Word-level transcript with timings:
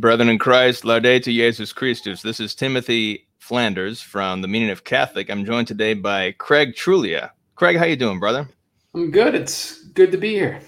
Brethren 0.00 0.30
in 0.30 0.38
Christ, 0.38 0.84
Laudetur 0.84 1.24
Jesus 1.24 1.74
Christus. 1.74 2.22
This 2.22 2.40
is 2.40 2.54
Timothy 2.54 3.26
Flanders 3.38 4.00
from 4.00 4.40
the 4.40 4.48
Meaning 4.48 4.70
of 4.70 4.84
Catholic. 4.84 5.30
I'm 5.30 5.44
joined 5.44 5.68
today 5.68 5.92
by 5.92 6.32
Craig 6.32 6.74
Truglia. 6.74 7.32
Craig, 7.54 7.76
how 7.76 7.84
you 7.84 7.96
doing, 7.96 8.18
brother? 8.18 8.48
I'm 8.94 9.10
good. 9.10 9.34
It's 9.34 9.82
good 9.88 10.10
to 10.12 10.16
be 10.16 10.30
here. 10.30 10.62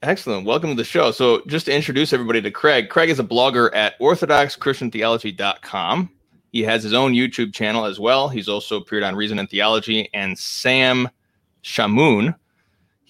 Excellent. 0.00 0.46
Welcome 0.46 0.70
to 0.70 0.76
the 0.76 0.84
show. 0.84 1.10
So, 1.10 1.42
just 1.46 1.66
to 1.66 1.74
introduce 1.74 2.14
everybody 2.14 2.40
to 2.40 2.50
Craig, 2.50 2.88
Craig 2.88 3.10
is 3.10 3.18
a 3.18 3.24
blogger 3.24 3.68
at 3.74 4.00
orthodoxchristiantheology.com. 4.00 6.10
He 6.50 6.62
has 6.62 6.82
his 6.82 6.94
own 6.94 7.12
YouTube 7.12 7.52
channel 7.52 7.84
as 7.84 8.00
well. 8.00 8.30
He's 8.30 8.48
also 8.48 8.78
appeared 8.78 9.02
on 9.02 9.14
Reason 9.14 9.38
and 9.38 9.50
Theology 9.50 10.08
and 10.14 10.38
Sam 10.38 11.06
Shamoun. 11.62 12.34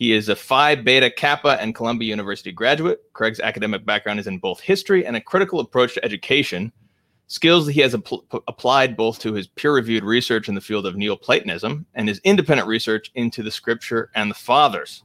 He 0.00 0.12
is 0.12 0.30
a 0.30 0.34
Phi 0.34 0.76
Beta 0.76 1.10
Kappa 1.10 1.60
and 1.60 1.74
Columbia 1.74 2.08
University 2.08 2.52
graduate. 2.52 3.02
Craig's 3.12 3.38
academic 3.38 3.84
background 3.84 4.18
is 4.18 4.26
in 4.26 4.38
both 4.38 4.58
history 4.58 5.04
and 5.04 5.14
a 5.14 5.20
critical 5.20 5.60
approach 5.60 5.92
to 5.92 6.02
education, 6.02 6.72
skills 7.26 7.66
that 7.66 7.72
he 7.72 7.82
has 7.82 7.94
apl- 7.94 8.24
applied 8.48 8.96
both 8.96 9.18
to 9.18 9.34
his 9.34 9.46
peer 9.48 9.74
reviewed 9.74 10.02
research 10.02 10.48
in 10.48 10.54
the 10.54 10.60
field 10.62 10.86
of 10.86 10.96
Neoplatonism 10.96 11.84
and 11.94 12.08
his 12.08 12.18
independent 12.24 12.66
research 12.66 13.10
into 13.14 13.42
the 13.42 13.50
scripture 13.50 14.10
and 14.14 14.30
the 14.30 14.34
fathers. 14.34 15.02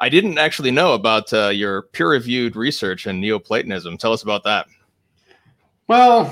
I 0.00 0.08
didn't 0.08 0.38
actually 0.38 0.72
know 0.72 0.94
about 0.94 1.32
uh, 1.32 1.50
your 1.50 1.82
peer 1.82 2.10
reviewed 2.10 2.56
research 2.56 3.06
in 3.06 3.20
Neoplatonism. 3.20 3.98
Tell 3.98 4.12
us 4.12 4.24
about 4.24 4.42
that. 4.42 4.66
Well, 5.88 6.24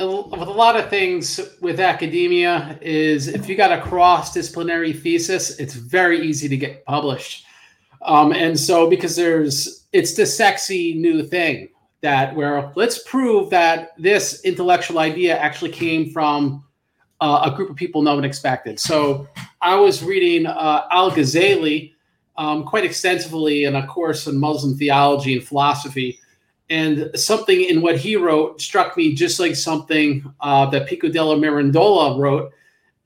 with 0.00 0.48
a 0.48 0.54
lot 0.56 0.74
of 0.74 0.88
things 0.88 1.38
with 1.60 1.80
academia 1.80 2.78
is 2.80 3.28
if 3.28 3.46
you 3.46 3.56
got 3.56 3.70
a 3.70 3.82
cross-disciplinary 3.82 4.94
thesis, 4.94 5.58
it's 5.58 5.74
very 5.74 6.26
easy 6.26 6.48
to 6.48 6.56
get 6.56 6.82
published. 6.86 7.44
Um, 8.00 8.32
and 8.32 8.58
so 8.58 8.88
because 8.88 9.14
there's 9.14 9.86
it's 9.92 10.14
the 10.14 10.24
sexy 10.24 10.94
new 10.94 11.22
thing 11.24 11.68
that 12.00 12.34
where 12.34 12.72
let's 12.74 13.06
prove 13.06 13.50
that 13.50 13.90
this 13.98 14.42
intellectual 14.44 14.98
idea 14.98 15.38
actually 15.38 15.70
came 15.70 16.10
from 16.10 16.64
uh, 17.20 17.50
a 17.52 17.54
group 17.54 17.68
of 17.68 17.76
people 17.76 18.00
no 18.00 18.14
one 18.14 18.24
expected. 18.24 18.80
So 18.80 19.28
I 19.60 19.74
was 19.74 20.02
reading 20.02 20.46
uh, 20.46 20.86
Al 20.90 21.10
Ghazali 21.10 21.92
um, 22.38 22.64
quite 22.64 22.84
extensively 22.84 23.64
in 23.64 23.76
a 23.76 23.86
course 23.86 24.26
in 24.26 24.40
Muslim 24.40 24.74
theology 24.74 25.34
and 25.34 25.44
philosophy 25.46 26.18
and 26.72 27.10
something 27.14 27.64
in 27.64 27.82
what 27.82 27.98
he 27.98 28.16
wrote 28.16 28.58
struck 28.58 28.96
me 28.96 29.14
just 29.14 29.38
like 29.38 29.54
something 29.54 30.24
uh, 30.40 30.64
that 30.70 30.86
Pico 30.86 31.10
della 31.10 31.36
Mirandola 31.36 32.18
wrote. 32.18 32.50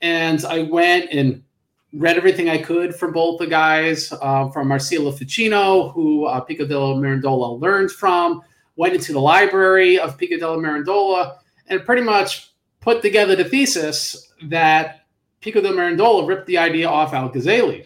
And 0.01 0.43
I 0.45 0.63
went 0.63 1.09
and 1.11 1.43
read 1.91 2.15
everything 2.15 2.47
I 2.47 2.59
could 2.59 2.95
from 2.95 3.11
both 3.11 3.39
the 3.39 3.47
guys, 3.47 4.13
uh, 4.21 4.47
from 4.51 4.69
Marsilio 4.69 5.11
Ficino, 5.11 5.89
who 5.89 6.23
uh, 6.27 6.39
Pico 6.39 6.65
della 6.65 6.95
Mirandola 6.95 7.59
learned 7.59 7.91
from, 7.91 8.41
went 8.77 8.93
into 8.93 9.11
the 9.11 9.19
library 9.19 9.99
of 9.99 10.17
Pico 10.17 10.37
della 10.37 10.55
Mirandola, 10.55 11.35
and 11.67 11.83
pretty 11.83 12.03
much 12.03 12.53
put 12.79 13.01
together 13.01 13.35
the 13.35 13.43
thesis 13.43 14.31
that 14.43 15.01
Pico 15.41 15.59
della 15.59 15.75
Mirandola 15.75 16.25
ripped 16.25 16.47
the 16.47 16.57
idea 16.57 16.87
off 16.87 17.13
Al 17.13 17.29
Ghazali. 17.29 17.85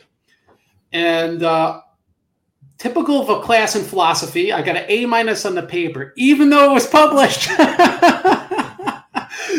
And 0.92 1.42
uh, 1.42 1.82
typical 2.82 3.22
of 3.22 3.30
a 3.30 3.40
class 3.42 3.76
in 3.76 3.84
philosophy, 3.84 4.52
I 4.52 4.64
got 4.64 4.76
an 4.76 4.86
A 4.88 5.06
minus 5.06 5.46
on 5.46 5.54
the 5.54 5.62
paper, 5.62 6.14
even 6.18 6.50
though 6.50 6.72
it 6.72 6.74
was 6.74 6.88
published. 6.88 7.44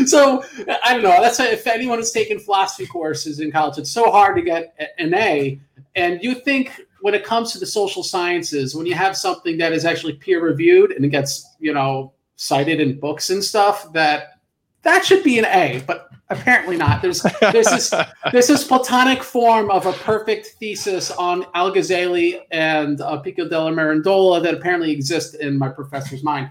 so 0.06 0.42
I 0.83 0.92
don't 0.92 1.05
know. 1.05 1.23
That's 1.23 1.39
if 1.39 1.69
anyone 1.69 1.98
has 1.98 2.11
taken 2.11 2.41
philosophy 2.41 2.84
courses 2.84 3.39
in 3.39 3.53
college, 3.53 3.78
it's 3.78 3.93
so 3.93 4.11
hard 4.11 4.34
to 4.37 4.43
get 4.43 4.75
an 4.98 5.15
A. 5.15 5.61
And 5.95 6.20
you 6.20 6.34
think 6.34 6.81
when 7.03 7.15
it 7.15 7.25
comes 7.25 7.53
to 7.53 7.61
the 7.61 7.67
social 7.67 8.03
sciences, 8.03 8.75
when 8.75 8.87
you 8.87 8.95
have 8.95 9.17
something 9.17 9.56
that 9.59 9.73
is 9.73 9.84
actually 9.84 10.15
peer 10.15 10.43
reviewed 10.43 10.91
and 10.91 11.05
it 11.05 11.11
gets 11.11 11.48
you 11.61 11.73
know 11.73 12.12
cited 12.34 12.81
in 12.81 12.98
books 12.98 13.31
and 13.31 13.45
stuff, 13.45 13.93
that 13.93 14.41
that 14.83 15.05
should 15.05 15.23
be 15.23 15.39
an 15.39 15.45
A. 15.45 15.81
But 15.87 16.11
apparently 16.33 16.77
not. 16.77 17.02
There's 17.02 17.22
this 17.41 17.72
is 17.72 17.94
this 18.33 18.50
is 18.50 18.64
platonic 18.64 19.22
form 19.22 19.70
of 19.70 19.87
a 19.87 19.93
perfect 19.93 20.47
thesis 20.59 21.10
on 21.12 21.47
Al 21.54 21.72
Ghazali 21.72 22.41
and 22.50 23.00
uh, 23.00 23.19
Pico 23.19 23.48
della 23.48 23.70
Mirandola 23.70 24.43
that 24.43 24.54
apparently 24.54 24.91
exists 24.91 25.34
in 25.34 25.59
my 25.59 25.69
professor's 25.69 26.22
mind 26.22 26.50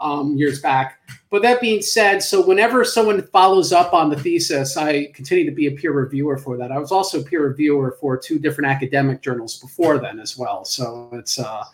um, 0.00 0.36
years 0.36 0.60
back. 0.60 1.00
But 1.30 1.42
that 1.42 1.60
being 1.60 1.82
said, 1.82 2.22
so 2.22 2.44
whenever 2.44 2.84
someone 2.84 3.22
follows 3.28 3.72
up 3.72 3.92
on 3.92 4.10
the 4.10 4.16
thesis, 4.16 4.76
I 4.76 5.06
continue 5.14 5.44
to 5.44 5.54
be 5.54 5.66
a 5.66 5.72
peer 5.72 5.92
reviewer 5.92 6.38
for 6.38 6.56
that. 6.56 6.72
I 6.72 6.78
was 6.78 6.90
also 6.90 7.20
a 7.20 7.24
peer 7.24 7.46
reviewer 7.46 7.96
for 8.00 8.16
two 8.16 8.38
different 8.38 8.70
academic 8.70 9.20
journals 9.20 9.58
before 9.58 9.98
then 9.98 10.20
as 10.20 10.38
well. 10.38 10.64
So 10.64 11.10
it's 11.12 11.38
uh, 11.38 11.64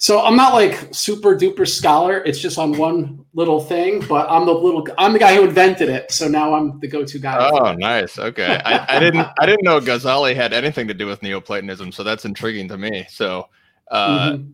so 0.00 0.24
I'm 0.24 0.36
not 0.36 0.54
like 0.54 0.94
super 0.94 1.36
duper 1.36 1.66
scholar. 1.68 2.22
It's 2.22 2.38
just 2.38 2.56
on 2.56 2.78
one 2.78 3.24
little 3.34 3.60
thing, 3.60 3.98
but 4.08 4.30
I'm 4.30 4.46
the 4.46 4.52
little 4.52 4.86
I'm 4.96 5.12
the 5.12 5.18
guy 5.18 5.34
who 5.34 5.42
invented 5.42 5.88
it. 5.88 6.12
So 6.12 6.28
now 6.28 6.54
I'm 6.54 6.78
the 6.78 6.86
go-to 6.86 7.18
guy. 7.18 7.50
Oh, 7.50 7.72
nice. 7.72 8.16
Okay. 8.16 8.60
I, 8.64 8.96
I, 8.96 9.00
didn't 9.00 9.26
I 9.40 9.44
didn't 9.44 9.64
know 9.64 9.80
Ghazali 9.80 10.36
had 10.36 10.52
anything 10.52 10.86
to 10.86 10.94
do 10.94 11.06
with 11.06 11.20
Neoplatonism, 11.22 11.90
so 11.90 12.04
that's 12.04 12.24
intriguing 12.24 12.68
to 12.68 12.78
me. 12.78 13.06
So 13.08 13.48
uh, 13.90 14.30
mm-hmm. 14.34 14.50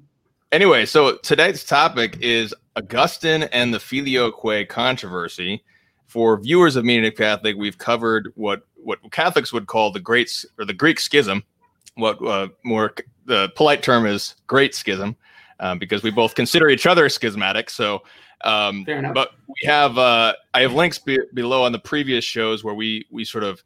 anyway, 0.51 0.87
so 0.87 1.19
today's 1.19 1.63
topic 1.63 2.17
is 2.23 2.55
Augustine 2.77 3.43
and 3.43 3.73
the 3.73 3.79
Filioque 3.79 4.67
controversy. 4.69 5.63
For 6.07 6.41
viewers 6.41 6.77
of 6.77 6.85
Meaning 6.87 7.13
Catholic, 7.13 7.57
we've 7.57 7.77
covered 7.77 8.33
what 8.35 8.63
what 8.77 8.99
Catholics 9.11 9.53
would 9.53 9.67
call 9.67 9.93
the 9.93 10.01
Great 10.01 10.31
or 10.59 10.65
the 10.65 10.73
Greek 10.73 11.01
Schism. 11.01 11.43
What 11.97 12.25
uh, 12.25 12.49
more 12.65 12.95
the 13.27 13.51
polite 13.57 13.83
term 13.83 14.07
is 14.07 14.37
Great 14.47 14.75
Schism 14.75 15.17
um, 15.61 15.79
because 15.79 16.03
we 16.03 16.11
both 16.11 16.35
consider 16.35 16.69
each 16.69 16.87
other 16.87 17.09
schismatic. 17.09 17.71
So, 17.71 18.03
um, 18.43 18.85
but 19.15 19.33
we 19.49 19.67
have 19.67 19.97
uh, 19.99 20.35
I 20.53 20.61
have 20.61 20.73
links 20.75 20.99
be- 20.99 21.19
below 21.35 21.65
on 21.65 21.73
the 21.73 21.79
previous 21.79 22.25
shows 22.25 22.65
where 22.65 22.75
we 22.75 23.07
we 23.11 23.25
sort 23.25 23.45
of 23.45 23.63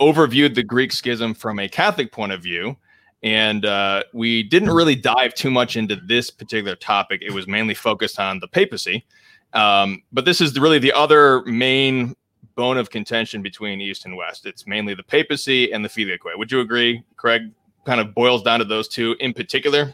overviewed 0.00 0.54
the 0.54 0.62
Greek 0.62 0.92
schism 0.92 1.32
from 1.34 1.58
a 1.58 1.68
Catholic 1.68 2.12
point 2.12 2.32
of 2.32 2.42
view. 2.42 2.76
And 3.22 3.64
uh, 3.64 4.02
we 4.12 4.42
didn't 4.42 4.70
really 4.70 4.96
dive 4.96 5.34
too 5.34 5.50
much 5.50 5.76
into 5.76 5.94
this 5.94 6.28
particular 6.28 6.74
topic. 6.74 7.22
It 7.22 7.32
was 7.32 7.46
mainly 7.46 7.74
focused 7.74 8.18
on 8.18 8.40
the 8.40 8.48
papacy. 8.48 9.06
Um, 9.52 10.02
but 10.12 10.24
this 10.24 10.40
is 10.40 10.58
really 10.58 10.80
the 10.80 10.92
other 10.92 11.42
main 11.44 12.16
bone 12.56 12.78
of 12.78 12.90
contention 12.90 13.40
between 13.40 13.80
East 13.80 14.06
and 14.06 14.16
West. 14.16 14.44
It's 14.44 14.66
mainly 14.66 14.94
the 14.94 15.04
papacy 15.04 15.72
and 15.72 15.84
the 15.84 15.88
filioque. 15.88 16.36
Would 16.36 16.50
you 16.50 16.60
agree, 16.60 17.04
Craig? 17.16 17.42
Kind 17.84 18.00
of 18.00 18.14
boils 18.14 18.42
down 18.42 18.58
to 18.58 18.64
those 18.64 18.88
two 18.88 19.16
in 19.20 19.32
particular. 19.32 19.92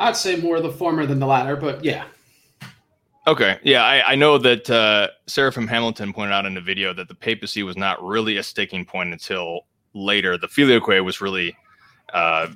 I'd 0.00 0.16
say 0.16 0.36
more 0.36 0.60
the 0.60 0.72
former 0.72 1.04
than 1.04 1.18
the 1.20 1.26
latter, 1.26 1.56
but 1.56 1.84
yeah. 1.84 2.04
Okay. 3.26 3.58
Yeah, 3.62 3.84
I, 3.84 4.12
I 4.12 4.14
know 4.16 4.38
that 4.38 4.68
uh, 4.70 5.08
Seraphim 5.26 5.68
Hamilton 5.68 6.12
pointed 6.14 6.32
out 6.32 6.46
in 6.46 6.54
the 6.54 6.60
video 6.60 6.94
that 6.94 7.06
the 7.06 7.14
papacy 7.14 7.62
was 7.62 7.76
not 7.76 8.02
really 8.02 8.38
a 8.38 8.42
sticking 8.42 8.84
point 8.84 9.12
until 9.12 9.66
later. 9.92 10.38
The 10.38 10.48
filioque 10.48 11.04
was 11.04 11.20
really 11.20 11.54
uh, 12.14 12.48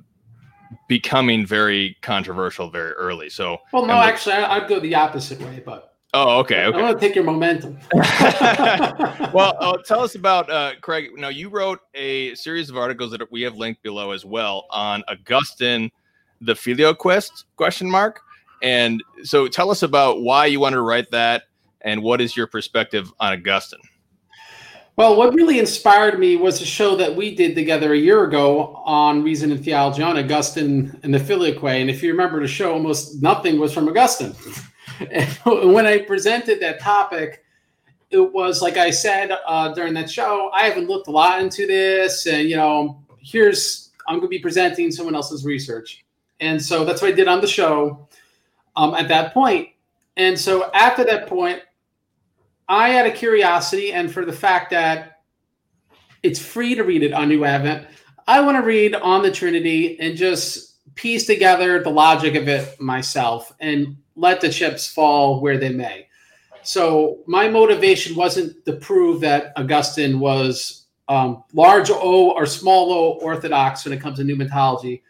becoming 0.88 1.44
very 1.44 1.99
controversial 2.00 2.71
very 2.71 2.93
early. 2.93 3.28
So, 3.28 3.59
well, 3.72 3.84
no, 3.84 3.94
actually, 3.94 4.37
I'd 4.37 4.66
go 4.66 4.81
the 4.81 4.94
opposite 4.94 5.38
way, 5.41 5.62
but. 5.65 5.91
Oh, 6.15 6.38
okay. 6.38 6.65
okay. 6.66 6.78
I 6.78 6.81
want 6.81 6.99
to 6.99 7.06
take 7.06 7.16
your 7.16 7.25
momentum. 7.25 7.77
well, 7.93 9.56
uh, 9.59 9.77
tell 9.84 10.00
us 10.00 10.15
about 10.15 10.49
uh, 10.49 10.75
Craig. 10.81 11.10
Now, 11.16 11.28
you 11.28 11.49
wrote 11.49 11.81
a 11.94 12.37
series 12.37 12.71
of 12.71 12.78
articles 12.78 13.10
that 13.10 13.33
we 13.33 13.43
have 13.43 13.56
linked 13.56 13.83
below 13.83 14.12
as 14.12 14.25
well 14.25 14.66
on 14.71 15.03
Augustine 15.09 15.91
the 16.44 16.55
filioque 16.55 16.99
question 17.56 17.91
mark? 17.91 18.21
And 18.62 19.03
so 19.22 19.47
tell 19.49 19.71
us 19.71 19.82
about 19.82 20.22
why 20.22 20.47
you 20.47 20.60
wanted 20.60 20.77
to 20.77 20.82
write 20.82 21.10
that 21.10 21.44
and 21.82 22.03
what 22.03 22.21
is 22.21 22.37
your 22.37 22.47
perspective 22.47 23.12
on 23.21 23.32
augustine? 23.32 23.81
Well 24.97 25.16
what 25.16 25.34
really 25.34 25.59
inspired 25.59 26.19
me 26.19 26.37
was 26.37 26.62
a 26.62 26.66
show 26.66 26.97
that 26.97 27.15
we 27.15 27.34
did 27.34 27.54
together 27.54 27.93
a 27.93 27.99
year 27.99 28.25
ago 28.25 28.81
on 28.84 29.22
reason 29.22 29.50
and 29.50 29.62
theology 29.62 30.03
on 30.03 30.16
augustine 30.16 30.99
and 31.03 31.12
the 31.12 31.19
filioque. 31.19 31.81
And 31.81 31.91
if 31.91 32.03
you 32.03 32.10
remember 32.12 32.41
the 32.41 32.49
show 32.49 32.72
almost 32.72 33.21
nothing 33.21 33.59
was 33.59 33.72
from 33.72 33.88
augustine. 33.88 34.34
And 35.10 35.28
when 35.74 35.86
i 35.86 35.98
presented 35.98 36.60
that 36.60 36.80
topic 36.80 37.45
it 38.10 38.33
was 38.33 38.63
like 38.63 38.77
i 38.77 38.91
said 38.91 39.33
uh, 39.47 39.74
during 39.74 39.92
that 39.95 40.10
show 40.10 40.51
i 40.54 40.63
haven't 40.63 40.89
looked 40.89 41.09
a 41.09 41.10
lot 41.10 41.42
into 41.42 41.66
this 41.66 42.27
and 42.27 42.48
you 42.48 42.57
know 42.57 43.03
here's 43.18 43.91
i'm 44.07 44.16
going 44.16 44.27
to 44.27 44.28
be 44.28 44.39
presenting 44.39 44.92
someone 44.92 45.15
else's 45.15 45.45
research 45.45 46.04
and 46.41 46.60
so 46.60 46.84
that's 46.84 47.03
what 47.03 47.13
I 47.13 47.15
did 47.15 47.28
on 47.28 47.41
the 47.41 47.47
show 47.47 48.09
um, 48.77 48.95
at 48.95 49.09
that 49.09 49.33
point. 49.33 49.69
And 50.16 50.39
so 50.39 50.71
after 50.72 51.04
that 51.04 51.27
point, 51.27 51.60
I 52.69 52.91
had 52.91 53.07
a 53.07 53.10
curiosity, 53.10 53.92
and 53.92 54.10
for 54.13 54.25
the 54.25 54.33
fact 54.33 54.71
that 54.71 55.21
it's 56.22 56.39
free 56.39 56.75
to 56.75 56.83
read 56.83 57.03
it 57.03 57.13
on 57.13 57.28
New 57.28 57.45
Advent, 57.45 57.86
I 58.27 58.41
want 58.41 58.57
to 58.57 58.63
read 58.63 58.95
on 58.95 59.22
the 59.22 59.31
Trinity 59.31 60.01
and 60.01 60.16
just 60.16 60.95
piece 60.95 61.27
together 61.27 61.83
the 61.83 61.91
logic 61.91 62.34
of 62.37 62.48
it 62.48 62.80
myself 62.80 63.53
and 63.60 63.97
let 64.16 64.41
the 64.41 64.48
chips 64.48 64.89
fall 64.89 65.41
where 65.41 65.59
they 65.59 65.69
may. 65.69 66.09
So 66.63 67.19
my 67.27 67.48
motivation 67.48 68.16
wasn't 68.16 68.65
to 68.65 68.75
prove 68.75 69.21
that 69.21 69.53
Augustine 69.57 70.19
was 70.19 70.87
um, 71.09 71.45
large 71.53 71.91
O 71.91 72.30
or 72.30 72.47
small 72.47 72.91
O 72.92 73.19
orthodox 73.21 73.84
when 73.84 73.92
it 73.92 74.01
comes 74.01 74.19
to 74.19 74.25
pneumatology 74.25 75.03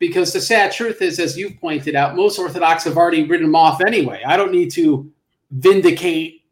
because 0.00 0.32
the 0.32 0.40
sad 0.40 0.72
truth 0.72 1.02
is, 1.02 1.20
as 1.20 1.38
you've 1.38 1.60
pointed 1.60 1.94
out, 1.94 2.16
most 2.16 2.38
Orthodox 2.38 2.82
have 2.84 2.96
already 2.96 3.22
written 3.24 3.46
him 3.46 3.54
off 3.54 3.80
anyway. 3.82 4.22
I 4.26 4.36
don't 4.36 4.50
need 4.50 4.72
to 4.72 5.12
vindicate 5.52 6.42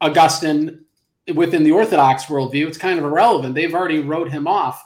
Augustine 0.00 0.84
within 1.34 1.62
the 1.62 1.70
Orthodox 1.70 2.24
worldview. 2.24 2.66
It's 2.66 2.76
kind 2.76 2.98
of 2.98 3.04
irrelevant. 3.04 3.54
They've 3.54 3.74
already 3.74 4.00
wrote 4.00 4.30
him 4.30 4.46
off. 4.46 4.84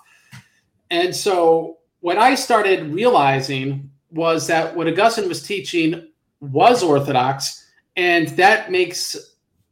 And 0.90 1.16
so 1.16 1.78
what 2.00 2.18
I 2.18 2.34
started 2.34 2.92
realizing 2.92 3.90
was 4.10 4.46
that 4.48 4.76
what 4.76 4.86
Augustine 4.86 5.28
was 5.28 5.42
teaching 5.42 6.08
was 6.40 6.82
Orthodox, 6.82 7.66
and 7.96 8.28
that 8.30 8.70
makes 8.70 9.16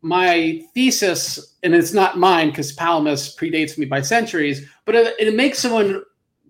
my 0.01 0.63
thesis, 0.73 1.57
and 1.63 1.75
it's 1.75 1.93
not 1.93 2.19
mine 2.19 2.49
because 2.49 2.73
Palamas 2.73 3.37
predates 3.37 3.77
me 3.77 3.85
by 3.85 4.01
centuries, 4.01 4.67
but 4.87 4.95
it, 4.95 5.15
it 5.19 5.35
makes 5.35 5.59
someone 5.59 6.03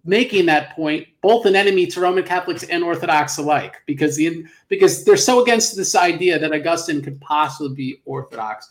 making 0.05 0.47
that 0.47 0.75
point 0.75 1.07
both 1.21 1.47
an 1.47 1.57
enemy 1.57 1.87
to 1.87 2.01
Roman 2.01 2.25
Catholics 2.25 2.63
and 2.65 2.83
Orthodox 2.83 3.39
alike 3.39 3.77
because 3.87 4.17
the 4.17 4.47
because 4.69 5.05
they're 5.05 5.17
so 5.17 5.43
against 5.43 5.77
this 5.77 5.95
idea 5.95 6.39
that 6.39 6.53
Augustine 6.53 7.03
could 7.03 7.21
possibly 7.21 7.75
be 7.75 8.03
Orthodox. 8.05 8.71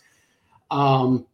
Um, 0.71 1.25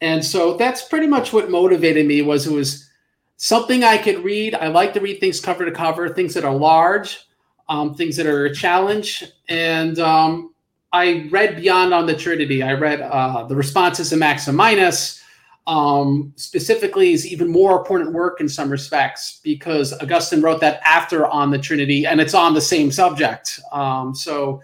and 0.00 0.24
so 0.24 0.56
that's 0.56 0.82
pretty 0.82 1.06
much 1.06 1.32
what 1.32 1.50
motivated 1.50 2.06
me 2.06 2.22
was 2.22 2.46
it 2.46 2.52
was 2.52 2.90
something 3.36 3.84
I 3.84 3.98
could 3.98 4.24
read. 4.24 4.54
I 4.54 4.68
like 4.68 4.92
to 4.94 5.00
read 5.00 5.20
things 5.20 5.40
cover 5.40 5.64
to 5.64 5.72
cover, 5.72 6.08
things 6.08 6.34
that 6.34 6.44
are 6.44 6.54
large, 6.54 7.26
um, 7.68 7.94
things 7.94 8.16
that 8.16 8.26
are 8.26 8.46
a 8.46 8.54
challenge, 8.54 9.24
and 9.48 9.98
um, 9.98 10.54
I 10.92 11.28
read 11.30 11.56
beyond 11.56 11.94
on 11.94 12.06
the 12.06 12.14
Trinity. 12.14 12.62
I 12.62 12.74
read 12.74 13.00
uh, 13.00 13.44
the 13.44 13.56
responses 13.56 14.10
to 14.10 14.16
Maximinus 14.16 15.23
um, 15.66 16.32
specifically 16.36 17.12
is 17.12 17.26
even 17.26 17.48
more 17.48 17.78
important 17.78 18.12
work 18.12 18.40
in 18.40 18.48
some 18.48 18.70
respects 18.70 19.40
because 19.42 19.92
Augustine 19.94 20.42
wrote 20.42 20.60
that 20.60 20.80
after 20.84 21.26
on 21.26 21.50
the 21.50 21.58
Trinity 21.58 22.06
and 22.06 22.20
it's 22.20 22.34
on 22.34 22.54
the 22.54 22.60
same 22.60 22.90
subject. 22.90 23.60
Um, 23.72 24.14
so 24.14 24.62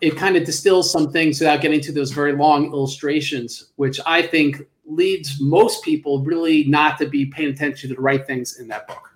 it 0.00 0.16
kind 0.16 0.36
of 0.36 0.44
distills 0.44 0.90
some 0.90 1.10
things 1.10 1.40
without 1.40 1.62
getting 1.62 1.80
to 1.80 1.92
those 1.92 2.12
very 2.12 2.34
long 2.34 2.66
illustrations, 2.66 3.72
which 3.76 3.98
I 4.04 4.22
think 4.22 4.62
leads 4.84 5.40
most 5.40 5.82
people 5.82 6.22
really 6.22 6.64
not 6.64 6.98
to 6.98 7.08
be 7.08 7.26
paying 7.26 7.50
attention 7.50 7.88
to 7.88 7.96
the 7.96 8.00
right 8.00 8.26
things 8.26 8.58
in 8.58 8.68
that 8.68 8.86
book. 8.86 9.10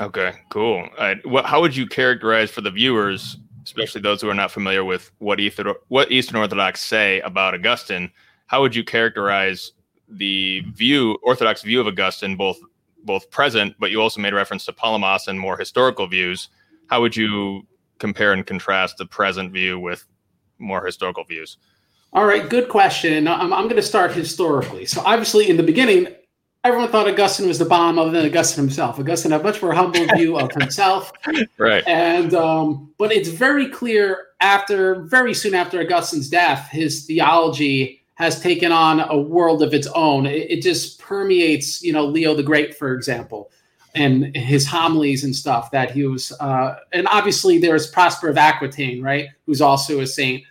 Okay, 0.00 0.32
cool. 0.48 0.88
what, 1.24 1.44
how 1.44 1.60
would 1.60 1.76
you 1.76 1.86
characterize 1.86 2.50
for 2.50 2.60
the 2.60 2.70
viewers, 2.70 3.36
especially 3.64 4.00
those 4.00 4.20
who 4.20 4.28
are 4.28 4.34
not 4.34 4.50
familiar 4.50 4.84
with 4.84 5.10
what, 5.18 5.38
Ether, 5.38 5.74
what 5.88 6.10
Eastern 6.10 6.36
Orthodox 6.36 6.80
say 6.80 7.20
about 7.20 7.54
Augustine? 7.54 8.10
How 8.46 8.60
would 8.62 8.74
you 8.74 8.84
characterize 8.84 9.72
the 10.16 10.60
view, 10.72 11.18
Orthodox 11.22 11.62
view 11.62 11.80
of 11.80 11.86
Augustine, 11.86 12.36
both 12.36 12.58
both 13.04 13.30
present, 13.30 13.74
but 13.78 13.90
you 13.90 14.00
also 14.00 14.20
made 14.20 14.32
reference 14.32 14.64
to 14.66 14.72
Palamas 14.72 15.26
and 15.26 15.38
more 15.38 15.56
historical 15.56 16.06
views. 16.06 16.48
How 16.86 17.00
would 17.00 17.16
you 17.16 17.66
compare 17.98 18.32
and 18.32 18.46
contrast 18.46 18.96
the 18.96 19.06
present 19.06 19.52
view 19.52 19.78
with 19.78 20.06
more 20.58 20.84
historical 20.84 21.24
views? 21.24 21.56
All 22.12 22.26
right, 22.26 22.48
good 22.48 22.68
question. 22.68 23.26
I'm, 23.26 23.52
I'm 23.52 23.64
going 23.64 23.76
to 23.76 23.82
start 23.82 24.12
historically. 24.12 24.84
So, 24.84 25.02
obviously, 25.04 25.48
in 25.48 25.56
the 25.56 25.62
beginning, 25.62 26.08
everyone 26.62 26.90
thought 26.90 27.08
Augustine 27.08 27.48
was 27.48 27.58
the 27.58 27.64
bomb, 27.64 27.98
other 27.98 28.10
than 28.10 28.26
Augustine 28.26 28.64
himself. 28.64 28.98
Augustine 28.98 29.32
had 29.32 29.40
a 29.40 29.44
much 29.44 29.62
more 29.62 29.72
humble 29.72 30.04
view 30.14 30.38
of 30.38 30.52
himself. 30.52 31.12
Right. 31.58 31.82
And, 31.86 32.34
um, 32.34 32.92
but 32.98 33.12
it's 33.12 33.28
very 33.28 33.68
clear 33.68 34.26
after, 34.40 35.02
very 35.02 35.32
soon 35.32 35.54
after 35.54 35.80
Augustine's 35.80 36.28
death, 36.28 36.68
his 36.70 37.06
theology 37.06 38.01
has 38.14 38.40
taken 38.40 38.72
on 38.72 39.00
a 39.00 39.16
world 39.16 39.62
of 39.62 39.74
its 39.74 39.86
own. 39.88 40.26
It, 40.26 40.50
it, 40.50 40.62
just 40.62 41.00
permeates, 41.00 41.82
you 41.82 41.92
know, 41.92 42.04
Leo 42.04 42.34
the 42.34 42.42
Great, 42.42 42.76
for 42.76 42.94
example, 42.94 43.50
and 43.94 44.34
his 44.36 44.66
homilies 44.66 45.24
and 45.24 45.34
stuff 45.34 45.70
that 45.70 45.90
he 45.90 46.04
was. 46.04 46.32
Uh, 46.40 46.76
and 46.92 47.06
obviously, 47.08 47.58
there's 47.58 47.86
Prosper 47.86 48.28
of 48.28 48.38
Aquitaine, 48.38 49.02
right, 49.02 49.28
who's 49.46 49.60
also 49.60 50.00
a 50.00 50.06
saint, 50.06 50.44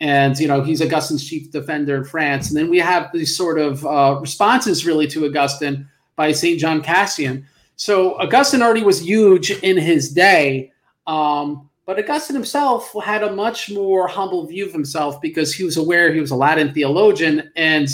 and 0.00 0.38
you 0.38 0.46
know 0.46 0.62
he's 0.62 0.80
Augustine's 0.80 1.28
chief 1.28 1.50
defender 1.50 1.96
in 1.96 2.04
France. 2.04 2.48
And 2.48 2.56
then 2.56 2.70
we 2.70 2.78
have 2.78 3.10
these 3.12 3.36
sort 3.36 3.58
of 3.58 3.84
uh, 3.84 4.18
responses, 4.20 4.86
really, 4.86 5.06
to 5.08 5.26
Augustine 5.26 5.88
by 6.16 6.32
Saint 6.32 6.60
John 6.60 6.82
Cassian. 6.82 7.46
So 7.76 8.18
Augustine 8.18 8.62
already 8.62 8.82
was 8.82 9.00
huge 9.00 9.50
in 9.50 9.76
his 9.76 10.12
day. 10.12 10.72
Um, 11.06 11.67
but 11.88 11.98
Augustine 11.98 12.34
himself 12.34 12.92
had 13.02 13.22
a 13.22 13.34
much 13.34 13.70
more 13.70 14.06
humble 14.06 14.46
view 14.46 14.66
of 14.66 14.72
himself 14.74 15.22
because 15.22 15.54
he 15.54 15.64
was 15.64 15.78
aware 15.78 16.12
he 16.12 16.20
was 16.20 16.32
a 16.32 16.36
Latin 16.36 16.70
theologian 16.74 17.50
and 17.56 17.88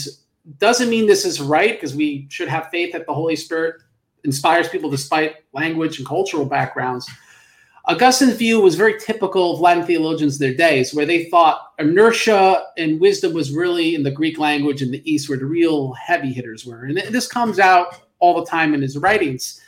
doesn't 0.58 0.90
mean 0.90 1.06
this 1.06 1.24
is 1.24 1.40
right 1.40 1.74
because 1.74 1.94
we 1.94 2.26
should 2.28 2.48
have 2.48 2.68
faith 2.70 2.92
that 2.92 3.06
the 3.06 3.14
Holy 3.14 3.36
Spirit 3.36 3.76
inspires 4.24 4.68
people 4.68 4.90
despite 4.90 5.36
language 5.52 5.98
and 5.98 6.08
cultural 6.08 6.44
backgrounds. 6.44 7.08
Augustine's 7.86 8.34
view 8.34 8.60
was 8.60 8.74
very 8.74 8.98
typical 8.98 9.54
of 9.54 9.60
Latin 9.60 9.86
theologians 9.86 10.34
of 10.34 10.40
their 10.40 10.54
days, 10.54 10.92
where 10.92 11.06
they 11.06 11.26
thought 11.26 11.74
inertia 11.78 12.64
and 12.76 13.00
wisdom 13.00 13.32
was 13.32 13.52
really 13.52 13.94
in 13.94 14.02
the 14.02 14.10
Greek 14.10 14.40
language 14.40 14.82
in 14.82 14.90
the 14.90 15.08
East, 15.08 15.28
where 15.28 15.38
the 15.38 15.46
real 15.46 15.92
heavy 15.92 16.32
hitters 16.32 16.66
were. 16.66 16.86
And 16.86 16.96
this 16.96 17.28
comes 17.28 17.60
out 17.60 18.00
all 18.18 18.40
the 18.40 18.50
time 18.50 18.74
in 18.74 18.82
his 18.82 18.98
writings. 18.98 19.60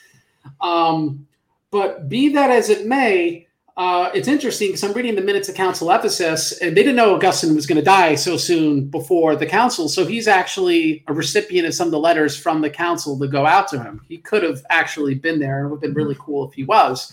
Um, 0.61 1.28
but 1.70 2.08
be 2.08 2.28
that 2.31 2.50
as 2.50 2.70
it 2.70 2.87
may, 2.87 3.46
uh, 3.76 4.11
it's 4.14 4.26
interesting 4.26 4.69
because 4.69 4.82
I'm 4.82 4.94
reading 4.94 5.17
the 5.17 5.20
minutes 5.20 5.50
of 5.50 5.55
Council 5.55 5.90
Ephesus, 5.90 6.52
and 6.58 6.75
they 6.75 6.82
didn't 6.82 6.96
know 6.96 7.14
Augustine 7.14 7.55
was 7.55 7.67
going 7.67 7.76
to 7.76 7.84
die 7.84 8.14
so 8.14 8.38
soon 8.38 8.87
before 8.87 9.37
the 9.37 9.44
council. 9.44 9.87
So 9.88 10.06
he's 10.06 10.26
actually 10.26 11.05
a 11.08 11.12
recipient 11.12 11.67
of 11.67 11.75
some 11.75 11.88
of 11.88 11.93
the 11.93 11.99
letters 11.99 12.38
from 12.38 12.62
the 12.62 12.70
council 12.70 13.19
to 13.19 13.28
go 13.28 13.44
out 13.44 13.69
to 13.69 13.82
him. 13.82 14.00
He 14.08 14.17
could 14.17 14.43
have 14.43 14.64
actually 14.70 15.14
been 15.14 15.38
there. 15.38 15.61
It 15.61 15.69
would 15.69 15.76
have 15.76 15.81
been 15.82 15.93
really 15.93 16.17
cool 16.19 16.49
if 16.49 16.55
he 16.55 16.64
was. 16.64 17.12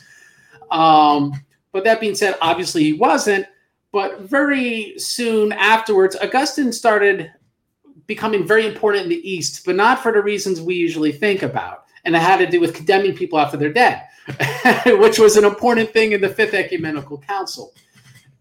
Um, 0.72 1.34
but 1.74 1.84
that 1.84 2.00
being 2.00 2.16
said, 2.16 2.38
obviously 2.42 2.84
he 2.84 2.94
wasn't. 2.94 3.46
But 3.92 4.22
very 4.22 4.98
soon 4.98 5.52
afterwards, 5.52 6.16
Augustine 6.16 6.72
started 6.72 7.30
becoming 8.08 8.48
very 8.48 8.66
important 8.66 9.04
in 9.04 9.10
the 9.10 9.30
East, 9.30 9.66
but 9.66 9.76
not 9.76 10.02
for 10.02 10.14
the 10.14 10.22
reasons 10.22 10.62
we 10.62 10.76
usually 10.76 11.12
think 11.12 11.44
about. 11.44 11.83
And 12.06 12.16
it 12.16 12.22
had 12.22 12.38
to 12.38 12.48
do 12.48 12.60
with 12.60 12.74
condemning 12.74 13.16
people 13.16 13.40
after 13.40 13.58
they're 13.58 13.72
dead. 13.72 14.04
which 14.86 15.20
was 15.20 15.36
an 15.36 15.44
important 15.44 15.92
thing 15.92 16.14
in 16.14 16.22
the 16.22 16.30
Fifth 16.30 16.54
Ecumenical 16.54 17.18
Council. 17.20 17.74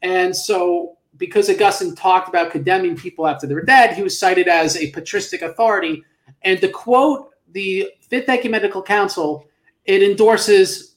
And 0.00 0.34
so, 0.36 0.96
because 1.16 1.50
Augustine 1.50 1.94
talked 1.94 2.28
about 2.28 2.52
condemning 2.52 2.96
people 2.96 3.26
after 3.26 3.46
they 3.46 3.54
were 3.54 3.64
dead, 3.64 3.94
he 3.94 4.02
was 4.02 4.18
cited 4.18 4.48
as 4.48 4.76
a 4.76 4.90
patristic 4.92 5.42
authority. 5.42 6.04
And 6.42 6.60
to 6.60 6.68
quote 6.68 7.30
the 7.50 7.90
Fifth 8.08 8.28
Ecumenical 8.28 8.82
Council, 8.82 9.46
it 9.84 10.02
endorses 10.02 10.96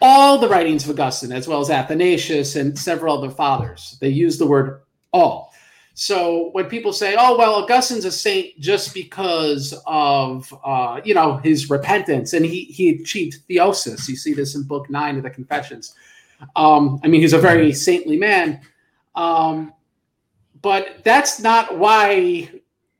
all 0.00 0.38
the 0.38 0.48
writings 0.48 0.84
of 0.84 0.90
Augustine, 0.90 1.32
as 1.32 1.46
well 1.46 1.60
as 1.60 1.70
Athanasius 1.70 2.56
and 2.56 2.76
several 2.78 3.18
other 3.18 3.30
fathers. 3.30 3.96
They 4.00 4.08
use 4.08 4.38
the 4.38 4.46
word 4.46 4.82
all. 5.12 5.51
So 5.94 6.50
when 6.52 6.66
people 6.66 6.92
say, 6.92 7.16
"Oh 7.18 7.36
well, 7.36 7.62
Augustine's 7.62 8.04
a 8.04 8.12
saint 8.12 8.58
just 8.58 8.94
because 8.94 9.74
of 9.86 10.52
uh, 10.64 11.00
you 11.04 11.14
know 11.14 11.36
his 11.38 11.68
repentance 11.68 12.32
and 12.32 12.44
he 12.44 12.64
he 12.64 12.90
achieved 12.90 13.46
theosis," 13.48 14.08
you 14.08 14.16
see 14.16 14.32
this 14.32 14.54
in 14.54 14.62
Book 14.62 14.88
Nine 14.88 15.16
of 15.16 15.22
the 15.22 15.30
Confessions. 15.30 15.94
Um, 16.56 16.98
I 17.04 17.08
mean, 17.08 17.20
he's 17.20 17.34
a 17.34 17.38
very 17.38 17.72
saintly 17.72 18.16
man, 18.16 18.60
um, 19.14 19.72
but 20.62 21.04
that's 21.04 21.40
not 21.40 21.78
why 21.78 22.50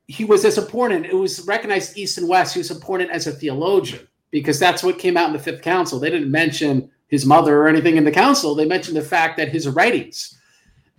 he 0.06 0.24
was 0.24 0.44
as 0.44 0.58
important. 0.58 1.06
It 1.06 1.14
was 1.14 1.46
recognized 1.46 1.96
East 1.96 2.18
and 2.18 2.28
West. 2.28 2.54
He 2.54 2.60
was 2.60 2.70
important 2.70 3.10
as 3.10 3.26
a 3.26 3.32
theologian 3.32 4.06
because 4.30 4.58
that's 4.58 4.82
what 4.82 4.98
came 4.98 5.16
out 5.16 5.28
in 5.28 5.32
the 5.32 5.38
Fifth 5.38 5.62
Council. 5.62 5.98
They 5.98 6.10
didn't 6.10 6.30
mention 6.30 6.90
his 7.08 7.24
mother 7.24 7.58
or 7.58 7.68
anything 7.68 7.96
in 7.96 8.04
the 8.04 8.10
council. 8.10 8.54
They 8.54 8.64
mentioned 8.64 8.96
the 8.96 9.02
fact 9.02 9.38
that 9.38 9.48
his 9.48 9.68
writings, 9.68 10.38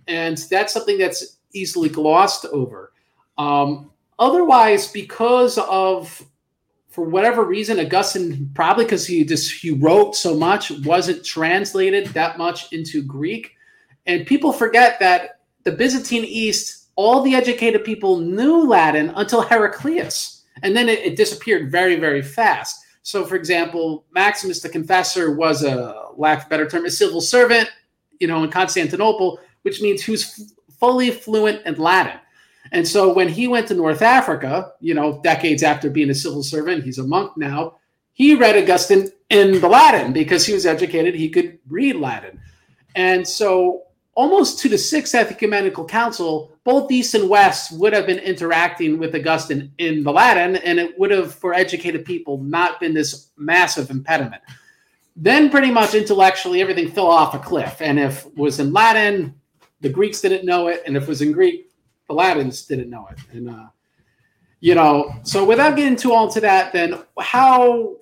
and 0.08 0.36
that's 0.50 0.72
something 0.72 0.98
that's 0.98 1.33
easily 1.54 1.88
glossed 1.88 2.44
over. 2.46 2.92
Um, 3.38 3.90
otherwise, 4.18 4.90
because 4.92 5.58
of 5.58 6.24
for 6.88 7.04
whatever 7.04 7.44
reason, 7.44 7.80
Augustine 7.80 8.50
probably 8.54 8.84
because 8.84 9.04
he 9.06 9.24
just 9.24 9.50
he 9.50 9.72
wrote 9.72 10.14
so 10.14 10.36
much 10.36 10.70
wasn't 10.84 11.24
translated 11.24 12.06
that 12.08 12.38
much 12.38 12.72
into 12.72 13.02
Greek, 13.02 13.52
and 14.06 14.26
people 14.26 14.52
forget 14.52 15.00
that 15.00 15.40
the 15.64 15.72
Byzantine 15.72 16.24
East, 16.24 16.90
all 16.94 17.22
the 17.22 17.34
educated 17.34 17.84
people 17.84 18.18
knew 18.18 18.68
Latin 18.68 19.10
until 19.16 19.42
Heraclius, 19.42 20.44
and 20.62 20.76
then 20.76 20.88
it, 20.88 21.00
it 21.00 21.16
disappeared 21.16 21.72
very 21.72 21.96
very 21.96 22.22
fast. 22.22 22.84
So, 23.02 23.26
for 23.26 23.36
example, 23.36 24.04
Maximus 24.12 24.60
the 24.60 24.68
Confessor 24.68 25.34
was 25.34 25.62
a 25.62 26.08
lack 26.16 26.38
of 26.38 26.46
a 26.46 26.48
better 26.48 26.68
term, 26.68 26.86
a 26.86 26.90
civil 26.90 27.20
servant, 27.20 27.68
you 28.18 28.26
know, 28.26 28.42
in 28.44 28.50
Constantinople, 28.50 29.40
which 29.62 29.82
means 29.82 30.02
who's 30.02 30.54
fully 30.84 31.10
fluent 31.10 31.64
in 31.64 31.76
Latin. 31.76 32.20
And 32.70 32.86
so 32.86 33.10
when 33.10 33.30
he 33.30 33.48
went 33.48 33.68
to 33.68 33.74
North 33.74 34.02
Africa, 34.02 34.72
you 34.80 34.92
know, 34.92 35.18
decades 35.22 35.62
after 35.62 35.88
being 35.88 36.10
a 36.10 36.14
civil 36.14 36.42
servant, 36.42 36.84
he's 36.84 36.98
a 36.98 37.06
monk 37.06 37.34
now, 37.38 37.78
he 38.12 38.34
read 38.34 38.54
Augustine 38.62 39.10
in 39.30 39.62
the 39.62 39.68
Latin 39.68 40.12
because 40.12 40.44
he 40.44 40.52
was 40.52 40.66
educated, 40.66 41.14
he 41.14 41.30
could 41.30 41.58
read 41.70 41.96
Latin. 41.96 42.38
And 42.94 43.26
so 43.26 43.84
almost 44.12 44.58
to 44.58 44.68
the 44.68 44.76
Sixth 44.76 45.14
Ecumenical 45.14 45.86
Council, 45.86 46.52
both 46.64 46.92
East 46.92 47.14
and 47.14 47.30
West 47.30 47.72
would 47.78 47.94
have 47.94 48.04
been 48.06 48.18
interacting 48.18 48.98
with 48.98 49.14
Augustine 49.14 49.72
in 49.78 50.04
the 50.04 50.12
Latin, 50.12 50.56
and 50.56 50.78
it 50.78 50.98
would 50.98 51.12
have, 51.12 51.34
for 51.34 51.54
educated 51.54 52.04
people, 52.04 52.36
not 52.42 52.78
been 52.78 52.92
this 52.92 53.30
massive 53.38 53.88
impediment. 53.88 54.42
then 55.16 55.50
pretty 55.50 55.70
much 55.70 55.94
intellectually 55.94 56.60
everything 56.60 56.90
fell 56.90 57.06
off 57.06 57.34
a 57.34 57.38
cliff. 57.38 57.80
And 57.80 57.98
if 57.98 58.26
was 58.36 58.58
in 58.58 58.72
Latin, 58.72 59.34
the 59.84 59.90
Greeks 59.90 60.22
didn't 60.22 60.46
know 60.46 60.68
it, 60.68 60.82
and 60.86 60.96
if 60.96 61.02
it 61.02 61.08
was 61.10 61.20
in 61.20 61.30
Greek, 61.30 61.70
the 62.08 62.14
Latins 62.14 62.64
didn't 62.64 62.88
know 62.88 63.06
it. 63.12 63.18
And 63.36 63.50
uh, 63.50 63.66
you 64.60 64.74
know, 64.74 65.14
so 65.24 65.44
without 65.44 65.76
getting 65.76 65.94
too 65.94 66.14
all 66.14 66.26
into 66.26 66.40
that, 66.40 66.72
then 66.72 67.00
how 67.20 67.98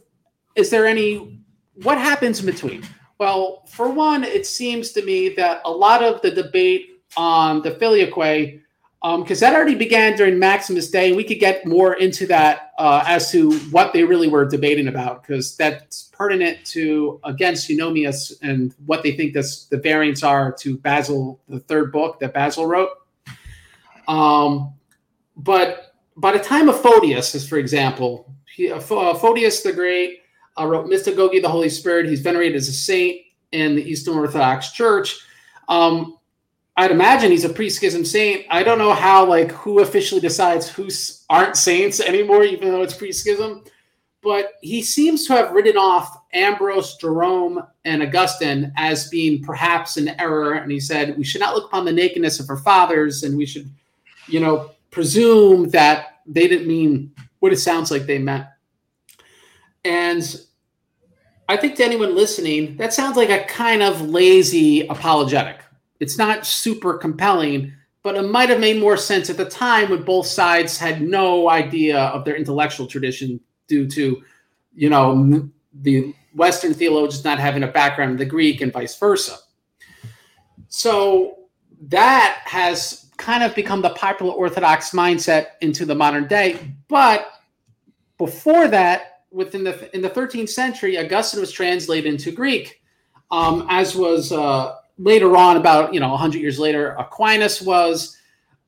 is 0.54 0.70
there 0.70 0.86
any 0.86 1.42
what 1.82 1.98
happens 1.98 2.38
in 2.38 2.46
between? 2.46 2.84
Well, 3.18 3.64
for 3.66 3.88
one, 3.88 4.22
it 4.22 4.46
seems 4.46 4.92
to 4.92 5.04
me 5.04 5.30
that 5.30 5.60
a 5.64 5.70
lot 5.70 6.04
of 6.04 6.22
the 6.22 6.30
debate 6.30 7.02
on 7.16 7.62
the 7.62 7.72
filioque 7.72 8.61
because 9.02 9.42
um, 9.42 9.50
that 9.50 9.56
already 9.56 9.74
began 9.74 10.16
during 10.16 10.38
Maximus' 10.38 10.88
day, 10.88 11.08
and 11.08 11.16
we 11.16 11.24
could 11.24 11.40
get 11.40 11.66
more 11.66 11.94
into 11.94 12.24
that 12.28 12.70
uh, 12.78 13.02
as 13.04 13.32
to 13.32 13.52
what 13.70 13.92
they 13.92 14.04
really 14.04 14.28
were 14.28 14.44
debating 14.44 14.86
about, 14.86 15.22
because 15.22 15.56
that's 15.56 16.04
pertinent 16.12 16.64
to 16.66 17.18
against 17.24 17.68
Eunomius 17.68 18.32
and 18.42 18.76
what 18.86 19.02
they 19.02 19.10
think 19.10 19.34
this, 19.34 19.64
the 19.64 19.76
variants 19.76 20.22
are 20.22 20.52
to 20.52 20.78
Basil, 20.78 21.40
the 21.48 21.58
third 21.58 21.90
book 21.90 22.20
that 22.20 22.32
Basil 22.32 22.64
wrote. 22.64 22.90
Um, 24.06 24.72
but 25.36 25.96
by 26.16 26.30
the 26.30 26.38
time 26.38 26.68
of 26.68 26.80
Photius, 26.80 27.34
as 27.34 27.48
for 27.48 27.58
example, 27.58 28.32
he, 28.54 28.70
uh, 28.70 28.76
uh 28.76 29.14
Photius 29.14 29.62
the 29.62 29.72
Great 29.72 30.20
uh, 30.56 30.64
wrote 30.64 30.86
Mystagogy, 30.86 31.42
the 31.42 31.48
Holy 31.48 31.70
Spirit. 31.70 32.06
He's 32.06 32.20
venerated 32.20 32.54
as 32.54 32.68
a 32.68 32.72
saint 32.72 33.20
in 33.50 33.74
the 33.74 33.82
Eastern 33.82 34.16
Orthodox 34.16 34.70
Church. 34.70 35.18
Um, 35.68 36.18
I'd 36.76 36.90
imagine 36.90 37.30
he's 37.30 37.44
a 37.44 37.50
pre-schism 37.50 38.04
saint. 38.04 38.46
I 38.48 38.62
don't 38.62 38.78
know 38.78 38.94
how 38.94 39.26
like 39.26 39.50
who 39.52 39.80
officially 39.80 40.20
decides 40.20 40.68
who 40.68 40.88
aren't 41.28 41.56
saints 41.56 42.00
anymore, 42.00 42.44
even 42.44 42.70
though 42.70 42.82
it's 42.82 42.96
pre-schism. 42.96 43.64
But 44.22 44.52
he 44.62 44.82
seems 44.82 45.26
to 45.26 45.34
have 45.34 45.50
written 45.50 45.76
off 45.76 46.16
Ambrose, 46.32 46.96
Jerome, 46.96 47.62
and 47.84 48.02
Augustine 48.02 48.72
as 48.76 49.10
being 49.10 49.42
perhaps 49.42 49.96
an 49.96 50.18
error. 50.20 50.54
And 50.54 50.70
he 50.70 50.80
said 50.80 51.18
we 51.18 51.24
should 51.24 51.40
not 51.40 51.54
look 51.54 51.66
upon 51.66 51.84
the 51.84 51.92
nakedness 51.92 52.40
of 52.40 52.48
our 52.48 52.56
fathers, 52.56 53.24
and 53.24 53.36
we 53.36 53.44
should, 53.44 53.68
you 54.28 54.40
know, 54.40 54.70
presume 54.90 55.68
that 55.70 56.20
they 56.26 56.46
didn't 56.48 56.68
mean 56.68 57.12
what 57.40 57.52
it 57.52 57.58
sounds 57.58 57.90
like 57.90 58.06
they 58.06 58.18
meant. 58.18 58.46
And 59.84 60.40
I 61.48 61.56
think 61.56 61.74
to 61.76 61.84
anyone 61.84 62.14
listening, 62.14 62.76
that 62.76 62.94
sounds 62.94 63.16
like 63.16 63.30
a 63.30 63.44
kind 63.44 63.82
of 63.82 64.00
lazy 64.00 64.86
apologetic 64.86 65.58
it's 66.02 66.18
not 66.18 66.44
super 66.44 66.94
compelling, 66.94 67.72
but 68.02 68.16
it 68.16 68.22
might 68.22 68.48
have 68.48 68.58
made 68.58 68.80
more 68.80 68.96
sense 68.96 69.30
at 69.30 69.36
the 69.36 69.44
time 69.44 69.88
when 69.88 70.02
both 70.02 70.26
sides 70.26 70.76
had 70.76 71.00
no 71.00 71.48
idea 71.48 71.96
of 71.96 72.24
their 72.24 72.34
intellectual 72.34 72.88
tradition 72.88 73.38
due 73.68 73.86
to, 73.88 74.20
you 74.74 74.90
know, 74.90 75.48
the 75.72 76.12
Western 76.34 76.74
theologians 76.74 77.22
not 77.22 77.38
having 77.38 77.62
a 77.62 77.68
background 77.68 78.10
in 78.10 78.16
the 78.16 78.24
Greek 78.24 78.60
and 78.60 78.72
vice 78.72 78.98
versa. 78.98 79.36
So 80.66 81.38
that 81.82 82.40
has 82.46 83.08
kind 83.16 83.44
of 83.44 83.54
become 83.54 83.80
the 83.80 83.90
popular 83.90 84.32
Orthodox 84.32 84.90
mindset 84.90 85.50
into 85.60 85.84
the 85.84 85.94
modern 85.94 86.26
day. 86.26 86.74
But 86.88 87.30
before 88.18 88.66
that, 88.66 89.20
within 89.30 89.62
the 89.62 89.94
in 89.94 90.02
the 90.02 90.10
13th 90.10 90.48
century, 90.48 90.98
Augustine 90.98 91.38
was 91.38 91.52
translated 91.52 92.12
into 92.12 92.32
Greek, 92.32 92.82
um, 93.30 93.66
as 93.70 93.94
was 93.94 94.32
uh, 94.32 94.74
later 94.98 95.36
on, 95.36 95.56
about 95.56 95.92
you 95.94 96.00
know 96.00 96.10
100 96.10 96.40
years 96.40 96.58
later, 96.58 96.90
Aquinas 96.98 97.60
was. 97.62 98.16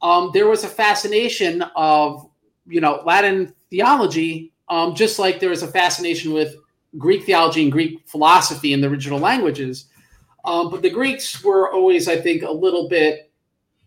Um, 0.03 0.31
there 0.35 0.49
was 0.49 0.65
a 0.65 0.69
fascination 0.69 1.63
of 1.77 2.29
you 2.67 2.81
know 2.81 3.03
Latin 3.07 3.55
theology, 3.71 4.53
um, 4.69 4.95
just 4.95 5.19
like 5.19 5.41
there 5.41 5.51
was 5.51 5.63
a 5.63 5.69
fascination 5.69 6.33
with 6.33 6.57
Greek 6.99 7.25
theology 7.25 7.63
and 7.63 7.73
Greek 7.73 8.07
philosophy 8.07 8.73
in 8.73 8.81
the 8.81 8.89
original 8.89 9.19
languages. 9.19 9.87
Um, 10.45 10.71
but 10.71 10.83
the 10.83 10.91
Greeks 10.91 11.43
were 11.43 11.73
always, 11.73 12.07
I 12.07 12.21
think, 12.21 12.43
a 12.43 12.51
little 12.51 12.89
bit 12.89 13.31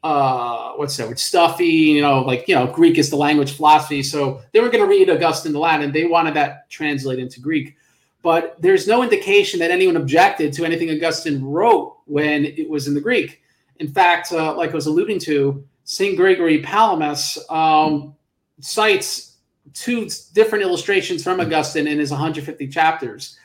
uh, 0.04 0.74
what's 0.74 0.96
that 0.98 1.08
word 1.08 1.20
stuffy. 1.20 1.66
You 1.66 2.02
know, 2.02 2.22
like 2.22 2.48
you 2.48 2.56
know, 2.56 2.68
Greek 2.68 2.98
is 2.98 3.10
the 3.10 3.16
language 3.16 3.56
philosophy, 3.56 4.04
so 4.04 4.42
they 4.54 4.60
were 4.60 4.70
going 4.70 4.84
to 4.84 4.90
read 4.90 5.10
Augustine 5.10 5.54
the 5.54 5.60
Latin. 5.60 5.92
They 5.92 6.06
wanted 6.06 6.34
that 6.36 6.70
translated 6.70 7.24
into 7.24 7.40
Greek 7.40 7.77
but 8.22 8.56
there's 8.62 8.88
no 8.88 9.04
indication 9.04 9.60
that 9.60 9.72
anyone 9.72 9.98
objected 9.98 10.54
to 10.54 10.66
anything 10.66 10.90
Augustine 10.90 11.44
wrote 11.44 11.98
when 12.06 12.46
it 12.46 12.70
was 12.70 12.88
in 12.88 12.94
the 12.94 13.02
Greek. 13.02 13.42
In 13.80 13.88
fact, 13.88 14.32
uh, 14.32 14.56
like 14.56 14.72
I 14.72 14.74
was 14.74 14.88
alluding 14.88 15.20
to, 15.22 15.64
St. 15.84 16.18
Gregory 16.18 16.60
Palamas 16.60 17.38
um, 17.50 18.16
cites 18.60 19.38
two 19.74 20.10
different 20.34 20.64
illustrations 20.64 21.24
from 21.24 21.40
Augustine 21.40 21.88
in 21.88 22.00
his 22.00 22.12
150 22.12 22.68
chapters. 22.68 23.38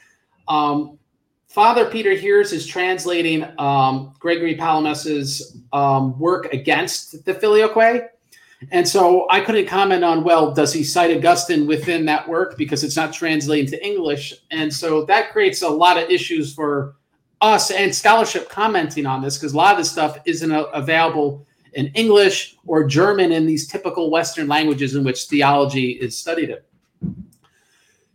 Um, 0.49 0.99
Father 1.49 1.85
Peter 1.91 2.13
Heers 2.13 2.53
is 2.53 2.67
translating 2.67 3.47
um, 3.59 4.15
Gregory 4.19 4.57
Palamas's 4.57 5.59
um, 5.73 6.19
work 6.19 6.53
against 6.53 7.25
the 7.27 7.35
Filioque, 7.35 8.09
and 8.71 8.87
so 8.87 9.27
I 9.31 9.41
couldn't 9.41 9.67
comment 9.67 10.05
on, 10.05 10.25
well, 10.25 10.53
does 10.53 10.73
he 10.73 10.85
cite 10.85 11.17
Augustine 11.17 11.67
within 11.67 12.05
that 12.07 12.29
work 12.29 12.57
because 12.57 12.85
it's 12.85 12.97
not 12.97 13.13
translated 13.13 13.71
to 13.71 13.85
English? 13.85 14.35
And 14.51 14.73
so 14.73 15.05
that 15.07 15.33
creates 15.33 15.63
a 15.63 15.69
lot 15.69 15.97
of 15.97 16.09
issues 16.11 16.55
for 16.55 16.97
us 17.41 17.71
and 17.71 17.95
scholarship 17.95 18.49
commenting 18.49 19.05
on 19.05 19.21
this 19.21 19.37
because 19.37 19.53
a 19.53 19.57
lot 19.57 19.73
of 19.73 19.79
this 19.79 19.91
stuff 19.91 20.19
isn't 20.25 20.53
available 20.73 21.45
in 21.75 21.87
English 21.89 22.57
or 22.67 22.85
German 22.85 23.33
in 23.33 23.47
these 23.47 23.67
typical 23.67 24.11
Western 24.11 24.47
languages 24.47 24.95
in 24.95 25.03
which 25.03 25.25
theology 25.25 25.93
is 25.93 26.17
studied 26.17 26.51
in. 26.51 27.25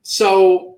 So 0.04 0.77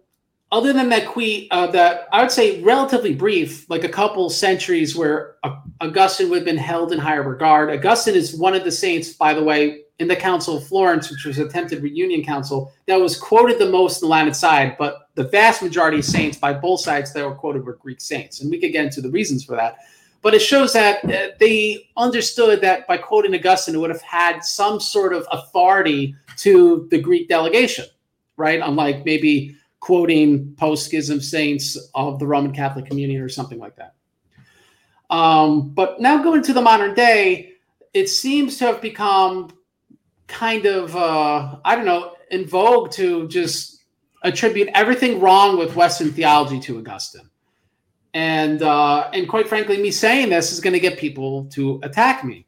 other 0.52 0.74
than 0.74 0.90
that 0.90 1.14
que- 1.14 1.48
uh, 1.52 1.68
that 1.68 2.08
I 2.12 2.22
would 2.22 2.32
say 2.32 2.62
relatively 2.62 3.14
brief, 3.14 3.70
like 3.70 3.84
a 3.84 3.90
couple 3.90 4.30
centuries 4.30 4.96
where 4.96 5.36
Augustine 5.80 6.30
would 6.30 6.38
have 6.38 6.46
been 6.46 6.58
held 6.58 6.92
in 6.92 7.00
higher 7.00 7.24
regard. 7.24 7.70
Augustine 7.70 8.16
is 8.16 8.36
one 8.36 8.56
of 8.56 8.64
the 8.64 8.72
saints, 8.72 9.14
by 9.14 9.34
the 9.34 9.44
way, 9.44 9.82
in 10.00 10.08
the 10.08 10.16
Council 10.16 10.58
of 10.58 10.66
Florence, 10.66 11.12
which 11.12 11.26
was 11.26 11.38
attempted 11.40 11.84
reunion 11.84 12.24
council, 12.24 12.72
that 12.88 13.00
was 13.00 13.18
quoted 13.18 13.60
the 13.60 13.70
most 13.70 14.02
in 14.02 14.08
the 14.08 14.12
Latin 14.12 14.34
side, 14.34 14.76
but 14.80 15.10
the 15.16 15.26
vast 15.26 15.62
majority 15.62 16.00
of 16.00 16.06
saints 16.06 16.38
by 16.38 16.54
both 16.54 16.80
sides 16.80 17.12
that 17.14 17.26
were 17.26 17.36
quoted 17.36 17.66
were 17.66 17.74
Greek 17.74 18.00
saints. 18.00 18.40
And 18.40 18.50
we 18.50 18.60
could 18.60 18.72
get 18.72 18.86
into 18.86 19.02
the 19.02 19.10
reasons 19.10 19.44
for 19.44 19.58
that. 19.58 19.80
But 20.22 20.34
it 20.34 20.42
shows 20.42 20.74
that 20.74 21.04
uh, 21.04 21.36
they 21.40 21.90
understood 21.98 22.62
that 22.62 22.88
by 22.88 22.98
quoting 22.98 23.36
Augustine, 23.36 23.76
it 23.76 23.78
would 23.78 23.90
have 23.90 24.02
had 24.02 24.44
some 24.44 24.80
sort 24.80 25.14
of 25.14 25.28
authority 25.32 26.16
to 26.38 26.88
the 26.92 27.00
Greek 27.00 27.28
delegation, 27.28 27.86
right? 28.38 28.62
Unlike 28.64 29.06
maybe 29.06 29.56
quoting 29.80 30.54
post 30.56 30.86
schism 30.86 31.22
saints 31.22 31.78
of 31.96 32.20
the 32.20 32.28
Roman 32.28 32.52
Catholic 32.52 32.86
Communion 32.86 33.22
or 33.22 33.30
something 33.30 33.60
like 33.60 33.76
that. 33.78 33.96
Um, 35.10 35.70
but 35.70 36.00
now 36.00 36.22
going 36.22 36.44
to 36.44 36.54
the 36.54 36.62
modern 36.62 36.94
day, 36.94 37.54
it 37.94 38.08
seems 38.10 38.58
to 38.58 38.66
have 38.66 38.82
become 38.82 39.52
kind 40.28 40.66
of, 40.66 40.96
uh, 40.96 41.58
I 41.66 41.76
don't 41.76 41.86
know, 41.86 42.14
in 42.30 42.46
vogue 42.46 42.92
to 42.92 43.28
just 43.28 43.84
attribute 44.24 44.70
everything 44.74 45.20
wrong 45.20 45.58
with 45.58 45.76
Western 45.76 46.12
theology 46.12 46.60
to 46.60 46.78
Augustine. 46.78 47.30
And 48.14 48.62
uh, 48.62 49.10
and 49.14 49.28
quite 49.30 49.48
frankly, 49.48 49.78
me 49.78 49.92
saying 49.92 50.30
this 50.30 50.52
is 50.52 50.60
going 50.60 50.74
to 50.74 50.80
get 50.80 50.98
people 50.98 51.46
to 51.52 51.80
attack 51.84 52.24
me. 52.24 52.46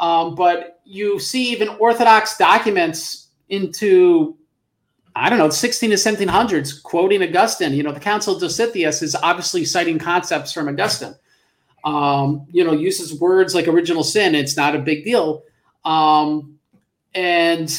Um, 0.00 0.34
but 0.34 0.80
you 0.84 1.18
see 1.18 1.50
even 1.50 1.68
Orthodox 1.68 2.36
documents 2.36 3.28
into 3.48 4.36
I 5.16 5.30
don't 5.30 5.38
know, 5.38 5.48
16 5.48 5.90
to 5.90 5.96
1700s, 5.96 6.82
quoting 6.82 7.22
Augustine. 7.22 7.72
You 7.72 7.82
know, 7.82 7.92
the 7.92 8.00
Council 8.00 8.34
of 8.34 8.42
Dositheus 8.42 9.02
is 9.02 9.14
obviously 9.14 9.64
citing 9.64 9.98
concepts 9.98 10.52
from 10.52 10.68
Augustine. 10.68 11.14
Um, 11.84 12.46
you 12.50 12.64
know, 12.64 12.72
uses 12.72 13.18
words 13.20 13.54
like 13.54 13.68
original 13.68 14.02
sin. 14.02 14.34
It's 14.34 14.56
not 14.56 14.74
a 14.74 14.78
big 14.78 15.04
deal. 15.04 15.42
Um, 15.84 16.58
and 17.14 17.70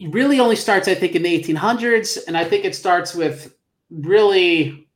really 0.00 0.40
only 0.40 0.56
starts, 0.56 0.88
I 0.88 0.94
think, 0.94 1.14
in 1.14 1.22
the 1.22 1.42
1800s. 1.42 2.18
And 2.26 2.36
I 2.36 2.44
think 2.44 2.64
it 2.64 2.74
starts 2.74 3.14
with 3.14 3.54
really 3.90 4.88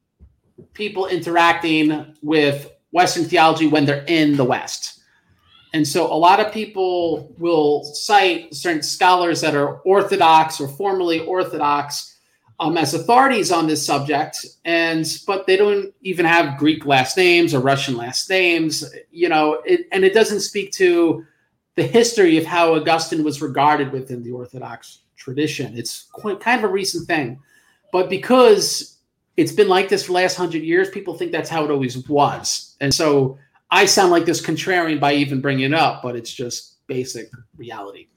people 0.72 1.06
interacting 1.06 2.14
with 2.22 2.70
Western 2.92 3.24
theology 3.24 3.66
when 3.66 3.84
they're 3.84 4.04
in 4.06 4.36
the 4.36 4.44
West. 4.44 5.01
And 5.74 5.88
so 5.88 6.12
a 6.12 6.14
lot 6.14 6.38
of 6.38 6.52
people 6.52 7.34
will 7.38 7.82
cite 7.84 8.54
certain 8.54 8.82
scholars 8.82 9.40
that 9.40 9.54
are 9.54 9.76
orthodox 9.80 10.60
or 10.60 10.68
formerly 10.68 11.20
orthodox 11.20 12.12
um, 12.60 12.76
as 12.76 12.94
authorities 12.94 13.50
on 13.50 13.66
this 13.66 13.84
subject, 13.84 14.46
and 14.64 15.04
but 15.26 15.46
they 15.46 15.56
don't 15.56 15.92
even 16.02 16.24
have 16.24 16.58
Greek 16.58 16.86
last 16.86 17.16
names 17.16 17.54
or 17.54 17.60
Russian 17.60 17.96
last 17.96 18.30
names, 18.30 18.84
you 19.10 19.28
know, 19.28 19.54
it, 19.64 19.88
and 19.90 20.04
it 20.04 20.14
doesn't 20.14 20.40
speak 20.40 20.70
to 20.72 21.24
the 21.74 21.82
history 21.82 22.38
of 22.38 22.44
how 22.44 22.74
Augustine 22.74 23.24
was 23.24 23.42
regarded 23.42 23.90
within 23.90 24.22
the 24.22 24.30
Orthodox 24.30 24.98
tradition. 25.16 25.76
It's 25.76 26.04
quite, 26.12 26.38
kind 26.38 26.62
of 26.62 26.70
a 26.70 26.72
recent 26.72 27.08
thing, 27.08 27.40
but 27.90 28.08
because 28.08 28.98
it's 29.36 29.52
been 29.52 29.68
like 29.68 29.88
this 29.88 30.04
for 30.04 30.08
the 30.08 30.16
last 30.16 30.36
hundred 30.36 30.62
years, 30.62 30.88
people 30.88 31.14
think 31.14 31.32
that's 31.32 31.50
how 31.50 31.64
it 31.64 31.70
always 31.70 32.06
was, 32.06 32.76
and 32.80 32.94
so 32.94 33.38
I 33.72 33.86
sound 33.86 34.12
like 34.12 34.26
this 34.26 34.42
contrarian 34.42 35.00
by 35.00 35.14
even 35.14 35.40
bringing 35.40 35.72
it 35.72 35.74
up, 35.74 36.02
but 36.02 36.14
it's 36.14 36.32
just 36.32 36.86
basic 36.86 37.30
reality. 37.56 38.08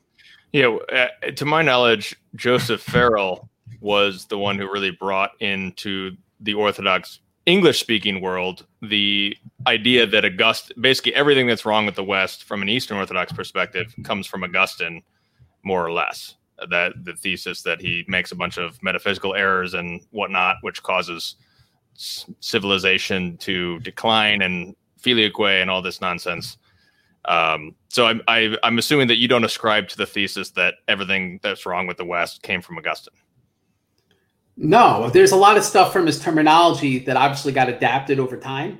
Yeah, 0.51 0.77
uh, 0.91 1.31
to 1.33 1.45
my 1.45 1.61
knowledge, 1.61 2.13
Joseph 2.35 2.81
Farrell 2.81 3.49
was 3.79 4.25
the 4.25 4.37
one 4.37 4.57
who 4.57 4.69
really 4.69 4.91
brought 4.91 5.31
into 5.39 6.11
the 6.41 6.53
Orthodox 6.53 7.19
English 7.45 7.79
speaking 7.79 8.19
world, 8.19 8.65
the 8.81 9.35
idea 9.65 10.05
that 10.05 10.25
August 10.25 10.73
basically 10.81 11.15
everything 11.15 11.47
that's 11.47 11.65
wrong 11.65 11.85
with 11.85 11.95
the 11.95 12.03
West 12.03 12.43
from 12.43 12.61
an 12.61 12.67
Eastern 12.67 12.97
Orthodox 12.97 13.31
perspective 13.31 13.95
comes 14.03 14.27
from 14.27 14.43
Augustine, 14.43 15.01
more 15.63 15.85
or 15.85 15.91
less. 15.93 16.35
That 16.69 16.93
the 17.03 17.13
thesis 17.13 17.61
that 17.61 17.79
he 17.79 18.03
makes 18.09 18.33
a 18.33 18.35
bunch 18.35 18.57
of 18.57 18.81
metaphysical 18.83 19.35
errors 19.35 19.73
and 19.73 20.01
whatnot, 20.11 20.57
which 20.61 20.83
causes 20.83 21.35
civilization 21.93 23.37
to 23.37 23.79
decline 23.79 24.41
and 24.41 24.75
filioque 25.05 25.61
and 25.61 25.69
all 25.69 25.81
this 25.81 26.01
nonsense. 26.01 26.57
Um, 27.25 27.75
so 27.89 28.05
I'm 28.07 28.21
I, 28.27 28.55
i 28.63 28.67
am 28.67 28.77
assuming 28.77 29.07
that 29.07 29.17
you 29.17 29.27
don't 29.27 29.43
ascribe 29.43 29.87
to 29.89 29.97
the 29.97 30.05
thesis 30.05 30.51
that 30.51 30.75
everything 30.87 31.39
that's 31.41 31.65
wrong 31.65 31.87
with 31.87 31.97
the 31.97 32.05
West 32.05 32.43
came 32.43 32.61
from 32.61 32.77
Augustine. 32.77 33.13
No, 34.57 35.09
there's 35.09 35.31
a 35.31 35.35
lot 35.35 35.57
of 35.57 35.63
stuff 35.63 35.91
from 35.91 36.05
his 36.05 36.19
terminology 36.19 36.99
that 36.99 37.17
obviously 37.17 37.51
got 37.51 37.67
adapted 37.67 38.19
over 38.19 38.37
time. 38.37 38.79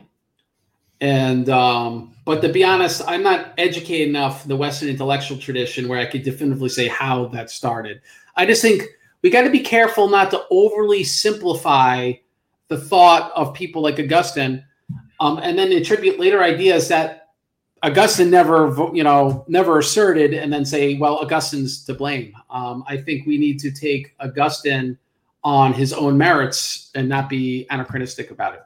And 1.01 1.50
um, 1.50 2.15
but 2.24 2.41
to 2.41 2.50
be 2.50 2.63
honest, 2.63 3.01
I'm 3.08 3.24
not 3.24 3.53
educated 3.58 4.10
enough 4.10 4.44
in 4.44 4.50
the 4.50 4.55
Western 4.55 4.89
intellectual 4.89 5.38
tradition 5.38 5.88
where 5.88 6.00
I 6.00 6.05
could 6.05 6.24
definitively 6.24 6.70
say 6.70 6.88
how 6.88 7.25
that 7.27 7.50
started. 7.50 8.01
I 8.36 8.46
just 8.46 8.62
think 8.62 8.84
we 9.22 9.29
got 9.29 9.41
to 9.41 9.50
be 9.50 9.60
careful 9.60 10.08
not 10.08 10.32
to 10.32 10.44
overly 10.50 11.03
simplify 11.03 12.13
the 12.67 12.79
thought 12.79 13.32
of 13.36 13.53
people 13.53 13.82
like 13.82 14.00
Augustine, 14.00 14.63
um, 15.19 15.39
and 15.41 15.57
then 15.57 15.72
attribute 15.72 16.19
later 16.19 16.43
ideas 16.43 16.88
that 16.89 17.29
Augustine 17.84 18.29
never, 18.29 18.74
you 18.93 19.03
know, 19.03 19.45
never 19.48 19.79
asserted, 19.79 20.34
and 20.34 20.51
then 20.51 20.65
say, 20.65 20.95
"Well, 20.95 21.17
Augustine's 21.17 21.86
to 21.86 21.93
blame." 21.93 22.34
Um, 22.50 22.84
I 22.88 22.98
think 22.98 23.27
we 23.27 23.38
need 23.38 23.60
to 23.60 23.72
take 23.72 24.15
Augustine 24.19 24.98
on 25.43 25.74
his 25.74 25.93
own 25.93 26.17
merits 26.17 26.89
and 26.95 27.07
not 27.07 27.29
be 27.29 27.67
anachronistic 27.69 28.31
about 28.31 28.55
it. 28.55 28.63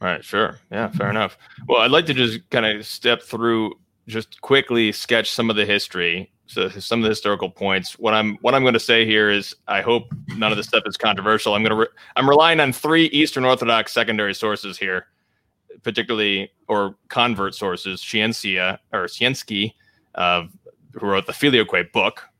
Right. 0.00 0.24
Sure. 0.24 0.58
Yeah. 0.70 0.88
Fair 0.88 1.10
enough. 1.10 1.36
Well, 1.68 1.80
I'd 1.80 1.90
like 1.90 2.06
to 2.06 2.14
just 2.14 2.48
kind 2.50 2.64
of 2.64 2.86
step 2.86 3.22
through, 3.22 3.74
just 4.06 4.40
quickly 4.40 4.92
sketch 4.92 5.30
some 5.30 5.50
of 5.50 5.56
the 5.56 5.66
history, 5.66 6.30
so 6.46 6.68
some 6.68 7.00
of 7.00 7.02
the 7.02 7.10
historical 7.10 7.50
points. 7.50 7.98
What 7.98 8.14
I'm 8.14 8.36
what 8.36 8.54
I'm 8.54 8.62
going 8.62 8.74
to 8.74 8.80
say 8.80 9.04
here 9.04 9.30
is, 9.30 9.54
I 9.68 9.82
hope 9.82 10.14
none 10.36 10.52
of 10.52 10.56
this 10.56 10.68
stuff 10.68 10.84
is 10.86 10.96
controversial. 10.96 11.54
I'm 11.54 11.62
going 11.62 11.70
to 11.70 11.76
re- 11.76 11.94
I'm 12.16 12.28
relying 12.28 12.60
on 12.60 12.72
three 12.72 13.06
Eastern 13.06 13.44
Orthodox 13.44 13.92
secondary 13.92 14.34
sources 14.34 14.78
here, 14.78 15.06
particularly 15.82 16.50
or 16.68 16.96
convert 17.08 17.54
sources, 17.54 18.00
Siecienski 18.00 18.78
or 18.92 19.04
Sienski, 19.06 19.74
uh, 20.14 20.44
who 20.94 21.06
wrote 21.06 21.26
the 21.26 21.32
Filioque 21.32 21.92
book, 21.92 22.30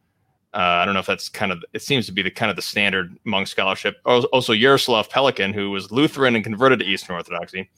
uh, 0.52 0.58
I 0.58 0.84
don't 0.84 0.94
know 0.94 1.00
if 1.00 1.06
that's 1.06 1.28
kind 1.28 1.52
of 1.52 1.62
it 1.72 1.82
seems 1.82 2.06
to 2.06 2.12
be 2.12 2.22
the 2.22 2.30
kind 2.30 2.50
of 2.50 2.56
the 2.56 2.62
standard 2.62 3.16
monk 3.24 3.46
scholarship. 3.46 3.96
Also, 4.04 4.52
Yaroslav 4.52 5.08
Pelikan, 5.08 5.54
who 5.54 5.70
was 5.70 5.92
Lutheran 5.92 6.34
and 6.34 6.42
converted 6.42 6.80
to 6.80 6.84
Eastern 6.84 7.14
Orthodoxy. 7.14 7.70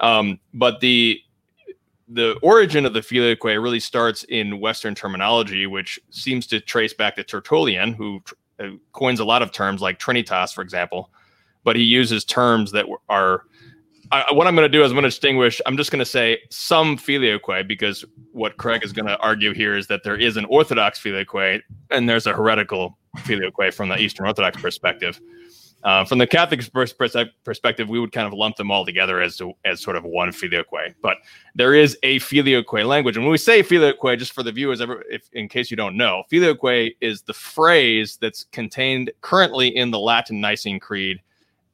Um, 0.00 0.40
but 0.54 0.80
the 0.80 1.20
the 2.08 2.38
origin 2.42 2.86
of 2.86 2.92
the 2.92 3.00
filioque 3.00 3.44
really 3.44 3.80
starts 3.80 4.24
in 4.24 4.60
Western 4.60 4.94
terminology, 4.94 5.66
which 5.66 5.98
seems 6.10 6.46
to 6.46 6.60
trace 6.60 6.94
back 6.94 7.16
to 7.16 7.24
Tertullian, 7.24 7.92
who 7.92 8.22
uh, 8.58 8.68
coins 8.92 9.20
a 9.20 9.24
lot 9.24 9.42
of 9.42 9.52
terms 9.52 9.82
like 9.82 9.98
Trinitas, 9.98 10.54
for 10.54 10.62
example. 10.62 11.10
But 11.62 11.76
he 11.76 11.82
uses 11.82 12.24
terms 12.24 12.72
that 12.72 12.86
are 13.10 13.44
I, 14.12 14.32
what 14.32 14.46
I'm 14.46 14.54
going 14.54 14.70
to 14.70 14.72
do 14.72 14.84
is 14.84 14.90
I'm 14.90 14.94
going 14.94 15.04
to 15.04 15.08
distinguish. 15.08 15.60
I'm 15.66 15.76
just 15.76 15.90
going 15.90 16.00
to 16.00 16.04
say 16.04 16.38
some 16.50 16.96
filioque 16.96 17.66
because 17.66 18.04
what 18.32 18.56
Craig 18.56 18.84
is 18.84 18.92
going 18.92 19.06
to 19.06 19.18
argue 19.18 19.52
here 19.54 19.76
is 19.76 19.86
that 19.88 20.02
there 20.04 20.16
is 20.16 20.36
an 20.36 20.44
Orthodox 20.46 20.98
filioque 20.98 21.62
and 21.90 22.08
there's 22.08 22.26
a 22.26 22.32
heretical 22.32 22.98
filioque 23.18 23.72
from 23.72 23.88
the 23.88 23.98
Eastern 23.98 24.26
Orthodox 24.26 24.60
perspective. 24.60 25.20
Uh, 25.84 26.02
from 26.02 26.16
the 26.16 26.26
Catholic 26.26 26.62
perspective, 27.44 27.90
we 27.90 28.00
would 28.00 28.10
kind 28.10 28.26
of 28.26 28.32
lump 28.32 28.56
them 28.56 28.70
all 28.70 28.86
together 28.86 29.20
as 29.20 29.36
to, 29.36 29.52
as 29.66 29.82
sort 29.82 29.96
of 29.96 30.04
one 30.04 30.32
filioque. 30.32 30.94
But 31.02 31.18
there 31.54 31.74
is 31.74 31.98
a 32.02 32.18
filioque 32.20 32.86
language, 32.86 33.16
and 33.16 33.24
when 33.24 33.32
we 33.32 33.38
say 33.38 33.62
filioque, 33.62 34.18
just 34.18 34.32
for 34.32 34.42
the 34.42 34.50
viewers, 34.50 34.80
if 35.10 35.28
in 35.34 35.46
case 35.46 35.70
you 35.70 35.76
don't 35.76 35.94
know, 35.94 36.22
filioque 36.30 36.96
is 37.02 37.20
the 37.22 37.34
phrase 37.34 38.16
that's 38.18 38.44
contained 38.44 39.12
currently 39.20 39.76
in 39.76 39.90
the 39.90 39.98
Latin 39.98 40.40
Nicene 40.40 40.80
Creed 40.80 41.20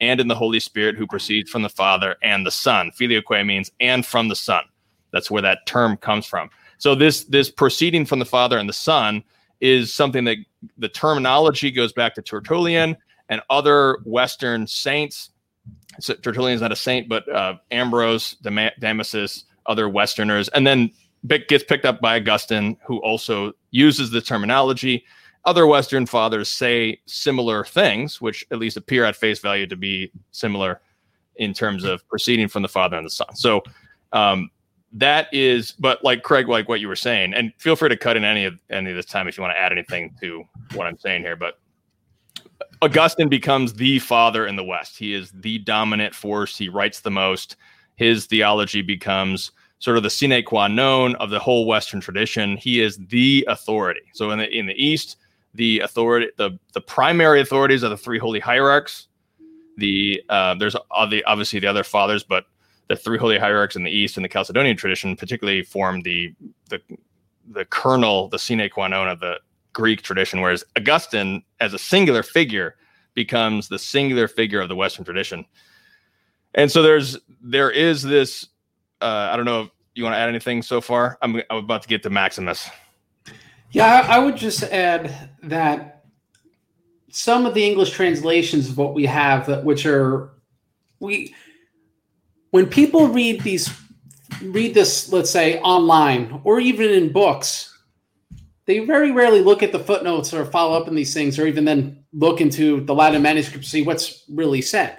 and 0.01 0.21
in 0.21 0.29
the 0.29 0.35
Holy 0.35 0.61
Spirit 0.61 0.97
who 0.97 1.07
proceeds 1.07 1.51
from 1.51 1.63
the 1.63 1.69
Father 1.69 2.17
and 2.23 2.47
the 2.47 2.51
Son. 2.51 2.91
Filioque 2.93 3.45
means 3.45 3.71
and 3.81 4.05
from 4.05 4.29
the 4.29 4.37
Son. 4.37 4.63
That's 5.13 5.31
where 5.31 5.43
that 5.43 5.67
term 5.67 5.97
comes 5.97 6.27
from. 6.27 6.51
So 6.79 6.95
this 6.95 7.25
this 7.25 7.51
proceeding 7.51 8.07
from 8.07 8.19
the 8.19 8.25
Father 8.25 8.59
and 8.59 8.69
the 8.69 8.75
Son 8.75 9.23
is 9.61 9.93
something 9.93 10.25
that 10.25 10.39
the 10.79 10.89
terminology 10.89 11.71
goes 11.71 11.93
back 11.93 12.15
to 12.15 12.23
Tertullian 12.23 12.97
and 13.29 13.43
other 13.51 13.99
Western 14.05 14.67
saints. 14.67 15.31
So 16.01 16.15
Tertullian's 16.15 16.63
not 16.63 16.73
a 16.73 16.77
saint, 16.77 17.09
but 17.09 17.29
uh, 17.29 17.55
Ambrose, 17.71 18.35
Dam- 18.37 18.73
Damasus, 18.81 19.45
other 19.67 19.89
Westerners, 19.89 20.49
and 20.49 20.67
then 20.67 20.91
gets 21.27 21.65
picked 21.65 21.85
up 21.85 22.01
by 22.01 22.17
Augustine, 22.17 22.77
who 22.87 22.99
also 22.99 23.53
uses 23.71 24.11
the 24.11 24.23
terminology 24.23 25.05
other 25.44 25.66
Western 25.66 26.07
fathers 26.07 26.48
say 26.48 27.00
similar 27.07 27.64
things, 27.64 28.20
which 28.20 28.44
at 28.50 28.59
least 28.59 28.76
appear 28.76 29.05
at 29.05 29.16
face 29.16 29.38
value 29.38 29.66
to 29.66 29.76
be 29.76 30.12
similar 30.33 30.81
in 31.37 31.55
terms 31.55 31.85
of 31.85 32.07
proceeding 32.09 32.48
from 32.48 32.62
the 32.62 32.68
Father 32.68 32.96
and 32.96 33.07
the 33.07 33.11
Son. 33.11 33.35
So 33.35 33.62
um, 34.12 34.50
that 34.92 35.29
is, 35.33 35.72
but 35.72 36.03
like 36.05 36.22
Craig, 36.22 36.48
like 36.48 36.68
what 36.68 36.81
you 36.81 36.88
were 36.88 36.96
saying, 36.96 37.33
and 37.35 37.53
feel 37.59 37.76
free 37.76 37.88
to 37.88 37.96
cut 37.96 38.16
in 38.16 38.24
any 38.24 38.44
of 38.44 38.59
any 38.70 38.90
of 38.90 38.96
this 38.96 39.07
time 39.07 39.29
if 39.29 39.38
you 39.38 39.42
want 39.42 39.55
to 39.55 39.59
add 39.59 39.72
anything 39.72 40.14
to 40.20 40.44
what 40.74 40.87
I'm 40.87 40.98
saying 40.98 41.22
here. 41.22 41.37
But 41.37 41.59
Augustine 42.83 43.29
becomes 43.29 43.74
the 43.74 43.98
father 44.00 44.46
in 44.46 44.57
the 44.57 44.64
West. 44.64 44.98
He 44.98 45.14
is 45.14 45.31
the 45.33 45.59
dominant 45.59 46.14
force. 46.14 46.57
He 46.57 46.68
writes 46.68 47.00
the 47.00 47.11
most. 47.11 47.57
His 47.96 48.26
theology 48.26 48.83
becomes 48.83 49.53
sort 49.79 49.96
of 49.96 50.03
the 50.03 50.11
sine 50.11 50.42
qua 50.44 50.68
non 50.68 51.14
of 51.16 51.31
the 51.31 51.38
whole 51.38 51.66
Western 51.66 52.00
tradition. 52.00 52.57
He 52.57 52.81
is 52.81 52.98
the 53.09 53.46
authority. 53.48 54.03
So 54.12 54.31
in 54.31 54.38
the 54.38 54.50
in 54.50 54.66
the 54.66 54.74
East, 54.74 55.16
the 55.55 55.81
authority 55.81 56.29
the 56.37 56.59
the 56.75 56.81
primary 56.81 57.41
authorities 57.41 57.83
are 57.83 57.89
the 57.89 57.97
three 57.97 58.19
holy 58.19 58.41
hierarchs. 58.41 59.09
The 59.77 60.23
uh, 60.29 60.55
there's 60.55 60.77
obviously 60.91 61.59
the 61.59 61.67
other 61.67 61.85
fathers 61.85 62.23
but 62.23 62.45
the 62.89 62.97
three 62.97 63.19
holy 63.19 63.39
hierarchs 63.39 63.77
in 63.77 63.85
the 63.85 63.91
east 63.91 64.17
and 64.17 64.25
the 64.25 64.29
chalcedonian 64.29 64.77
tradition 64.77 65.17
particularly 65.17 65.63
form 65.63 66.03
the 66.03 66.35
the 66.69 66.81
the 67.49 67.65
kernel 67.65 68.29
the 68.29 68.39
sine 68.39 68.69
qua 68.69 68.89
non 68.89 69.09
of 69.09 69.21
the 69.21 69.39
greek 69.73 70.03
tradition 70.03 70.41
whereas 70.41 70.65
augustine 70.77 71.43
as 71.61 71.73
a 71.73 71.79
singular 71.79 72.23
figure 72.23 72.77
becomes 73.15 73.69
the 73.69 73.79
singular 73.79 74.29
figure 74.29 74.61
of 74.61 74.69
the 74.69 74.77
western 74.77 75.05
tradition. 75.05 75.45
And 76.55 76.71
so 76.71 76.83
there's 76.83 77.19
there 77.43 77.71
is 77.71 78.03
this 78.03 78.47
uh, 79.01 79.31
i 79.33 79.37
don't 79.37 79.47
know 79.47 79.63
if 79.63 79.71
you 79.95 80.05
want 80.05 80.15
to 80.15 80.19
add 80.19 80.29
anything 80.29 80.63
so 80.63 80.81
far? 80.81 81.19
I'm, 81.23 81.37
I'm 81.51 81.59
about 81.59 81.83
to 81.83 81.89
get 81.89 82.03
to 82.05 82.11
maximus 82.11 82.69
yeah, 83.72 84.06
I 84.09 84.18
would 84.18 84.37
just 84.37 84.62
add 84.64 85.30
that 85.44 86.04
some 87.11 87.46
of 87.46 87.54
the 87.54 87.64
English 87.64 87.90
translations 87.90 88.68
of 88.68 88.78
what 88.78 88.94
we 88.94 89.06
have, 89.06 89.64
which 89.64 89.87
are 89.87 90.30
we, 90.98 91.35
when 92.50 92.66
people 92.66 93.09
read 93.09 93.42
these, 93.42 93.70
read 94.42 94.74
this, 94.74 95.12
let's 95.12 95.30
say 95.30 95.61
online 95.61 96.40
or 96.44 96.61
even 96.61 96.90
in 96.90 97.12
books, 97.12 97.66
they 98.66 98.80
very 98.80 99.11
rarely 99.11 99.42
look 99.42 99.62
at 99.62 99.72
the 99.72 99.78
footnotes 99.78 100.33
or 100.33 100.44
follow 100.44 100.80
up 100.80 100.87
on 100.87 100.94
these 100.94 101.12
things, 101.12 101.38
or 101.38 101.46
even 101.46 101.64
then 101.64 102.04
look 102.12 102.40
into 102.40 102.85
the 102.85 102.94
Latin 102.94 103.22
manuscript 103.22 103.64
to 103.64 103.70
see 103.70 103.83
what's 103.83 104.24
really 104.28 104.62
said. 104.62 104.98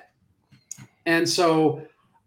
And 1.06 1.28
so 1.28 1.86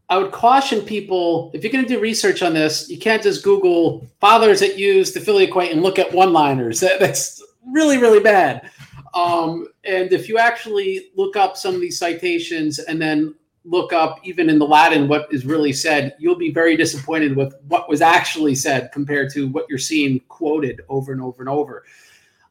I 0.09 0.19
would 0.19 0.33
caution 0.33 0.83
people 0.83 1.51
if 1.55 1.63
you're 1.63 1.73
going 1.73 1.85
to 1.85 1.95
do 1.95 2.01
research 2.01 2.43
on 2.43 2.53
this, 2.53 2.91
you 2.91 2.99
can't 2.99 3.23
just 3.23 3.43
Google 3.43 4.07
fathers 4.21 4.61
that 4.61 4.79
use 4.79 5.13
the 5.13 5.21
filioque 5.21 5.71
and 5.71 5.83
look 5.83 5.99
at 5.99 6.13
one-liners. 6.13 6.81
That, 6.81 7.01
that's 7.01 7.43
really, 7.67 7.99
really 7.99 8.21
bad. 8.21 8.71
Um, 9.15 9.69
and 9.85 10.13
if 10.13 10.29
you 10.29 10.39
actually 10.39 11.11
look 11.17 11.37
up 11.37 11.57
some 11.57 11.75
of 11.75 11.81
these 11.81 11.99
citations 11.99 12.81
and 12.81 13.01
then 13.01 13.35
look 13.65 13.95
up 13.95 14.21
even 14.25 14.51
in 14.51 14.59
the 14.59 14.67
Latin 14.67 15.09
what 15.09 15.27
is 15.33 15.47
really 15.47 15.73
said, 15.73 16.15
you'll 16.19 16.37
be 16.37 16.51
very 16.51 16.77
disappointed 16.77 17.35
with 17.35 17.55
what 17.69 17.89
was 17.89 18.03
actually 18.03 18.55
said 18.55 18.91
compared 18.93 19.33
to 19.33 19.49
what 19.49 19.67
you're 19.71 19.79
seeing 19.79 20.21
quoted 20.29 20.83
over 20.89 21.13
and 21.13 21.23
over 21.23 21.43
and 21.43 21.49
over. 21.49 21.85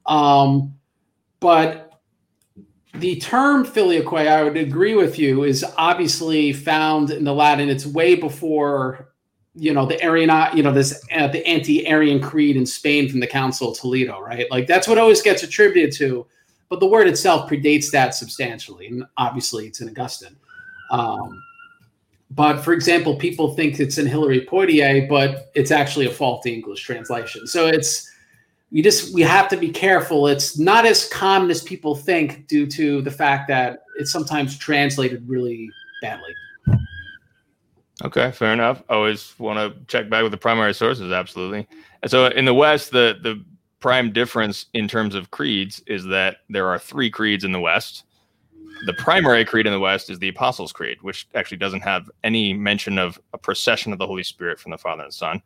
Um, 0.06 0.74
but 1.40 1.93
the 2.96 3.16
term 3.20 3.66
filioque, 3.66 4.28
I 4.28 4.44
would 4.44 4.58
agree 4.58 4.96
with 4.96 5.18
you, 5.18 5.44
is 5.44 5.66
obviously 5.78 6.54
found 6.54 7.10
in 7.10 7.24
the 7.24 7.34
Latin. 7.34 7.70
It's 7.70 7.86
way 7.86 8.16
before, 8.16 9.10
you 9.56 9.74
know, 9.74 9.86
the 9.86 10.02
Arian, 10.04 10.30
you 10.56 10.62
know, 10.62 10.72
this 10.72 11.04
uh, 11.12 11.28
the 11.28 11.46
anti-Arian 11.48 12.22
creed 12.22 12.56
in 12.56 12.66
Spain 12.66 13.10
from 13.10 13.20
the 13.20 13.28
Council 13.28 13.72
of 13.72 13.80
Toledo, 13.80 14.20
right? 14.20 14.50
Like 14.52 14.68
that's 14.68 14.88
what 14.88 14.98
always 15.00 15.22
gets 15.22 15.42
attributed 15.42 15.92
to, 15.98 16.28
but 16.70 16.80
the 16.80 16.86
word 16.86 17.08
itself 17.08 17.50
predates 17.50 17.90
that 17.92 18.14
substantially, 18.14 18.88
and 18.88 19.06
obviously 19.18 19.68
it's 19.68 19.82
in 19.82 19.90
Augustine. 19.90 20.36
Um, 20.92 21.42
but 22.30 22.62
for 22.62 22.74
example, 22.74 23.16
people 23.16 23.54
think 23.56 23.80
it's 23.80 23.98
in 23.98 24.06
Hilary 24.06 24.42
Poitiers, 24.42 25.08
but 25.10 25.52
it's 25.56 25.72
actually 25.72 26.06
a 26.06 26.12
faulty 26.12 26.54
English 26.54 26.84
translation. 26.84 27.48
So 27.48 27.68
it's 27.68 28.10
we 28.74 28.82
just 28.82 29.14
we 29.14 29.22
have 29.22 29.48
to 29.50 29.56
be 29.56 29.70
careful. 29.70 30.28
It's 30.28 30.58
not 30.58 30.86
as 30.86 31.08
common 31.08 31.52
as 31.52 31.62
people 31.62 31.96
think 31.96 32.48
due 32.48 32.66
to 32.68 33.02
the 33.04 33.12
fact 33.12 33.48
that 33.48 33.84
it's 33.98 34.12
sometimes 34.12 34.58
translated 34.58 35.24
really 35.30 35.70
badly. 36.02 36.34
Okay, 38.04 38.32
fair 38.32 38.52
enough. 38.52 38.82
Always 38.90 39.38
want 39.38 39.60
to 39.60 39.80
check 39.86 40.10
back 40.10 40.24
with 40.24 40.32
the 40.32 40.38
primary 40.38 40.74
sources, 40.74 41.12
absolutely. 41.12 41.68
And 42.02 42.10
so 42.10 42.26
in 42.26 42.46
the 42.46 42.54
West, 42.54 42.92
the 42.92 43.20
the 43.22 43.46
prime 43.80 44.12
difference 44.12 44.66
in 44.74 44.88
terms 44.88 45.14
of 45.14 45.30
creeds 45.30 45.84
is 45.86 46.06
that 46.06 46.38
there 46.50 46.68
are 46.68 46.80
three 46.80 47.12
creeds 47.12 47.44
in 47.44 47.52
the 47.52 47.60
West. 47.60 48.06
The 48.88 48.94
primary 48.94 49.46
creed 49.46 49.68
in 49.68 49.74
the 49.74 49.80
West 49.80 50.10
is 50.10 50.20
the 50.20 50.30
Apostles' 50.30 50.74
Creed, 50.74 50.98
which 51.02 51.28
actually 51.36 51.58
doesn't 51.58 51.82
have 51.82 52.10
any 52.24 52.54
mention 52.54 52.98
of 52.98 53.20
a 53.34 53.38
procession 53.38 53.94
of 53.94 54.00
the 54.00 54.08
Holy 54.08 54.24
Spirit 54.24 54.60
from 54.60 54.72
the 54.72 54.78
Father 54.78 55.04
and 55.04 55.14
Son. 55.14 55.42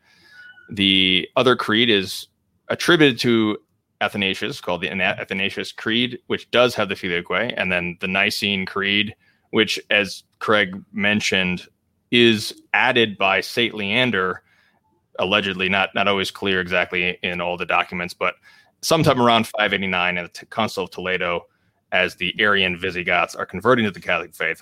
The 0.69 1.27
other 1.35 1.55
creed 1.55 1.89
is 1.89 2.27
attributed 2.69 3.19
to 3.19 3.57
Athanasius, 4.01 4.61
called 4.61 4.81
the 4.81 4.91
Athanasius 4.91 5.71
Creed, 5.71 6.19
which 6.27 6.49
does 6.51 6.75
have 6.75 6.89
the 6.89 6.95
Filioque, 6.95 7.53
and 7.57 7.71
then 7.71 7.97
the 7.99 8.07
Nicene 8.07 8.65
Creed, 8.65 9.15
which, 9.51 9.79
as 9.89 10.23
Craig 10.39 10.81
mentioned, 10.93 11.67
is 12.11 12.61
added 12.73 13.17
by 13.17 13.41
Saint 13.41 13.73
Leander, 13.73 14.43
allegedly 15.19 15.67
not 15.67 15.89
not 15.95 16.07
always 16.07 16.29
clear 16.29 16.61
exactly 16.61 17.17
in 17.23 17.41
all 17.41 17.57
the 17.57 17.65
documents, 17.65 18.13
but 18.13 18.35
sometime 18.81 19.19
around 19.19 19.47
589 19.47 20.17
at 20.17 20.33
the 20.33 20.45
Council 20.45 20.83
of 20.83 20.91
Toledo, 20.91 21.47
as 21.91 22.15
the 22.15 22.35
Arian 22.39 22.77
Visigoths 22.77 23.35
are 23.35 23.45
converting 23.45 23.85
to 23.85 23.91
the 23.91 23.99
Catholic 23.99 24.35
faith, 24.35 24.61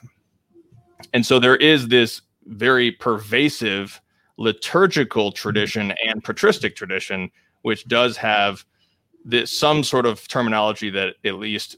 and 1.13 1.25
so 1.25 1.39
there 1.39 1.57
is 1.57 1.89
this 1.89 2.21
very 2.45 2.91
pervasive 2.91 3.99
liturgical 4.37 5.31
tradition 5.31 5.93
and 6.05 6.23
patristic 6.23 6.75
tradition, 6.75 7.29
which 7.65 7.87
does 7.87 8.15
have 8.15 8.63
this, 9.25 9.51
some 9.51 9.83
sort 9.83 10.05
of 10.05 10.27
terminology 10.27 10.91
that 10.91 11.15
at 11.25 11.39
least 11.39 11.77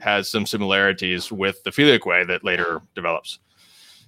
has 0.00 0.28
some 0.28 0.44
similarities 0.44 1.30
with 1.30 1.62
the 1.62 1.70
Filioque 1.70 2.26
that 2.26 2.42
later 2.42 2.82
develops. 2.96 3.38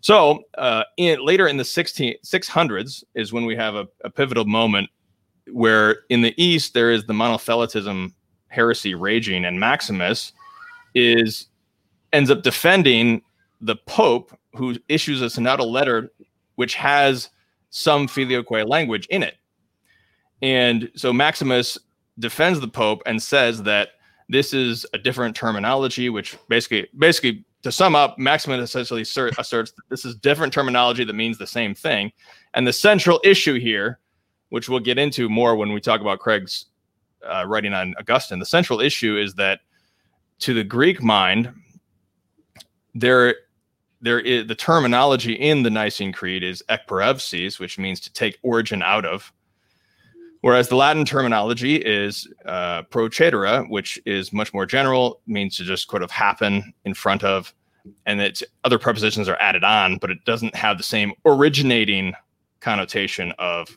So 0.00 0.42
uh, 0.58 0.82
in, 0.96 1.24
later 1.24 1.46
in 1.46 1.58
the 1.58 1.64
16, 1.64 2.16
600s 2.24 3.04
is 3.14 3.32
when 3.32 3.46
we 3.46 3.54
have 3.54 3.76
a, 3.76 3.86
a, 4.02 4.10
pivotal 4.10 4.46
moment 4.46 4.90
where 5.52 5.98
in 6.08 6.22
the 6.22 6.34
East 6.42 6.74
there 6.74 6.90
is 6.90 7.04
the 7.04 7.12
monothelitism 7.12 8.12
heresy 8.48 8.96
raging, 8.96 9.44
and 9.44 9.60
Maximus 9.60 10.32
is 10.92 11.46
ends 12.12 12.32
up 12.32 12.42
defending 12.42 13.22
the 13.60 13.76
Pope 13.86 14.36
who 14.56 14.74
issues 14.88 15.22
a 15.22 15.26
synodal 15.26 15.70
letter 15.70 16.10
which 16.56 16.74
has 16.74 17.30
some 17.70 18.08
filioque 18.08 18.66
language 18.66 19.06
in 19.06 19.22
it. 19.22 19.36
And 20.42 20.90
so 20.96 21.12
Maximus 21.12 21.78
defends 22.18 22.60
the 22.60 22.68
Pope 22.68 23.02
and 23.06 23.22
says 23.22 23.62
that 23.62 23.90
this 24.28 24.52
is 24.52 24.84
a 24.92 24.98
different 24.98 25.36
terminology, 25.36 26.08
which 26.08 26.36
basically, 26.48 26.88
basically, 26.98 27.44
to 27.62 27.70
sum 27.70 27.94
up, 27.94 28.18
Maximus 28.18 28.60
essentially 28.60 29.02
assert, 29.02 29.34
asserts 29.38 29.72
that 29.72 29.82
this 29.88 30.04
is 30.04 30.16
different 30.16 30.52
terminology 30.52 31.04
that 31.04 31.12
means 31.12 31.38
the 31.38 31.46
same 31.46 31.74
thing. 31.74 32.12
And 32.54 32.66
the 32.66 32.72
central 32.72 33.20
issue 33.22 33.58
here, 33.58 34.00
which 34.48 34.68
we'll 34.68 34.80
get 34.80 34.98
into 34.98 35.28
more 35.28 35.54
when 35.54 35.72
we 35.72 35.80
talk 35.80 36.00
about 36.00 36.18
Craig's 36.18 36.66
uh, 37.24 37.44
writing 37.46 37.72
on 37.72 37.94
Augustine, 37.98 38.40
the 38.40 38.46
central 38.46 38.80
issue 38.80 39.16
is 39.16 39.34
that 39.34 39.60
to 40.40 40.54
the 40.54 40.64
Greek 40.64 41.02
mind, 41.02 41.54
there 42.94 43.36
there 44.00 44.18
is 44.18 44.48
the 44.48 44.54
terminology 44.56 45.34
in 45.34 45.62
the 45.62 45.70
Nicene 45.70 46.12
Creed 46.12 46.42
is 46.42 46.64
ekporeusis, 46.68 47.60
which 47.60 47.78
means 47.78 48.00
to 48.00 48.12
take 48.12 48.38
origin 48.42 48.82
out 48.82 49.06
of. 49.06 49.32
Whereas 50.42 50.68
the 50.68 50.76
Latin 50.76 51.04
terminology 51.04 51.76
is 51.76 52.28
uh, 52.46 52.82
procedere, 52.82 53.68
which 53.70 54.00
is 54.04 54.32
much 54.32 54.52
more 54.52 54.66
general, 54.66 55.20
means 55.26 55.56
to 55.56 55.64
just 55.64 55.88
sort 55.88 56.02
of 56.02 56.10
happen 56.10 56.74
in 56.84 56.94
front 56.94 57.22
of, 57.22 57.54
and 58.06 58.20
it's 58.20 58.42
other 58.64 58.78
prepositions 58.78 59.28
are 59.28 59.40
added 59.40 59.62
on, 59.62 59.98
but 59.98 60.10
it 60.10 60.24
doesn't 60.24 60.54
have 60.54 60.78
the 60.78 60.84
same 60.84 61.12
originating 61.24 62.12
connotation 62.60 63.32
of 63.38 63.68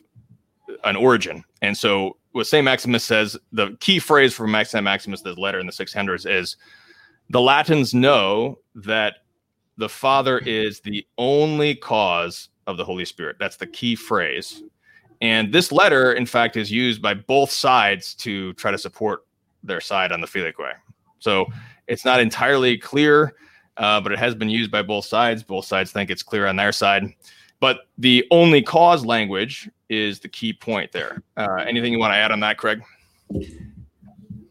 an 0.82 0.96
origin. 0.96 1.44
And 1.62 1.76
so 1.76 2.16
what 2.32 2.48
St. 2.48 2.64
Maximus 2.64 3.04
says, 3.04 3.36
the 3.52 3.76
key 3.78 4.00
phrase 4.00 4.34
for 4.34 4.48
Max 4.48 4.74
Maximus, 4.74 5.22
the 5.22 5.34
letter 5.40 5.60
in 5.60 5.66
the 5.66 5.72
600s, 5.72 6.28
is 6.28 6.56
the 7.30 7.40
Latins 7.40 7.94
know 7.94 8.58
that 8.74 9.18
the 9.76 9.88
Father 9.88 10.38
is 10.38 10.80
the 10.80 11.06
only 11.16 11.76
cause 11.76 12.48
of 12.66 12.76
the 12.76 12.84
Holy 12.84 13.04
Spirit. 13.04 13.36
That's 13.38 13.56
the 13.56 13.66
key 13.66 13.94
phrase. 13.94 14.62
And 15.20 15.52
this 15.52 15.72
letter, 15.72 16.12
in 16.12 16.26
fact, 16.26 16.56
is 16.56 16.70
used 16.70 17.00
by 17.00 17.14
both 17.14 17.50
sides 17.50 18.14
to 18.16 18.52
try 18.54 18.70
to 18.70 18.78
support 18.78 19.24
their 19.62 19.80
side 19.80 20.12
on 20.12 20.20
the 20.20 20.26
Filioque. 20.26 20.74
So 21.18 21.46
it's 21.86 22.04
not 22.04 22.20
entirely 22.20 22.76
clear, 22.76 23.34
uh, 23.76 24.00
but 24.00 24.12
it 24.12 24.18
has 24.18 24.34
been 24.34 24.50
used 24.50 24.70
by 24.70 24.82
both 24.82 25.04
sides. 25.04 25.42
Both 25.42 25.64
sides 25.64 25.92
think 25.92 26.10
it's 26.10 26.22
clear 26.22 26.46
on 26.46 26.56
their 26.56 26.72
side. 26.72 27.12
But 27.60 27.88
the 27.98 28.26
only 28.30 28.62
cause 28.62 29.04
language 29.04 29.68
is 29.88 30.20
the 30.20 30.28
key 30.28 30.52
point 30.52 30.92
there. 30.92 31.22
Uh, 31.36 31.64
anything 31.66 31.92
you 31.92 31.98
want 31.98 32.12
to 32.12 32.16
add 32.16 32.30
on 32.30 32.40
that, 32.40 32.58
Craig? 32.58 32.82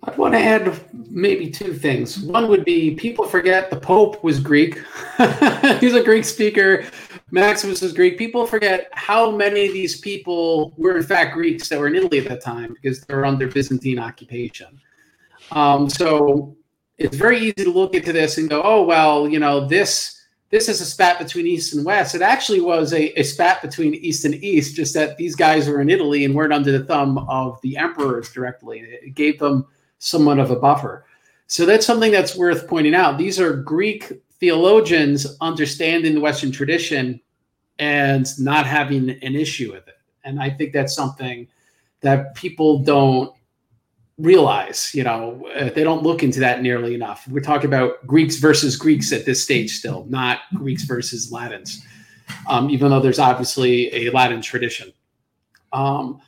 I'd 0.03 0.17
want 0.17 0.33
to 0.33 0.39
add 0.39 0.79
maybe 1.09 1.49
two 1.49 1.73
things. 1.73 2.19
One 2.19 2.47
would 2.47 2.63
be 2.63 2.95
people 2.95 3.25
forget 3.25 3.69
the 3.69 3.79
Pope 3.79 4.23
was 4.23 4.39
Greek. 4.39 4.79
He's 5.79 5.93
a 5.93 6.03
Greek 6.03 6.25
speaker. 6.25 6.85
Maximus 7.31 7.81
was 7.81 7.93
Greek. 7.93 8.17
People 8.17 8.45
forget 8.45 8.89
how 8.93 9.31
many 9.31 9.65
of 9.65 9.73
these 9.73 9.99
people 9.99 10.73
were 10.77 10.97
in 10.97 11.03
fact 11.03 11.33
Greeks 11.33 11.69
that 11.69 11.79
were 11.79 11.87
in 11.87 11.95
Italy 11.95 12.19
at 12.19 12.27
that 12.29 12.41
time 12.41 12.73
because 12.73 13.01
they 13.01 13.15
were 13.15 13.25
under 13.25 13.47
Byzantine 13.47 13.99
occupation. 13.99 14.79
Um, 15.51 15.89
so 15.89 16.55
it's 16.97 17.17
very 17.17 17.39
easy 17.39 17.53
to 17.53 17.71
look 17.71 17.95
into 17.95 18.13
this 18.13 18.37
and 18.37 18.49
go, 18.49 18.61
oh 18.63 18.83
well, 18.83 19.27
you 19.27 19.39
know 19.39 19.67
this 19.67 20.21
this 20.51 20.69
is 20.69 20.79
a 20.79 20.85
spat 20.85 21.17
between 21.17 21.47
East 21.47 21.73
and 21.73 21.83
West. 21.83 22.13
It 22.13 22.21
actually 22.21 22.61
was 22.61 22.93
a, 22.93 23.19
a 23.19 23.23
spat 23.23 23.61
between 23.61 23.95
East 23.95 24.25
and 24.25 24.35
East, 24.35 24.75
just 24.75 24.93
that 24.93 25.17
these 25.17 25.35
guys 25.35 25.67
were 25.67 25.81
in 25.81 25.89
Italy 25.89 26.23
and 26.23 26.35
weren't 26.35 26.53
under 26.53 26.71
the 26.71 26.85
thumb 26.85 27.17
of 27.17 27.59
the 27.61 27.75
emperors 27.75 28.31
directly. 28.31 28.79
It 28.79 29.15
gave 29.15 29.39
them 29.39 29.65
somewhat 29.97 30.39
of 30.39 30.51
a 30.51 30.55
buffer. 30.55 31.05
So 31.47 31.65
that's 31.65 31.85
something 31.85 32.11
that's 32.11 32.37
worth 32.37 32.67
pointing 32.67 32.95
out. 32.95 33.17
These 33.17 33.39
are 33.39 33.53
Greek 33.53 34.13
theologians 34.45 35.25
understanding 35.41 36.13
the 36.13 36.21
Western 36.21 36.51
tradition 36.51 37.19
and 37.79 38.27
not 38.37 38.67
having 38.67 39.09
an 39.09 39.35
issue 39.35 39.71
with 39.71 39.87
it. 39.87 39.97
And 40.23 40.39
I 40.39 40.51
think 40.51 40.71
that's 40.71 40.93
something 40.93 41.47
that 42.01 42.35
people 42.35 42.77
don't 42.83 43.33
realize. 44.19 44.91
You 44.93 45.03
know, 45.03 45.47
uh, 45.55 45.71
they 45.71 45.83
don't 45.83 46.03
look 46.03 46.21
into 46.21 46.39
that 46.41 46.61
nearly 46.61 46.93
enough. 46.93 47.27
We're 47.27 47.39
talking 47.39 47.65
about 47.65 48.05
Greeks 48.05 48.35
versus 48.35 48.75
Greeks 48.75 49.11
at 49.11 49.25
this 49.25 49.43
stage 49.43 49.71
still, 49.71 50.05
not 50.09 50.41
Greeks 50.53 50.83
versus 50.83 51.31
Latins, 51.31 51.83
um, 52.47 52.69
even 52.69 52.91
though 52.91 52.99
there's 52.99 53.17
obviously 53.17 53.91
a 53.95 54.11
Latin 54.11 54.43
tradition. 54.43 54.93
Um, 55.73 56.21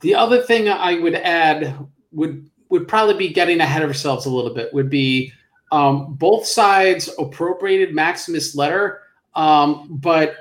the 0.00 0.16
other 0.16 0.42
thing 0.42 0.68
I 0.68 0.98
would 0.98 1.14
add 1.14 1.78
would 2.10 2.50
would 2.68 2.88
probably 2.88 3.16
be 3.16 3.32
getting 3.32 3.60
ahead 3.60 3.82
of 3.82 3.88
ourselves 3.90 4.26
a 4.26 4.30
little 4.30 4.52
bit. 4.52 4.74
Would 4.74 4.90
be 4.90 5.32
um, 5.72 6.14
both 6.14 6.46
sides 6.46 7.10
appropriated 7.18 7.94
Maximus' 7.94 8.54
letter, 8.54 9.02
um, 9.34 9.88
but 9.90 10.36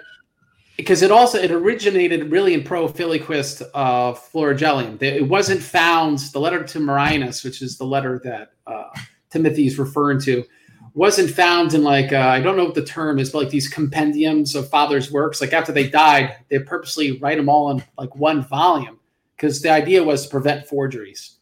because 0.78 1.02
it 1.02 1.12
also 1.12 1.38
it 1.38 1.52
originated 1.52 2.32
really 2.32 2.54
in 2.54 2.63
pro 2.63 2.88
Filioquist 2.88 3.62
uh, 3.74 4.13
Florilegium. 4.13 4.98
It 5.02 5.28
wasn't 5.28 5.62
found. 5.62 6.20
The 6.20 6.39
letter 6.39 6.63
to 6.63 6.80
Marinus, 6.80 7.44
which 7.44 7.62
is 7.62 7.78
the 7.78 7.86
letter 7.86 8.22
that 8.24 8.54
uh, 8.65 8.89
Timothy 9.30 9.68
is 9.68 9.78
referring 9.78 10.22
to, 10.22 10.46
wasn't 10.94 11.32
found 11.32 11.74
in 11.74 11.84
like 11.84 12.13
uh, 12.13 12.18
I 12.20 12.39
don't 12.39 12.56
know 12.56 12.65
what 12.65 12.76
the 12.76 12.86
term 12.86 13.20
is, 13.20 13.30
but 13.30 13.39
like 13.39 13.50
these 13.50 13.68
compendiums 13.68 14.56
of 14.56 14.70
fathers' 14.70 15.12
works. 15.12 15.42
Like 15.42 15.54
after 15.54 15.72
they 15.72 15.89
died, 15.89 16.38
they 16.50 16.60
purposely 16.60 17.20
write 17.20 17.38
them 17.38 17.50
all 17.50 17.72
in 17.72 17.84
like 17.98 18.15
one 18.15 18.42
volume 18.42 19.00
because 19.36 19.62
the 19.62 19.70
idea 19.70 20.04
was 20.04 20.24
to 20.24 20.30
prevent 20.30 20.65
forgeries. 20.65 21.38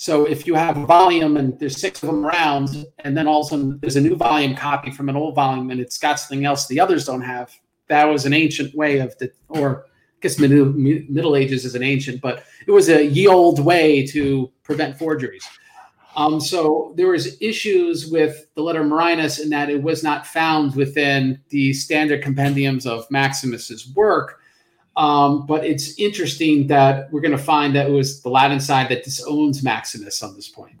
So 0.00 0.26
if 0.26 0.46
you 0.46 0.54
have 0.54 0.76
a 0.76 0.86
volume 0.86 1.36
and 1.36 1.58
there's 1.58 1.80
six 1.80 2.04
of 2.04 2.06
them 2.06 2.24
around, 2.24 2.86
and 3.00 3.16
then 3.16 3.26
all 3.26 3.40
of 3.40 3.46
a 3.46 3.50
sudden 3.50 3.78
there's 3.80 3.96
a 3.96 4.00
new 4.00 4.14
volume 4.14 4.54
copy 4.54 4.92
from 4.92 5.08
an 5.08 5.16
old 5.16 5.34
volume 5.34 5.72
and 5.72 5.80
it's 5.80 5.98
got 5.98 6.20
something 6.20 6.46
else 6.46 6.68
the 6.68 6.78
others 6.78 7.04
don't 7.04 7.22
have, 7.22 7.52
that 7.88 8.04
was 8.04 8.24
an 8.24 8.32
ancient 8.32 8.72
way 8.76 9.00
of 9.00 9.18
the, 9.18 9.32
or 9.48 9.86
I 9.86 10.20
guess 10.20 10.38
middle, 10.38 10.66
middle 10.66 11.34
Ages 11.34 11.64
is 11.64 11.74
an 11.74 11.82
ancient, 11.82 12.20
but 12.20 12.44
it 12.64 12.70
was 12.70 12.88
a 12.88 13.06
ye 13.06 13.26
old 13.26 13.58
way 13.58 14.06
to 14.06 14.52
prevent 14.62 14.96
forgeries. 14.96 15.44
Um, 16.14 16.40
so 16.40 16.94
there 16.96 17.08
was 17.08 17.36
issues 17.42 18.06
with 18.06 18.46
the 18.54 18.62
letter 18.62 18.84
Marinus 18.84 19.40
in 19.40 19.50
that 19.50 19.68
it 19.68 19.82
was 19.82 20.04
not 20.04 20.28
found 20.28 20.76
within 20.76 21.40
the 21.48 21.72
standard 21.72 22.22
compendiums 22.22 22.86
of 22.86 23.10
Maximus's 23.10 23.92
work 23.96 24.37
um, 24.98 25.46
but 25.46 25.64
it's 25.64 25.98
interesting 25.98 26.66
that 26.66 27.10
we're 27.12 27.20
going 27.20 27.36
to 27.36 27.38
find 27.38 27.74
that 27.76 27.86
it 27.88 27.92
was 27.92 28.20
the 28.22 28.28
Latin 28.28 28.60
side 28.60 28.88
that 28.90 29.04
disowns 29.04 29.62
Maximus 29.62 30.22
on 30.22 30.34
this 30.34 30.48
point. 30.48 30.78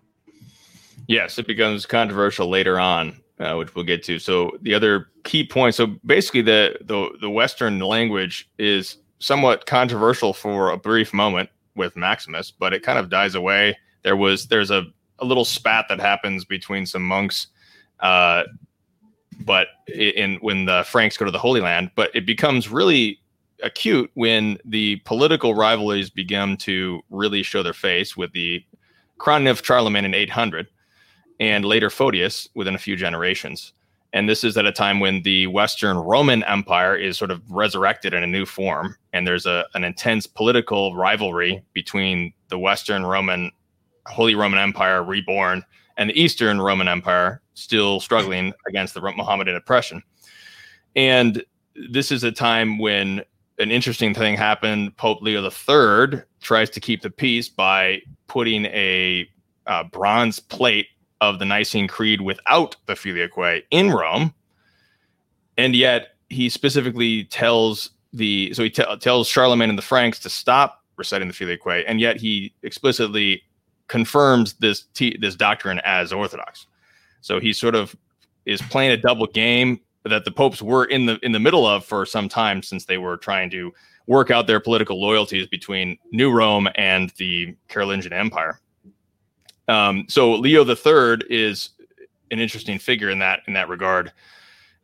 Yes, 1.06 1.38
it 1.38 1.46
becomes 1.46 1.86
controversial 1.86 2.48
later 2.48 2.78
on, 2.78 3.18
uh, 3.38 3.54
which 3.54 3.74
we'll 3.74 3.84
get 3.84 4.02
to. 4.04 4.18
So 4.18 4.50
the 4.60 4.74
other 4.74 5.08
key 5.24 5.46
point. 5.46 5.74
So 5.74 5.86
basically, 6.04 6.42
the 6.42 6.76
the 6.82 7.10
the 7.20 7.30
Western 7.30 7.78
language 7.78 8.50
is 8.58 8.98
somewhat 9.20 9.66
controversial 9.66 10.34
for 10.34 10.70
a 10.70 10.76
brief 10.76 11.14
moment 11.14 11.48
with 11.76 11.96
Maximus, 11.96 12.50
but 12.50 12.74
it 12.74 12.82
kind 12.82 12.98
of 12.98 13.08
dies 13.08 13.34
away. 13.34 13.78
There 14.02 14.16
was 14.16 14.48
there's 14.48 14.70
a 14.70 14.84
a 15.20 15.24
little 15.24 15.44
spat 15.44 15.86
that 15.88 16.00
happens 16.00 16.44
between 16.44 16.86
some 16.86 17.02
monks 17.02 17.48
uh, 18.00 18.44
but 19.40 19.68
in 19.86 20.36
when 20.36 20.64
the 20.64 20.84
Franks 20.86 21.16
go 21.16 21.24
to 21.24 21.30
the 21.30 21.38
Holy 21.38 21.60
Land, 21.60 21.90
but 21.94 22.10
it 22.14 22.26
becomes 22.26 22.68
really 22.68 23.20
acute 23.62 24.10
when 24.14 24.58
the 24.64 24.96
political 25.04 25.54
rivalries 25.54 26.10
begin 26.10 26.56
to 26.58 27.00
really 27.10 27.42
show 27.42 27.62
their 27.62 27.72
face 27.72 28.16
with 28.16 28.32
the 28.32 28.64
crowning 29.18 29.48
of 29.48 29.64
Charlemagne 29.64 30.04
in 30.04 30.14
800 30.14 30.68
and 31.40 31.64
later 31.64 31.90
Photius 31.90 32.48
within 32.54 32.74
a 32.74 32.78
few 32.78 32.96
generations. 32.96 33.72
And 34.12 34.28
this 34.28 34.42
is 34.42 34.56
at 34.56 34.64
a 34.64 34.72
time 34.72 35.00
when 35.00 35.22
the 35.22 35.46
Western 35.48 35.98
Roman 35.98 36.42
Empire 36.44 36.96
is 36.96 37.18
sort 37.18 37.30
of 37.30 37.42
resurrected 37.50 38.14
in 38.14 38.22
a 38.22 38.26
new 38.26 38.46
form. 38.46 38.96
And 39.12 39.26
there's 39.26 39.44
a, 39.44 39.66
an 39.74 39.84
intense 39.84 40.26
political 40.26 40.94
rivalry 40.94 41.62
between 41.74 42.32
the 42.48 42.58
Western 42.58 43.04
Roman, 43.04 43.50
Holy 44.06 44.34
Roman 44.34 44.58
Empire 44.58 45.02
reborn, 45.02 45.62
and 45.98 46.08
the 46.08 46.20
Eastern 46.20 46.60
Roman 46.60 46.88
Empire 46.88 47.42
still 47.54 48.00
struggling 48.00 48.54
against 48.66 48.94
the 48.94 49.00
Mohammedan 49.00 49.56
oppression. 49.56 50.02
And 50.96 51.42
this 51.90 52.10
is 52.10 52.24
a 52.24 52.32
time 52.32 52.78
when 52.78 53.22
an 53.58 53.70
interesting 53.70 54.14
thing 54.14 54.36
happened. 54.36 54.96
Pope 54.96 55.20
Leo 55.22 55.42
III 55.42 56.22
tries 56.40 56.70
to 56.70 56.80
keep 56.80 57.02
the 57.02 57.10
peace 57.10 57.48
by 57.48 58.00
putting 58.26 58.66
a 58.66 59.28
uh, 59.66 59.84
bronze 59.84 60.38
plate 60.40 60.86
of 61.20 61.38
the 61.38 61.44
Nicene 61.44 61.88
Creed 61.88 62.20
without 62.20 62.76
the 62.86 62.94
Filioque 62.94 63.64
in 63.70 63.90
Rome, 63.90 64.32
and 65.56 65.74
yet 65.74 66.16
he 66.28 66.48
specifically 66.48 67.24
tells 67.24 67.90
the 68.12 68.52
so 68.54 68.62
he 68.62 68.70
t- 68.70 68.96
tells 69.00 69.28
Charlemagne 69.28 69.70
and 69.70 69.78
the 69.78 69.82
Franks 69.82 70.18
to 70.20 70.30
stop 70.30 70.84
reciting 70.96 71.28
the 71.28 71.34
Filioque, 71.34 71.84
and 71.86 72.00
yet 72.00 72.16
he 72.16 72.54
explicitly 72.62 73.42
confirms 73.88 74.54
this 74.54 74.84
t- 74.94 75.18
this 75.20 75.34
doctrine 75.34 75.80
as 75.84 76.12
orthodox. 76.12 76.66
So 77.20 77.40
he 77.40 77.52
sort 77.52 77.74
of 77.74 77.96
is 78.46 78.62
playing 78.62 78.92
a 78.92 78.96
double 78.96 79.26
game 79.26 79.80
that 80.08 80.24
the 80.24 80.30
popes 80.30 80.60
were 80.62 80.84
in 80.84 81.06
the 81.06 81.18
in 81.22 81.32
the 81.32 81.40
middle 81.40 81.66
of 81.66 81.84
for 81.84 82.04
some 82.04 82.28
time 82.28 82.62
since 82.62 82.84
they 82.84 82.98
were 82.98 83.16
trying 83.16 83.50
to 83.50 83.72
work 84.06 84.30
out 84.30 84.46
their 84.46 84.60
political 84.60 85.00
loyalties 85.00 85.46
between 85.46 85.98
New 86.12 86.30
Rome 86.32 86.68
and 86.76 87.10
the 87.18 87.54
Carolingian 87.68 88.12
Empire. 88.12 88.60
Um, 89.68 90.06
so 90.08 90.32
Leo 90.32 90.64
Third 90.74 91.24
is 91.28 91.70
an 92.30 92.38
interesting 92.38 92.78
figure 92.78 93.10
in 93.10 93.18
that 93.18 93.40
in 93.46 93.52
that 93.54 93.68
regard. 93.68 94.12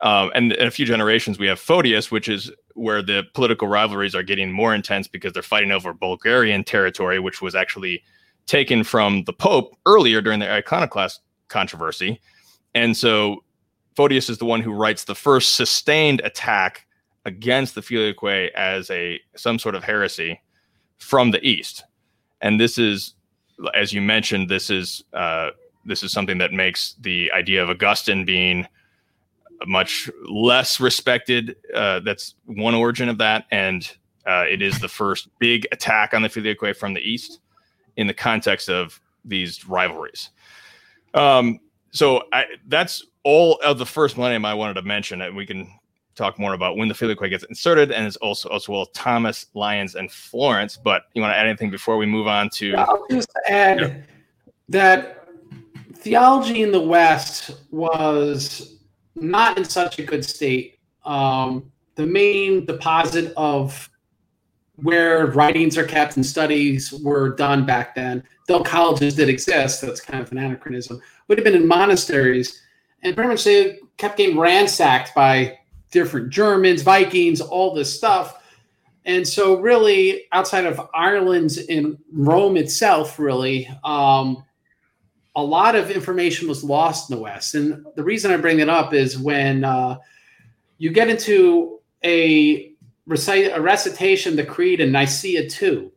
Um, 0.01 0.31
and 0.35 0.53
in 0.53 0.67
a 0.67 0.71
few 0.71 0.85
generations, 0.85 1.39
we 1.39 1.47
have 1.47 1.59
Photius, 1.59 2.11
which 2.11 2.29
is 2.29 2.51
where 2.75 3.01
the 3.01 3.25
political 3.33 3.69
rivalries 3.69 4.15
are 4.15 4.23
getting 4.23 4.53
more 4.53 4.75
intense 4.75 5.09
because 5.09 5.33
they're 5.33 5.43
fighting 5.43 5.71
over 5.71 5.95
Bulgarian 5.95 6.65
territory, 6.65 7.21
which 7.21 7.41
was 7.41 7.55
actually 7.55 8.03
taken 8.47 8.85
from 8.85 9.25
the 9.25 9.33
Pope 9.33 9.77
earlier 9.87 10.21
during 10.21 10.41
the 10.41 10.53
iconoclast 10.53 11.21
controversy. 11.49 12.21
And 12.75 12.97
so 12.97 13.44
Photius 13.95 14.29
is 14.29 14.39
the 14.39 14.45
one 14.45 14.61
who 14.61 14.73
writes 14.73 15.05
the 15.05 15.15
first 15.15 15.57
sustained 15.57 16.21
attack 16.25 16.87
against 17.25 17.75
the 17.75 17.81
Filioque 17.81 18.51
as 18.55 18.91
a 18.91 19.21
some 19.37 19.59
sort 19.59 19.75
of 19.75 19.85
heresy 19.85 20.41
from 20.99 21.31
the 21.31 21.45
East. 21.47 21.85
And 22.41 22.61
this 22.61 22.79
is 22.79 23.15
as 23.75 23.93
you 23.93 24.01
mentioned, 24.01 24.49
this 24.49 24.71
is 24.71 25.05
uh, 25.13 25.51
this 25.85 26.03
is 26.03 26.13
something 26.13 26.39
that 26.39 26.53
makes 26.53 26.95
the 27.01 27.31
idea 27.33 27.63
of 27.63 27.71
Augustine 27.71 28.25
being 28.25 28.67
much 29.67 30.11
less 30.29 30.81
respected. 30.81 31.57
Uh, 31.75 32.01
that's 32.01 32.35
one 32.47 32.75
origin 32.75 33.09
of 33.09 33.19
that, 33.19 33.47
and 33.51 33.97
uh, 34.27 34.45
it 34.49 34.63
is 34.63 34.79
the 34.81 34.89
first 34.89 35.29
big 35.39 35.67
attack 35.73 36.15
on 36.15 36.23
the 36.23 36.29
Filioque 36.29 36.77
from 36.77 36.95
the 36.95 37.01
east 37.01 37.41
in 37.97 38.07
the 38.07 38.15
context 38.15 38.69
of 38.69 39.01
these 39.25 39.67
rivalries. 39.69 40.31
Um, 41.15 41.61
so 41.93 42.23
I, 42.33 42.45
that's 42.67 43.05
all 43.25 43.59
of 43.65 43.79
the 43.79 43.87
first 43.87 44.17
millennium 44.17 44.45
I 44.45 44.55
wanted 44.55 44.75
to 44.75 44.83
mention, 44.83 45.23
and 45.23 45.35
we 45.35 45.47
can 45.47 45.69
talk 46.15 46.39
more 46.39 46.55
about 46.55 46.77
when 46.77 46.89
the 46.89 46.95
Filioque 46.95 47.29
gets 47.29 47.45
inserted, 47.45 47.91
and 47.91 48.07
it's 48.07 48.17
also 48.17 48.49
as 48.51 48.69
well 48.69 48.87
Thomas, 48.87 49.47
Lyons, 49.55 49.95
and 49.97 50.11
Florence. 50.11 50.77
But 50.77 51.05
you 51.15 51.23
want 51.23 51.33
to 51.33 51.37
add 51.37 51.47
anything 51.47 51.71
before 51.71 51.97
we 51.97 52.07
move 52.07 52.27
on 52.27 52.51
to? 52.51 52.75
I'll 52.77 53.07
just 53.11 53.31
add 53.49 53.81
yeah. 53.81 53.95
that 54.69 55.27
theology 55.95 56.63
in 56.63 56.71
the 56.71 56.81
West 56.81 57.63
was 57.71 58.79
not 59.15 59.59
in 59.59 59.65
such 59.65 59.99
a 59.99 60.03
good 60.03 60.25
state. 60.25 60.79
Um, 61.05 61.71
the 61.95 62.07
main 62.07 62.65
deposit 62.65 63.33
of 63.37 63.89
where 64.77 65.27
writings 65.27 65.79
are 65.79 65.85
kept 65.85 66.17
and 66.17 66.27
studies 66.27 66.93
were 66.93 67.31
done 67.37 67.65
back 67.65 67.95
then, 67.95 68.25
though 68.49 68.63
colleges 68.63 69.15
did 69.15 69.29
exist, 69.29 69.81
that's 69.81 70.01
kind 70.01 70.23
of 70.23 70.33
an 70.33 70.39
anachronism, 70.39 71.01
would 71.29 71.39
have 71.39 71.45
been 71.45 71.55
in 71.55 71.67
monasteries. 71.67 72.61
And 73.05 73.15
pretty 73.15 73.29
much 73.29 73.45
they 73.45 73.79
kept 73.97 74.17
getting 74.17 74.39
ransacked 74.39 75.15
by 75.15 75.59
different 75.91 76.31
Germans, 76.31 76.83
Vikings, 76.83 77.41
all 77.41 77.75
this 77.75 77.95
stuff. 77.95 78.41
And 79.05 79.27
so, 79.29 79.61
really, 79.61 80.25
outside 80.33 80.65
of 80.65 80.81
Ireland 80.95 81.59
and 81.69 81.99
Rome 82.11 82.57
itself, 82.57 83.19
really, 83.19 83.69
um, 83.85 84.45
a 85.37 85.43
lot 85.43 85.77
of 85.77 85.91
information 85.91 86.49
was 86.49 86.65
lost 86.65 87.11
in 87.11 87.17
the 87.17 87.23
West. 87.23 87.55
And 87.55 87.85
the 87.97 88.03
reason 88.03 88.31
I 88.31 88.39
bring 88.39 88.61
it 88.61 88.69
up 88.69 88.95
is 88.95 89.19
when 89.19 89.65
uh, 89.65 89.99
you 90.79 90.91
get 90.91 91.11
into 91.11 91.81
a 92.03 92.73
recite 93.07 93.53
a 93.55 93.61
recitation, 93.61 94.37
the 94.37 94.45
Creed 94.45 94.81
in 94.81 94.93
Nicaea 94.93 95.49
2, 95.49 95.93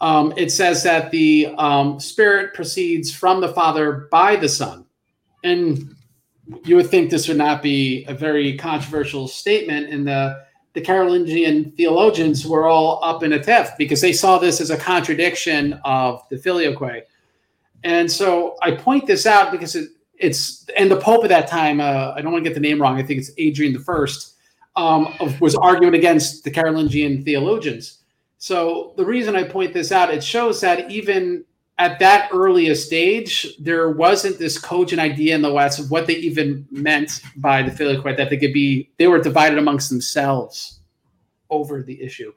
um, 0.00 0.32
it 0.36 0.52
says 0.52 0.84
that 0.84 1.10
the 1.10 1.52
um, 1.58 1.98
Spirit 1.98 2.54
proceeds 2.54 3.12
from 3.12 3.40
the 3.40 3.48
Father 3.48 4.08
by 4.10 4.36
the 4.36 4.48
Son. 4.48 4.84
And 5.42 5.96
you 6.64 6.76
would 6.76 6.88
think 6.88 7.10
this 7.10 7.28
would 7.28 7.36
not 7.36 7.62
be 7.62 8.04
a 8.06 8.14
very 8.14 8.56
controversial 8.56 9.28
statement 9.28 9.88
and 9.92 10.06
the 10.06 10.46
the 10.74 10.80
Carolingian 10.80 11.72
theologians 11.76 12.46
were 12.46 12.68
all 12.68 13.00
up 13.02 13.22
in 13.22 13.32
a 13.32 13.42
tiff 13.42 13.70
because 13.78 14.00
they 14.00 14.12
saw 14.12 14.38
this 14.38 14.60
as 14.60 14.70
a 14.70 14.76
contradiction 14.76 15.72
of 15.84 16.22
the 16.30 16.36
filioque. 16.36 17.04
And 17.82 18.10
so 18.10 18.56
I 18.62 18.72
point 18.72 19.06
this 19.06 19.26
out 19.26 19.50
because 19.50 19.74
it, 19.74 19.88
it's 20.18 20.66
and 20.76 20.90
the 20.90 21.00
Pope 21.00 21.24
at 21.24 21.30
that 21.30 21.48
time, 21.48 21.80
uh, 21.80 22.12
I 22.14 22.20
don't 22.20 22.32
want 22.32 22.44
to 22.44 22.50
get 22.50 22.54
the 22.54 22.60
name 22.60 22.80
wrong. 22.80 22.96
I 22.96 23.02
think 23.02 23.18
it's 23.18 23.30
Adrian 23.38 23.72
the 23.72 23.80
First, 23.80 24.34
um, 24.76 25.12
was 25.40 25.54
arguing 25.56 25.94
against 25.94 26.44
the 26.44 26.50
Carolingian 26.50 27.24
theologians. 27.24 27.98
So 28.38 28.92
the 28.96 29.04
reason 29.04 29.34
I 29.34 29.42
point 29.44 29.72
this 29.72 29.90
out, 29.90 30.14
it 30.14 30.22
shows 30.22 30.60
that 30.60 30.90
even 30.90 31.44
at 31.78 31.98
that 32.00 32.28
early 32.32 32.74
stage, 32.74 33.56
there 33.58 33.90
wasn't 33.90 34.38
this 34.38 34.58
cogent 34.58 35.00
idea 35.00 35.34
in 35.34 35.42
the 35.42 35.52
West 35.52 35.78
of 35.78 35.90
what 35.90 36.06
they 36.06 36.16
even 36.16 36.66
meant 36.70 37.20
by 37.36 37.62
the 37.62 37.70
filioque, 37.70 38.16
that 38.16 38.30
they 38.30 38.36
could 38.36 38.52
be, 38.52 38.90
they 38.98 39.06
were 39.06 39.20
divided 39.20 39.58
amongst 39.58 39.88
themselves 39.88 40.80
over 41.50 41.82
the 41.82 42.02
issue. 42.02 42.32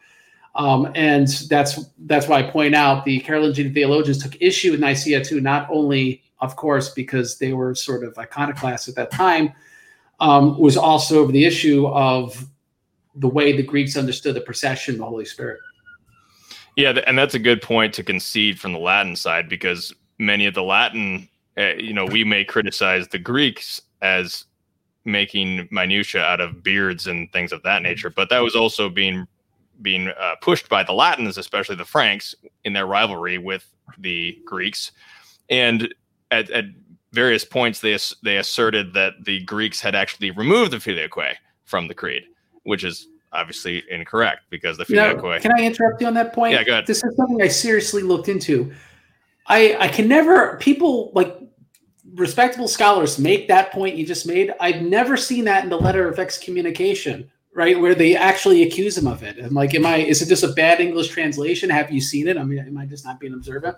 Um, 0.54 0.91
and 0.95 1.27
that's 1.49 1.86
that's 1.99 2.27
why 2.27 2.39
I 2.39 2.43
point 2.43 2.75
out 2.75 3.06
the 3.06 3.21
Carolingian 3.21 3.73
theologians 3.73 4.21
took 4.21 4.39
issue 4.41 4.71
with 4.71 4.82
Nicaea 4.82 5.23
two, 5.23 5.39
not 5.39 5.67
only, 5.71 6.23
of 6.39 6.56
course, 6.56 6.89
because 6.89 7.39
they 7.39 7.54
were 7.54 7.73
sort 7.73 8.04
of 8.04 8.17
iconoclasts 8.17 8.89
at 8.89 8.95
that 8.95 9.12
time, 9.12 9.54
um, 10.19 10.60
was 10.60 10.75
also 10.75 11.19
over 11.19 11.32
the 11.32 11.45
issue 11.45 11.88
of 11.88 12.45
the 13.15 13.30
way 13.30 13.56
the 13.56 13.63
Greeks 13.63 13.95
understood 13.95 14.36
the 14.36 14.41
procession 14.41 14.95
of 14.95 14.99
the 14.99 15.06
Holy 15.06 15.25
Spirit. 15.25 15.60
Yeah, 16.75 16.99
and 17.05 17.17
that's 17.17 17.34
a 17.34 17.39
good 17.39 17.62
point 17.62 17.93
to 17.95 18.03
concede 18.03 18.60
from 18.60 18.73
the 18.73 18.79
Latin 18.79 19.15
side 19.15 19.49
because 19.49 19.93
many 20.17 20.45
of 20.45 20.53
the 20.53 20.63
Latin, 20.63 21.27
uh, 21.57 21.73
you 21.77 21.93
know, 21.93 22.05
we 22.05 22.23
may 22.23 22.45
criticize 22.45 23.07
the 23.10 23.19
Greeks 23.19 23.81
as 24.01 24.45
making 25.03 25.67
minutia 25.71 26.21
out 26.21 26.39
of 26.39 26.63
beards 26.63 27.07
and 27.07 27.31
things 27.31 27.51
of 27.51 27.63
that 27.63 27.81
nature, 27.81 28.10
but 28.10 28.29
that 28.29 28.39
was 28.39 28.55
also 28.55 28.89
being 28.89 29.27
being 29.81 30.10
uh, 30.10 30.36
pushed 30.41 30.69
by 30.69 30.84
the 30.84 30.93
Latins, 30.93 31.39
especially 31.39 31.75
the 31.75 31.84
Franks, 31.84 32.36
in 32.65 32.73
their 32.73 32.86
rivalry 32.86 33.39
with 33.39 33.67
the 33.97 34.39
Greeks, 34.45 34.91
and 35.49 35.93
at, 36.29 36.49
at 36.51 36.65
various 37.12 37.43
points 37.43 37.79
they 37.79 37.97
they 38.23 38.38
asserted 38.38 38.93
that 38.93 39.13
the 39.25 39.41
Greeks 39.43 39.81
had 39.81 39.95
actually 39.95 40.31
removed 40.31 40.71
the 40.71 40.77
filioque 40.79 41.36
from 41.65 41.88
the 41.88 41.95
creed, 41.95 42.23
which 42.63 42.84
is 42.84 43.07
obviously 43.31 43.83
incorrect 43.89 44.41
because 44.49 44.77
the. 44.77 44.85
Now, 44.89 45.13
can 45.39 45.51
I 45.57 45.63
interrupt 45.63 46.01
you 46.01 46.07
on 46.07 46.13
that 46.15 46.33
point? 46.33 46.53
Yeah, 46.53 46.63
go 46.63 46.71
ahead. 46.73 46.87
This 46.87 47.03
is 47.03 47.15
something 47.15 47.41
I 47.41 47.47
seriously 47.47 48.03
looked 48.03 48.29
into. 48.29 48.71
I 49.47 49.75
I 49.79 49.87
can 49.87 50.07
never 50.07 50.57
people 50.57 51.11
like 51.13 51.37
respectable 52.13 52.67
scholars 52.67 53.17
make 53.17 53.47
that 53.47 53.71
point 53.71 53.95
you 53.95 54.05
just 54.05 54.27
made. 54.27 54.53
I've 54.59 54.81
never 54.81 55.17
seen 55.17 55.45
that 55.45 55.63
in 55.63 55.69
the 55.69 55.79
letter 55.79 56.07
of 56.07 56.19
excommunication, 56.19 57.29
right, 57.53 57.79
where 57.79 57.95
they 57.95 58.15
actually 58.15 58.63
accuse 58.63 58.97
him 58.97 59.07
of 59.07 59.23
it. 59.23 59.37
I'm 59.39 59.53
like, 59.53 59.73
am 59.73 59.85
I? 59.85 59.97
Is 59.97 60.21
it 60.21 60.27
just 60.27 60.43
a 60.43 60.49
bad 60.49 60.79
English 60.79 61.09
translation? 61.09 61.69
Have 61.69 61.91
you 61.91 62.01
seen 62.01 62.27
it? 62.27 62.37
I 62.37 62.43
mean, 62.43 62.59
am 62.59 62.77
I 62.77 62.85
just 62.85 63.05
not 63.05 63.19
being 63.19 63.33
observant? 63.33 63.77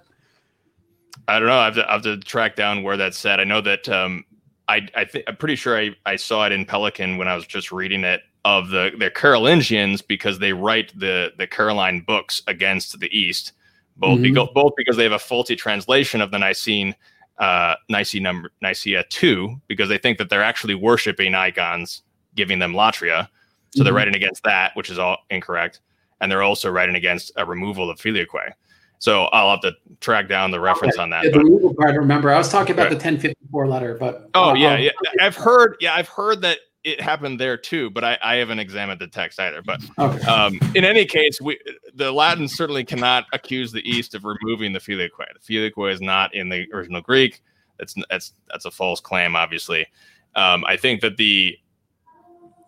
I 1.28 1.40
don't 1.40 1.48
know. 1.48 1.58
I 1.58 1.66
have 1.66 1.76
to, 1.76 1.90
I 1.90 1.94
have 1.94 2.02
to 2.04 2.18
track 2.18 2.56
down 2.56 2.84
where 2.84 2.98
that's 2.98 3.18
said. 3.18 3.40
I 3.40 3.46
know 3.46 3.62
that 3.62 3.88
um, 3.88 4.26
I, 4.68 4.88
I 4.96 5.06
think 5.06 5.26
I'm 5.28 5.38
pretty 5.38 5.56
sure 5.56 5.78
I, 5.78 5.92
I 6.06 6.16
saw 6.16 6.46
it 6.46 6.52
in 6.52 6.66
Pelikan 6.66 7.18
when 7.18 7.28
I 7.28 7.36
was 7.36 7.46
just 7.46 7.72
reading 7.72 8.04
it 8.04 8.22
of 8.46 8.70
the 8.70 8.92
the 8.98 9.10
Carolingians 9.10 10.02
because 10.02 10.40
they 10.40 10.54
write 10.54 10.98
the 10.98 11.32
the 11.38 11.48
Caroline 11.48 12.02
books 12.02 12.42
against 12.48 13.00
the 13.00 13.16
East, 13.18 13.54
both 13.98 14.16
mm-hmm. 14.16 14.24
because 14.24 14.50
both 14.54 14.74
because 14.76 14.98
they 14.98 15.04
have 15.04 15.14
a 15.14 15.20
faulty 15.20 15.56
translation 15.56 16.22
of 16.22 16.32
the 16.32 16.38
Nicene 16.38 16.96
uh, 17.38 17.76
Nicaea 17.90 18.22
number 18.22 18.52
Nicaea 18.62 19.04
two 19.10 19.62
because 19.68 19.90
they 19.90 19.98
think 19.98 20.18
that 20.18 20.30
they're 20.30 20.44
actually 20.44 20.76
worshiping 20.76 21.36
icons, 21.36 22.04
giving 22.36 22.60
them 22.60 22.74
latria. 22.74 23.28
So 23.72 23.80
mm-hmm. 23.80 23.86
they're 23.86 23.94
writing 23.94 24.16
against 24.16 24.44
that, 24.44 24.76
which 24.76 24.90
is 24.90 25.00
all 25.00 25.18
incorrect, 25.30 25.80
and 26.22 26.32
they're 26.32 26.44
also 26.44 26.70
writing 26.70 26.96
against 26.96 27.32
a 27.38 27.46
removal 27.46 27.90
of 27.90 28.00
filioque. 28.00 28.54
So 29.00 29.26
I'll 29.26 29.50
have 29.50 29.62
to 29.62 29.74
track 30.00 30.30
down 30.30 30.52
the 30.52 30.62
reference 30.62 30.94
okay. 30.94 31.04
on 31.04 31.10
that. 31.10 31.26
Yeah, 31.26 31.32
the 31.32 31.40
removal 31.40 31.74
part, 31.74 31.94
remember, 31.96 32.32
I 32.32 32.38
was 32.38 32.48
talking 32.48 32.74
about 32.74 32.84
right. 32.84 32.90
the 32.92 32.96
1054 32.96 33.68
letter, 33.68 33.98
but 34.00 34.30
oh 34.34 34.52
uh, 34.52 34.54
yeah, 34.54 34.78
yeah, 34.78 34.92
I've 35.20 35.36
heard, 35.36 35.76
yeah, 35.82 35.94
I've 35.94 36.08
heard 36.08 36.42
that 36.44 36.60
it 36.84 37.00
happened 37.00 37.40
there 37.40 37.58
too, 37.58 37.90
but 37.90 38.04
I, 38.04 38.18
I 38.22 38.36
haven't 38.36 38.60
examined 38.60 39.00
the 39.00 39.08
text 39.08 39.40
either. 39.40 39.62
But 39.62 39.82
okay. 39.98 40.26
um, 40.26 40.60
in 40.76 40.84
any 40.84 41.06
case, 41.06 41.40
we 41.42 41.58
the 41.94 42.12
Latins 42.12 42.56
certainly 42.56 42.84
cannot 42.84 43.26
accuse 43.32 43.72
the 43.72 43.88
East 43.90 44.16
of 44.16 44.26
removing 44.26 44.74
the 44.74 44.80
filioque. 44.80 45.12
The 45.18 45.40
filioque 45.40 45.92
is 45.92 46.02
not 46.02 46.34
in 46.36 46.50
the 46.50 46.68
original 46.74 47.02
Greek. 47.02 47.42
That's 47.80 47.96
that's 48.10 48.34
that's 48.50 48.66
a 48.66 48.72
false 48.72 49.00
claim, 49.00 49.36
obviously. 49.36 49.88
Um, 50.36 50.66
I 50.66 50.78
think 50.78 51.02
that 51.02 51.18
the 51.18 51.58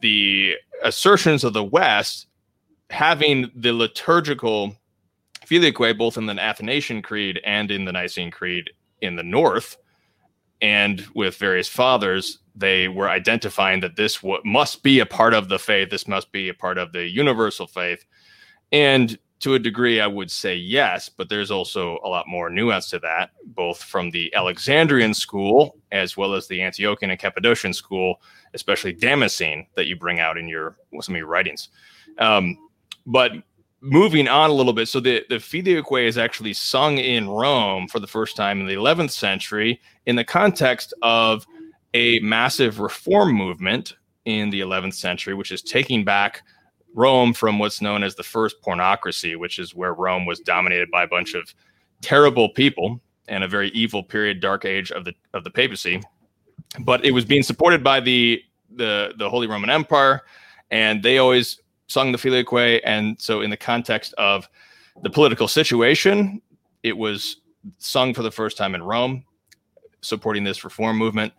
the 0.01 0.55
assertions 0.83 1.43
of 1.43 1.53
the 1.53 1.63
West 1.63 2.27
having 2.89 3.49
the 3.55 3.73
liturgical 3.73 4.75
filioque 5.45 5.97
both 5.97 6.17
in 6.17 6.25
the 6.25 6.39
Athanasian 6.39 7.01
Creed 7.01 7.41
and 7.43 7.71
in 7.71 7.85
the 7.85 7.91
Nicene 7.91 8.31
Creed 8.31 8.69
in 9.01 9.15
the 9.15 9.23
North, 9.23 9.77
and 10.61 11.05
with 11.13 11.35
various 11.37 11.67
fathers, 11.67 12.39
they 12.55 12.87
were 12.87 13.09
identifying 13.09 13.81
that 13.81 13.95
this 13.95 14.17
w- 14.17 14.41
must 14.45 14.81
be 14.81 14.99
a 14.99 15.05
part 15.05 15.33
of 15.33 15.49
the 15.49 15.59
faith. 15.59 15.89
This 15.89 16.07
must 16.07 16.31
be 16.31 16.49
a 16.49 16.53
part 16.53 16.77
of 16.77 16.91
the 16.91 17.05
universal 17.07 17.67
faith. 17.67 18.05
And 18.71 19.17
to 19.39 19.55
a 19.55 19.59
degree, 19.59 19.99
I 19.99 20.07
would 20.07 20.31
say 20.31 20.55
yes, 20.55 21.09
but 21.09 21.29
there's 21.29 21.51
also 21.51 21.99
a 22.03 22.09
lot 22.09 22.27
more 22.27 22.49
nuance 22.49 22.89
to 22.89 22.99
that, 22.99 23.31
both 23.47 23.83
from 23.83 24.09
the 24.09 24.33
Alexandrian 24.33 25.13
school 25.13 25.77
as 25.91 26.15
well 26.15 26.33
as 26.33 26.47
the 26.47 26.59
Antiochian 26.59 27.09
and 27.11 27.19
Cappadocian 27.19 27.73
school, 27.73 28.21
especially 28.53 28.93
Damascene 28.93 29.67
that 29.75 29.87
you 29.87 29.95
bring 29.97 30.19
out 30.19 30.37
in 30.37 30.47
your 30.47 30.77
some 31.01 31.15
of 31.15 31.19
your 31.19 31.27
writings. 31.27 31.69
Um, 32.17 32.57
but 33.05 33.33
moving 33.81 34.27
on 34.27 34.49
a 34.49 34.53
little 34.53 34.73
bit, 34.73 34.87
so 34.87 34.99
the 34.99 35.25
the 35.29 35.35
Filioque 35.35 36.07
is 36.07 36.17
actually 36.17 36.53
sung 36.53 36.97
in 36.97 37.29
Rome 37.29 37.87
for 37.87 37.99
the 37.99 38.07
first 38.07 38.35
time 38.35 38.61
in 38.61 38.67
the 38.67 38.73
11th 38.73 39.11
century 39.11 39.81
in 40.05 40.15
the 40.15 40.23
context 40.23 40.93
of 41.01 41.45
a 41.95 42.19
massive 42.19 42.81
reform 42.81 43.33
movement 43.33 43.95
in 44.25 44.49
the 44.49 44.59
11th 44.59 44.95
century, 44.95 45.33
which 45.33 45.49
is 45.49 45.61
taking 45.61 46.03
back 46.03 46.43
Rome 46.93 47.33
from 47.33 47.57
what's 47.57 47.81
known 47.81 48.03
as 48.03 48.15
the 48.15 48.23
first 48.23 48.61
pornocracy, 48.61 49.37
which 49.37 49.59
is 49.59 49.73
where 49.73 49.93
Rome 49.93 50.25
was 50.25 50.41
dominated 50.41 50.91
by 50.91 51.03
a 51.03 51.07
bunch 51.07 51.35
of 51.35 51.53
terrible 52.01 52.49
people 52.49 52.99
and 53.29 53.45
a 53.45 53.47
very 53.47 53.69
evil 53.69 54.03
period, 54.03 54.41
dark 54.41 54.65
age 54.65 54.91
of 54.91 55.05
the 55.05 55.13
of 55.33 55.45
the 55.45 55.49
papacy. 55.49 56.01
But 56.81 57.05
it 57.05 57.11
was 57.11 57.23
being 57.23 57.43
supported 57.43 57.81
by 57.81 58.01
the 58.01 58.43
the 58.75 59.13
the 59.17 59.29
Holy 59.29 59.47
Roman 59.47 59.69
Empire, 59.69 60.21
and 60.71 61.01
they 61.01 61.17
always 61.17 61.61
sung 61.87 62.11
the 62.11 62.17
Filioque. 62.17 62.81
And 62.83 63.19
so, 63.21 63.39
in 63.39 63.49
the 63.49 63.57
context 63.57 64.13
of 64.17 64.49
the 65.01 65.09
political 65.09 65.47
situation, 65.47 66.41
it 66.83 66.97
was 66.97 67.37
sung 67.77 68.13
for 68.13 68.21
the 68.21 68.31
first 68.31 68.57
time 68.57 68.75
in 68.75 68.83
Rome, 68.83 69.23
supporting 70.01 70.43
this 70.43 70.65
reform 70.65 70.97
movement. 70.97 71.31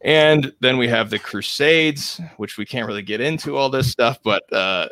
And 0.00 0.52
then 0.60 0.78
we 0.78 0.86
have 0.88 1.10
the 1.10 1.18
Crusades, 1.18 2.20
which 2.36 2.56
we 2.56 2.64
can't 2.64 2.86
really 2.86 3.02
get 3.02 3.20
into 3.20 3.56
all 3.56 3.68
this 3.68 3.90
stuff, 3.90 4.18
but 4.22 4.50
uh, 4.52 4.88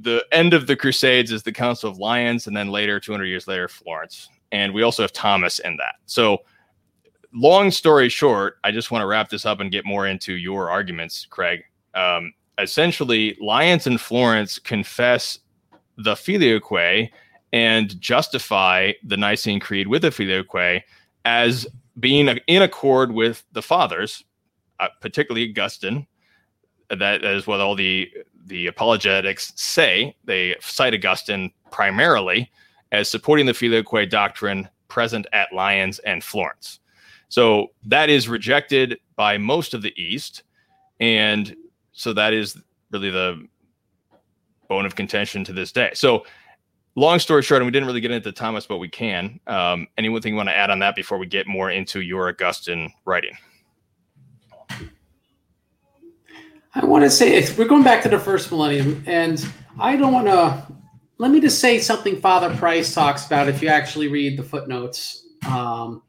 the 0.00 0.24
end 0.32 0.54
of 0.54 0.66
the 0.66 0.74
Crusades 0.74 1.30
is 1.30 1.42
the 1.42 1.52
Council 1.52 1.90
of 1.90 1.98
Lyons, 1.98 2.46
and 2.46 2.56
then 2.56 2.68
later, 2.68 2.98
200 2.98 3.26
years 3.26 3.46
later, 3.46 3.68
Florence. 3.68 4.28
And 4.50 4.74
we 4.74 4.82
also 4.82 5.02
have 5.02 5.12
Thomas 5.12 5.60
in 5.60 5.76
that. 5.76 5.96
So, 6.06 6.38
long 7.32 7.70
story 7.70 8.08
short, 8.08 8.58
I 8.64 8.72
just 8.72 8.90
want 8.90 9.02
to 9.02 9.06
wrap 9.06 9.28
this 9.28 9.46
up 9.46 9.60
and 9.60 9.70
get 9.70 9.86
more 9.86 10.06
into 10.06 10.34
your 10.34 10.70
arguments, 10.70 11.26
Craig. 11.30 11.62
Um, 11.94 12.34
essentially, 12.58 13.36
Lyons 13.40 13.86
and 13.86 14.00
Florence 14.00 14.58
confess 14.58 15.38
the 15.98 16.14
Filioque 16.14 17.10
and 17.52 18.00
justify 18.00 18.92
the 19.04 19.16
Nicene 19.16 19.60
Creed 19.60 19.86
with 19.86 20.02
the 20.02 20.10
Filioque 20.10 20.82
as 21.24 21.66
being 22.00 22.28
in 22.46 22.62
accord 22.62 23.12
with 23.12 23.44
the 23.52 23.62
fathers 23.62 24.24
particularly 25.00 25.50
Augustine. 25.50 26.06
That 26.90 27.24
is 27.24 27.46
what 27.46 27.60
all 27.60 27.74
the 27.74 28.10
the 28.46 28.66
apologetics 28.66 29.52
say. 29.56 30.16
They 30.24 30.56
cite 30.60 30.94
Augustine 30.94 31.52
primarily 31.70 32.50
as 32.90 33.08
supporting 33.08 33.46
the 33.46 33.54
filioque 33.54 34.08
doctrine 34.10 34.68
present 34.88 35.26
at 35.32 35.52
Lyons 35.52 35.98
and 36.00 36.22
Florence. 36.22 36.80
So 37.28 37.68
that 37.86 38.10
is 38.10 38.28
rejected 38.28 38.98
by 39.16 39.38
most 39.38 39.72
of 39.72 39.80
the 39.80 39.94
East, 40.00 40.42
and 41.00 41.56
so 41.92 42.12
that 42.12 42.34
is 42.34 42.58
really 42.90 43.10
the 43.10 43.48
bone 44.68 44.86
of 44.86 44.96
contention 44.96 45.44
to 45.44 45.52
this 45.52 45.72
day. 45.72 45.90
So, 45.94 46.24
long 46.94 47.18
story 47.18 47.42
short, 47.42 47.60
and 47.60 47.66
we 47.66 47.72
didn't 47.72 47.86
really 47.86 48.00
get 48.00 48.10
into 48.10 48.32
Thomas, 48.32 48.66
but 48.66 48.78
we 48.78 48.88
can. 48.88 49.40
Um, 49.46 49.86
anything 49.96 50.32
you 50.32 50.36
want 50.36 50.48
to 50.50 50.56
add 50.56 50.70
on 50.70 50.78
that 50.80 50.94
before 50.94 51.18
we 51.18 51.26
get 51.26 51.46
more 51.46 51.70
into 51.70 52.00
your 52.00 52.28
Augustine 52.28 52.92
writing? 53.04 53.36
I 56.74 56.84
want 56.84 57.04
to 57.04 57.10
say 57.10 57.46
we're 57.56 57.68
going 57.68 57.82
back 57.82 58.02
to 58.04 58.08
the 58.08 58.18
first 58.18 58.50
millennium, 58.50 59.04
and 59.06 59.44
I 59.78 59.96
don't 59.96 60.12
want 60.12 60.26
to. 60.26 60.66
Let 61.18 61.30
me 61.30 61.40
just 61.40 61.60
say 61.60 61.78
something 61.78 62.16
Father 62.16 62.54
Price 62.56 62.94
talks 62.94 63.26
about 63.26 63.48
if 63.48 63.62
you 63.62 63.68
actually 63.68 64.08
read 64.08 64.38
the 64.38 64.42
footnotes. 64.42 65.26
Um, 65.46 66.02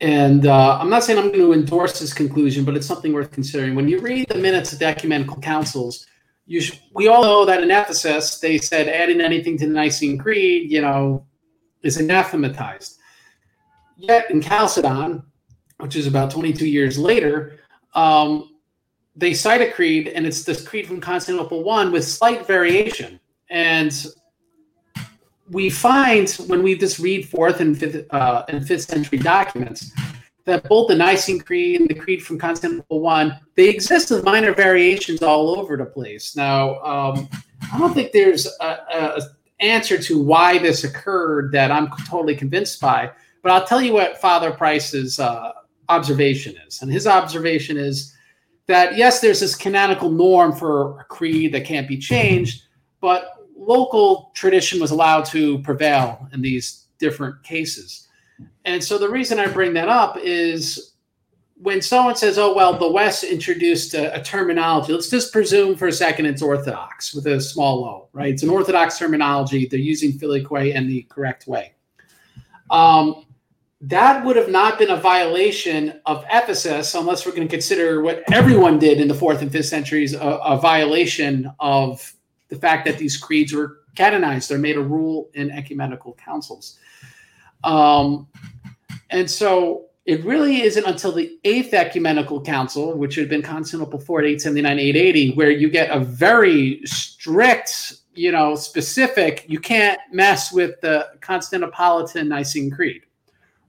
and 0.00 0.46
uh, 0.46 0.78
I'm 0.78 0.90
not 0.90 1.04
saying 1.04 1.18
I'm 1.18 1.28
going 1.28 1.38
to 1.40 1.52
endorse 1.52 2.00
this 2.00 2.12
conclusion, 2.12 2.64
but 2.64 2.76
it's 2.76 2.86
something 2.86 3.12
worth 3.12 3.30
considering. 3.30 3.76
When 3.76 3.88
you 3.88 4.00
read 4.00 4.26
the 4.28 4.34
minutes 4.38 4.72
of 4.72 4.80
the 4.80 4.86
ecumenical 4.86 5.40
councils, 5.40 6.06
we 6.46 7.08
all 7.08 7.22
know 7.22 7.44
that 7.44 7.62
in 7.62 7.70
Ephesus 7.70 8.40
they 8.40 8.58
said 8.58 8.88
adding 8.88 9.20
anything 9.20 9.56
to 9.58 9.66
the 9.66 9.72
Nicene 9.72 10.18
Creed, 10.18 10.70
you 10.70 10.82
know, 10.82 11.24
is 11.82 11.98
anathematized. 11.98 12.98
Yet 13.96 14.28
in 14.30 14.42
Chalcedon, 14.42 15.22
which 15.78 15.94
is 15.94 16.08
about 16.08 16.32
22 16.32 16.66
years 16.66 16.98
later, 16.98 17.60
um, 17.94 18.51
they 19.14 19.34
cite 19.34 19.60
a 19.60 19.70
creed, 19.70 20.08
and 20.08 20.26
it's 20.26 20.44
this 20.44 20.66
creed 20.66 20.86
from 20.86 21.00
Constantinople 21.00 21.62
one 21.62 21.92
with 21.92 22.04
slight 22.04 22.46
variation. 22.46 23.20
And 23.50 24.06
we 25.50 25.68
find 25.68 26.30
when 26.46 26.62
we 26.62 26.76
just 26.76 26.98
read 26.98 27.28
fourth 27.28 27.60
and 27.60 27.78
fifth 27.78 28.06
uh, 28.12 28.44
and 28.48 28.66
fifth 28.66 28.82
century 28.82 29.18
documents 29.18 29.92
that 30.44 30.68
both 30.68 30.88
the 30.88 30.94
Nicene 30.94 31.40
Creed 31.40 31.80
and 31.80 31.88
the 31.88 31.94
Creed 31.94 32.24
from 32.24 32.38
Constantinople 32.38 33.00
one 33.00 33.38
they 33.54 33.68
exist 33.68 34.10
with 34.10 34.24
minor 34.24 34.54
variations 34.54 35.22
all 35.22 35.58
over 35.58 35.76
the 35.76 35.84
place. 35.84 36.34
Now, 36.34 36.80
um, 36.80 37.28
I 37.72 37.78
don't 37.78 37.92
think 37.92 38.12
there's 38.12 38.46
a, 38.60 38.66
a 38.66 39.20
answer 39.60 39.98
to 39.98 40.20
why 40.20 40.58
this 40.58 40.84
occurred 40.84 41.52
that 41.52 41.70
I'm 41.70 41.88
totally 42.08 42.34
convinced 42.34 42.80
by, 42.80 43.10
but 43.42 43.52
I'll 43.52 43.66
tell 43.66 43.80
you 43.80 43.92
what 43.92 44.20
Father 44.20 44.50
Price's 44.50 45.20
uh, 45.20 45.52
observation 45.88 46.56
is, 46.66 46.80
and 46.82 46.90
his 46.90 47.06
observation 47.06 47.76
is 47.76 48.14
that 48.72 48.96
yes, 48.96 49.20
there's 49.20 49.40
this 49.40 49.54
canonical 49.54 50.10
norm 50.10 50.52
for 50.52 50.98
a 50.98 51.04
creed 51.04 51.52
that 51.52 51.64
can't 51.64 51.86
be 51.86 51.98
changed, 51.98 52.62
but 53.00 53.34
local 53.56 54.32
tradition 54.34 54.80
was 54.80 54.90
allowed 54.90 55.24
to 55.26 55.58
prevail 55.58 56.26
in 56.32 56.40
these 56.40 56.86
different 56.98 57.42
cases. 57.42 58.08
And 58.64 58.82
so 58.82 58.96
the 58.96 59.08
reason 59.08 59.38
I 59.38 59.46
bring 59.46 59.74
that 59.74 59.88
up 59.88 60.16
is 60.18 60.94
when 61.56 61.82
someone 61.82 62.16
says, 62.16 62.38
oh, 62.38 62.54
well, 62.54 62.78
the 62.78 62.90
West 62.90 63.24
introduced 63.24 63.94
a, 63.94 64.18
a, 64.18 64.22
terminology, 64.22 64.92
let's 64.92 65.10
just 65.10 65.32
presume 65.32 65.76
for 65.76 65.88
a 65.88 65.92
second 65.92 66.26
it's 66.26 66.42
Orthodox 66.42 67.14
with 67.14 67.26
a 67.26 67.40
small 67.40 67.84
o, 67.84 68.08
right? 68.12 68.32
It's 68.32 68.42
an 68.42 68.50
Orthodox 68.50 68.98
terminology. 68.98 69.66
They're 69.66 69.78
using 69.78 70.12
filioque 70.12 70.74
in 70.74 70.88
the 70.88 71.02
correct 71.02 71.46
way. 71.46 71.74
Um, 72.70 73.26
that 73.82 74.24
would 74.24 74.36
have 74.36 74.48
not 74.48 74.78
been 74.78 74.90
a 74.90 74.96
violation 74.96 76.00
of 76.06 76.24
Ephesus 76.30 76.94
unless 76.94 77.26
we're 77.26 77.32
going 77.32 77.48
to 77.48 77.52
consider 77.52 78.00
what 78.00 78.22
everyone 78.32 78.78
did 78.78 79.00
in 79.00 79.08
the 79.08 79.14
fourth 79.14 79.42
and 79.42 79.50
fifth 79.50 79.66
centuries 79.66 80.14
a, 80.14 80.20
a, 80.20 80.56
violation 80.56 81.52
of 81.58 82.12
the 82.48 82.54
fact 82.56 82.86
that 82.86 82.96
these 82.96 83.16
creeds 83.16 83.52
were 83.52 83.80
canonized. 83.96 84.48
They're 84.48 84.58
made 84.58 84.76
a 84.76 84.82
rule 84.82 85.30
in 85.34 85.50
ecumenical 85.50 86.14
councils. 86.14 86.78
Um, 87.64 88.28
and 89.10 89.28
so 89.28 89.86
it 90.06 90.24
really 90.24 90.62
isn't 90.62 90.86
until 90.86 91.10
the 91.10 91.36
eighth 91.42 91.74
ecumenical 91.74 92.40
council, 92.40 92.96
which 92.96 93.16
had 93.16 93.28
been 93.28 93.42
Constantinople 93.42 93.98
4 93.98 94.20
879 94.20 94.78
880, 94.78 95.34
where 95.34 95.50
you 95.50 95.68
get 95.68 95.90
a 95.90 95.98
very 95.98 96.82
strict, 96.84 97.94
you 98.14 98.30
know, 98.30 98.54
specific, 98.54 99.44
you 99.48 99.58
can't 99.58 99.98
mess 100.12 100.52
with 100.52 100.80
the 100.82 101.08
Constantinopolitan 101.20 102.28
Nicene 102.28 102.70
Creed 102.70 103.02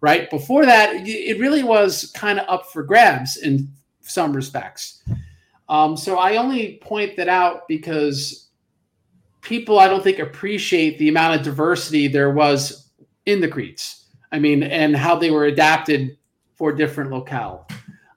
right? 0.04 0.30
Before 0.30 0.66
that, 0.66 0.90
it 1.08 1.40
really 1.40 1.64
was 1.64 2.12
kind 2.14 2.38
of 2.38 2.46
up 2.50 2.70
for 2.70 2.84
grabs 2.84 3.38
in 3.38 3.70
some 4.02 4.34
respects. 4.34 5.02
Um, 5.70 5.96
so 5.96 6.18
I 6.18 6.36
only 6.36 6.78
point 6.84 7.16
that 7.16 7.30
out 7.30 7.70
because 7.70 8.50
people, 9.40 9.80
I 9.80 9.88
don't 9.88 10.04
think, 10.04 10.20
appreciate 10.20 11.00
the 11.00 11.08
amount 11.08 11.40
of 11.40 11.46
diversity 11.46 12.10
there 12.10 12.32
was 12.32 12.92
in 13.26 13.40
the 13.40 13.48
creeds. 13.48 14.10
I 14.30 14.40
mean, 14.40 14.64
and 14.64 14.94
how 14.94 15.16
they 15.16 15.32
were 15.32 15.46
adapted 15.46 16.18
for 16.56 16.74
different 16.74 17.10
locale. 17.10 17.66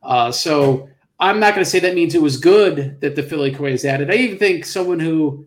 Uh, 0.03 0.33
so 0.33 0.89
I'm 1.21 1.39
not 1.39 1.55
going 1.55 1.65
to 1.65 1.71
say 1.71 1.79
that 1.79 1.95
means 1.95 2.17
it 2.17 2.23
was 2.23 2.37
good 2.37 3.01
that 3.01 3.15
the 3.15 3.23
Filioque 3.23 3.73
is 3.73 3.85
added. 3.85 4.11
I 4.11 4.15
even 4.15 4.39
think 4.39 4.65
someone 4.65 4.99
who 4.99 5.47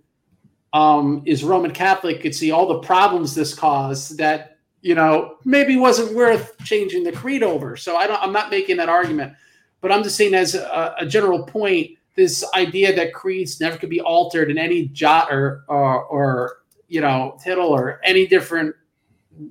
um, 0.71 1.21
is 1.25 1.43
Roman 1.43 1.71
Catholic 1.71 2.21
could 2.21 2.33
see 2.33 2.51
all 2.51 2.65
the 2.65 2.79
problems 2.79 3.35
this 3.35 3.53
caused 3.53 4.19
that 4.19 4.58
you 4.81 4.95
know 4.95 5.37
maybe 5.45 5.77
wasn't 5.77 6.15
worth 6.15 6.57
changing 6.63 7.03
the 7.03 7.11
creed 7.11 7.43
over. 7.43 7.75
So 7.75 7.95
I 7.97 8.07
don't. 8.07 8.21
I'm 8.21 8.33
not 8.33 8.49
making 8.49 8.77
that 8.77 8.89
argument, 8.89 9.33
but 9.81 9.91
I'm 9.91 10.03
just 10.03 10.15
saying 10.15 10.33
as 10.33 10.55
a, 10.55 10.95
a 10.99 11.05
general 11.05 11.43
point, 11.43 11.91
this 12.15 12.45
idea 12.53 12.95
that 12.95 13.13
creeds 13.13 13.59
never 13.59 13.77
could 13.77 13.89
be 13.89 14.01
altered 14.01 14.51
in 14.51 14.57
any 14.57 14.87
jot 14.87 15.31
or 15.31 15.63
or, 15.67 16.03
or 16.05 16.57
you 16.87 17.01
know 17.01 17.37
tittle 17.41 17.69
or 17.69 17.99
any 18.03 18.27
different 18.27 18.75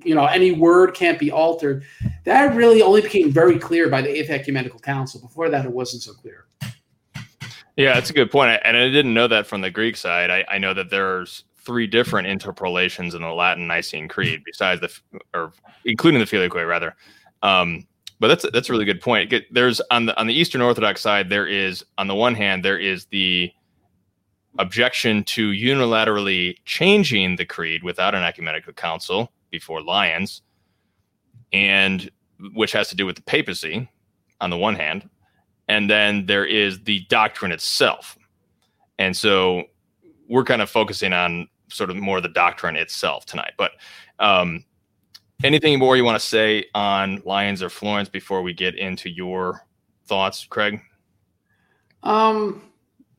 you 0.03 0.13
know 0.13 0.25
any 0.25 0.51
word 0.51 0.93
can't 0.93 1.17
be 1.17 1.31
altered 1.31 1.83
that 2.23 2.55
really 2.55 2.81
only 2.81 3.01
became 3.01 3.31
very 3.31 3.57
clear 3.57 3.89
by 3.89 4.01
the 4.01 4.09
eighth 4.09 4.29
ecumenical 4.29 4.79
council 4.79 5.19
before 5.19 5.49
that 5.49 5.65
it 5.65 5.71
wasn't 5.71 6.01
so 6.01 6.13
clear 6.13 6.45
yeah 7.75 7.93
that's 7.95 8.11
a 8.11 8.13
good 8.13 8.29
point. 8.29 8.61
and 8.63 8.77
i 8.77 8.89
didn't 8.89 9.13
know 9.13 9.27
that 9.27 9.47
from 9.47 9.61
the 9.61 9.71
greek 9.71 9.97
side 9.97 10.29
i, 10.29 10.45
I 10.47 10.57
know 10.59 10.73
that 10.75 10.91
there's 10.91 11.43
three 11.65 11.87
different 11.87 12.27
interpolations 12.27 13.13
in 13.13 13.21
the 13.21 13.29
latin 13.29 13.67
nicene 13.67 14.07
creed 14.07 14.41
besides 14.45 14.81
the 14.81 15.19
or 15.33 15.51
including 15.85 16.19
the 16.19 16.25
filioque 16.25 16.67
rather 16.67 16.95
um, 17.41 17.85
but 18.19 18.27
that's 18.27 18.45
that's 18.51 18.69
a 18.69 18.71
really 18.71 18.85
good 18.85 19.01
point 19.01 19.33
there's 19.51 19.81
on 19.91 20.05
the 20.05 20.19
on 20.19 20.27
the 20.27 20.33
eastern 20.33 20.61
orthodox 20.61 21.01
side 21.01 21.29
there 21.29 21.47
is 21.47 21.83
on 21.97 22.07
the 22.07 22.15
one 22.15 22.35
hand 22.35 22.63
there 22.63 22.79
is 22.79 23.05
the 23.05 23.51
objection 24.57 25.23
to 25.23 25.51
unilaterally 25.51 26.57
changing 26.65 27.35
the 27.35 27.45
creed 27.45 27.83
without 27.83 28.15
an 28.15 28.23
ecumenical 28.23 28.73
council 28.73 29.31
before 29.51 29.81
Lyons, 29.81 30.41
and 31.53 32.09
which 32.53 32.71
has 32.71 32.89
to 32.89 32.95
do 32.95 33.05
with 33.05 33.15
the 33.15 33.21
papacy 33.23 33.89
on 34.41 34.49
the 34.49 34.57
one 34.57 34.75
hand, 34.75 35.09
and 35.67 35.89
then 35.89 36.25
there 36.25 36.45
is 36.45 36.83
the 36.83 37.01
doctrine 37.09 37.51
itself. 37.51 38.17
And 38.97 39.15
so 39.15 39.63
we're 40.29 40.45
kind 40.45 40.61
of 40.61 40.69
focusing 40.69 41.11
on 41.11 41.49
sort 41.69 41.89
of 41.89 41.97
more 41.97 42.21
the 42.21 42.29
doctrine 42.29 42.75
itself 42.75 43.25
tonight. 43.25 43.53
But 43.57 43.71
um, 44.19 44.63
anything 45.43 45.77
more 45.79 45.97
you 45.97 46.05
want 46.05 46.19
to 46.19 46.25
say 46.25 46.65
on 46.73 47.21
Lyons 47.25 47.61
or 47.61 47.69
Florence 47.69 48.07
before 48.07 48.41
we 48.41 48.53
get 48.53 48.75
into 48.75 49.09
your 49.09 49.65
thoughts, 50.05 50.45
Craig? 50.45 50.79
Um, 52.03 52.61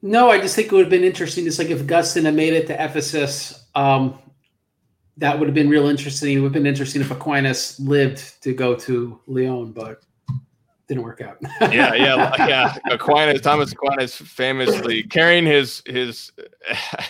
no, 0.02 0.30
I 0.30 0.40
just 0.40 0.56
think 0.56 0.68
it 0.68 0.72
would 0.72 0.82
have 0.82 0.90
been 0.90 1.04
interesting, 1.04 1.44
just 1.44 1.58
like 1.58 1.68
if 1.68 1.80
Augustine 1.80 2.24
had 2.24 2.34
made 2.34 2.54
it 2.54 2.66
to 2.68 2.82
Ephesus. 2.82 3.66
Um, 3.74 4.18
that 5.18 5.38
would 5.38 5.48
have 5.48 5.54
been 5.54 5.68
real 5.68 5.88
interesting. 5.88 6.36
It 6.36 6.40
would 6.40 6.46
have 6.46 6.52
been 6.54 6.66
interesting 6.66 7.02
if 7.02 7.10
Aquinas 7.10 7.78
lived 7.78 8.42
to 8.42 8.54
go 8.54 8.74
to 8.76 9.20
Lyon, 9.26 9.72
but 9.72 10.02
didn't 10.90 11.04
work 11.04 11.20
out. 11.20 11.36
yeah, 11.72 11.94
yeah, 11.94 12.34
yeah. 12.48 12.76
Aquinas, 12.90 13.40
Thomas 13.40 13.70
Aquinas, 13.70 14.16
famously 14.16 15.04
carrying 15.04 15.46
his 15.46 15.82
his. 15.86 16.32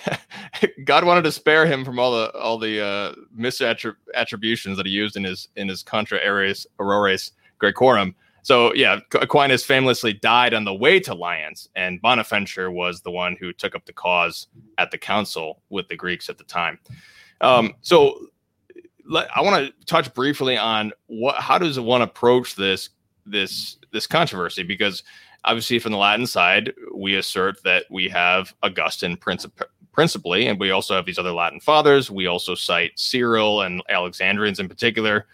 God 0.84 1.04
wanted 1.04 1.22
to 1.22 1.32
spare 1.32 1.64
him 1.64 1.82
from 1.82 1.98
all 1.98 2.12
the 2.12 2.30
all 2.38 2.58
the 2.58 2.84
uh, 2.84 3.14
misattributions 3.36 4.76
that 4.76 4.84
he 4.84 4.92
used 4.92 5.16
in 5.16 5.24
his 5.24 5.48
in 5.56 5.66
his 5.66 5.82
Contra 5.82 6.18
Aries 6.22 6.66
Errores 6.78 7.32
Graecorum. 7.58 8.14
So 8.42 8.74
yeah, 8.74 9.00
Aquinas 9.14 9.64
famously 9.64 10.12
died 10.12 10.52
on 10.52 10.64
the 10.64 10.74
way 10.74 11.00
to 11.00 11.14
Lyons, 11.14 11.70
and 11.74 12.02
Bonaventure 12.02 12.70
was 12.70 13.00
the 13.00 13.10
one 13.10 13.34
who 13.40 13.50
took 13.50 13.74
up 13.74 13.86
the 13.86 13.94
cause 13.94 14.48
at 14.76 14.90
the 14.90 14.98
council 14.98 15.62
with 15.70 15.88
the 15.88 15.96
Greeks 15.96 16.28
at 16.28 16.36
the 16.36 16.44
time. 16.44 16.78
Um, 17.40 17.72
so 17.80 18.26
I 19.34 19.40
want 19.40 19.66
to 19.66 19.86
touch 19.86 20.12
briefly 20.12 20.58
on 20.58 20.92
what 21.06 21.36
how 21.36 21.56
does 21.56 21.80
one 21.80 22.02
approach 22.02 22.56
this 22.56 22.90
this 23.30 23.78
this 23.92 24.06
controversy 24.06 24.62
because 24.62 25.02
obviously 25.44 25.78
from 25.78 25.92
the 25.92 25.98
Latin 25.98 26.26
side 26.26 26.72
we 26.94 27.16
assert 27.16 27.62
that 27.64 27.84
we 27.90 28.08
have 28.08 28.54
Augustine 28.62 29.16
princip- 29.16 29.62
principally 29.92 30.46
and 30.46 30.58
we 30.60 30.70
also 30.70 30.94
have 30.94 31.06
these 31.06 31.18
other 31.18 31.32
Latin 31.32 31.60
fathers. 31.60 32.10
We 32.10 32.26
also 32.26 32.54
cite 32.54 32.92
Cyril 32.98 33.62
and 33.62 33.82
Alexandrians 33.88 34.60
in 34.60 34.68
particular 34.68 35.26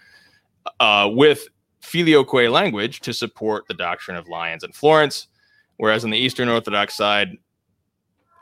uh, 0.80 1.08
with 1.12 1.48
filioque 1.80 2.50
language 2.50 3.00
to 3.00 3.12
support 3.12 3.66
the 3.68 3.74
doctrine 3.74 4.16
of 4.16 4.28
Lyons 4.28 4.64
and 4.64 4.74
Florence. 4.74 5.28
Whereas 5.76 6.04
on 6.04 6.10
the 6.10 6.18
Eastern 6.18 6.48
Orthodox 6.48 6.94
side 6.94 7.36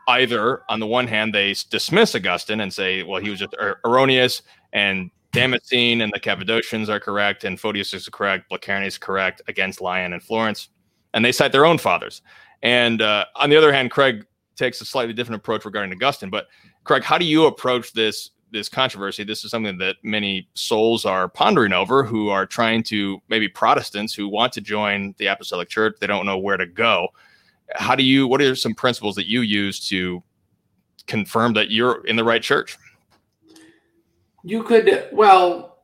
either 0.09 0.63
on 0.69 0.81
the 0.81 0.87
one 0.87 1.07
hand 1.07 1.35
they 1.35 1.55
dismiss 1.71 2.15
Augustine 2.15 2.61
and 2.61 2.73
say, 2.73 3.03
well, 3.03 3.21
he 3.21 3.31
was 3.31 3.39
just 3.39 3.55
er- 3.61 3.81
erroneous, 3.85 4.43
and 4.73 5.11
Damascene 5.35 6.01
and 6.01 6.13
the 6.13 6.21
Cappadocians 6.21 6.89
are 6.89 7.01
correct, 7.01 7.45
and 7.45 7.59
Photius 7.59 7.93
is 7.93 8.09
correct, 8.09 8.51
Blachernae 8.51 8.87
is 8.87 8.97
correct 8.97 9.43
against 9.49 9.81
Lyon 9.81 10.13
and 10.13 10.23
Florence, 10.23 10.69
and 11.13 11.25
they 11.25 11.33
cite 11.33 11.53
their 11.53 11.67
own 11.67 11.79
fathers. 11.79 12.23
And 12.63 13.03
uh, 13.03 13.27
on 13.37 13.51
the 13.51 13.57
other 13.57 13.73
hand, 13.73 13.91
Craig 13.91 14.25
takes 14.57 14.81
a 14.81 14.85
slightly 14.85 15.13
different 15.13 15.41
approach 15.41 15.65
regarding 15.65 15.93
Augustine. 15.93 16.31
But 16.31 16.47
Craig, 16.85 17.03
how 17.03 17.19
do 17.19 17.25
you 17.25 17.47
approach 17.47 17.93
this 17.93 18.31
this 18.53 18.69
controversy? 18.69 19.25
This 19.25 19.45
is 19.45 19.51
something 19.51 19.77
that 19.79 19.97
many 20.05 20.49
souls 20.55 21.05
are 21.05 21.29
pondering 21.29 21.73
over, 21.73 22.05
who 22.05 22.29
are 22.29 22.47
trying 22.47 22.85
to 22.85 23.21
maybe 23.29 23.49
Protestants 23.49 24.15
who 24.15 24.29
want 24.29 24.53
to 24.53 24.61
join 24.61 25.15
the 25.19 25.27
Apostolic 25.27 25.69
Church, 25.69 25.97
they 26.01 26.07
don't 26.07 26.25
know 26.25 26.39
where 26.39 26.57
to 26.57 26.67
go 26.67 27.09
how 27.75 27.95
do 27.95 28.03
you 28.03 28.27
what 28.27 28.41
are 28.41 28.55
some 28.55 28.75
principles 28.75 29.15
that 29.17 29.27
you 29.27 29.41
use 29.41 29.81
to 29.89 30.23
confirm 31.07 31.53
that 31.55 31.71
you're 31.71 32.07
in 32.07 32.17
the 32.17 32.25
right 32.25 32.43
church 32.43 32.77
you 34.45 34.63
could 34.63 35.09
well 35.13 35.79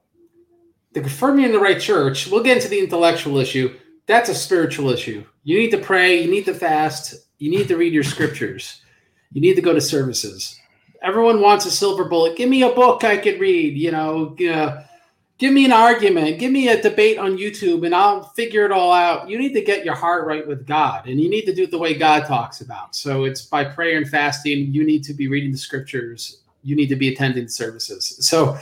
to 0.95 1.01
confirm 1.01 1.39
you're 1.39 1.49
in 1.49 1.55
the 1.55 1.61
right 1.61 1.81
church 1.81 2.29
we'll 2.29 2.43
get 2.43 2.57
into 2.57 2.69
the 2.69 2.79
intellectual 2.79 3.39
issue 3.39 3.75
that's 4.07 4.29
a 4.29 4.35
spiritual 4.35 4.91
issue 4.91 5.25
you 5.43 5.59
need 5.59 5.71
to 5.71 5.79
pray 5.79 6.23
you 6.23 6.31
need 6.31 6.45
to 6.45 6.55
fast 6.55 7.15
you 7.39 7.51
need 7.51 7.67
to 7.67 7.77
read 7.77 7.93
your 7.93 8.05
scriptures 8.05 8.83
you 9.33 9.41
need 9.41 9.55
to 9.55 9.63
go 9.63 9.73
to 9.73 9.81
services 9.81 10.59
everyone 11.03 11.41
wants 11.41 11.67
a 11.67 11.71
silver 11.71 12.05
bullet 12.05 12.37
give 12.37 12.49
me 12.49 12.63
a 12.63 12.71
book 12.71 13.03
i 13.03 13.17
could 13.17 13.41
read 13.41 13.77
you 13.77 13.91
know 13.91 14.37
uh, 14.53 14.83
give 15.41 15.55
me 15.55 15.65
an 15.65 15.73
argument, 15.73 16.39
give 16.39 16.53
me 16.53 16.69
a 16.69 16.81
debate 16.81 17.19
on 17.19 17.39
YouTube, 17.39 17.87
and 17.87 17.95
I'll 17.95 18.25
figure 18.35 18.67
it 18.67 18.71
all 18.71 18.93
out. 18.93 19.29
You 19.29 19.39
need 19.39 19.55
to 19.55 19.63
get 19.63 19.87
your 19.87 19.95
heart 19.95 20.27
right 20.27 20.47
with 20.47 20.67
God, 20.67 21.09
and 21.09 21.19
you 21.19 21.31
need 21.31 21.47
to 21.47 21.55
do 21.55 21.63
it 21.63 21.71
the 21.71 21.79
way 21.79 21.95
God 21.95 22.27
talks 22.27 22.61
about. 22.61 22.95
So 22.95 23.25
it's 23.25 23.47
by 23.47 23.65
prayer 23.65 23.97
and 23.97 24.09
fasting. 24.09 24.73
You 24.73 24.85
need 24.85 25.03
to 25.05 25.15
be 25.15 25.29
reading 25.29 25.51
the 25.51 25.59
scriptures. 25.59 26.40
You 26.63 26.77
need 26.77 26.89
to 26.89 26.97
be 26.97 27.09
attending 27.09 27.49
services. 27.49 28.17
So 28.27 28.59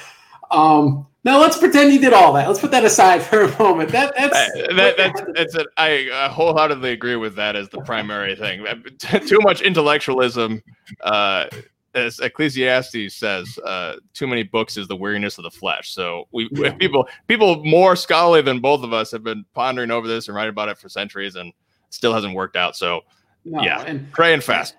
um, 0.50 1.06
now 1.24 1.40
let's 1.40 1.58
pretend 1.58 1.92
you 1.92 2.00
did 2.00 2.12
all 2.12 2.32
that. 2.34 2.46
Let's 2.46 2.60
put 2.60 2.70
that 2.70 2.84
aside 2.84 3.22
for 3.22 3.42
a 3.42 3.58
moment. 3.58 3.90
That 3.90 4.14
that's 4.16 4.52
that, 4.74 4.94
that's 4.96 5.22
that's 5.34 5.54
a, 5.56 5.64
I 5.76 6.28
wholeheartedly 6.30 6.92
agree 6.92 7.16
with 7.16 7.34
that 7.36 7.56
as 7.56 7.68
the 7.68 7.80
primary 7.82 8.34
thing. 8.36 8.64
Too 8.98 9.40
much 9.42 9.60
intellectualism 9.62 10.62
uh, 11.02 11.46
as 11.94 12.20
Ecclesiastes 12.20 13.14
says, 13.14 13.58
uh, 13.58 13.96
too 14.14 14.26
many 14.26 14.42
books 14.42 14.76
is 14.76 14.88
the 14.88 14.96
weariness 14.96 15.38
of 15.38 15.44
the 15.44 15.50
flesh. 15.50 15.92
So 15.92 16.28
we 16.32 16.48
yeah. 16.52 16.72
people 16.74 17.08
people 17.26 17.64
more 17.64 17.96
scholarly 17.96 18.42
than 18.42 18.60
both 18.60 18.82
of 18.82 18.92
us 18.92 19.10
have 19.10 19.24
been 19.24 19.44
pondering 19.54 19.90
over 19.90 20.06
this 20.06 20.28
and 20.28 20.36
writing 20.36 20.50
about 20.50 20.68
it 20.68 20.78
for 20.78 20.88
centuries, 20.88 21.36
and 21.36 21.52
still 21.90 22.14
hasn't 22.14 22.34
worked 22.34 22.56
out. 22.56 22.76
So 22.76 23.02
no, 23.44 23.62
yeah, 23.62 23.82
and, 23.82 24.10
pray 24.12 24.34
and 24.34 24.42
fast. 24.42 24.76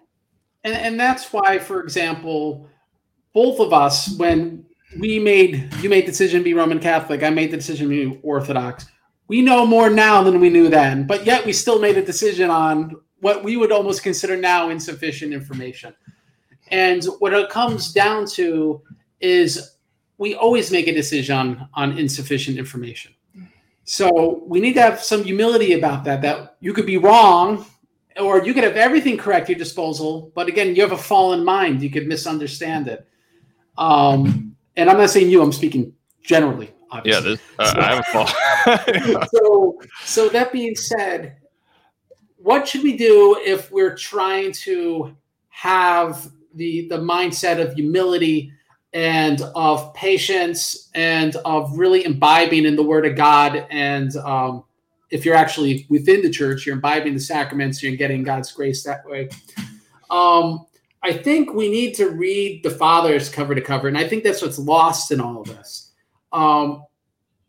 And 0.63 0.75
and 0.75 0.99
that's 0.99 1.31
why, 1.33 1.59
for 1.59 1.81
example, 1.81 2.67
both 3.39 3.61
of 3.61 3.71
us 3.71 4.17
when 4.17 4.65
we 4.99 5.17
made 5.17 5.73
you 5.81 5.89
made 5.89 6.03
the 6.03 6.11
decision 6.11 6.41
to 6.41 6.43
be 6.43 6.53
Roman 6.53 6.77
Catholic, 6.77 7.23
I 7.23 7.29
made 7.29 7.51
the 7.51 7.55
decision 7.55 7.87
to 7.87 7.95
be 7.95 8.19
Orthodox. 8.21 8.85
We 9.29 9.41
know 9.41 9.65
more 9.65 9.89
now 9.89 10.21
than 10.23 10.41
we 10.41 10.49
knew 10.49 10.67
then, 10.67 11.07
but 11.07 11.25
yet 11.25 11.45
we 11.45 11.53
still 11.53 11.79
made 11.79 11.97
a 11.97 12.03
decision 12.03 12.49
on 12.49 12.97
what 13.21 13.45
we 13.45 13.55
would 13.55 13.71
almost 13.71 14.03
consider 14.03 14.35
now 14.35 14.69
insufficient 14.71 15.31
information. 15.31 15.95
And 16.67 17.01
what 17.19 17.31
it 17.31 17.49
comes 17.49 17.93
down 17.93 18.25
to 18.39 18.81
is 19.21 19.77
we 20.17 20.35
always 20.35 20.69
make 20.69 20.89
a 20.89 20.93
decision 20.93 21.65
on, 21.75 21.97
insufficient 21.97 22.57
information. 22.57 23.13
So 23.85 24.43
we 24.47 24.59
need 24.59 24.73
to 24.73 24.81
have 24.81 25.01
some 25.01 25.23
humility 25.23 25.73
about 25.79 26.03
that, 26.03 26.21
that 26.23 26.57
you 26.59 26.73
could 26.73 26.85
be 26.85 26.97
wrong 26.97 27.65
or 28.19 28.43
you 28.43 28.53
could 28.53 28.65
have 28.65 28.75
everything 28.75 29.17
correct 29.17 29.43
at 29.43 29.51
your 29.51 29.59
disposal. 29.59 30.33
But 30.35 30.49
again, 30.49 30.75
you 30.75 30.81
have 30.81 30.91
a 30.91 30.97
fallen 30.97 31.45
mind. 31.45 31.81
You 31.81 31.89
could 31.89 32.05
misunderstand 32.05 32.89
it. 32.89 33.05
Um, 33.79 34.55
and 34.75 34.89
I'm 34.89 34.97
not 34.97 35.09
saying 35.09 35.29
you, 35.29 35.41
I'm 35.41 35.51
speaking 35.51 35.93
generally. 36.23 36.71
Obviously. 36.91 37.31
Yeah, 37.31 37.35
this, 37.35 37.41
uh, 37.57 37.73
so, 37.73 37.79
I 37.79 37.95
have 37.95 37.99
a 37.99 39.15
fall. 39.15 39.27
so, 39.33 39.81
so 40.03 40.29
that 40.29 40.51
being 40.51 40.75
said, 40.75 41.37
what 42.37 42.67
should 42.67 42.83
we 42.83 42.95
do 42.95 43.39
if 43.43 43.71
we're 43.71 43.95
trying 43.95 44.51
to 44.53 45.15
have 45.49 46.29
the 46.55 46.87
the 46.87 46.97
mindset 46.97 47.61
of 47.61 47.73
humility 47.73 48.51
and 48.93 49.41
of 49.55 49.93
patience 49.93 50.89
and 50.95 51.35
of 51.37 51.77
really 51.77 52.05
imbibing 52.05 52.65
in 52.65 52.75
the 52.75 52.83
Word 52.83 53.05
of 53.05 53.15
God. 53.15 53.67
And 53.69 54.15
um, 54.17 54.63
if 55.11 55.25
you're 55.25 55.35
actually 55.35 55.85
within 55.89 56.21
the 56.21 56.29
church, 56.29 56.65
you're 56.65 56.75
imbibing 56.75 57.13
the 57.13 57.19
sacraments, 57.19 57.83
you're 57.83 57.95
getting 57.95 58.23
God's 58.23 58.51
grace 58.51 58.83
that 58.83 59.05
way. 59.05 59.29
Um, 60.09 60.65
I 61.01 61.13
think 61.13 61.53
we 61.53 61.69
need 61.69 61.95
to 61.95 62.09
read 62.09 62.63
the 62.63 62.69
fathers 62.69 63.29
cover 63.29 63.55
to 63.55 63.61
cover, 63.61 63.87
and 63.87 63.97
I 63.97 64.07
think 64.07 64.23
that's 64.23 64.41
what's 64.41 64.59
lost 64.59 65.11
in 65.11 65.21
all 65.21 65.41
of 65.41 65.47
this. 65.47 65.91
Um, 66.31 66.83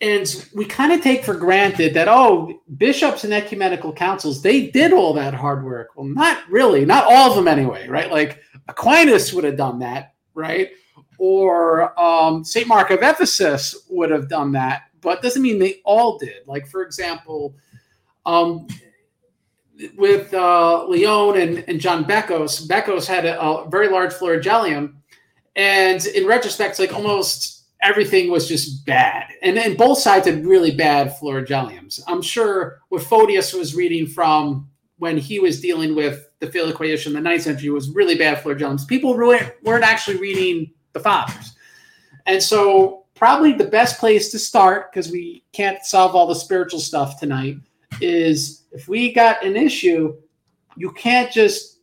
and 0.00 0.46
we 0.54 0.64
kind 0.64 0.92
of 0.92 1.02
take 1.02 1.24
for 1.24 1.34
granted 1.34 1.94
that 1.94 2.08
oh 2.08 2.60
bishops 2.78 3.24
and 3.24 3.34
ecumenical 3.34 3.92
councils 3.92 4.40
they 4.42 4.68
did 4.68 4.92
all 4.92 5.12
that 5.14 5.34
hard 5.34 5.64
work. 5.64 5.88
Well 5.96 6.06
not 6.06 6.38
really 6.48 6.84
not 6.84 7.04
all 7.04 7.30
of 7.30 7.36
them 7.36 7.48
anyway 7.48 7.88
right? 7.88 8.10
Like 8.10 8.40
aquinas 8.68 9.32
would 9.32 9.44
have 9.44 9.56
done 9.56 9.78
that 9.80 10.14
right? 10.34 10.70
Or 11.18 11.98
um, 12.00 12.44
st 12.44 12.66
mark 12.66 12.90
of 12.90 13.02
ephesus 13.02 13.86
would 13.90 14.10
have 14.10 14.28
done 14.28 14.52
that 14.52 14.84
but 15.00 15.22
doesn't 15.22 15.42
mean 15.42 15.58
they 15.58 15.80
all 15.84 16.18
did. 16.18 16.46
Like 16.46 16.66
for 16.66 16.82
example 16.82 17.54
um, 18.26 18.66
with 19.96 20.32
uh, 20.34 20.86
lyon 20.86 21.40
and, 21.40 21.64
and 21.68 21.80
john 21.80 22.04
bekkos 22.04 22.66
bekkos 22.66 23.06
had 23.06 23.24
a, 23.24 23.40
a 23.40 23.68
very 23.70 23.88
large 23.88 24.12
florigelium 24.12 24.94
and 25.56 26.06
in 26.06 26.26
retrospect 26.26 26.78
like 26.78 26.92
almost 26.92 27.60
everything 27.82 28.30
was 28.30 28.48
just 28.48 28.84
bad. 28.84 29.28
And 29.42 29.56
then 29.56 29.76
both 29.76 29.98
sides 29.98 30.26
had 30.26 30.44
really 30.44 30.70
bad 30.70 31.16
florigeliums. 31.20 32.00
I'm 32.06 32.22
sure 32.22 32.80
what 32.88 33.02
Photius 33.02 33.52
was 33.52 33.74
reading 33.74 34.06
from 34.06 34.68
when 34.98 35.16
he 35.16 35.38
was 35.38 35.60
dealing 35.60 35.94
with 35.94 36.28
the 36.40 36.46
Filioque 36.46 36.92
issue 36.92 37.08
in 37.08 37.14
the 37.14 37.20
ninth 37.20 37.42
century 37.42 37.70
was 37.70 37.90
really 37.90 38.16
bad 38.16 38.42
florigeliums. 38.42 38.86
People 38.86 39.16
really 39.16 39.40
weren't 39.62 39.84
actually 39.84 40.18
reading 40.18 40.72
the 40.92 41.00
fathers. 41.00 41.54
And 42.26 42.42
so 42.42 43.04
probably 43.14 43.52
the 43.52 43.64
best 43.64 43.98
place 43.98 44.30
to 44.32 44.38
start, 44.38 44.92
because 44.92 45.10
we 45.10 45.44
can't 45.52 45.82
solve 45.84 46.14
all 46.14 46.26
the 46.26 46.34
spiritual 46.34 46.80
stuff 46.80 47.18
tonight, 47.18 47.56
is 48.00 48.64
if 48.72 48.88
we 48.88 49.12
got 49.12 49.44
an 49.44 49.56
issue, 49.56 50.16
you 50.76 50.92
can't 50.92 51.30
just 51.32 51.80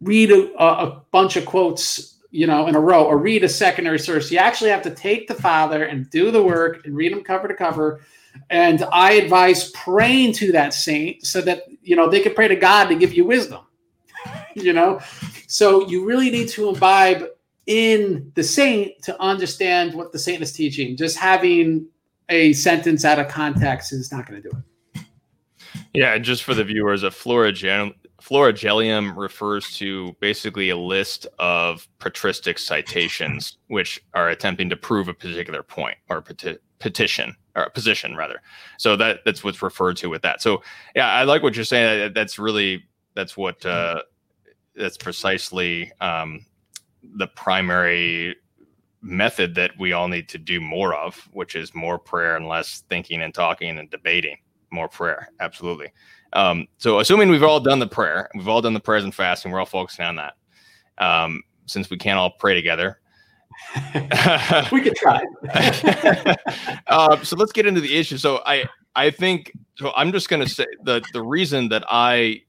read 0.00 0.30
a, 0.30 0.56
a 0.58 1.02
bunch 1.10 1.36
of 1.36 1.44
quotes 1.44 2.10
you 2.30 2.46
know, 2.46 2.66
in 2.66 2.76
a 2.76 2.80
row 2.80 3.04
or 3.04 3.18
read 3.18 3.42
a 3.44 3.48
secondary 3.48 3.98
source. 3.98 4.30
You 4.30 4.38
actually 4.38 4.70
have 4.70 4.82
to 4.82 4.94
take 4.94 5.26
the 5.26 5.34
father 5.34 5.84
and 5.84 6.08
do 6.10 6.30
the 6.30 6.42
work 6.42 6.86
and 6.86 6.94
read 6.94 7.12
them 7.12 7.24
cover 7.24 7.48
to 7.48 7.54
cover. 7.54 8.00
And 8.50 8.84
I 8.92 9.12
advise 9.12 9.70
praying 9.72 10.34
to 10.34 10.52
that 10.52 10.72
saint 10.72 11.26
so 11.26 11.40
that, 11.42 11.64
you 11.82 11.96
know, 11.96 12.08
they 12.08 12.20
can 12.20 12.34
pray 12.34 12.46
to 12.48 12.56
God 12.56 12.86
to 12.86 12.94
give 12.94 13.12
you 13.12 13.24
wisdom, 13.24 13.64
you 14.54 14.72
know? 14.72 15.00
So 15.48 15.88
you 15.88 16.04
really 16.04 16.30
need 16.30 16.48
to 16.50 16.68
imbibe 16.68 17.24
in 17.66 18.30
the 18.36 18.44
saint 18.44 19.02
to 19.02 19.20
understand 19.20 19.94
what 19.94 20.12
the 20.12 20.18
saint 20.18 20.42
is 20.42 20.52
teaching. 20.52 20.96
Just 20.96 21.16
having 21.18 21.88
a 22.28 22.52
sentence 22.52 23.04
out 23.04 23.18
of 23.18 23.26
context 23.26 23.92
is 23.92 24.12
not 24.12 24.26
going 24.26 24.40
to 24.40 24.48
do 24.48 24.56
it. 24.56 24.64
Yeah, 25.94 26.16
just 26.18 26.44
for 26.44 26.54
the 26.54 26.64
viewers, 26.64 27.02
a 27.02 27.10
florigel 27.10 27.94
Florigelium 28.20 29.16
refers 29.16 29.74
to 29.76 30.14
basically 30.20 30.68
a 30.68 30.76
list 30.76 31.26
of 31.38 31.88
patristic 31.98 32.58
citations 32.58 33.56
which 33.68 34.00
are 34.14 34.28
attempting 34.28 34.68
to 34.68 34.76
prove 34.76 35.08
a 35.08 35.14
particular 35.14 35.62
point 35.62 35.96
or 36.10 36.20
peti- 36.20 36.58
petition 36.78 37.34
or 37.56 37.70
position 37.70 38.14
rather. 38.14 38.42
So 38.78 38.94
that 38.96 39.20
that's 39.24 39.42
what's 39.42 39.62
referred 39.62 39.96
to 39.98 40.08
with 40.08 40.22
that. 40.22 40.42
So 40.42 40.62
yeah, 40.94 41.08
I 41.08 41.24
like 41.24 41.42
what 41.42 41.56
you're 41.56 41.64
saying. 41.64 42.12
That's 42.14 42.38
really 42.38 42.84
that's 43.14 43.36
what 43.36 43.64
uh, 43.64 44.02
that's 44.76 44.98
precisely 44.98 45.90
um, 46.00 46.44
the 47.02 47.26
primary 47.26 48.36
method 49.02 49.54
that 49.54 49.70
we 49.78 49.94
all 49.94 50.08
need 50.08 50.28
to 50.28 50.38
do 50.38 50.60
more 50.60 50.94
of, 50.94 51.16
which 51.32 51.56
is 51.56 51.74
more 51.74 51.98
prayer 51.98 52.36
and 52.36 52.46
less 52.46 52.84
thinking 52.90 53.22
and 53.22 53.32
talking 53.32 53.78
and 53.78 53.90
debating. 53.90 54.36
More 54.70 54.88
prayer, 54.88 55.28
absolutely. 55.40 55.92
Um, 56.32 56.68
so 56.78 57.00
assuming 57.00 57.28
we've 57.28 57.42
all 57.42 57.60
done 57.60 57.78
the 57.78 57.88
prayer, 57.88 58.28
we've 58.34 58.48
all 58.48 58.62
done 58.62 58.74
the 58.74 58.80
prayers 58.80 59.04
and 59.04 59.14
fasting, 59.14 59.50
we're 59.50 59.60
all 59.60 59.66
focusing 59.66 60.04
on 60.04 60.16
that. 60.16 60.34
Um, 60.98 61.42
since 61.66 61.88
we 61.90 61.96
can't 61.96 62.18
all 62.18 62.30
pray 62.30 62.54
together. 62.54 63.00
we 64.72 64.80
could 64.80 64.96
try. 64.96 65.22
uh, 66.86 67.22
so 67.22 67.36
let's 67.36 67.52
get 67.52 67.66
into 67.66 67.80
the 67.80 67.96
issue. 67.96 68.16
So 68.16 68.42
I 68.46 68.64
I 68.96 69.10
think 69.10 69.52
so 69.76 69.92
I'm 69.94 70.12
just 70.12 70.28
gonna 70.28 70.48
say 70.48 70.66
the 70.82 71.02
the 71.12 71.22
reason 71.22 71.68
that 71.68 71.84
I 71.88 72.42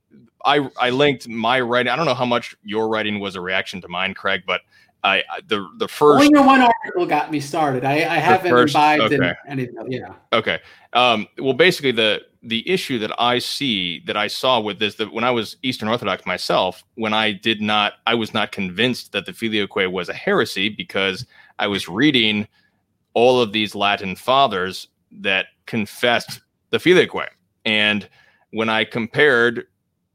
I 0.45 0.69
I 0.80 0.89
linked 0.89 1.28
my 1.28 1.61
writing. 1.61 1.91
I 1.91 1.95
don't 1.95 2.05
know 2.05 2.13
how 2.13 2.26
much 2.26 2.55
your 2.63 2.88
writing 2.88 3.19
was 3.19 3.36
a 3.36 3.41
reaction 3.41 3.82
to 3.82 3.88
mine, 3.88 4.13
Craig, 4.13 4.43
but 4.45 4.61
I 5.04 5.24
the 5.47 5.68
the 5.78 5.88
first 5.88 6.26
only 6.26 6.39
one 6.39 6.62
article 6.62 7.06
got 7.06 7.32
me 7.32 7.39
started. 7.39 7.84
I, 7.84 7.93
I 7.93 8.18
haven't 8.18 8.52
first, 8.52 8.76
imbibed 8.76 9.14
okay. 9.14 9.34
anything. 9.47 9.91
Yeah. 9.91 10.14
Okay. 10.32 10.60
Um, 10.93 11.28
well, 11.39 11.54
basically 11.54 11.91
the 11.91 12.22
the 12.43 12.68
issue 12.70 12.99
that 12.99 13.12
I 13.20 13.39
see 13.39 13.99
that 14.06 14.18
I 14.18 14.28
saw 14.28 14.60
with 14.60 14.80
this 14.80 14.95
that 14.95 15.12
when 15.12 15.24
I 15.24 15.32
was 15.32 15.58
Eastern 15.64 15.88
Orthodox 15.89 16.26
myself, 16.26 16.84
when 16.95 17.14
I 17.14 17.32
did 17.32 17.62
not, 17.62 17.93
I 18.06 18.16
was 18.16 18.34
not 18.34 18.52
convinced 18.52 19.12
that 19.12 19.26
the 19.26 19.34
filioque 19.34 19.91
was 19.91 20.10
a 20.10 20.14
heresy 20.14 20.70
because 20.70 21.26
I 21.60 21.68
was 21.68 21.88
reading 21.88 22.47
all 23.14 23.41
of 23.41 23.54
these 23.54 23.76
Latin 23.76 24.16
fathers 24.16 24.88
that 25.12 25.47
confessed 25.66 26.41
the 26.70 26.80
filioque, 26.80 27.30
and 27.66 28.08
when 28.52 28.70
I 28.70 28.86
compared 28.86 29.68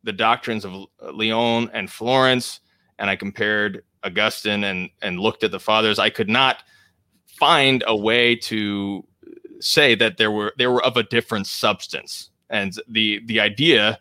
the 0.04 0.12
doctrines 0.12 0.64
of 0.64 0.86
Lyon 1.12 1.70
and 1.72 1.90
Florence, 1.90 2.60
and 2.98 3.10
I 3.10 3.16
compared 3.16 3.82
Augustine 4.06 4.64
and 4.64 4.90
and 5.02 5.20
looked 5.20 5.44
at 5.44 5.50
the 5.50 5.60
fathers, 5.60 5.98
I 5.98 6.10
could 6.10 6.28
not 6.28 6.62
find 7.26 7.84
a 7.86 7.96
way 7.96 8.36
to 8.36 9.04
say 9.60 9.94
that 9.94 10.16
there 10.16 10.30
were 10.30 10.52
they 10.58 10.66
were 10.66 10.84
of 10.84 10.96
a 10.96 11.02
different 11.02 11.46
substance. 11.46 12.30
And 12.48 12.72
the 12.88 13.20
the 13.26 13.40
idea 13.40 13.98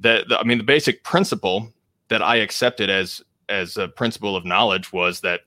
that 0.00 0.28
the, 0.28 0.38
I 0.38 0.44
mean 0.44 0.58
the 0.58 0.64
basic 0.64 1.04
principle 1.04 1.72
that 2.08 2.22
I 2.22 2.36
accepted 2.36 2.88
as 2.90 3.22
as 3.48 3.76
a 3.76 3.88
principle 3.88 4.36
of 4.36 4.44
knowledge 4.44 4.92
was 4.92 5.20
that 5.20 5.40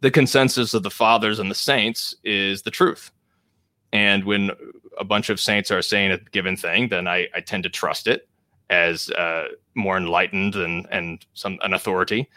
the 0.00 0.10
consensus 0.10 0.74
of 0.74 0.82
the 0.82 0.90
fathers 0.90 1.38
and 1.38 1.50
the 1.50 1.54
saints 1.54 2.14
is 2.24 2.62
the 2.62 2.70
truth. 2.70 3.10
And 3.92 4.24
when 4.24 4.50
a 4.98 5.04
bunch 5.04 5.30
of 5.30 5.40
saints 5.40 5.70
are 5.70 5.82
saying 5.82 6.12
a 6.12 6.18
given 6.18 6.56
thing, 6.56 6.88
then 6.88 7.06
I, 7.06 7.28
I 7.34 7.40
tend 7.40 7.64
to 7.64 7.68
trust 7.68 8.06
it 8.06 8.28
as 8.70 9.10
uh, 9.10 9.48
more 9.74 9.96
enlightened 9.96 10.54
and 10.56 10.86
and 10.90 11.24
some 11.34 11.58
an 11.62 11.74
authority. 11.74 12.28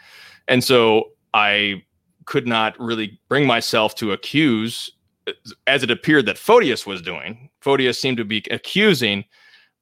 And 0.48 0.62
so 0.62 1.10
I 1.32 1.82
could 2.26 2.46
not 2.46 2.78
really 2.78 3.20
bring 3.28 3.46
myself 3.46 3.94
to 3.96 4.12
accuse, 4.12 4.90
as 5.66 5.82
it 5.82 5.90
appeared 5.90 6.26
that 6.26 6.38
Photius 6.38 6.86
was 6.86 7.02
doing. 7.02 7.50
Photius 7.60 8.00
seemed 8.00 8.18
to 8.18 8.24
be 8.24 8.42
accusing 8.50 9.24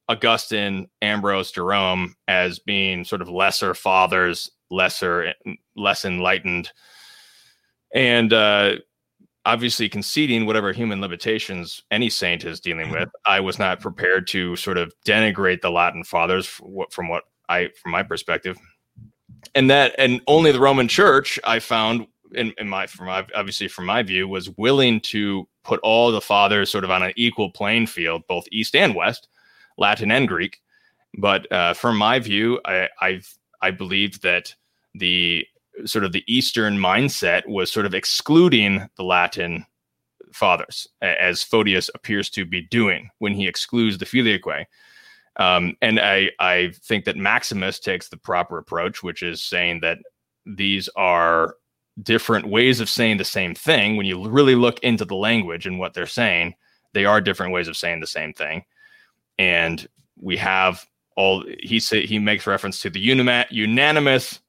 Augustine, 0.08 0.88
Ambrose, 1.00 1.52
Jerome 1.52 2.14
as 2.28 2.58
being 2.58 3.04
sort 3.04 3.22
of 3.22 3.28
lesser 3.28 3.74
fathers, 3.74 4.50
lesser, 4.70 5.32
less 5.76 6.04
enlightened, 6.04 6.70
and 7.94 8.32
uh, 8.32 8.76
obviously 9.44 9.88
conceding 9.88 10.46
whatever 10.46 10.72
human 10.72 11.00
limitations 11.00 11.82
any 11.90 12.10
saint 12.10 12.44
is 12.44 12.60
dealing 12.60 12.90
with. 12.90 13.08
I 13.26 13.40
was 13.40 13.58
not 13.58 13.80
prepared 13.80 14.26
to 14.28 14.56
sort 14.56 14.78
of 14.78 14.92
denigrate 15.06 15.60
the 15.60 15.70
Latin 15.70 16.04
fathers 16.04 16.46
from 16.46 17.08
what 17.08 17.24
I, 17.48 17.70
from 17.80 17.92
my 17.92 18.02
perspective 18.02 18.56
and 19.54 19.70
that 19.70 19.94
and 19.98 20.20
only 20.26 20.52
the 20.52 20.60
roman 20.60 20.88
church 20.88 21.38
i 21.44 21.58
found 21.58 22.06
in, 22.34 22.52
in 22.58 22.68
my 22.68 22.86
from 22.86 23.06
my, 23.06 23.26
obviously 23.34 23.68
from 23.68 23.86
my 23.86 24.02
view 24.02 24.26
was 24.28 24.50
willing 24.56 25.00
to 25.00 25.46
put 25.64 25.80
all 25.80 26.10
the 26.10 26.20
fathers 26.20 26.70
sort 26.70 26.84
of 26.84 26.90
on 26.90 27.02
an 27.02 27.12
equal 27.16 27.50
playing 27.50 27.86
field 27.86 28.22
both 28.28 28.46
east 28.52 28.74
and 28.74 28.94
west 28.94 29.28
latin 29.78 30.10
and 30.10 30.28
greek. 30.28 30.60
But 31.18 31.50
uh, 31.52 31.74
from 31.74 31.96
my 31.96 32.18
view 32.18 32.60
i 32.64 32.88
I've, 33.00 33.36
i 33.60 33.70
believed 33.70 34.22
that 34.22 34.54
the 34.94 35.46
sort 35.84 36.04
of 36.04 36.12
the 36.12 36.24
eastern 36.26 36.76
mindset 36.78 37.46
was 37.46 37.72
sort 37.72 37.86
of 37.86 37.94
excluding 37.94 38.88
the 38.96 39.04
latin 39.04 39.64
fathers 40.32 40.86
as 41.02 41.42
photius 41.42 41.90
appears 41.94 42.30
to 42.30 42.44
be 42.46 42.62
doing 42.62 43.10
when 43.18 43.34
he 43.34 43.46
excludes 43.46 43.98
the 43.98 44.06
filioque 44.06 44.66
um, 45.36 45.76
and 45.80 45.98
I, 45.98 46.30
I 46.38 46.72
think 46.84 47.04
that 47.06 47.16
Maximus 47.16 47.78
takes 47.78 48.08
the 48.08 48.16
proper 48.16 48.58
approach, 48.58 49.02
which 49.02 49.22
is 49.22 49.42
saying 49.42 49.80
that 49.80 49.98
these 50.44 50.88
are 50.96 51.56
different 52.02 52.48
ways 52.48 52.80
of 52.80 52.88
saying 52.88 53.16
the 53.16 53.24
same 53.24 53.54
thing. 53.54 53.96
When 53.96 54.06
you 54.06 54.28
really 54.28 54.54
look 54.54 54.78
into 54.80 55.04
the 55.04 55.14
language 55.14 55.66
and 55.66 55.78
what 55.78 55.94
they're 55.94 56.06
saying, 56.06 56.54
they 56.92 57.04
are 57.04 57.20
different 57.20 57.52
ways 57.52 57.68
of 57.68 57.76
saying 57.76 58.00
the 58.00 58.06
same 58.06 58.32
thing. 58.32 58.64
And 59.38 59.86
we 60.20 60.36
have 60.36 60.86
all 61.16 61.44
he 61.60 61.80
say 61.80 62.06
he 62.06 62.18
makes 62.18 62.46
reference 62.46 62.80
to 62.82 62.90
the 62.90 63.00
unanimous 63.00 64.40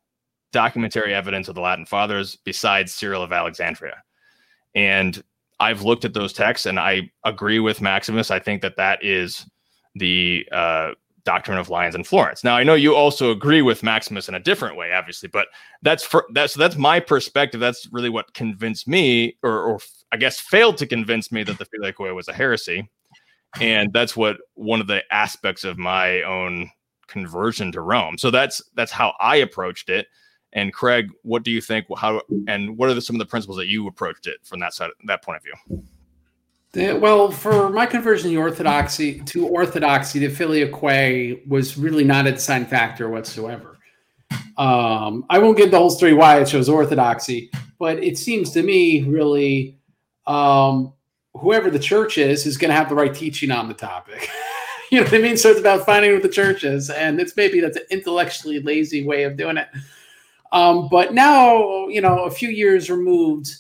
documentary 0.51 1.13
evidence 1.13 1.47
of 1.47 1.55
the 1.55 1.61
Latin 1.61 1.86
fathers 1.86 2.38
besides 2.45 2.93
Cyril 2.93 3.23
of 3.23 3.34
Alexandria. 3.34 4.01
And 4.75 5.21
I've 5.59 5.84
looked 5.84 6.05
at 6.05 6.13
those 6.13 6.34
texts 6.34 6.65
and 6.65 6.79
I 6.79 7.09
agree 7.25 7.59
with 7.59 7.81
Maximus. 7.81 8.31
I 8.31 8.39
think 8.39 8.61
that 8.61 8.77
that 8.77 9.03
is 9.03 9.45
the 9.96 10.48
uh, 10.52 10.91
doctrine 11.26 11.58
of 11.58 11.70
Lyons 11.70 11.96
in 11.96 12.04
Florence. 12.04 12.44
Now, 12.44 12.56
I 12.56 12.64
know 12.64 12.74
you 12.74 12.96
also 12.96 13.32
agree 13.32 13.62
with 13.62 13.84
Maximus 13.84 14.28
in 14.28 14.36
a 14.36 14.39
different 14.39 14.76
way, 14.76 14.94
obviously, 14.94 15.30
but 15.30 15.48
that's 15.82 16.04
for 16.04 16.26
that's 16.34 16.54
that's 16.54 16.76
my 16.76 17.00
perspective. 17.00 17.60
That's 17.60 17.88
really 17.91 18.10
what 18.10 18.34
convinced 18.34 18.88
me, 18.88 19.38
or, 19.44 19.60
or 19.62 19.80
I 20.12 20.18
guess 20.18 20.39
failed 20.39 20.78
to 20.78 20.88
convince 20.88 21.32
me 21.32 21.44
that 21.44 21.58
the 21.58 21.66
Filioque 21.66 22.14
was 22.14 22.28
a 22.28 22.34
heresy, 22.34 22.89
and 23.60 23.91
that's 23.94 24.16
what 24.16 24.38
one 24.56 24.82
of 24.82 24.88
the 24.88 25.04
aspects 25.12 25.64
of 25.64 25.78
my 25.78 26.22
own 26.24 26.70
conversion 27.08 27.72
to 27.72 27.82
Rome. 27.82 28.18
So 28.18 28.32
that's 28.32 28.62
that's 28.76 28.91
how 28.91 29.14
I 29.20 29.38
approached 29.38 29.89
it. 29.89 30.08
And 30.56 30.72
Craig, 30.72 31.10
what 31.24 31.44
do 31.44 31.52
you 31.52 31.62
think? 31.62 31.88
How 31.98 32.22
and 32.48 32.78
what 32.78 32.89
are 32.89 32.94
the, 32.94 33.02
some 33.02 33.16
of 33.16 33.20
the 33.20 33.26
principles 33.26 33.58
that 33.58 33.68
you 33.68 33.88
approached 33.88 34.28
it 34.28 34.38
from 34.44 34.60
that 34.60 34.74
side, 34.74 34.91
that 35.06 35.24
point 35.24 35.38
of 35.38 35.44
view? 35.44 35.84
Well, 36.76 37.30
for 37.30 37.69
my 37.69 37.86
conversion 37.86 38.32
to 38.32 38.38
orthodoxy 38.38 39.19
to 39.26 39.47
orthodoxy, 39.47 40.19
the 40.19 40.30
filioque 40.30 41.47
was 41.47 41.78
really 41.78 42.03
not 42.03 42.26
a 42.26 42.32
deciding 42.32 42.67
factor 42.67 43.09
whatsoever. 43.09 43.78
Um, 44.57 45.26
I 45.30 45.38
won't 45.38 45.57
get 45.57 45.69
the 45.69 45.78
whole 45.78 45.91
story 45.91 46.13
why 46.13 46.39
it 46.39 46.47
chose 46.47 46.69
orthodoxy, 46.69 47.51
but 47.78 48.03
it 48.03 48.17
seems 48.17 48.49
to 48.51 48.63
me 48.63 49.03
really 49.03 49.78
um, 50.26 50.93
whoever 51.36 51.69
the 51.69 51.78
church 51.80 52.17
is 52.17 52.47
is 52.47 52.57
going 52.57 52.69
to 52.69 52.76
have 52.76 52.89
the 52.89 52.95
right 52.95 53.13
teaching 53.13 53.51
on 53.51 53.67
the 53.67 53.76
topic. 53.76 54.28
you 54.91 54.99
know 54.99 55.05
what 55.05 55.13
I 55.13 55.19
mean? 55.19 55.38
So 55.38 55.49
it's 55.49 55.59
about 55.59 55.86
finding 55.86 56.13
what 56.13 56.24
the 56.24 56.30
church 56.30 56.63
is, 56.63 56.89
and 56.89 57.19
it's 57.19 57.38
maybe 57.38 57.59
that's 57.59 57.78
an 57.78 57.86
intellectually 57.91 58.59
lazy 58.61 59.05
way 59.05 59.24
of 59.24 59.38
doing 59.38 59.57
it. 59.57 59.67
Um, 60.51 60.88
but 60.89 61.13
now, 61.13 61.88
you 61.88 62.01
know, 62.01 62.24
a 62.26 62.32
few 62.32 62.49
years 62.49 62.89
removed 62.89 63.57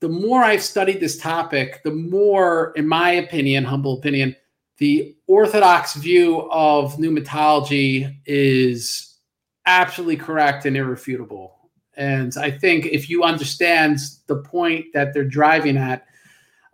the 0.00 0.08
more 0.08 0.42
I've 0.42 0.62
studied 0.62 1.00
this 1.00 1.16
topic, 1.18 1.82
the 1.82 1.90
more, 1.90 2.72
in 2.76 2.86
my 2.86 3.12
opinion, 3.12 3.64
humble 3.64 3.98
opinion, 3.98 4.36
the 4.78 5.16
orthodox 5.26 5.94
view 5.94 6.50
of 6.50 6.96
pneumatology 6.96 8.14
is 8.26 9.18
absolutely 9.64 10.16
correct 10.16 10.66
and 10.66 10.76
irrefutable. 10.76 11.70
And 11.96 12.32
I 12.36 12.50
think 12.50 12.86
if 12.86 13.08
you 13.08 13.22
understand 13.22 13.98
the 14.26 14.36
point 14.36 14.86
that 14.92 15.14
they're 15.14 15.24
driving 15.24 15.78
at, 15.78 16.06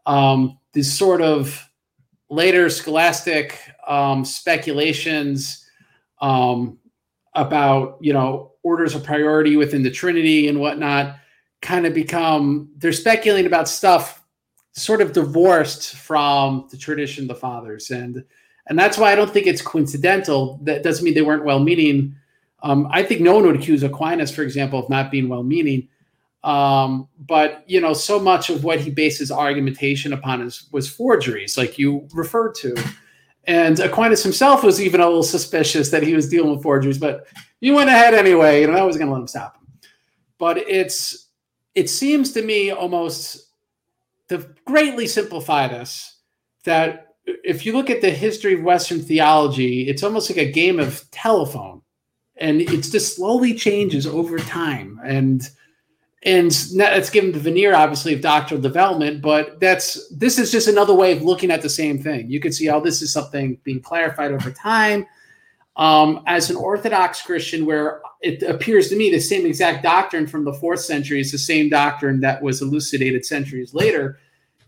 um, 0.04 0.58
this 0.72 0.92
sort 0.92 1.22
of 1.22 1.68
later 2.28 2.68
scholastic 2.70 3.60
um, 3.86 4.24
speculations 4.24 5.64
um, 6.20 6.78
about, 7.34 7.98
you 8.00 8.12
know, 8.12 8.52
orders 8.64 8.96
of 8.96 9.04
priority 9.04 9.56
within 9.56 9.82
the 9.82 9.90
Trinity 9.90 10.48
and 10.48 10.58
whatnot 10.58 11.16
kind 11.62 11.86
of 11.86 11.94
become 11.94 12.70
they're 12.76 12.92
speculating 12.92 13.46
about 13.46 13.68
stuff 13.68 14.22
sort 14.72 15.00
of 15.00 15.12
divorced 15.12 15.96
from 15.96 16.66
the 16.70 16.76
tradition 16.76 17.24
of 17.24 17.28
the 17.28 17.34
fathers. 17.34 17.90
And 17.90 18.24
and 18.68 18.78
that's 18.78 18.96
why 18.96 19.12
i 19.12 19.14
don't 19.14 19.30
think 19.30 19.46
it's 19.46 19.62
coincidental. 19.62 20.60
That 20.62 20.82
doesn't 20.82 21.04
mean 21.04 21.14
they 21.14 21.22
weren't 21.22 21.44
well 21.44 21.60
meaning 21.60 22.14
um, 22.62 22.88
i 22.90 23.02
think 23.02 23.20
no 23.20 23.34
one 23.34 23.46
would 23.46 23.56
accuse 23.56 23.82
aquinas 23.82 24.34
for 24.34 24.42
example 24.42 24.78
of 24.78 24.88
not 24.88 25.10
being 25.10 25.28
well 25.28 25.42
meaning 25.42 25.88
um, 26.44 27.08
but 27.18 27.62
you 27.66 27.80
know 27.80 27.92
so 27.92 28.18
much 28.18 28.50
of 28.50 28.64
what 28.64 28.80
he 28.80 28.90
bases 28.90 29.30
argumentation 29.30 30.12
upon 30.12 30.42
is 30.42 30.68
was 30.72 30.88
forgeries 30.88 31.56
like 31.56 31.78
you 31.78 32.08
referred 32.12 32.54
to. 32.56 32.74
And 33.44 33.80
aquinas 33.80 34.22
himself 34.22 34.62
was 34.62 34.80
even 34.80 35.00
a 35.00 35.06
little 35.06 35.22
suspicious 35.22 35.90
that 35.90 36.02
he 36.02 36.14
was 36.14 36.28
dealing 36.28 36.52
with 36.52 36.62
forgeries 36.62 36.98
but 36.98 37.26
you 37.60 37.74
went 37.74 37.90
ahead 37.90 38.14
anyway. 38.14 38.64
Know 38.66 38.72
i 38.72 38.82
was 38.82 38.96
going 38.96 39.08
to 39.08 39.12
let 39.12 39.20
him 39.20 39.28
stop 39.28 39.56
him. 39.56 39.68
But 40.38 40.58
it's 40.58 41.28
it 41.74 41.88
seems 41.88 42.32
to 42.32 42.42
me 42.42 42.70
almost 42.70 43.48
to 44.28 44.46
greatly 44.64 45.06
simplify 45.06 45.68
this 45.68 46.18
that 46.64 47.14
if 47.44 47.64
you 47.64 47.72
look 47.72 47.90
at 47.90 48.00
the 48.00 48.10
history 48.10 48.54
of 48.54 48.62
Western 48.62 49.00
theology, 49.00 49.88
it's 49.88 50.02
almost 50.02 50.30
like 50.30 50.38
a 50.38 50.50
game 50.50 50.78
of 50.80 51.08
telephone, 51.10 51.82
and 52.36 52.60
it 52.60 52.82
just 52.82 53.16
slowly 53.16 53.54
changes 53.54 54.06
over 54.06 54.38
time. 54.38 55.00
And 55.04 55.48
and 56.24 56.52
that's 56.76 57.10
given 57.10 57.32
the 57.32 57.40
veneer, 57.40 57.74
obviously, 57.74 58.14
of 58.14 58.20
doctrinal 58.20 58.62
development. 58.62 59.22
But 59.22 59.60
that's 59.60 60.08
this 60.08 60.38
is 60.38 60.52
just 60.52 60.68
another 60.68 60.94
way 60.94 61.12
of 61.12 61.22
looking 61.22 61.50
at 61.50 61.62
the 61.62 61.68
same 61.68 62.02
thing. 62.02 62.30
You 62.30 62.40
can 62.40 62.52
see 62.52 62.66
how 62.66 62.80
this 62.80 63.02
is 63.02 63.12
something 63.12 63.58
being 63.64 63.80
clarified 63.80 64.32
over 64.32 64.50
time. 64.50 65.06
Um, 65.76 66.22
as 66.26 66.50
an 66.50 66.56
Orthodox 66.56 67.22
Christian, 67.22 67.64
where 67.64 68.02
it 68.20 68.42
appears 68.42 68.88
to 68.88 68.96
me 68.96 69.10
the 69.10 69.18
same 69.18 69.46
exact 69.46 69.82
doctrine 69.82 70.26
from 70.26 70.44
the 70.44 70.52
fourth 70.52 70.80
century 70.80 71.20
is 71.20 71.32
the 71.32 71.38
same 71.38 71.70
doctrine 71.70 72.20
that 72.20 72.42
was 72.42 72.60
elucidated 72.60 73.24
centuries 73.24 73.72
later. 73.72 74.18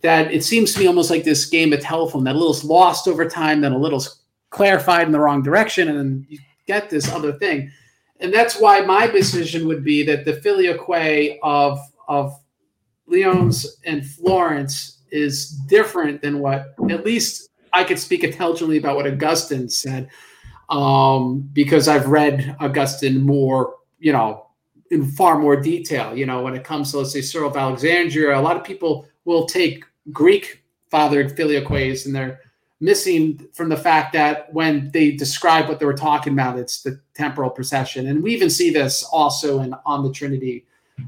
That 0.00 0.32
it 0.32 0.44
seems 0.44 0.72
to 0.72 0.80
me 0.80 0.86
almost 0.86 1.10
like 1.10 1.24
this 1.24 1.46
game 1.46 1.72
of 1.72 1.80
telephone 1.80 2.24
that 2.24 2.34
a 2.34 2.38
little's 2.38 2.64
lost 2.64 3.06
over 3.06 3.28
time, 3.28 3.60
then 3.60 3.72
a 3.72 3.78
little's 3.78 4.22
clarified 4.50 5.06
in 5.06 5.12
the 5.12 5.20
wrong 5.20 5.42
direction, 5.42 5.88
and 5.88 5.98
then 5.98 6.26
you 6.28 6.38
get 6.66 6.88
this 6.88 7.10
other 7.12 7.32
thing. 7.32 7.70
And 8.20 8.32
that's 8.32 8.58
why 8.58 8.80
my 8.80 9.06
decision 9.06 9.66
would 9.68 9.84
be 9.84 10.04
that 10.04 10.24
the 10.24 10.34
filioque 10.34 11.38
of 11.42 11.78
of 12.08 12.38
Lyons 13.06 13.78
and 13.84 14.06
Florence 14.06 15.02
is 15.10 15.50
different 15.68 16.22
than 16.22 16.38
what 16.38 16.74
at 16.90 17.04
least 17.04 17.50
I 17.72 17.84
could 17.84 17.98
speak 17.98 18.24
intelligently 18.24 18.78
about 18.78 18.96
what 18.96 19.06
Augustine 19.06 19.68
said 19.68 20.08
um, 20.68 21.48
because 21.52 21.88
I've 21.88 22.08
read 22.08 22.56
Augustine 22.60 23.22
more, 23.22 23.76
you 23.98 24.12
know, 24.12 24.46
in 24.90 25.06
far 25.06 25.38
more 25.38 25.56
detail. 25.60 26.16
You 26.16 26.26
know, 26.26 26.42
when 26.42 26.54
it 26.54 26.64
comes 26.64 26.90
to 26.90 26.98
let's 26.98 27.12
say 27.12 27.20
Cyril 27.20 27.50
of 27.50 27.56
Alexandria, 27.56 28.38
a 28.38 28.40
lot 28.40 28.56
of 28.56 28.64
people 28.64 29.06
will 29.24 29.46
take 29.46 29.84
Greek 30.12 30.62
fathered 30.90 31.36
filioques 31.36 32.06
and 32.06 32.14
they're 32.14 32.40
missing 32.80 33.48
from 33.52 33.68
the 33.68 33.76
fact 33.76 34.12
that 34.12 34.52
when 34.52 34.90
they 34.90 35.12
describe 35.12 35.68
what 35.68 35.78
they 35.80 35.86
were 35.86 35.94
talking 35.94 36.32
about, 36.34 36.58
it's 36.58 36.82
the 36.82 37.00
temporal 37.14 37.50
procession. 37.50 38.08
And 38.08 38.22
we 38.22 38.34
even 38.34 38.50
see 38.50 38.70
this 38.70 39.02
also 39.02 39.60
in 39.60 39.74
On 39.86 40.04
the 40.04 40.12
Trinity 40.12 40.66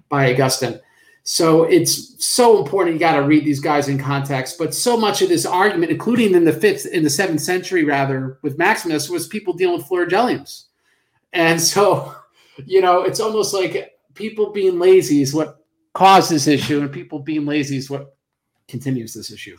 by 0.09 0.33
Augustine. 0.33 0.81
So 1.29 1.65
it's 1.65 2.25
so 2.25 2.57
important. 2.57 2.95
You 2.95 3.01
got 3.01 3.17
to 3.17 3.23
read 3.23 3.45
these 3.45 3.59
guys 3.59 3.89
in 3.89 3.99
context. 3.99 4.59
But 4.59 4.73
so 4.73 4.97
much 4.97 5.23
of 5.23 5.29
this 5.29 5.45
argument, 5.45 5.91
including 5.91 6.37
in 6.37 6.45
the 6.45 6.53
fifth, 6.53 6.87
in 6.87 7.03
the 7.03 7.11
seventh 7.11 7.41
century, 7.41 7.83
rather, 7.83 8.39
with 8.43 8.59
Maximus, 8.59 9.11
was 9.11 9.27
people 9.27 9.53
dealing 9.53 9.79
with 9.79 9.89
flagellums. 9.89 10.67
And 11.33 11.61
so, 11.61 12.15
you 12.65 12.81
know, 12.81 13.03
it's 13.03 13.19
almost 13.19 13.53
like 13.53 13.99
people 14.15 14.53
being 14.53 14.79
lazy 14.79 15.21
is 15.21 15.35
what 15.35 15.67
caused 15.95 16.31
this 16.31 16.47
issue, 16.47 16.81
and 16.81 16.93
people 16.93 17.19
being 17.19 17.45
lazy 17.45 17.77
is 17.77 17.91
what 17.91 18.15
continues 18.69 19.13
this 19.13 19.33
issue. 19.33 19.57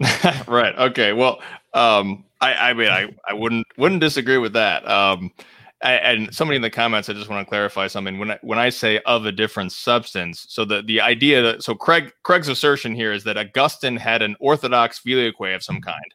right. 0.48 0.74
Okay. 0.78 1.12
Well, 1.12 1.42
um, 1.74 2.24
I, 2.40 2.70
I 2.70 2.72
mean, 2.72 2.88
I, 2.88 3.14
I 3.28 3.34
wouldn't 3.34 3.66
wouldn't 3.76 4.00
disagree 4.00 4.38
with 4.38 4.54
that. 4.54 4.88
Um, 4.88 5.32
and 5.82 6.34
somebody 6.34 6.56
in 6.56 6.62
the 6.62 6.70
comments, 6.70 7.08
I 7.08 7.14
just 7.14 7.30
want 7.30 7.46
to 7.46 7.48
clarify 7.48 7.86
something. 7.86 8.18
When 8.18 8.32
I, 8.32 8.38
when 8.42 8.58
I 8.58 8.68
say 8.68 9.00
of 9.06 9.24
a 9.24 9.32
different 9.32 9.72
substance, 9.72 10.44
so 10.48 10.64
the 10.64 10.82
the 10.82 11.00
idea 11.00 11.42
that 11.42 11.62
so 11.62 11.74
Craig 11.74 12.12
Craig's 12.22 12.48
assertion 12.48 12.94
here 12.94 13.12
is 13.12 13.24
that 13.24 13.38
Augustine 13.38 13.96
had 13.96 14.22
an 14.22 14.36
orthodox 14.40 14.98
filioque 14.98 15.54
of 15.54 15.62
some 15.62 15.80
kind 15.80 16.14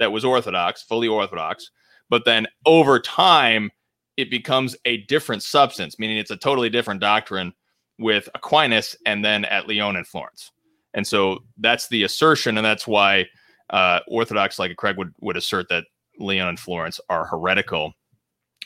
that 0.00 0.10
was 0.10 0.24
orthodox, 0.24 0.82
fully 0.82 1.06
orthodox, 1.06 1.70
but 2.10 2.24
then 2.24 2.46
over 2.66 2.98
time 2.98 3.70
it 4.16 4.30
becomes 4.30 4.76
a 4.84 4.98
different 5.02 5.42
substance, 5.42 5.98
meaning 5.98 6.18
it's 6.18 6.30
a 6.30 6.36
totally 6.36 6.70
different 6.70 7.00
doctrine 7.00 7.52
with 7.98 8.28
Aquinas 8.34 8.96
and 9.06 9.24
then 9.24 9.44
at 9.44 9.68
Lyon 9.68 9.96
and 9.96 10.06
Florence. 10.06 10.50
And 10.94 11.06
so 11.06 11.38
that's 11.58 11.88
the 11.88 12.02
assertion, 12.02 12.58
and 12.58 12.64
that's 12.64 12.86
why 12.86 13.26
uh, 13.70 14.00
Orthodox 14.08 14.58
like 14.58 14.76
Craig 14.76 14.96
would 14.98 15.14
would 15.20 15.36
assert 15.36 15.68
that 15.68 15.84
Lyon 16.18 16.48
and 16.48 16.58
Florence 16.58 17.00
are 17.08 17.26
heretical 17.26 17.92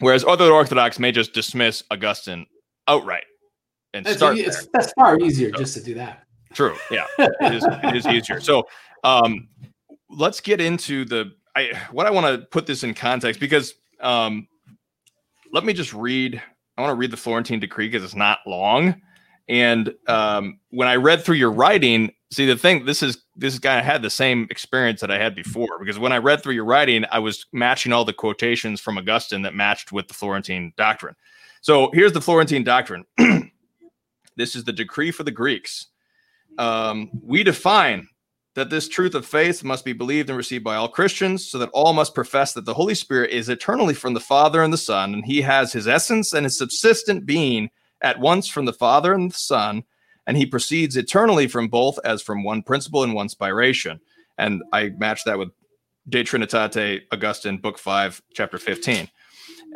Whereas 0.00 0.24
other 0.24 0.52
Orthodox 0.52 0.98
may 0.98 1.12
just 1.12 1.32
dismiss 1.32 1.82
Augustine 1.90 2.46
outright 2.86 3.24
and 3.94 4.06
that's 4.06 4.18
start. 4.18 4.38
A, 4.38 4.68
that's 4.72 4.92
far 4.92 5.18
easier 5.18 5.50
so, 5.52 5.58
just 5.58 5.74
to 5.74 5.82
do 5.82 5.94
that. 5.94 6.24
True. 6.52 6.76
Yeah, 6.90 7.04
it 7.18 7.54
is. 7.54 7.64
it 7.64 7.96
is 7.96 8.06
easier. 8.06 8.40
So, 8.40 8.64
um, 9.04 9.48
let's 10.10 10.40
get 10.40 10.60
into 10.60 11.04
the. 11.04 11.32
I 11.56 11.72
what 11.90 12.06
I 12.06 12.10
want 12.10 12.26
to 12.26 12.46
put 12.46 12.66
this 12.66 12.84
in 12.84 12.94
context 12.94 13.40
because 13.40 13.74
um, 14.00 14.46
let 15.52 15.64
me 15.64 15.72
just 15.72 15.92
read. 15.92 16.42
I 16.76 16.80
want 16.82 16.92
to 16.92 16.96
read 16.96 17.10
the 17.10 17.16
Florentine 17.16 17.58
Decree 17.58 17.88
because 17.88 18.04
it's 18.04 18.14
not 18.14 18.38
long, 18.46 19.00
and 19.48 19.92
um, 20.06 20.60
when 20.70 20.88
I 20.88 20.96
read 20.96 21.24
through 21.24 21.36
your 21.36 21.50
writing, 21.50 22.12
see 22.30 22.46
the 22.46 22.56
thing 22.56 22.84
this 22.84 23.02
is 23.02 23.24
this 23.36 23.58
guy 23.58 23.80
had 23.80 24.02
the 24.02 24.10
same 24.10 24.46
experience 24.50 25.00
that 25.00 25.10
i 25.10 25.18
had 25.18 25.34
before 25.34 25.78
because 25.78 25.98
when 25.98 26.12
i 26.12 26.18
read 26.18 26.42
through 26.42 26.54
your 26.54 26.64
writing 26.64 27.04
i 27.10 27.18
was 27.18 27.46
matching 27.52 27.92
all 27.92 28.04
the 28.04 28.12
quotations 28.12 28.80
from 28.80 28.98
augustine 28.98 29.42
that 29.42 29.54
matched 29.54 29.92
with 29.92 30.08
the 30.08 30.14
florentine 30.14 30.72
doctrine. 30.76 31.14
So 31.60 31.90
here's 31.92 32.12
the 32.12 32.20
florentine 32.20 32.64
doctrine. 32.64 33.04
This 34.38 34.54
is 34.54 34.62
the 34.62 34.72
decree 34.72 35.10
for 35.10 35.24
the 35.24 35.32
greeks. 35.32 35.88
Um, 36.58 37.10
we 37.22 37.42
define 37.42 38.06
that 38.54 38.70
this 38.70 38.88
truth 38.88 39.14
of 39.14 39.26
faith 39.26 39.64
must 39.64 39.84
be 39.84 39.92
believed 39.92 40.30
and 40.30 40.36
received 40.36 40.64
by 40.64 40.74
all 40.74 40.88
christians 40.88 41.48
so 41.48 41.58
that 41.58 41.70
all 41.72 41.92
must 41.92 42.14
profess 42.14 42.54
that 42.54 42.64
the 42.64 42.74
holy 42.74 42.94
spirit 42.94 43.30
is 43.30 43.48
eternally 43.48 43.94
from 43.94 44.14
the 44.14 44.20
father 44.20 44.62
and 44.62 44.72
the 44.72 44.78
son 44.78 45.14
and 45.14 45.24
he 45.24 45.42
has 45.42 45.72
his 45.72 45.86
essence 45.86 46.32
and 46.32 46.44
his 46.44 46.58
subsistent 46.58 47.24
being 47.24 47.70
at 48.00 48.18
once 48.18 48.48
from 48.48 48.64
the 48.64 48.72
father 48.72 49.12
and 49.12 49.30
the 49.30 49.38
son 49.38 49.84
and 50.28 50.36
he 50.36 50.44
proceeds 50.44 50.96
eternally 50.96 51.48
from 51.48 51.68
both 51.68 51.98
as 52.04 52.20
from 52.22 52.44
one 52.44 52.62
principle 52.62 53.02
and 53.02 53.14
one 53.14 53.28
spiration. 53.28 53.98
And 54.36 54.62
I 54.74 54.90
match 54.98 55.24
that 55.24 55.38
with 55.38 55.48
De 56.10 56.22
Trinitate 56.22 57.02
Augustine, 57.10 57.56
Book 57.56 57.78
5, 57.78 58.22
Chapter 58.34 58.58
15. 58.58 59.08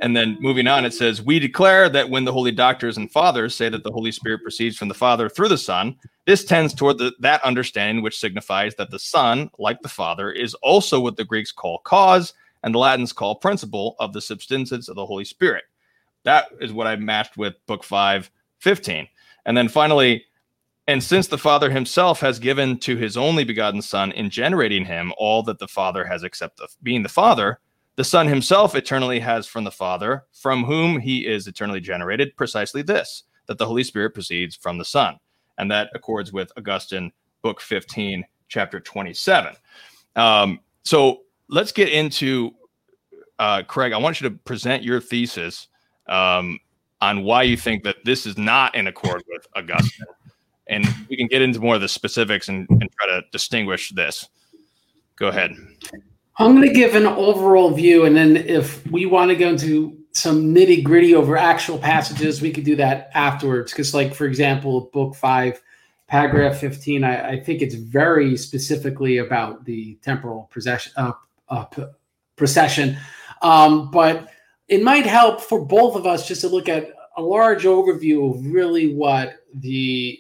And 0.03 0.15
then 0.15 0.37
moving 0.41 0.67
on, 0.67 0.85
it 0.85 0.93
says, 0.93 1.23
We 1.23 1.39
declare 1.39 1.89
that 1.89 2.11
when 2.11 2.27
the 2.27 2.33
holy 2.33 2.53
doctors 2.53 2.99
and 2.99 3.11
fathers 3.11 3.55
say 3.55 3.71
that 3.71 3.83
the 3.83 3.91
Holy 3.91 4.13
Spirit 4.13 4.43
proceeds 4.43 4.77
from 4.77 4.89
the 4.89 4.95
Father 4.95 5.31
through 5.31 5.49
the 5.49 5.57
Son, 5.57 5.97
this 6.27 6.45
tends 6.45 6.75
toward 6.75 6.99
the, 6.99 7.13
that 7.21 7.43
understanding 7.45 8.03
which 8.03 8.21
signifies 8.21 8.75
that 8.75 8.91
the 8.91 8.99
Son, 8.99 9.51
like 9.59 9.81
the 9.81 9.89
Father, 9.89 10.31
is 10.31 10.53
also 10.57 11.01
what 11.01 11.17
the 11.17 11.25
Greeks 11.25 11.51
call 11.51 11.79
cause 11.79 12.35
and 12.63 12.75
the 12.75 12.79
Latins 12.79 13.15
call 13.15 13.37
principle 13.37 13.97
of 13.99 14.13
the 14.13 14.21
substance 14.21 14.71
of 14.71 14.97
the 14.97 15.07
Holy 15.07 15.25
Spirit. 15.25 15.65
That 16.25 16.49
is 16.61 16.75
what 16.75 16.87
I 16.87 16.97
matched 16.97 17.39
with 17.39 17.55
Book 17.67 17.83
5, 17.83 18.31
15. 18.61 19.09
And 19.47 19.57
then 19.57 19.69
finally, 19.69 20.25
And 20.93 21.03
since 21.03 21.27
the 21.27 21.39
Father 21.39 21.71
himself 21.71 22.21
has 22.21 22.39
given 22.39 22.77
to 22.81 22.99
his 22.99 23.17
only 23.17 23.45
begotten 23.45 23.81
Son 23.81 24.13
in 24.13 24.29
generating 24.29 24.85
him 24.85 25.15
all 25.17 25.43
that 25.45 25.59
the 25.59 25.67
Father 25.67 26.05
has 26.05 26.23
except 26.23 26.61
being 26.83 27.03
the 27.03 27.09
Father, 27.09 27.61
the 27.97 28.05
Son 28.05 28.29
himself 28.29 28.75
eternally 28.75 29.19
has 29.19 29.47
from 29.47 29.65
the 29.65 29.71
Father, 29.71 30.27
from 30.35 30.65
whom 30.65 31.01
he 31.01 31.27
is 31.27 31.47
eternally 31.47 31.81
generated, 31.81 32.37
precisely 32.37 32.83
this 32.83 33.23
that 33.47 33.57
the 33.57 33.65
Holy 33.65 33.83
Spirit 33.83 34.13
proceeds 34.13 34.55
from 34.55 34.77
the 34.77 34.85
Son. 34.85 35.17
And 35.57 35.71
that 35.71 35.89
accords 35.95 36.31
with 36.31 36.53
Augustine, 36.59 37.11
Book 37.41 37.63
15, 37.63 38.27
Chapter 38.49 38.79
27. 38.79 39.55
Um, 40.15 40.61
so 40.83 41.23
let's 41.49 41.73
get 41.73 41.89
into 41.89 42.51
uh, 43.39 43.63
Craig. 43.63 43.95
I 43.95 43.97
want 43.97 44.21
you 44.21 44.29
to 44.29 44.37
present 44.37 44.83
your 44.83 45.01
thesis 45.01 45.69
um, 46.07 46.59
on 47.01 47.23
why 47.23 47.45
you 47.45 47.57
think 47.57 47.83
that 47.85 47.97
this 48.05 48.27
is 48.27 48.37
not 48.37 48.75
in 48.75 48.89
accord 48.89 49.23
with 49.27 49.47
Augustine 49.57 50.07
and 50.69 50.87
we 51.09 51.17
can 51.17 51.27
get 51.27 51.43
into 51.43 51.61
more 51.61 51.75
of 51.75 51.81
the 51.81 51.89
specifics 51.89 52.49
and, 52.49 52.67
and 52.71 52.91
try 52.93 53.09
to 53.09 53.23
distinguish 53.33 53.91
this. 53.91 54.29
Go 55.17 55.29
ahead. 55.29 55.53
I'm 56.39 56.57
going 56.57 56.67
to 56.67 56.75
give 56.75 56.95
an 56.95 57.07
overall 57.07 57.71
view, 57.71 58.05
and 58.05 58.17
then 58.17 58.37
if 58.37 58.87
we 58.91 59.07
want 59.07 59.31
to 59.31 59.37
go 59.37 59.49
into 59.49 59.99
some 60.13 60.55
nitty 60.55 60.83
gritty 60.83 61.15
over 61.15 61.37
actual 61.37 61.79
passages, 61.79 62.41
we 62.41 62.53
could 62.53 62.65
do 62.65 62.77
that 62.77 63.11
afterwards. 63.15 63.73
Because, 63.73 63.95
like 63.95 64.15
for 64.15 64.27
example, 64.27 64.91
book 64.93 65.15
five, 65.15 65.61
paragraph 66.07 66.59
15, 66.59 67.05
I, 67.05 67.31
I 67.31 67.41
think 67.41 67.63
it's 67.63 67.75
very 67.75 68.37
specifically 68.37 69.19
about 69.19 69.65
the 69.65 69.99
temporal 70.03 70.49
procession. 70.51 70.93
Uh, 70.97 71.13
uh, 71.49 71.67
procession, 72.37 72.97
um, 73.43 73.91
but 73.91 74.29
it 74.69 74.83
might 74.83 75.05
help 75.05 75.41
for 75.41 75.65
both 75.65 75.97
of 75.97 76.07
us 76.07 76.27
just 76.27 76.41
to 76.41 76.49
look 76.49 76.69
at 76.69 76.89
a 77.17 77.23
large 77.23 77.65
overview 77.65 78.35
of 78.35 78.47
really 78.47 78.95
what 78.95 79.45
the 79.55 80.19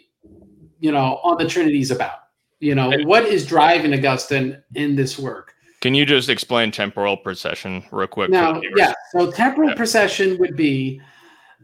you 0.82 0.90
know, 0.90 1.20
on 1.22 1.38
the 1.38 1.48
Trinity's 1.48 1.92
about. 1.92 2.18
You 2.58 2.74
know, 2.74 2.92
what 3.04 3.24
is 3.24 3.46
driving 3.46 3.94
Augustine 3.94 4.62
in 4.74 4.94
this 4.96 5.18
work? 5.18 5.54
Can 5.80 5.94
you 5.94 6.04
just 6.04 6.28
explain 6.28 6.70
temporal 6.70 7.16
procession 7.16 7.84
real 7.90 8.06
quick? 8.06 8.30
Now, 8.30 8.60
yeah. 8.76 8.92
So 9.12 9.30
temporal 9.30 9.70
yeah. 9.70 9.76
procession 9.76 10.38
would 10.38 10.56
be 10.56 11.00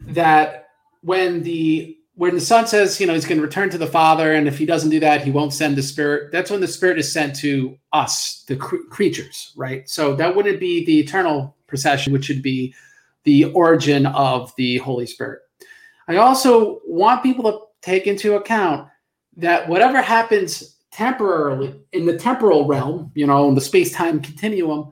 that 0.07 0.69
when 1.01 1.43
the 1.43 1.97
when 2.15 2.35
the 2.35 2.41
son 2.41 2.67
says, 2.67 2.99
you 2.99 3.07
know, 3.07 3.13
he's 3.13 3.25
going 3.25 3.37
to 3.37 3.45
return 3.45 3.69
to 3.69 3.77
the 3.77 3.87
father, 3.87 4.33
and 4.33 4.47
if 4.47 4.57
he 4.57 4.65
doesn't 4.65 4.89
do 4.89 4.99
that, 4.99 5.21
he 5.23 5.31
won't 5.31 5.53
send 5.53 5.77
the 5.77 5.83
spirit. 5.83 6.31
That's 6.33 6.51
when 6.51 6.59
the 6.59 6.67
spirit 6.67 6.99
is 6.99 7.11
sent 7.11 7.35
to 7.37 7.77
us, 7.93 8.43
the 8.47 8.57
cr- 8.57 8.87
creatures, 8.89 9.53
right? 9.55 9.87
So 9.87 10.15
that 10.15 10.35
wouldn't 10.35 10.59
be 10.59 10.85
the 10.85 10.99
eternal 10.99 11.55
procession, 11.67 12.11
which 12.11 12.27
would 12.27 12.41
be 12.41 12.73
the 13.23 13.45
origin 13.45 14.05
of 14.05 14.53
the 14.57 14.77
Holy 14.77 15.05
Spirit. 15.05 15.41
I 16.09 16.17
also 16.17 16.81
want 16.85 17.23
people 17.23 17.49
to 17.51 17.59
take 17.81 18.07
into 18.07 18.35
account 18.35 18.89
that 19.39 19.67
whatever 19.67 20.01
happens 20.01 20.77
temporarily 20.91 21.79
in 21.93 22.05
the 22.05 22.17
temporal 22.17 22.65
realm, 22.65 23.11
you 23.15 23.25
know, 23.27 23.47
in 23.47 23.55
the 23.55 23.61
space 23.61 23.93
time 23.93 24.19
continuum, 24.19 24.91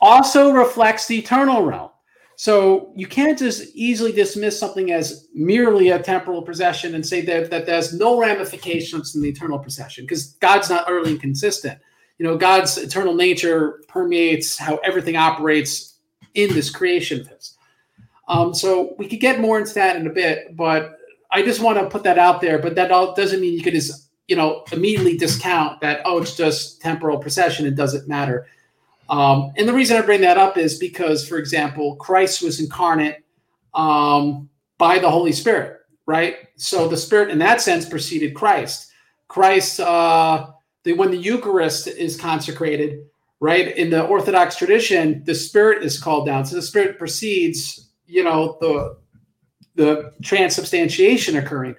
also 0.00 0.52
reflects 0.52 1.06
the 1.06 1.18
eternal 1.18 1.64
realm. 1.64 1.90
So 2.36 2.92
you 2.94 3.06
can't 3.06 3.38
just 3.38 3.74
easily 3.74 4.12
dismiss 4.12 4.58
something 4.58 4.92
as 4.92 5.26
merely 5.34 5.88
a 5.88 5.98
temporal 5.98 6.42
procession 6.42 6.94
and 6.94 7.04
say 7.04 7.22
that, 7.22 7.50
that 7.50 7.64
there's 7.64 7.94
no 7.94 8.18
ramifications 8.18 9.16
in 9.16 9.22
the 9.22 9.30
eternal 9.30 9.58
procession 9.58 10.04
because 10.04 10.34
God's 10.34 10.68
not 10.68 10.84
utterly 10.86 11.12
inconsistent. 11.12 11.78
You 12.18 12.26
know, 12.26 12.36
God's 12.36 12.76
eternal 12.76 13.14
nature 13.14 13.82
permeates 13.88 14.58
how 14.58 14.76
everything 14.78 15.16
operates 15.16 15.98
in 16.34 16.52
this 16.52 16.68
creation 16.68 17.20
of 17.20 17.28
His. 17.28 17.56
Um, 18.28 18.52
so 18.52 18.94
we 18.98 19.08
could 19.08 19.20
get 19.20 19.40
more 19.40 19.58
into 19.58 19.72
that 19.74 19.96
in 19.96 20.06
a 20.06 20.12
bit, 20.12 20.56
but 20.56 20.95
I 21.36 21.42
just 21.42 21.60
want 21.60 21.78
to 21.78 21.86
put 21.86 22.02
that 22.04 22.18
out 22.18 22.40
there, 22.40 22.58
but 22.58 22.74
that 22.76 22.90
all 22.90 23.14
doesn't 23.14 23.42
mean 23.42 23.52
you 23.52 23.62
could 23.62 23.74
just 23.74 24.08
you 24.26 24.36
know 24.36 24.64
immediately 24.72 25.18
discount 25.18 25.82
that. 25.82 26.00
Oh, 26.06 26.16
it's 26.16 26.34
just 26.34 26.80
temporal 26.80 27.18
procession; 27.18 27.66
it 27.66 27.74
doesn't 27.74 28.08
matter. 28.08 28.46
Um, 29.10 29.52
and 29.58 29.68
the 29.68 29.74
reason 29.74 29.98
I 29.98 30.00
bring 30.00 30.22
that 30.22 30.38
up 30.38 30.56
is 30.56 30.78
because, 30.78 31.28
for 31.28 31.36
example, 31.36 31.96
Christ 31.96 32.42
was 32.42 32.58
incarnate 32.58 33.22
um, 33.74 34.48
by 34.78 34.98
the 34.98 35.10
Holy 35.10 35.30
Spirit, 35.30 35.80
right? 36.06 36.36
So 36.56 36.88
the 36.88 36.96
Spirit, 36.96 37.28
in 37.28 37.38
that 37.40 37.60
sense, 37.60 37.86
preceded 37.86 38.34
Christ. 38.34 38.90
Christ, 39.28 39.78
uh, 39.78 40.46
the, 40.84 40.94
when 40.94 41.10
the 41.10 41.18
Eucharist 41.18 41.86
is 41.86 42.18
consecrated, 42.18 43.04
right 43.40 43.76
in 43.76 43.90
the 43.90 44.06
Orthodox 44.06 44.56
tradition, 44.56 45.22
the 45.24 45.34
Spirit 45.34 45.84
is 45.84 46.00
called 46.00 46.24
down. 46.24 46.46
So 46.46 46.56
the 46.56 46.62
Spirit 46.62 46.98
precedes, 46.98 47.90
you 48.06 48.24
know, 48.24 48.56
the 48.62 48.96
the 49.76 50.12
transubstantiation 50.22 51.36
occurring. 51.36 51.76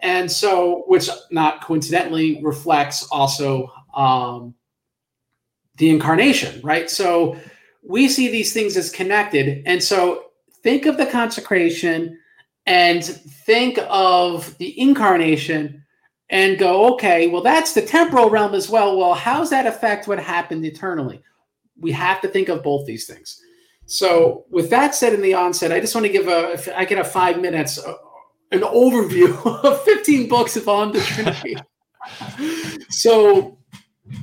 And 0.00 0.30
so, 0.30 0.84
which 0.86 1.08
not 1.30 1.62
coincidentally 1.62 2.40
reflects 2.42 3.06
also 3.10 3.72
um, 3.94 4.54
the 5.76 5.90
incarnation, 5.90 6.60
right? 6.62 6.90
So 6.90 7.36
we 7.82 8.08
see 8.08 8.28
these 8.28 8.52
things 8.52 8.76
as 8.76 8.90
connected. 8.90 9.62
And 9.66 9.82
so 9.82 10.26
think 10.62 10.86
of 10.86 10.96
the 10.96 11.06
consecration 11.06 12.18
and 12.66 13.04
think 13.04 13.78
of 13.88 14.56
the 14.58 14.78
incarnation 14.78 15.84
and 16.30 16.58
go, 16.58 16.92
okay, 16.94 17.26
well, 17.28 17.42
that's 17.42 17.72
the 17.72 17.82
temporal 17.82 18.28
realm 18.28 18.54
as 18.54 18.68
well. 18.68 18.98
Well, 18.98 19.14
how's 19.14 19.50
that 19.50 19.66
affect 19.66 20.06
what 20.06 20.18
happened 20.18 20.64
eternally? 20.64 21.22
We 21.80 21.90
have 21.92 22.20
to 22.20 22.28
think 22.28 22.48
of 22.48 22.62
both 22.62 22.86
these 22.86 23.06
things. 23.06 23.42
So, 23.90 24.44
with 24.50 24.68
that 24.68 24.94
said, 24.94 25.14
in 25.14 25.22
the 25.22 25.32
onset, 25.32 25.72
I 25.72 25.80
just 25.80 25.94
want 25.94 26.06
to 26.06 26.12
give 26.12 26.28
a, 26.28 26.52
if 26.52 26.68
I 26.76 26.84
can 26.84 26.98
have 26.98 27.10
five 27.10 27.40
minutes, 27.40 27.78
uh, 27.78 27.94
an 28.52 28.60
overview 28.60 29.34
of 29.64 29.82
15 29.82 30.28
books 30.28 30.56
of 30.56 30.68
on 30.68 30.92
the 30.92 31.00
Trinity. 31.00 31.56
so, 32.90 33.56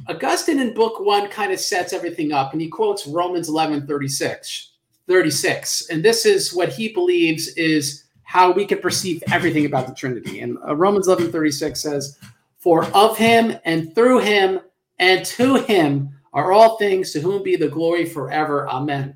Augustine 0.07 0.59
in 0.59 0.75
book 0.75 0.99
one 0.99 1.29
kind 1.29 1.51
of 1.51 1.59
sets 1.59 1.93
everything 1.93 2.31
up, 2.31 2.53
and 2.53 2.61
he 2.61 2.67
quotes 2.67 3.07
Romans 3.07 3.49
11 3.49 3.87
36. 3.87 4.71
36. 5.07 5.89
And 5.89 6.05
this 6.05 6.27
is 6.27 6.53
what 6.53 6.69
he 6.69 6.93
believes 6.93 7.47
is 7.49 8.03
how 8.21 8.51
we 8.51 8.65
can 8.65 8.77
perceive 8.77 9.23
everything 9.31 9.65
about 9.65 9.87
the 9.87 9.95
Trinity. 9.95 10.41
And 10.41 10.59
uh, 10.67 10.75
Romans 10.75 11.07
11 11.07 11.31
36 11.31 11.81
says, 11.81 12.19
For 12.57 12.85
of 12.93 13.17
him 13.17 13.57
and 13.65 13.95
through 13.95 14.19
him 14.19 14.59
and 14.99 15.25
to 15.25 15.55
him 15.55 16.11
are 16.33 16.51
all 16.51 16.77
things, 16.77 17.11
to 17.13 17.19
whom 17.19 17.41
be 17.41 17.55
the 17.55 17.67
glory 17.67 18.05
forever. 18.05 18.67
Amen. 18.69 19.15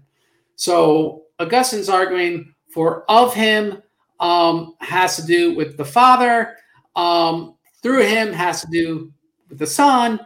So 0.59 1.23
Augustine's 1.39 1.87
arguing 1.87 2.53
for 2.73 3.09
of 3.09 3.33
him 3.33 3.81
um, 4.19 4.75
has 4.81 5.15
to 5.15 5.25
do 5.25 5.55
with 5.55 5.77
the 5.77 5.85
Father, 5.85 6.57
um, 6.97 7.55
through 7.81 8.03
him 8.03 8.33
has 8.33 8.59
to 8.61 8.67
do 8.69 9.13
with 9.47 9.57
the 9.57 9.65
Son, 9.65 10.19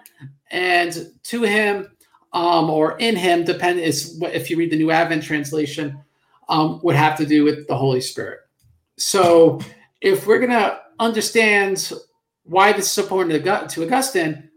and 0.50 1.12
to 1.22 1.44
him 1.44 1.88
um, 2.34 2.72
or 2.72 2.98
in 2.98 3.16
him, 3.16 3.44
depend 3.44 3.80
is 3.80 4.16
what 4.18 4.34
if 4.34 4.50
you 4.50 4.58
read 4.58 4.72
the 4.72 4.76
New 4.76 4.90
Advent 4.90 5.22
translation, 5.22 6.00
um, 6.50 6.80
would 6.82 6.96
have 6.96 7.16
to 7.18 7.28
do 7.28 7.44
with 7.44 7.68
the 7.68 7.78
Holy 7.78 8.02
Spirit. 8.02 8.40
So 8.98 9.60
if 10.02 10.26
we're 10.26 10.40
gonna 10.40 10.80
understand 10.98 11.94
why 12.42 12.74
this 12.74 12.92
is 12.92 13.04
important 13.04 13.70
to 13.70 13.84
Augustine, 13.84 14.50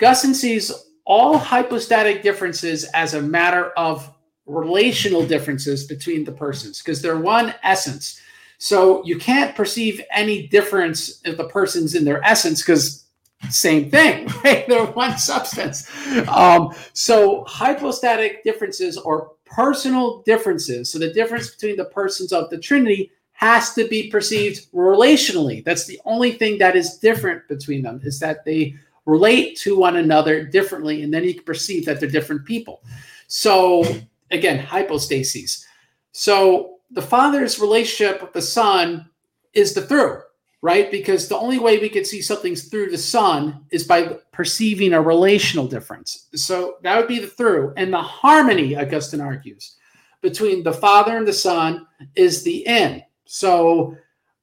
Augustine 0.00 0.34
sees 0.34 0.70
all 1.04 1.36
hypostatic 1.36 2.22
differences 2.22 2.84
as 2.94 3.14
a 3.14 3.22
matter 3.22 3.70
of 3.70 4.12
relational 4.46 5.26
differences 5.26 5.84
between 5.84 6.24
the 6.24 6.32
persons 6.32 6.78
because 6.82 7.02
they're 7.02 7.18
one 7.18 7.54
essence. 7.62 8.20
So 8.58 9.04
you 9.04 9.18
can't 9.18 9.54
perceive 9.54 10.00
any 10.10 10.46
difference 10.46 11.20
of 11.26 11.36
the 11.36 11.48
persons 11.48 11.94
in 11.94 12.04
their 12.04 12.24
essence 12.24 12.62
because 12.62 13.04
same 13.50 13.90
thing, 13.90 14.26
right? 14.44 14.66
They're 14.66 14.86
one 14.86 15.18
substance. 15.18 15.90
Um, 16.28 16.74
so 16.92 17.44
hypostatic 17.46 18.44
differences 18.44 18.96
or 18.96 19.32
personal 19.44 20.22
differences. 20.22 20.90
So 20.90 20.98
the 20.98 21.12
difference 21.12 21.50
between 21.50 21.76
the 21.76 21.84
persons 21.86 22.32
of 22.32 22.50
the 22.50 22.58
Trinity 22.58 23.12
has 23.32 23.74
to 23.74 23.86
be 23.86 24.10
perceived 24.10 24.72
relationally. 24.72 25.62
That's 25.62 25.86
the 25.86 26.00
only 26.06 26.32
thing 26.32 26.56
that 26.58 26.74
is 26.74 26.96
different 26.96 27.46
between 27.48 27.82
them 27.82 28.00
is 28.02 28.18
that 28.20 28.44
they 28.44 28.74
relate 29.04 29.56
to 29.58 29.76
one 29.76 29.96
another 29.96 30.42
differently, 30.44 31.02
and 31.02 31.12
then 31.12 31.22
you 31.22 31.34
can 31.34 31.44
perceive 31.44 31.84
that 31.84 32.00
they're 32.00 32.08
different 32.08 32.44
people. 32.44 32.82
So 33.28 33.84
again, 34.30 34.58
hypostases. 34.58 35.64
So 36.12 36.78
the 36.90 37.02
father's 37.02 37.58
relationship 37.58 38.22
with 38.22 38.32
the 38.32 38.42
son 38.42 39.08
is 39.52 39.74
the 39.74 39.82
through, 39.82 40.20
right? 40.62 40.90
Because 40.90 41.28
the 41.28 41.36
only 41.36 41.58
way 41.58 41.78
we 41.78 41.88
can 41.88 42.04
see 42.04 42.22
something's 42.22 42.68
through 42.68 42.90
the 42.90 42.98
son 42.98 43.64
is 43.70 43.84
by 43.84 44.18
perceiving 44.32 44.92
a 44.92 45.00
relational 45.00 45.66
difference. 45.66 46.28
So 46.34 46.76
that 46.82 46.96
would 46.96 47.08
be 47.08 47.18
the 47.18 47.26
through. 47.26 47.74
And 47.76 47.92
the 47.92 48.02
harmony, 48.02 48.76
Augustine 48.76 49.20
argues, 49.20 49.76
between 50.22 50.62
the 50.62 50.72
father 50.72 51.16
and 51.16 51.26
the 51.26 51.32
son 51.32 51.86
is 52.14 52.42
the 52.42 52.66
in. 52.66 53.02
So 53.26 53.96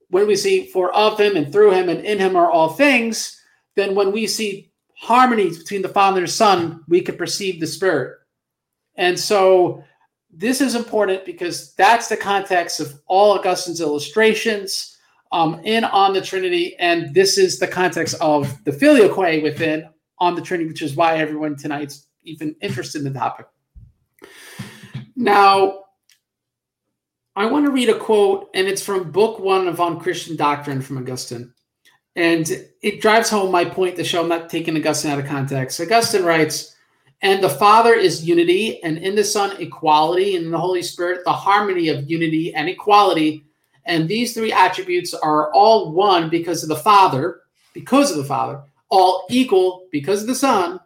when 0.10 0.28
we 0.28 0.36
see 0.36 0.68
for 0.68 0.94
of 0.94 1.20
him 1.20 1.36
and 1.36 1.52
through 1.52 1.72
him 1.72 1.90
and 1.90 2.06
in 2.06 2.20
him 2.20 2.36
are 2.36 2.52
all 2.52 2.70
things, 2.70 3.40
then 3.76 3.96
when 3.96 4.12
we 4.12 4.28
see 4.28 4.72
harmony 4.96 5.50
between 5.50 5.82
the 5.82 5.90
father 5.90 6.20
and 6.20 6.28
the 6.28 6.32
son, 6.32 6.84
we 6.88 7.02
can 7.02 7.18
perceive 7.18 7.60
the 7.60 7.68
spirit 7.68 8.20
and 8.96 9.20
so 9.20 9.84
this 10.32 10.62
is 10.62 10.76
important 10.76 11.26
because 11.26 11.74
that's 11.76 12.08
the 12.08 12.18
context 12.18 12.80
of 12.80 13.00
all 13.08 13.38
Augustine's 13.38 13.82
illustrations. 13.82 14.98
um, 15.34 15.60
in 15.64 15.84
on 15.84 16.14
the 16.14 16.22
Trinity, 16.22 16.78
and 16.78 17.14
this 17.14 17.38
is 17.38 17.58
the 17.58 17.68
context 17.68 18.16
of 18.22 18.64
the 18.66 18.72
filioque 18.72 19.41
within 19.41 19.89
on 20.20 20.36
the 20.36 20.41
Trinity, 20.41 20.70
which 20.70 20.84
is 20.84 20.96
why 20.96 21.18
everyone 21.18 21.58
tonight's 21.58 22.06
even 22.24 22.56
interested 22.62 23.00
in 23.04 23.12
the 23.12 23.20
topic. 23.20 23.48
Now, 25.16 25.80
I 27.36 27.48
want 27.48 27.66
to 27.66 27.72
read 27.72 27.89
a 27.89 27.98
quote, 27.98 28.52
and 28.54 28.68
it's 28.68 28.84
from 28.84 29.12
Book 29.12 29.39
One 29.39 29.68
of 29.68 29.82
On 29.82 30.00
Christian 30.00 30.36
Doctrine 30.36 30.82
from 30.82 31.00
Augustine. 31.00 31.52
And 32.16 32.48
it 32.84 33.02
drives 33.02 33.32
home 33.32 33.52
my 33.52 33.66
point 33.66 33.96
to 33.96 34.04
show 34.04 34.22
I'm 34.22 34.30
not 34.30 34.52
taking 34.52 34.78
Augustine 34.78 35.12
out 35.12 35.20
of 35.20 35.26
context. 35.26 35.82
Augustine 35.82 36.24
writes, 36.24 36.73
and 37.24 37.42
the 37.42 37.50
Father 37.50 37.94
is 37.94 38.28
unity, 38.28 38.84
and 38.84 38.98
in 38.98 39.16
the 39.16 39.24
Son, 39.24 39.56
equality, 39.62 40.36
and 40.36 40.46
in 40.46 40.52
the 40.52 40.60
Holy 40.60 40.82
Spirit, 40.84 41.24
the 41.24 41.32
harmony 41.32 41.88
of 41.88 42.10
unity 42.12 42.54
and 42.54 42.68
equality. 42.68 43.46
And 43.86 44.10
these 44.10 44.34
three 44.34 44.52
attributes 44.52 45.14
are 45.14 45.52
all 45.54 45.94
one 45.94 46.30
because 46.30 46.64
of 46.64 46.70
the 46.70 46.76
Father, 46.76 47.40
because 47.74 48.12
of 48.12 48.18
the 48.18 48.26
Father, 48.26 48.62
all 48.90 49.26
equal 49.30 49.88
because 49.90 50.22
of 50.22 50.28
the 50.28 50.36
Son, 50.36 50.82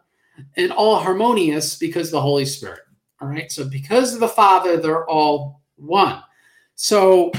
and 0.56 0.70
all 0.70 1.00
harmonious 1.00 1.76
because 1.76 2.06
of 2.06 2.12
the 2.12 2.20
Holy 2.20 2.44
Spirit. 2.44 2.80
All 3.20 3.26
right. 3.26 3.50
So, 3.50 3.68
because 3.68 4.14
of 4.14 4.20
the 4.20 4.28
Father, 4.28 4.76
they're 4.76 5.10
all 5.10 5.60
one. 5.74 6.22
So, 6.76 7.32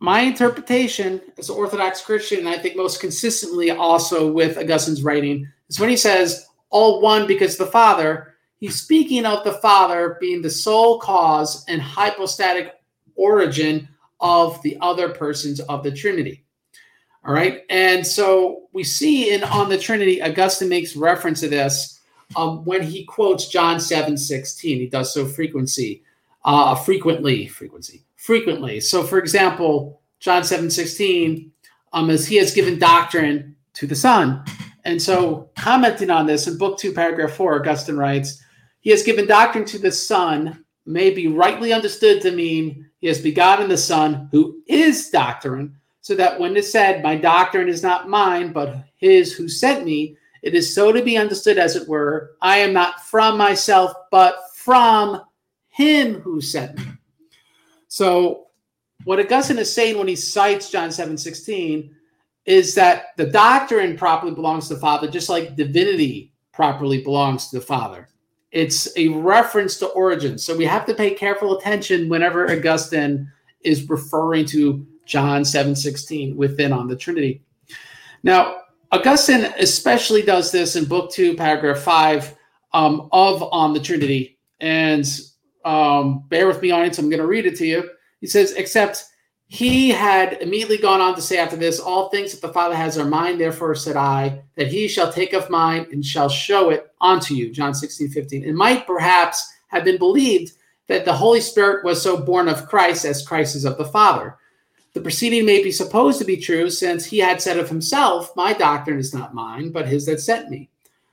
my 0.00 0.22
interpretation 0.22 1.20
as 1.38 1.48
an 1.48 1.54
Orthodox 1.54 2.00
Christian, 2.00 2.40
and 2.40 2.48
I 2.48 2.58
think 2.58 2.76
most 2.76 3.00
consistently 3.00 3.70
also 3.70 4.32
with 4.32 4.58
Augustine's 4.58 5.04
writing, 5.04 5.46
is 5.68 5.78
when 5.78 5.88
he 5.88 5.96
says 5.96 6.48
all 6.72 7.00
one 7.00 7.26
because 7.26 7.56
the 7.56 7.66
Father, 7.66 8.34
he's 8.58 8.80
speaking 8.80 9.24
of 9.24 9.44
the 9.44 9.54
Father 9.54 10.16
being 10.20 10.42
the 10.42 10.50
sole 10.50 10.98
cause 10.98 11.64
and 11.68 11.80
hypostatic 11.80 12.72
origin 13.14 13.88
of 14.20 14.60
the 14.62 14.76
other 14.80 15.08
persons 15.08 15.60
of 15.60 15.84
the 15.84 15.92
Trinity. 15.92 16.44
All 17.24 17.32
right. 17.32 17.62
And 17.70 18.04
so 18.04 18.64
we 18.72 18.82
see 18.82 19.32
in 19.32 19.44
On 19.44 19.68
the 19.68 19.78
Trinity, 19.78 20.20
Augustine 20.20 20.68
makes 20.68 20.96
reference 20.96 21.40
to 21.40 21.48
this 21.48 22.00
um, 22.34 22.64
when 22.64 22.82
he 22.82 23.04
quotes 23.04 23.46
John 23.46 23.78
7 23.78 24.16
16. 24.16 24.78
He 24.78 24.86
does 24.88 25.14
so 25.14 25.26
frequency, 25.26 26.02
uh, 26.44 26.74
frequently, 26.74 27.46
frequency 27.46 28.04
frequently. 28.22 28.78
So, 28.78 29.02
for 29.02 29.18
example, 29.18 30.00
John 30.20 30.44
7 30.44 30.70
16, 30.70 31.50
um, 31.92 32.08
as 32.08 32.26
he 32.26 32.36
has 32.36 32.54
given 32.54 32.78
doctrine 32.78 33.56
to 33.74 33.86
the 33.86 33.96
Son. 33.96 34.44
And 34.84 35.00
so, 35.00 35.50
commenting 35.56 36.10
on 36.10 36.26
this 36.26 36.48
in 36.48 36.58
Book 36.58 36.78
2, 36.78 36.92
paragraph 36.92 37.32
4, 37.32 37.60
Augustine 37.60 37.96
writes, 37.96 38.42
He 38.80 38.90
has 38.90 39.02
given 39.02 39.26
doctrine 39.26 39.64
to 39.66 39.78
the 39.78 39.92
Son, 39.92 40.64
may 40.86 41.10
be 41.10 41.28
rightly 41.28 41.72
understood 41.72 42.20
to 42.22 42.32
mean 42.32 42.90
he 42.98 43.06
has 43.06 43.20
begotten 43.20 43.68
the 43.68 43.76
Son, 43.76 44.28
who 44.32 44.60
is 44.66 45.10
doctrine, 45.10 45.76
so 46.00 46.16
that 46.16 46.38
when 46.40 46.56
it 46.56 46.64
said, 46.64 47.02
My 47.02 47.16
doctrine 47.16 47.68
is 47.68 47.82
not 47.82 48.08
mine, 48.08 48.52
but 48.52 48.84
his 48.96 49.32
who 49.32 49.48
sent 49.48 49.84
me, 49.84 50.16
it 50.42 50.54
is 50.54 50.74
so 50.74 50.90
to 50.90 51.02
be 51.02 51.16
understood, 51.16 51.58
as 51.58 51.76
it 51.76 51.88
were, 51.88 52.32
I 52.40 52.58
am 52.58 52.72
not 52.72 53.04
from 53.04 53.38
myself, 53.38 53.92
but 54.10 54.36
from 54.56 55.22
him 55.68 56.20
who 56.20 56.40
sent 56.40 56.76
me. 56.76 56.84
So 57.86 58.46
what 59.04 59.20
Augustine 59.20 59.58
is 59.58 59.72
saying 59.72 59.98
when 59.98 60.08
he 60.08 60.16
cites 60.16 60.70
John 60.70 60.90
7 60.90 61.16
16 61.16 61.94
is 62.44 62.74
that 62.74 63.08
the 63.16 63.26
doctrine 63.26 63.96
properly 63.96 64.34
belongs 64.34 64.68
to 64.68 64.74
the 64.74 64.80
Father, 64.80 65.08
just 65.08 65.28
like 65.28 65.56
divinity 65.56 66.32
properly 66.52 67.02
belongs 67.02 67.48
to 67.48 67.58
the 67.58 67.64
Father. 67.64 68.08
It's 68.50 68.88
a 68.96 69.08
reference 69.08 69.78
to 69.78 69.86
origin. 69.88 70.36
So 70.38 70.56
we 70.56 70.66
have 70.66 70.84
to 70.86 70.94
pay 70.94 71.14
careful 71.14 71.58
attention 71.58 72.08
whenever 72.08 72.50
Augustine 72.50 73.30
is 73.62 73.88
referring 73.88 74.44
to 74.46 74.86
John 75.06 75.44
7 75.44 75.74
16 75.74 76.36
within 76.36 76.72
on 76.72 76.88
the 76.88 76.96
Trinity. 76.96 77.42
Now, 78.22 78.58
Augustine 78.90 79.52
especially 79.58 80.22
does 80.22 80.52
this 80.52 80.76
in 80.76 80.84
Book 80.84 81.10
2, 81.12 81.34
paragraph 81.34 81.78
5 81.78 82.36
um, 82.74 83.08
of 83.12 83.42
On 83.52 83.72
the 83.72 83.80
Trinity. 83.80 84.38
And 84.60 85.08
um, 85.64 86.24
bear 86.28 86.46
with 86.46 86.60
me 86.60 86.70
on 86.70 86.84
it. 86.84 86.98
I'm 86.98 87.08
going 87.08 87.20
to 87.20 87.26
read 87.26 87.46
it 87.46 87.56
to 87.56 87.66
you. 87.66 87.88
He 88.20 88.26
says, 88.26 88.52
except 88.52 89.04
he 89.52 89.90
had 89.90 90.40
immediately 90.40 90.78
gone 90.78 91.02
on 91.02 91.14
to 91.14 91.20
say 91.20 91.36
after 91.36 91.56
this, 91.56 91.78
all 91.78 92.08
things 92.08 92.32
that 92.32 92.40
the 92.40 92.54
Father 92.54 92.74
has 92.74 92.96
are 92.96 93.04
mine. 93.04 93.36
Therefore 93.36 93.74
said 93.74 93.96
I, 93.96 94.40
that 94.54 94.68
he 94.68 94.88
shall 94.88 95.12
take 95.12 95.34
of 95.34 95.50
mine 95.50 95.86
and 95.92 96.02
shall 96.02 96.30
show 96.30 96.70
it 96.70 96.90
unto 97.02 97.34
you. 97.34 97.52
John 97.52 97.74
16, 97.74 98.08
15. 98.08 98.44
It 98.44 98.54
might 98.54 98.86
perhaps 98.86 99.52
have 99.68 99.84
been 99.84 99.98
believed 99.98 100.54
that 100.86 101.04
the 101.04 101.12
Holy 101.12 101.42
Spirit 101.42 101.84
was 101.84 102.00
so 102.00 102.16
born 102.16 102.48
of 102.48 102.66
Christ 102.66 103.04
as 103.04 103.26
Christ 103.26 103.54
is 103.54 103.66
of 103.66 103.76
the 103.76 103.84
Father. 103.84 104.38
The 104.94 105.02
proceeding 105.02 105.44
may 105.44 105.62
be 105.62 105.70
supposed 105.70 106.18
to 106.20 106.24
be 106.24 106.38
true, 106.38 106.70
since 106.70 107.04
he 107.04 107.18
had 107.18 107.42
said 107.42 107.58
of 107.58 107.68
himself, 107.68 108.34
My 108.34 108.54
doctrine 108.54 108.98
is 108.98 109.12
not 109.12 109.34
mine, 109.34 109.70
but 109.70 109.86
his 109.86 110.06
that 110.06 110.20
sent 110.20 110.48
me. 110.48 110.70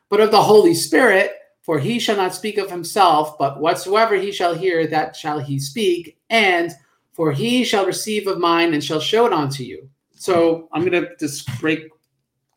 But 0.07 0.21
of 0.21 0.31
the 0.31 0.41
Holy 0.41 0.75
Spirit, 0.75 1.33
for 1.61 1.77
he 1.77 1.99
shall 1.99 2.15
not 2.15 2.33
speak 2.33 2.57
of 2.57 2.71
himself, 2.71 3.37
but 3.37 3.59
whatsoever 3.59 4.15
he 4.15 4.31
shall 4.31 4.55
hear, 4.55 4.87
that 4.87 5.17
shall 5.17 5.39
he 5.39 5.59
speak. 5.59 6.17
And 6.29 6.71
for 7.19 7.33
he 7.33 7.65
shall 7.65 7.85
receive 7.85 8.27
of 8.27 8.39
mine 8.39 8.73
and 8.73 8.81
shall 8.81 9.01
show 9.01 9.25
it 9.25 9.33
unto 9.33 9.61
you. 9.61 9.89
So 10.11 10.69
I'm 10.71 10.85
going 10.85 11.03
to 11.03 11.09
just 11.19 11.45
break, 11.59 11.89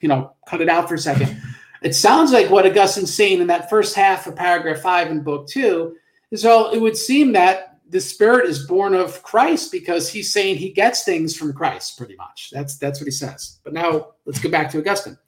you 0.00 0.08
know, 0.08 0.36
cut 0.46 0.60
it 0.60 0.68
out 0.68 0.88
for 0.88 0.94
a 0.94 0.98
second. 0.98 1.42
It 1.82 1.96
sounds 1.96 2.30
like 2.30 2.48
what 2.48 2.64
Augustine's 2.64 3.12
saying 3.12 3.40
in 3.40 3.48
that 3.48 3.68
first 3.68 3.96
half 3.96 4.28
of 4.28 4.36
paragraph 4.36 4.78
five 4.78 5.10
in 5.10 5.24
book 5.24 5.48
two 5.48 5.96
is 6.30 6.44
well, 6.44 6.70
it 6.70 6.78
would 6.78 6.96
seem 6.96 7.32
that 7.32 7.80
the 7.88 8.00
spirit 8.00 8.48
is 8.48 8.64
born 8.68 8.94
of 8.94 9.20
Christ 9.24 9.72
because 9.72 10.08
he's 10.08 10.32
saying 10.32 10.58
he 10.58 10.70
gets 10.70 11.02
things 11.02 11.36
from 11.36 11.52
Christ, 11.52 11.98
pretty 11.98 12.14
much. 12.14 12.50
That's 12.52 12.78
that's 12.78 13.00
what 13.00 13.08
he 13.08 13.10
says. 13.10 13.58
But 13.64 13.72
now 13.72 14.12
let's 14.26 14.38
go 14.38 14.48
back 14.48 14.70
to 14.70 14.78
Augustine. 14.78 15.18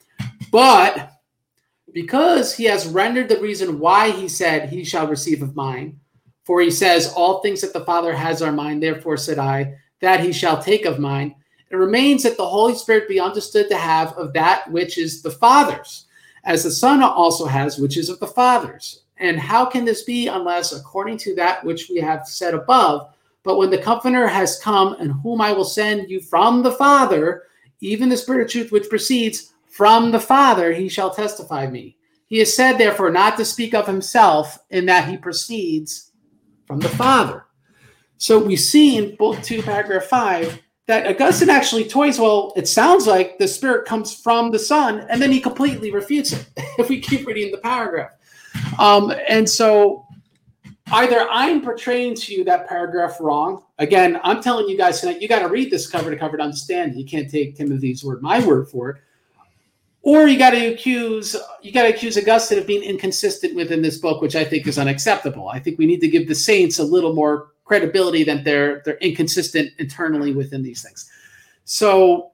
But 0.53 1.11
because 1.93 2.55
he 2.55 2.67
has 2.67 2.87
rendered 2.87 3.29
the 3.29 3.41
reason 3.41 3.81
why 3.81 4.13
he 4.13 4.29
said, 4.29 4.69
He 4.69 4.85
shall 4.85 5.09
receive 5.09 5.43
of 5.43 5.57
mine. 5.57 5.99
For 6.45 6.61
he 6.61 6.71
says, 6.71 7.13
All 7.15 7.41
things 7.41 7.61
that 7.63 7.73
the 7.73 7.85
Father 7.85 8.15
has 8.15 8.43
are 8.43 8.53
mine, 8.53 8.81
therefore 8.81 9.17
said 9.17 9.39
I, 9.39 9.79
that 10.01 10.21
he 10.21 10.33
shall 10.33 10.63
take 10.63 10.85
of 10.85 10.99
mine. 10.99 11.35
It 11.71 11.77
remains 11.77 12.23
that 12.23 12.37
the 12.37 12.47
Holy 12.47 12.75
Spirit 12.75 13.09
be 13.09 13.19
understood 13.19 13.69
to 13.69 13.77
have 13.77 14.13
of 14.13 14.33
that 14.35 14.71
which 14.71 14.99
is 14.99 15.23
the 15.23 15.31
Father's, 15.31 16.07
as 16.45 16.63
the 16.63 16.71
Son 16.71 17.03
also 17.03 17.47
has, 17.47 17.79
which 17.79 17.97
is 17.97 18.11
of 18.11 18.21
the 18.21 18.27
Father's. 18.27 19.05
And 19.17 19.39
how 19.39 19.65
can 19.65 19.85
this 19.85 20.03
be 20.03 20.29
unless 20.29 20.73
according 20.73 21.19
to 21.19 21.35
that 21.37 21.65
which 21.65 21.89
we 21.89 21.99
have 22.01 22.27
said 22.27 22.55
above? 22.55 23.13
But 23.43 23.57
when 23.57 23.71
the 23.71 23.79
Comforter 23.79 24.29
has 24.29 24.61
come, 24.61 24.97
and 24.99 25.13
whom 25.23 25.41
I 25.41 25.53
will 25.53 25.65
send 25.65 26.11
you 26.11 26.21
from 26.21 26.63
the 26.63 26.73
Father, 26.73 27.45
even 27.81 28.09
the 28.09 28.17
Spirit 28.17 28.45
of 28.45 28.51
truth 28.51 28.73
which 28.73 28.89
proceeds 28.89 29.55
from 29.69 30.11
the 30.11 30.21
Father 30.21 30.73
he 30.73 30.89
shall 30.89 31.11
testify 31.11 31.67
me. 31.67 31.97
He 32.27 32.41
is 32.41 32.55
said, 32.55 32.79
therefore, 32.79 33.11
not 33.11 33.37
to 33.37 33.45
speak 33.45 33.75
of 33.75 33.87
himself 33.87 34.59
in 34.71 34.87
that 34.87 35.09
he 35.09 35.17
proceeds 35.17 36.04
from 36.67 36.81
the 36.81 36.89
Father. 36.91 37.45
So 38.19 38.39
we 38.39 38.57
see 38.57 38.97
in 38.97 39.17
Book 39.17 39.43
2, 39.43 39.63
paragraph 39.63 40.05
5, 40.05 40.61
that 40.87 41.07
Augustine 41.07 41.51
actually 41.51 41.89
toys, 41.89 42.19
well, 42.19 42.53
it 42.57 42.69
sounds 42.69 43.07
like 43.07 43.39
the 43.39 43.49
Spirit 43.49 43.87
comes 43.87 44.15
from 44.15 44.51
the 44.51 44.59
Son, 44.59 45.07
and 45.09 45.21
then 45.21 45.33
he 45.33 45.41
completely 45.41 45.91
refutes 45.91 46.33
it 46.33 46.47
if 46.79 46.89
we 46.89 47.01
keep 47.01 47.27
reading 47.27 47.51
the 47.51 47.59
paragraph. 47.59 48.13
Um, 48.79 49.13
and 49.29 49.49
so 49.49 50.07
either 50.93 51.27
I'm 51.31 51.63
portraying 51.63 52.15
to 52.17 52.35
you 52.35 52.45
that 52.45 52.69
paragraph 52.69 53.17
wrong. 53.21 53.65
Again, 53.79 54.21
I'm 54.23 54.43
telling 54.43 54.69
you 54.69 54.77
guys 54.77 55.01
tonight, 55.01 55.21
you 55.21 55.29
got 55.29 55.41
to 55.41 55.49
read 55.49 55.71
this 55.71 55.91
cover 55.91 56.11
to 56.11 56.17
cover 56.17 56.37
to 56.37 56.43
understand. 56.43 56.97
You 56.97 57.05
can't 57.05 57.31
take 57.31 57.57
Timothy's 57.57 58.05
word, 58.05 58.23
my 58.23 58.45
word 58.45 58.69
for 58.69 58.91
it 58.91 58.97
or 60.05 60.29
you 60.29 60.39
got 60.39 60.51
to 60.51 60.67
accuse 60.67 61.35
you 61.63 61.73
got 61.73 61.85
to 61.85 61.89
accuse 61.89 62.17
Augustine 62.19 62.59
of 62.59 62.67
being 62.67 62.83
inconsistent 62.83 63.55
within 63.55 63.81
this 63.81 63.97
book, 63.97 64.21
which 64.21 64.37
I 64.37 64.45
think 64.45 64.67
is 64.67 64.79
unacceptable. 64.79 65.49
I 65.49 65.59
think 65.59 65.79
we 65.79 65.87
need 65.87 66.01
to 66.01 66.09
give 66.09 66.29
the 66.29 66.35
saints 66.35 66.79
a 66.79 66.85
little 66.85 67.15
more 67.15 67.53
credibility 67.65 68.23
than 68.23 68.45
they're 68.45 68.83
they're 68.85 68.99
inconsistent 68.99 69.73
internally 69.79 70.33
within 70.33 70.63
these 70.63 70.83
things. 70.83 71.11
So, 71.65 72.33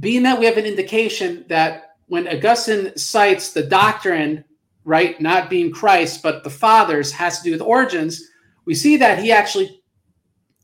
being 0.00 0.22
that 0.22 0.40
we 0.40 0.46
have 0.46 0.56
an 0.56 0.64
indication 0.64 1.44
that 1.48 1.96
when 2.06 2.26
Augustine 2.26 2.96
cites 2.96 3.52
the 3.52 3.62
doctrine, 3.62 4.42
right, 4.84 5.20
not 5.20 5.50
being 5.50 5.70
Christ 5.70 6.22
but 6.22 6.42
the 6.42 6.50
fathers, 6.50 7.12
has 7.12 7.38
to 7.38 7.44
do 7.44 7.52
with 7.52 7.60
origins, 7.60 8.26
we 8.64 8.74
see 8.74 8.96
that 8.96 9.18
he 9.18 9.30
actually 9.30 9.82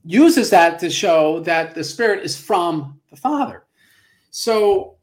uses 0.03 0.49
that 0.49 0.79
to 0.79 0.89
show 0.89 1.41
that 1.41 1.75
the 1.75 1.85
Spirit 1.85 2.25
is 2.25 2.41
from 2.41 2.99
the 3.11 3.17
Father. 3.17 3.67
So 4.31 4.96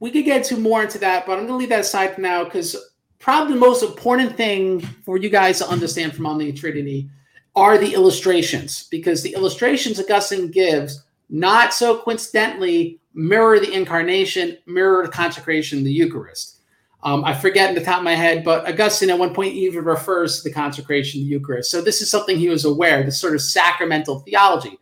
we 0.00 0.10
could 0.10 0.24
get 0.24 0.44
to 0.44 0.56
more 0.56 0.82
into 0.82 0.98
that, 0.98 1.26
but 1.26 1.32
I'm 1.32 1.46
going 1.46 1.48
to 1.48 1.56
leave 1.56 1.68
that 1.68 1.80
aside 1.80 2.14
for 2.14 2.22
now 2.22 2.42
because 2.44 2.74
probably 3.18 3.54
the 3.54 3.60
most 3.60 3.82
important 3.82 4.36
thing 4.36 4.80
for 4.80 5.18
you 5.18 5.28
guys 5.28 5.58
to 5.58 5.68
understand 5.68 6.14
from 6.14 6.38
the 6.38 6.52
Trinity 6.52 7.08
are 7.54 7.76
the 7.76 7.94
illustrations 7.94 8.88
because 8.90 9.22
the 9.22 9.34
illustrations 9.34 10.00
Augustine 10.00 10.50
gives, 10.50 11.04
not 11.28 11.74
so 11.74 11.98
coincidentally, 11.98 12.98
mirror 13.12 13.60
the 13.60 13.72
incarnation, 13.72 14.56
mirror 14.66 15.04
the 15.04 15.12
consecration, 15.12 15.84
the 15.84 15.92
Eucharist. 15.92 16.56
Um, 17.02 17.24
I 17.24 17.34
forget 17.34 17.70
in 17.70 17.74
the 17.74 17.84
top 17.84 17.98
of 17.98 18.04
my 18.04 18.14
head, 18.14 18.44
but 18.44 18.68
Augustine 18.68 19.10
at 19.10 19.18
one 19.18 19.34
point 19.34 19.54
even 19.54 19.84
refers 19.84 20.38
to 20.38 20.48
the 20.48 20.54
consecration 20.54 21.20
the 21.20 21.26
Eucharist. 21.26 21.70
So 21.70 21.82
this 21.82 22.00
is 22.00 22.10
something 22.10 22.38
he 22.38 22.48
was 22.48 22.64
aware, 22.64 23.02
this 23.02 23.20
sort 23.20 23.34
of 23.34 23.42
sacramental 23.42 24.20
theology. 24.20 24.78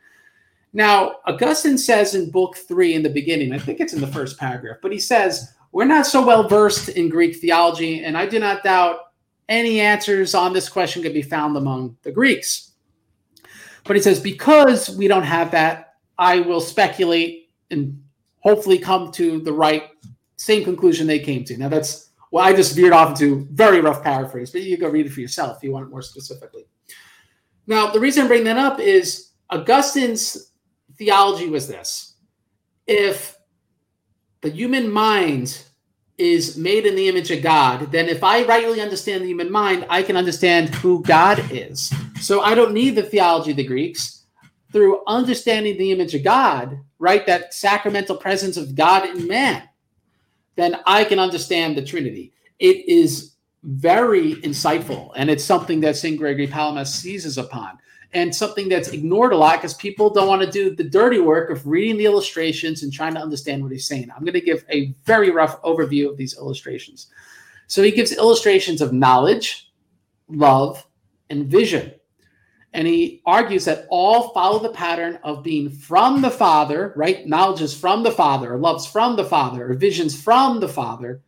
Now, 0.73 1.17
Augustine 1.27 1.79
says 1.79 2.15
in 2.15 2.31
book 2.31 2.57
three 2.57 2.95
in 2.95 3.03
the 3.03 3.11
beginning, 3.11 3.53
I 3.53 3.59
think 3.59 3.81
it's 3.81 3.95
in 3.95 4.01
the 4.01 4.07
first 4.07 4.39
paragraph, 4.39 4.79
but 4.83 4.93
he 4.93 4.99
says, 4.99 5.55
We're 5.73 5.85
not 5.85 6.07
so 6.07 6.25
well 6.25 6.47
versed 6.47 6.91
in 6.91 7.09
Greek 7.09 7.37
theology, 7.37 8.05
and 8.05 8.17
I 8.17 8.27
do 8.27 8.39
not 8.39 8.63
doubt 8.63 9.01
any 9.49 9.81
answers 9.81 10.35
on 10.35 10.53
this 10.53 10.69
question 10.69 11.03
could 11.03 11.15
be 11.15 11.23
found 11.23 11.57
among 11.57 11.97
the 12.03 12.13
Greeks. 12.13 12.73
But 13.85 13.97
he 13.97 14.03
says, 14.03 14.21
Because 14.21 14.91
we 14.91 15.09
don't 15.09 15.23
have 15.23 15.51
that, 15.53 15.95
I 16.19 16.41
will 16.41 16.61
speculate 16.61 17.51
and 17.71 18.03
hopefully 18.41 18.79
come 18.79 19.11
to 19.13 19.41
the 19.41 19.53
right 19.53 19.85
same 20.37 20.65
conclusion 20.65 21.07
they 21.07 21.19
came 21.19 21.45
to. 21.45 21.57
Now, 21.57 21.69
that's 21.69 22.11
well, 22.31 22.45
I 22.45 22.53
just 22.53 22.77
veered 22.77 22.93
off 22.93 23.11
into 23.11 23.47
very 23.53 23.81
rough 23.81 24.03
paraphrase, 24.03 24.51
but 24.51 24.63
you 24.63 24.77
go 24.77 24.89
read 24.89 25.07
it 25.07 25.13
for 25.13 25.21
yourself 25.21 25.57
if 25.57 25.63
you 25.63 25.73
want 25.73 25.87
it 25.87 25.91
more 25.91 26.03
specifically. 26.03 26.67
Now, 27.67 27.91
the 27.91 28.01
reason 28.01 28.25
I 28.25 28.29
bring 28.29 28.45
that 28.45 28.59
up 28.59 28.81
is 28.81 29.31
Augustine's 29.51 30.53
theology 30.99 31.49
was 31.49 31.69
this 31.69 32.15
if 32.87 33.39
the 34.41 34.51
human 34.51 34.91
mind 34.91 35.63
is 36.17 36.57
made 36.57 36.85
in 36.85 36.97
the 36.97 37.09
image 37.09 37.31
of 37.31 37.43
God, 37.43 37.93
then 37.93 38.09
if 38.09 38.25
I 38.25 38.45
rightly 38.45 38.81
understand 38.81 39.23
the 39.23 39.29
human 39.29 39.53
mind, 39.53 39.87
I 39.89 40.03
can 40.03 40.17
understand 40.17 40.75
who 40.75 41.03
God 41.05 41.53
is. 41.53 41.93
So 42.21 42.41
I 42.41 42.55
don't 42.55 42.73
need 42.73 42.97
the 42.97 43.03
theology 43.05 43.53
of 43.53 43.57
the 43.57 43.65
Greeks. 43.65 44.25
Through 44.73 45.03
understanding 45.07 45.79
the 45.79 45.93
image 45.93 46.15
of 46.15 46.25
God, 46.25 46.79
right, 46.99 47.25
that 47.27 47.55
sacramental 47.55 48.17
presence 48.17 48.57
of 48.59 48.75
God 48.75 49.09
in 49.09 49.27
man, 49.27 49.63
then 50.57 50.77
I 50.85 51.05
can 51.05 51.19
understand 51.19 51.77
the 51.77 51.85
Trinity. 51.85 52.33
It 52.59 52.87
is 52.87 53.35
very 53.63 54.35
insightful, 54.35 55.13
and 55.17 55.31
it's 55.31 55.45
something 55.45 55.81
that 55.81 55.97
St. 55.97 56.19
Gregory 56.19 56.49
Palamas 56.49 56.93
seizes 56.93 57.39
upon 57.39 57.79
and 58.13 58.35
something 58.35 58.69
that's 58.69 58.89
ignored 58.89 59.33
a 59.33 59.37
lot 59.37 59.57
because 59.57 59.75
people 59.75 60.11
don't 60.11 60.29
want 60.29 60.43
to 60.43 60.51
do 60.51 60.75
the 60.75 60.85
dirty 60.85 61.21
work 61.21 61.51
of 61.51 61.67
reading 61.67 61.99
the 61.99 62.07
illustrations 62.07 62.83
and 62.83 62.93
trying 62.93 63.15
to 63.15 63.21
understand 63.21 63.63
what 63.63 63.73
he's 63.73 63.87
saying. 63.87 64.11
I'm 64.15 64.25
going 64.25 64.33
to 64.33 64.41
give 64.41 64.65
a 64.71 64.95
very 65.05 65.31
rough 65.31 65.61
overview 65.63 66.09
of 66.09 66.17
these 66.17 66.37
illustrations. 66.37 67.09
So 67.67 67.83
he 67.83 67.91
gives 67.91 68.17
illustrations 68.17 68.81
of 68.81 68.95
knowledge, 68.95 69.71
love, 70.29 70.87
and 71.29 71.47
vision. 71.47 71.93
And 72.73 72.87
he 72.87 73.23
argues 73.27 73.65
that 73.67 73.87
all 73.91 74.31
follow 74.31 74.59
the 74.59 74.71
pattern 74.71 75.19
of 75.23 75.43
being 75.43 75.69
from 75.69 76.23
the 76.23 76.31
Father, 76.31 76.93
right? 76.97 77.27
Knowledge 77.27 77.61
is 77.61 77.79
from 77.79 78.03
the 78.03 78.11
Father, 78.11 78.55
or 78.55 78.59
love's 78.59 78.87
from 78.87 79.17
the 79.17 79.25
Father, 79.25 79.71
or 79.71 79.75
visions 79.75 80.21
from 80.21 80.61
the 80.61 80.69
Father, 80.69 81.23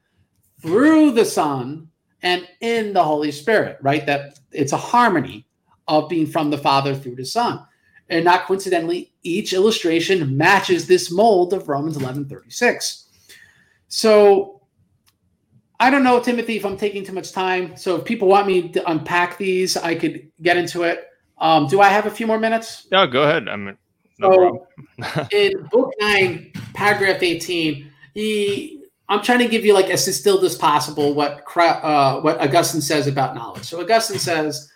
through 0.62 1.12
the 1.12 1.24
Son, 1.24 1.88
and 2.22 2.46
in 2.60 2.92
the 2.92 3.02
Holy 3.02 3.32
Spirit, 3.32 3.78
right? 3.80 4.04
That 4.06 4.38
it's 4.52 4.72
a 4.72 4.78
harmony 4.78 5.46
of 5.90 6.08
being 6.08 6.26
from 6.26 6.50
the 6.50 6.56
Father 6.56 6.94
through 6.94 7.16
the 7.16 7.24
Son. 7.24 7.66
And 8.08 8.24
not 8.24 8.46
coincidentally, 8.46 9.12
each 9.22 9.52
illustration 9.52 10.36
matches 10.36 10.86
this 10.86 11.10
mold 11.10 11.52
of 11.52 11.68
Romans 11.68 11.96
11 11.96 12.28
36. 12.28 13.06
So 13.88 14.62
I 15.80 15.90
don't 15.90 16.04
know, 16.04 16.20
Timothy, 16.20 16.56
if 16.56 16.64
I'm 16.64 16.76
taking 16.76 17.04
too 17.04 17.12
much 17.12 17.32
time. 17.32 17.76
So 17.76 17.96
if 17.96 18.04
people 18.04 18.28
want 18.28 18.46
me 18.46 18.68
to 18.70 18.90
unpack 18.90 19.36
these, 19.36 19.76
I 19.76 19.94
could 19.94 20.30
get 20.42 20.56
into 20.56 20.82
it. 20.84 21.08
Um, 21.38 21.66
do 21.66 21.80
I 21.80 21.88
have 21.88 22.06
a 22.06 22.10
few 22.10 22.26
more 22.26 22.38
minutes? 22.38 22.86
No, 22.92 23.06
go 23.06 23.22
ahead. 23.24 23.48
I'm 23.48 23.76
no 24.18 24.66
so 24.98 25.26
in 25.32 25.66
book 25.72 25.92
nine, 25.98 26.52
paragraph 26.74 27.22
18, 27.22 27.90
he 28.14 28.80
I'm 29.08 29.22
trying 29.22 29.40
to 29.40 29.48
give 29.48 29.64
you 29.64 29.74
like 29.74 29.90
as 29.90 30.04
distilled 30.04 30.44
as 30.44 30.54
possible 30.54 31.14
what 31.14 31.42
uh, 31.56 32.20
what 32.20 32.40
Augustine 32.40 32.80
says 32.80 33.08
about 33.08 33.34
knowledge. 33.34 33.64
So 33.64 33.80
Augustine 33.80 34.18
says 34.18 34.70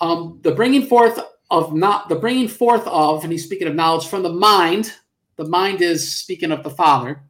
um, 0.00 0.40
the 0.42 0.52
bringing 0.52 0.86
forth 0.86 1.18
of 1.50 1.74
not 1.74 2.08
the 2.08 2.16
bringing 2.16 2.48
forth 2.48 2.86
of, 2.86 3.24
and 3.24 3.32
he's 3.32 3.44
speaking 3.44 3.68
of 3.68 3.74
knowledge 3.74 4.06
from 4.06 4.22
the 4.22 4.32
mind. 4.32 4.94
The 5.36 5.46
mind 5.46 5.82
is 5.82 6.12
speaking 6.12 6.52
of 6.52 6.62
the 6.62 6.70
Father. 6.70 7.22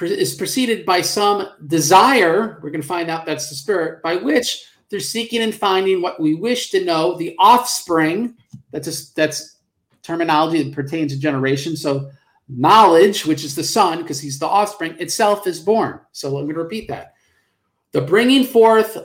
Is 0.00 0.34
preceded 0.34 0.86
by 0.86 1.02
some 1.02 1.46
desire. 1.66 2.58
We're 2.62 2.70
going 2.70 2.80
to 2.80 2.88
find 2.88 3.10
out 3.10 3.26
that's 3.26 3.50
the 3.50 3.54
spirit 3.54 4.02
by 4.02 4.16
which 4.16 4.64
they're 4.88 4.98
seeking 4.98 5.42
and 5.42 5.54
finding 5.54 6.00
what 6.00 6.18
we 6.18 6.34
wish 6.34 6.70
to 6.70 6.82
know. 6.82 7.18
The 7.18 7.36
offspring. 7.38 8.34
That's 8.70 8.88
a, 8.88 9.14
that's 9.14 9.58
terminology 10.02 10.62
that 10.62 10.72
pertains 10.72 11.12
to 11.12 11.20
generation. 11.20 11.76
So 11.76 12.10
knowledge, 12.48 13.26
which 13.26 13.44
is 13.44 13.54
the 13.54 13.62
son, 13.62 13.98
because 13.98 14.20
he's 14.20 14.38
the 14.38 14.46
offspring 14.46 14.96
itself, 14.98 15.46
is 15.46 15.60
born. 15.60 16.00
So 16.12 16.34
let 16.34 16.46
me 16.46 16.54
repeat 16.54 16.88
that. 16.88 17.12
The 17.92 18.00
bringing 18.00 18.44
forth 18.44 18.96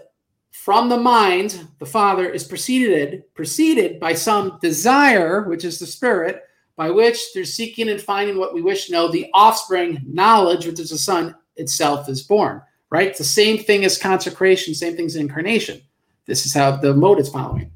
from 0.63 0.89
the 0.89 0.97
mind, 0.97 1.67
the 1.77 1.85
Father, 1.85 2.27
is 2.27 2.43
preceded, 2.43 3.23
preceded 3.35 3.99
by 3.99 4.13
some 4.13 4.57
desire, 4.61 5.43
which 5.43 5.65
is 5.65 5.77
the 5.77 5.85
Spirit, 5.85 6.43
by 6.75 6.89
which 6.89 7.33
they're 7.33 7.43
seeking 7.43 7.89
and 7.89 8.01
finding 8.01 8.39
what 8.39 8.53
we 8.53 8.61
wish 8.63 8.85
to 8.85 8.93
know. 8.93 9.07
The 9.07 9.29
offspring, 9.33 10.01
knowledge, 10.07 10.65
which 10.65 10.79
is 10.79 10.89
the 10.89 10.97
Son 10.97 11.35
itself, 11.57 12.09
is 12.09 12.23
born. 12.23 12.61
Right? 12.89 13.09
It's 13.09 13.19
the 13.19 13.25
same 13.25 13.59
thing 13.59 13.85
as 13.85 13.99
consecration, 13.99 14.73
same 14.73 14.95
thing 14.95 15.05
as 15.05 15.17
incarnation. 15.17 15.81
This 16.25 16.45
is 16.45 16.53
how 16.53 16.77
the 16.77 16.95
mode 16.95 17.19
is 17.19 17.29
following. 17.29 17.69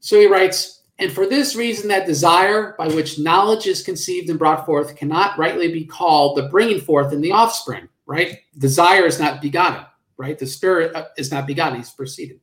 So 0.00 0.18
he 0.18 0.26
writes, 0.26 0.82
and 0.98 1.12
for 1.12 1.26
this 1.26 1.54
reason, 1.54 1.86
that 1.88 2.06
desire 2.06 2.74
by 2.78 2.88
which 2.88 3.20
knowledge 3.20 3.66
is 3.66 3.82
conceived 3.82 4.30
and 4.30 4.38
brought 4.38 4.66
forth 4.66 4.96
cannot 4.96 5.38
rightly 5.38 5.70
be 5.70 5.84
called 5.84 6.38
the 6.38 6.48
bringing 6.48 6.80
forth 6.80 7.12
in 7.12 7.20
the 7.20 7.32
offspring, 7.32 7.88
right? 8.06 8.38
Desire 8.58 9.06
is 9.06 9.20
not 9.20 9.42
begotten 9.42 9.84
right? 10.16 10.38
The 10.38 10.46
spirit 10.46 10.94
uh, 10.94 11.06
is 11.16 11.30
not 11.30 11.46
begotten, 11.46 11.78
he's 11.78 11.90
proceeded. 11.90 12.40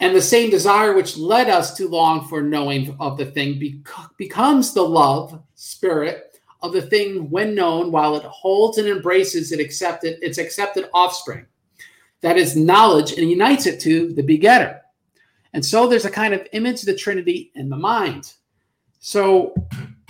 And 0.00 0.14
the 0.14 0.22
same 0.22 0.50
desire 0.50 0.94
which 0.94 1.16
led 1.16 1.48
us 1.48 1.74
to 1.76 1.88
long 1.88 2.28
for 2.28 2.42
knowing 2.42 2.94
of 3.00 3.16
the 3.16 3.26
thing 3.26 3.82
becomes 4.18 4.74
the 4.74 4.82
love 4.82 5.42
spirit 5.54 6.38
of 6.60 6.72
the 6.72 6.82
thing 6.82 7.30
when 7.30 7.54
known, 7.54 7.90
while 7.90 8.16
it 8.16 8.24
holds 8.24 8.78
and 8.78 8.88
embraces 8.88 9.52
it 9.52 9.60
accepted 9.60 10.18
its 10.20 10.38
accepted 10.38 10.90
offspring. 10.92 11.46
That 12.20 12.36
is 12.36 12.56
knowledge 12.56 13.12
and 13.12 13.30
unites 13.30 13.66
it 13.66 13.80
to 13.80 14.12
the 14.12 14.22
begetter. 14.22 14.82
And 15.52 15.64
so 15.64 15.86
there's 15.86 16.04
a 16.04 16.10
kind 16.10 16.34
of 16.34 16.46
image 16.52 16.80
of 16.80 16.86
the 16.86 16.94
Trinity 16.94 17.50
in 17.54 17.70
the 17.70 17.76
mind. 17.76 18.34
So 18.98 19.54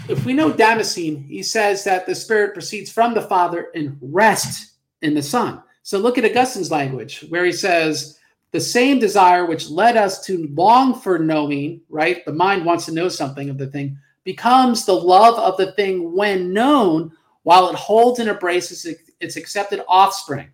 if 0.09 0.25
we 0.25 0.33
know 0.33 0.53
Damascene, 0.53 1.23
he 1.25 1.43
says 1.43 1.85
that 1.85 2.07
the 2.07 2.15
Spirit 2.15 2.55
proceeds 2.55 2.91
from 2.91 3.15
the 3.15 3.23
Father 3.23 3.69
and 3.75 3.99
rests 4.01 4.75
in 5.03 5.15
the 5.15 5.23
Son. 5.23 5.63
So 5.87 6.01
look 6.01 6.19
at 6.19 6.25
Augustine's 6.25 6.73
language, 6.73 7.25
where 7.29 7.45
he 7.45 7.53
says, 7.53 8.19
the 8.51 8.61
same 8.61 8.99
desire 8.99 9.47
which 9.47 9.71
led 9.71 9.97
us 9.97 10.21
to 10.27 10.49
long 10.53 11.01
for 11.01 11.17
knowing, 11.17 11.81
right? 11.89 12.25
The 12.25 12.33
mind 12.33 12.65
wants 12.65 12.87
to 12.87 12.93
know 12.93 13.09
something 13.09 13.51
of 13.51 13.57
the 13.57 13.69
thing, 13.69 13.97
becomes 14.25 14.85
the 14.85 14.97
love 14.97 15.39
of 15.39 15.57
the 15.57 15.71
thing 15.75 16.13
when 16.13 16.53
known, 16.53 17.13
while 17.45 17.69
it 17.69 17.77
holds 17.77 18.19
and 18.19 18.29
embraces 18.29 18.85
its 19.21 19.37
accepted 19.37 19.81
offspring, 19.87 20.49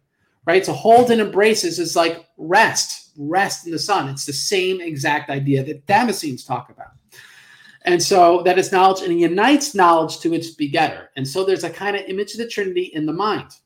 right? 0.44 0.66
So 0.66 0.74
hold 0.74 1.10
and 1.10 1.22
embraces 1.22 1.78
is 1.78 1.96
like 1.96 2.26
rest, 2.36 3.12
rest 3.16 3.64
in 3.64 3.72
the 3.72 3.78
Son. 3.78 4.10
It's 4.10 4.26
the 4.26 4.34
same 4.34 4.82
exact 4.82 5.30
idea 5.30 5.64
that 5.64 5.86
Damascenes 5.86 6.46
talk 6.46 6.68
about. 6.68 6.92
And 7.86 8.02
so 8.02 8.42
that 8.42 8.58
is 8.58 8.70
knowledge 8.70 9.00
and 9.00 9.18
unites 9.18 9.74
knowledge 9.74 10.20
to 10.20 10.34
its 10.34 10.50
begetter. 10.50 11.08
And 11.16 11.26
so 11.26 11.42
there's 11.42 11.64
a 11.64 11.70
kind 11.70 11.96
of 11.96 12.02
image 12.02 12.32
of 12.32 12.38
the 12.38 12.48
Trinity 12.48 12.90
in 12.92 13.06
the 13.06 13.14
mind. 13.14 13.56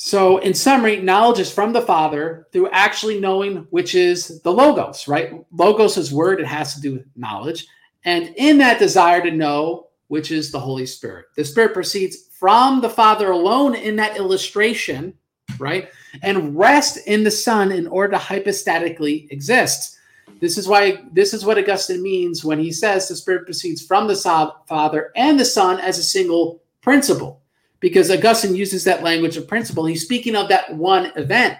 So, 0.00 0.38
in 0.38 0.54
summary, 0.54 1.00
knowledge 1.00 1.40
is 1.40 1.50
from 1.50 1.72
the 1.72 1.82
Father 1.82 2.46
through 2.52 2.70
actually 2.70 3.18
knowing 3.18 3.66
which 3.70 3.96
is 3.96 4.40
the 4.42 4.52
Logos, 4.52 5.08
right? 5.08 5.44
Logos 5.50 5.96
is 5.96 6.12
word, 6.12 6.38
it 6.40 6.46
has 6.46 6.72
to 6.76 6.80
do 6.80 6.92
with 6.92 7.06
knowledge. 7.16 7.66
And 8.04 8.32
in 8.36 8.58
that 8.58 8.78
desire 8.78 9.20
to 9.20 9.32
know, 9.32 9.88
which 10.06 10.30
is 10.30 10.52
the 10.52 10.60
Holy 10.60 10.86
Spirit, 10.86 11.26
the 11.34 11.44
Spirit 11.44 11.74
proceeds 11.74 12.28
from 12.38 12.80
the 12.80 12.88
Father 12.88 13.32
alone 13.32 13.74
in 13.74 13.96
that 13.96 14.16
illustration, 14.16 15.14
right? 15.58 15.88
And 16.22 16.56
rest 16.56 16.98
in 17.08 17.24
the 17.24 17.30
Son 17.32 17.72
in 17.72 17.88
order 17.88 18.12
to 18.12 18.18
hypostatically 18.18 19.26
exist. 19.32 19.98
This 20.40 20.56
is 20.56 20.68
why 20.68 21.02
this 21.10 21.34
is 21.34 21.44
what 21.44 21.58
Augustine 21.58 22.04
means 22.04 22.44
when 22.44 22.60
he 22.60 22.70
says 22.70 23.08
the 23.08 23.16
Spirit 23.16 23.46
proceeds 23.46 23.84
from 23.84 24.06
the 24.06 24.52
Father 24.68 25.10
and 25.16 25.40
the 25.40 25.44
Son 25.44 25.80
as 25.80 25.98
a 25.98 26.04
single 26.04 26.62
principle 26.82 27.42
because 27.80 28.10
Augustine 28.10 28.54
uses 28.54 28.84
that 28.84 29.02
language 29.02 29.36
of 29.36 29.46
principle. 29.46 29.84
He's 29.86 30.04
speaking 30.04 30.36
of 30.36 30.48
that 30.48 30.74
one 30.74 31.12
event. 31.16 31.58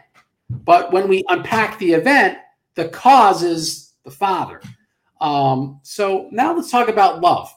But 0.50 0.92
when 0.92 1.08
we 1.08 1.24
unpack 1.28 1.78
the 1.78 1.92
event, 1.92 2.38
the 2.74 2.88
cause 2.88 3.42
is 3.42 3.92
the 4.04 4.10
Father. 4.10 4.60
Um, 5.20 5.80
so 5.82 6.28
now 6.30 6.54
let's 6.54 6.70
talk 6.70 6.88
about 6.88 7.20
love. 7.20 7.54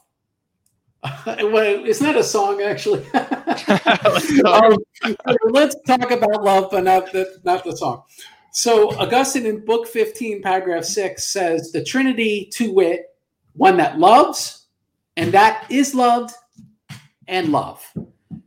Isn't 1.26 2.06
that 2.06 2.16
a 2.16 2.22
song 2.22 2.60
actually? 2.62 3.04
um, 4.44 4.76
let's 5.50 5.74
talk 5.86 6.10
about 6.10 6.44
love, 6.44 6.68
but 6.70 6.84
not 6.84 7.10
the 7.12 7.40
not 7.44 7.64
the 7.64 7.76
song. 7.76 8.02
So 8.52 8.94
Augustine 8.98 9.46
in 9.46 9.64
Book 9.64 9.88
15, 9.88 10.42
paragraph 10.42 10.84
6 10.84 11.24
says 11.24 11.72
the 11.72 11.82
Trinity 11.82 12.50
to 12.52 12.70
wit, 12.70 13.06
one 13.54 13.78
that 13.78 13.98
loves, 13.98 14.66
and 15.16 15.32
that 15.32 15.66
is 15.70 15.94
loved, 15.94 16.34
and 17.26 17.48
love. 17.48 17.82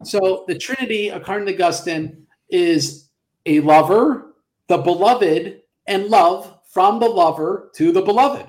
So 0.06 0.46
the 0.48 0.58
Trinity, 0.58 1.10
according 1.10 1.48
to 1.48 1.54
Augustine, 1.54 2.26
is 2.50 3.10
a 3.46 3.60
lover, 3.62 4.36
the 4.68 4.78
beloved, 4.78 5.62
and 5.88 6.08
love 6.08 6.60
from 6.72 7.00
the 7.00 7.08
lover 7.08 7.72
to 7.76 7.92
the 7.92 8.02
beloved, 8.02 8.46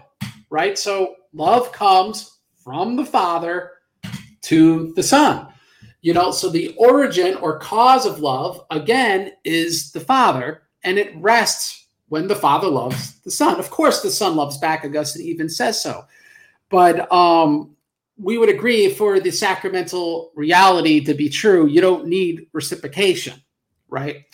right? 0.50 0.76
So 0.78 1.14
love 1.32 1.72
comes 1.72 2.38
from 2.62 2.96
the 2.96 3.04
Father 3.04 3.72
to 4.42 4.92
the 4.94 5.02
Son. 5.02 5.48
You 6.02 6.14
know, 6.14 6.30
so 6.30 6.48
the 6.48 6.74
origin 6.76 7.36
or 7.36 7.58
cause 7.58 8.06
of 8.06 8.20
love, 8.20 8.64
again, 8.70 9.32
is 9.44 9.92
the 9.92 10.00
Father, 10.00 10.62
and 10.84 10.98
it 10.98 11.16
rests 11.16 11.86
when 12.08 12.28
the 12.28 12.36
Father 12.36 12.68
loves 12.68 13.20
the 13.20 13.30
Son. 13.30 13.58
Of 13.58 13.70
course, 13.70 14.02
the 14.02 14.10
Son 14.10 14.36
loves 14.36 14.58
back. 14.58 14.84
Augustine 14.84 15.26
even 15.26 15.48
says 15.48 15.82
so. 15.82 16.04
But 16.68 17.10
um, 17.12 17.75
we 18.18 18.38
would 18.38 18.48
agree 18.48 18.88
for 18.90 19.20
the 19.20 19.30
sacramental 19.30 20.32
reality 20.34 21.04
to 21.04 21.14
be 21.14 21.28
true, 21.28 21.66
you 21.66 21.80
don't 21.80 22.06
need 22.06 22.46
reciprocation, 22.52 23.40
right? 23.88 24.24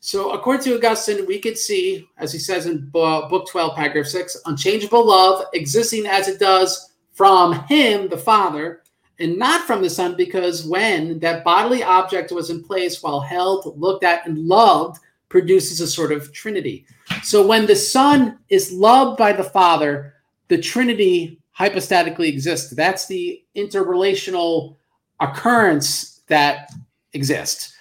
So, 0.00 0.32
according 0.32 0.64
to 0.64 0.76
Augustine, 0.76 1.26
we 1.26 1.38
could 1.38 1.58
see, 1.58 2.08
as 2.18 2.32
he 2.32 2.38
says 2.38 2.66
in 2.66 2.88
Book 2.88 3.48
12, 3.48 3.76
paragraph 3.76 4.06
6, 4.06 4.36
unchangeable 4.46 5.06
love 5.06 5.44
existing 5.52 6.06
as 6.06 6.26
it 6.26 6.40
does 6.40 6.92
from 7.12 7.64
him, 7.64 8.08
the 8.08 8.16
Father, 8.16 8.82
and 9.18 9.36
not 9.36 9.66
from 9.66 9.82
the 9.82 9.90
Son, 9.90 10.16
because 10.16 10.64
when 10.64 11.18
that 11.18 11.44
bodily 11.44 11.82
object 11.82 12.32
was 12.32 12.48
in 12.48 12.64
place 12.64 13.02
while 13.02 13.20
held, 13.20 13.78
looked 13.78 14.04
at, 14.04 14.26
and 14.26 14.38
loved, 14.38 14.98
produces 15.28 15.80
a 15.80 15.86
sort 15.86 16.12
of 16.12 16.32
trinity. 16.32 16.86
So, 17.22 17.46
when 17.46 17.66
the 17.66 17.76
Son 17.76 18.38
is 18.48 18.72
loved 18.72 19.18
by 19.18 19.32
the 19.32 19.44
Father, 19.44 20.14
the 20.48 20.58
Trinity 20.58 21.39
hypostatically 21.58 22.28
exist. 22.28 22.76
That's 22.76 23.06
the 23.06 23.42
interrelational 23.56 24.76
occurrence 25.20 26.22
that 26.28 26.70
exists. 27.12 27.74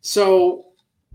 So, 0.00 0.66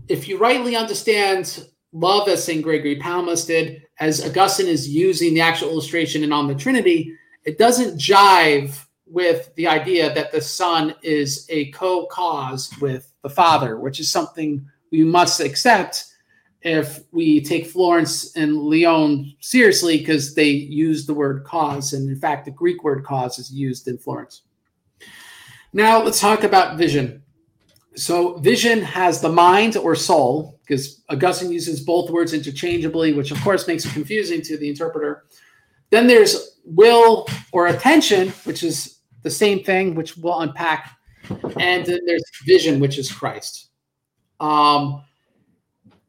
if 0.08 0.28
you 0.28 0.36
rightly 0.38 0.76
understand 0.76 1.66
love 1.92 2.28
as 2.28 2.44
St. 2.44 2.62
Gregory 2.62 2.96
Palamas 2.96 3.46
did, 3.46 3.82
as 4.00 4.24
Augustine 4.24 4.66
is 4.66 4.88
using 4.88 5.34
the 5.34 5.40
actual 5.40 5.70
illustration 5.70 6.24
and 6.24 6.34
on 6.34 6.48
the 6.48 6.54
Trinity, 6.54 7.14
it 7.44 7.58
doesn't 7.58 7.98
jive 7.98 8.84
with 9.06 9.54
the 9.56 9.66
idea 9.66 10.12
that 10.14 10.32
the 10.32 10.40
Son 10.40 10.94
is 11.02 11.46
a 11.50 11.70
co 11.70 12.06
cause 12.06 12.72
with 12.80 13.12
the 13.22 13.30
Father, 13.30 13.78
which 13.78 14.00
is 14.00 14.10
something 14.10 14.64
we 14.90 15.04
must 15.04 15.40
accept 15.40 16.11
if 16.62 17.00
we 17.10 17.40
take 17.40 17.66
Florence 17.66 18.36
and 18.36 18.56
Lyon 18.56 19.34
seriously 19.40 19.98
because 19.98 20.34
they 20.34 20.48
use 20.48 21.06
the 21.06 21.14
word 21.14 21.44
cause. 21.44 21.92
And 21.92 22.08
in 22.08 22.16
fact, 22.16 22.44
the 22.44 22.50
Greek 22.50 22.84
word 22.84 23.04
cause 23.04 23.38
is 23.38 23.52
used 23.52 23.88
in 23.88 23.98
Florence. 23.98 24.42
Now 25.72 26.02
let's 26.02 26.20
talk 26.20 26.44
about 26.44 26.78
vision. 26.78 27.22
So, 27.94 28.38
vision 28.38 28.80
has 28.80 29.20
the 29.20 29.28
mind 29.28 29.76
or 29.76 29.94
soul, 29.94 30.58
because 30.62 31.02
Augustine 31.10 31.52
uses 31.52 31.82
both 31.82 32.08
words 32.08 32.32
interchangeably, 32.32 33.12
which 33.12 33.30
of 33.30 33.40
course 33.42 33.68
makes 33.68 33.84
it 33.84 33.92
confusing 33.92 34.40
to 34.42 34.56
the 34.56 34.68
interpreter. 34.68 35.24
Then 35.90 36.06
there's 36.06 36.58
will 36.64 37.26
or 37.52 37.66
attention, 37.66 38.30
which 38.44 38.62
is 38.62 39.00
the 39.22 39.30
same 39.30 39.62
thing, 39.62 39.94
which 39.94 40.16
we'll 40.16 40.40
unpack. 40.40 40.96
And 41.58 41.84
then 41.84 42.00
there's 42.06 42.24
vision, 42.46 42.80
which 42.80 42.96
is 42.96 43.12
Christ. 43.12 43.68
Um, 44.40 45.04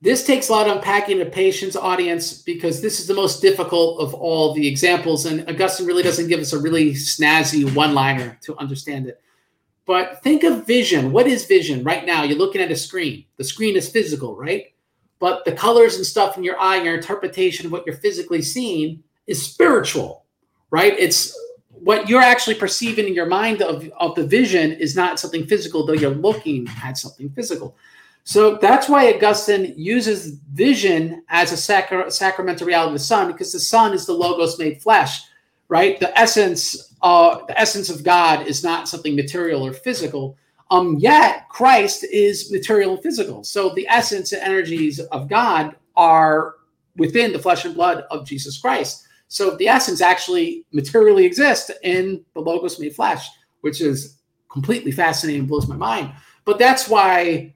this 0.03 0.25
takes 0.25 0.49
a 0.49 0.51
lot 0.51 0.67
of 0.67 0.75
unpacking 0.75 1.21
a 1.21 1.25
patient's 1.25 1.77
audience 1.77 2.41
because 2.41 2.81
this 2.81 2.99
is 2.99 3.07
the 3.07 3.13
most 3.13 3.41
difficult 3.41 4.01
of 4.01 4.13
all 4.13 4.53
the 4.53 4.67
examples. 4.67 5.25
And 5.25 5.49
Augustine 5.49 5.87
really 5.87 6.03
doesn't 6.03 6.27
give 6.27 6.41
us 6.41 6.51
a 6.51 6.59
really 6.59 6.91
snazzy 6.91 7.73
one 7.73 7.93
liner 7.93 8.37
to 8.41 8.57
understand 8.57 9.07
it. 9.07 9.21
But 9.85 10.21
think 10.21 10.43
of 10.43 10.67
vision. 10.67 11.13
What 11.13 11.25
is 11.25 11.45
vision 11.45 11.85
right 11.85 12.05
now? 12.05 12.23
You're 12.23 12.37
looking 12.37 12.59
at 12.59 12.69
a 12.69 12.75
screen. 12.75 13.23
The 13.37 13.45
screen 13.45 13.77
is 13.77 13.89
physical, 13.89 14.35
right? 14.35 14.73
But 15.19 15.45
the 15.45 15.53
colors 15.53 15.95
and 15.95 16.05
stuff 16.05 16.37
in 16.37 16.43
your 16.43 16.59
eye, 16.59 16.83
your 16.83 16.95
interpretation 16.95 17.67
of 17.67 17.71
what 17.71 17.85
you're 17.85 17.95
physically 17.95 18.41
seeing 18.41 19.01
is 19.27 19.41
spiritual, 19.41 20.25
right? 20.69 20.93
It's 20.99 21.33
what 21.69 22.09
you're 22.09 22.21
actually 22.21 22.55
perceiving 22.55 23.07
in 23.07 23.13
your 23.13 23.27
mind 23.27 23.61
of, 23.61 23.89
of 23.97 24.15
the 24.15 24.27
vision 24.27 24.73
is 24.73 24.97
not 24.97 25.17
something 25.17 25.47
physical, 25.47 25.85
though 25.85 25.93
you're 25.93 26.11
looking 26.11 26.67
at 26.83 26.97
something 26.97 27.29
physical. 27.29 27.77
So 28.25 28.55
that's 28.55 28.87
why 28.87 29.11
Augustine 29.11 29.73
uses 29.75 30.39
vision 30.53 31.23
as 31.29 31.51
a 31.51 31.57
sacra- 31.57 32.09
sacramental 32.09 32.65
reality 32.65 32.87
of 32.87 32.93
the 32.93 32.99
Son, 32.99 33.31
because 33.31 33.51
the 33.51 33.59
Son 33.59 33.93
is 33.93 34.05
the 34.05 34.13
Logos 34.13 34.57
made 34.57 34.81
flesh, 34.81 35.23
right? 35.67 35.99
The 35.99 36.17
essence, 36.17 36.93
uh, 37.01 37.45
the 37.47 37.59
essence 37.59 37.89
of 37.89 38.03
God 38.03 38.47
is 38.47 38.63
not 38.63 38.87
something 38.87 39.15
material 39.15 39.65
or 39.65 39.73
physical. 39.73 40.37
Um, 40.71 40.97
yet 40.99 41.49
Christ 41.49 42.05
is 42.05 42.51
material 42.51 42.93
and 42.93 43.03
physical. 43.03 43.43
So 43.43 43.69
the 43.75 43.87
essence 43.89 44.31
and 44.31 44.41
energies 44.41 44.99
of 44.99 45.27
God 45.27 45.75
are 45.95 46.55
within 46.95 47.33
the 47.33 47.39
flesh 47.39 47.65
and 47.65 47.75
blood 47.75 48.05
of 48.09 48.25
Jesus 48.25 48.57
Christ. 48.57 49.05
So 49.27 49.57
the 49.57 49.67
essence 49.67 49.99
actually 49.99 50.65
materially 50.71 51.25
exists 51.25 51.71
in 51.83 52.23
the 52.33 52.39
Logos 52.39 52.79
made 52.79 52.95
flesh, 52.95 53.27
which 53.61 53.81
is 53.81 54.19
completely 54.49 54.91
fascinating, 54.91 55.41
and 55.41 55.49
blows 55.49 55.67
my 55.67 55.75
mind. 55.75 56.13
But 56.45 56.59
that's 56.59 56.87
why 56.87 57.53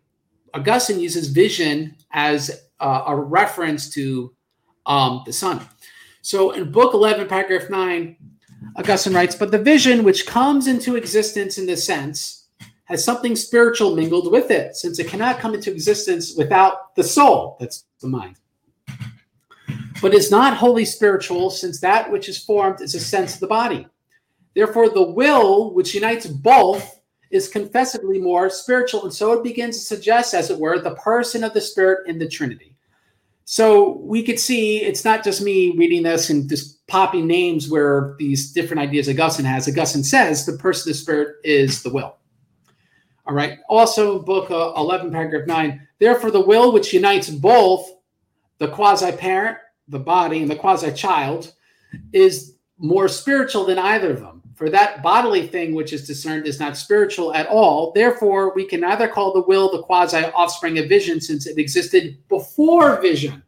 Augustine 0.53 0.99
uses 0.99 1.27
vision 1.27 1.95
as 2.11 2.67
uh, 2.79 3.03
a 3.07 3.15
reference 3.15 3.89
to 3.91 4.33
um, 4.85 5.23
the 5.25 5.33
Son. 5.33 5.61
So 6.21 6.51
in 6.51 6.71
Book 6.71 6.93
11, 6.93 7.27
paragraph 7.27 7.69
9, 7.69 8.17
Augustine 8.75 9.13
writes, 9.13 9.35
But 9.35 9.51
the 9.51 9.61
vision 9.61 10.03
which 10.03 10.25
comes 10.25 10.67
into 10.67 10.95
existence 10.95 11.57
in 11.57 11.65
the 11.65 11.77
sense 11.77 12.47
has 12.85 13.03
something 13.03 13.35
spiritual 13.35 13.95
mingled 13.95 14.31
with 14.31 14.49
it, 14.49 14.75
since 14.75 14.99
it 14.99 15.07
cannot 15.07 15.39
come 15.39 15.53
into 15.53 15.71
existence 15.71 16.35
without 16.37 16.95
the 16.95 17.03
soul, 17.03 17.57
that's 17.59 17.85
the 17.99 18.07
mind 18.07 18.37
but 20.01 20.13
is 20.13 20.31
not 20.31 20.57
wholly 20.57 20.85
spiritual, 20.85 21.49
since 21.49 21.79
that 21.79 22.11
which 22.11 22.29
is 22.29 22.37
formed 22.43 22.81
is 22.81 22.95
a 22.95 22.99
sense 22.99 23.35
of 23.35 23.39
the 23.39 23.47
body. 23.47 23.87
Therefore, 24.55 24.89
the 24.89 25.03
will, 25.11 25.73
which 25.73 25.93
unites 25.93 26.25
both, 26.25 26.96
is 27.31 27.47
confessedly 27.47 28.19
more 28.19 28.49
spiritual, 28.49 29.03
and 29.03 29.13
so 29.13 29.33
it 29.33 29.43
begins 29.43 29.77
to 29.77 29.83
suggest, 29.83 30.33
as 30.33 30.49
it 30.49 30.59
were, 30.59 30.79
the 30.79 30.95
person 30.95 31.43
of 31.43 31.53
the 31.53 31.61
Spirit 31.61 32.07
in 32.07 32.17
the 32.17 32.27
Trinity. 32.27 32.73
So 33.45 33.97
we 33.99 34.23
could 34.23 34.39
see 34.39 34.81
it's 34.81 35.05
not 35.05 35.23
just 35.23 35.41
me 35.41 35.75
reading 35.77 36.03
this 36.03 36.29
and 36.29 36.49
just 36.49 36.85
popping 36.87 37.27
names 37.27 37.69
where 37.69 38.15
these 38.19 38.51
different 38.51 38.81
ideas 38.81 39.07
Augustine 39.07 39.45
has. 39.45 39.67
Augustine 39.67 40.03
says 40.03 40.45
the 40.45 40.57
person 40.57 40.89
of 40.89 40.95
the 40.95 40.99
Spirit 40.99 41.37
is 41.43 41.81
the 41.81 41.89
will. 41.89 42.17
All 43.25 43.33
right. 43.33 43.59
Also, 43.69 44.19
book 44.19 44.51
uh, 44.51 44.73
11, 44.75 45.11
paragraph 45.11 45.47
9. 45.47 45.87
Therefore, 45.99 46.31
the 46.31 46.41
will 46.41 46.71
which 46.73 46.93
unites 46.93 47.29
both 47.29 47.89
the 48.57 48.67
quasi 48.67 49.11
parent 49.13 49.57
the 49.87 49.99
body 49.99 50.41
and 50.41 50.51
the 50.51 50.55
quasi 50.55 50.91
child 50.91 51.53
is 52.13 52.55
more 52.77 53.07
spiritual 53.07 53.65
than 53.65 53.79
either 53.79 54.11
of 54.11 54.19
them. 54.19 54.41
For 54.57 54.71
that 54.71 55.03
bodily 55.03 55.45
thing 55.45 55.75
which 55.75 55.93
is 55.93 56.07
discerned 56.07 56.47
is 56.47 56.59
not 56.59 56.75
spiritual 56.75 57.31
at 57.35 57.45
all. 57.45 57.91
Therefore, 57.91 58.55
we 58.55 58.65
can 58.65 58.79
neither 58.79 59.07
call 59.07 59.31
the 59.31 59.43
will 59.43 59.71
the 59.71 59.83
quasi 59.83 60.17
offspring 60.17 60.79
of 60.79 60.89
vision 60.89 61.21
since 61.21 61.45
it 61.45 61.59
existed 61.59 62.17
before 62.27 62.99
vision. 62.99 63.43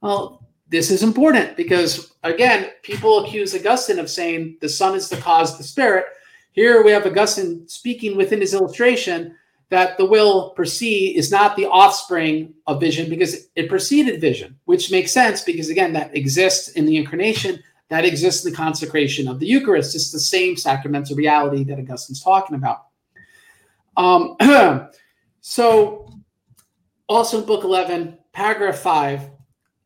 Well, 0.00 0.44
this 0.68 0.90
is 0.90 1.04
important 1.04 1.56
because, 1.56 2.12
again, 2.24 2.70
people 2.82 3.24
accuse 3.24 3.54
Augustine 3.54 4.00
of 4.00 4.10
saying 4.10 4.56
the 4.60 4.68
Son 4.68 4.96
is 4.96 5.08
the 5.08 5.18
cause 5.18 5.52
of 5.52 5.58
the 5.58 5.64
Spirit. 5.64 6.06
Here 6.50 6.82
we 6.82 6.90
have 6.90 7.06
Augustine 7.06 7.68
speaking 7.68 8.16
within 8.16 8.40
his 8.40 8.52
illustration 8.52 9.36
that 9.70 9.96
the 9.96 10.06
will 10.06 10.50
perceive 10.50 11.16
is 11.16 11.30
not 11.30 11.54
the 11.54 11.66
offspring 11.66 12.52
of 12.66 12.80
vision 12.80 13.08
because 13.08 13.46
it 13.54 13.68
preceded 13.68 14.20
vision, 14.20 14.58
which 14.64 14.90
makes 14.90 15.12
sense 15.12 15.42
because, 15.42 15.68
again, 15.68 15.92
that 15.92 16.16
exists 16.16 16.70
in 16.70 16.84
the 16.84 16.96
incarnation, 16.96 17.62
that 17.88 18.04
exists 18.04 18.44
in 18.44 18.50
the 18.50 18.56
consecration 18.56 19.28
of 19.28 19.40
the 19.40 19.46
Eucharist. 19.46 19.94
It's 19.94 20.12
the 20.12 20.20
same 20.20 20.56
sacramental 20.56 21.16
reality 21.16 21.64
that 21.64 21.78
Augustine's 21.78 22.22
talking 22.22 22.56
about. 22.56 22.86
Um, 23.96 24.36
so, 25.40 26.10
also 27.08 27.40
in 27.40 27.46
Book 27.46 27.64
11, 27.64 28.18
paragraph 28.32 28.78
5, 28.78 29.30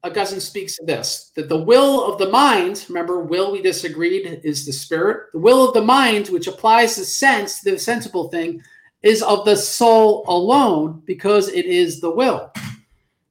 Augustine 0.05 0.41
speaks 0.41 0.81
of 0.81 0.87
this 0.87 1.31
that 1.37 1.49
the 1.49 1.63
will 1.63 2.05
of 2.05 2.19
the 2.19 2.29
mind, 2.29 2.85
remember, 2.89 3.21
will 3.21 3.53
we 3.53 3.63
disagreed 3.63 4.41
is 4.43 4.67
the 4.67 4.73
spirit, 4.73 5.31
the 5.33 5.39
will 5.39 5.67
of 5.67 5.75
the 5.75 5.83
mind, 5.83 6.29
which 6.29 6.49
applies 6.49 6.97
the 6.97 7.05
sense, 7.05 7.61
the 7.61 7.79
sensible 7.79 8.29
thing, 8.29 8.61
is 9.03 9.23
of 9.23 9.45
the 9.45 9.57
soul 9.57 10.25
alone 10.27 11.03
because 11.07 11.49
it 11.49 11.67
is 11.67 12.01
the 12.01 12.11
will. 12.11 12.53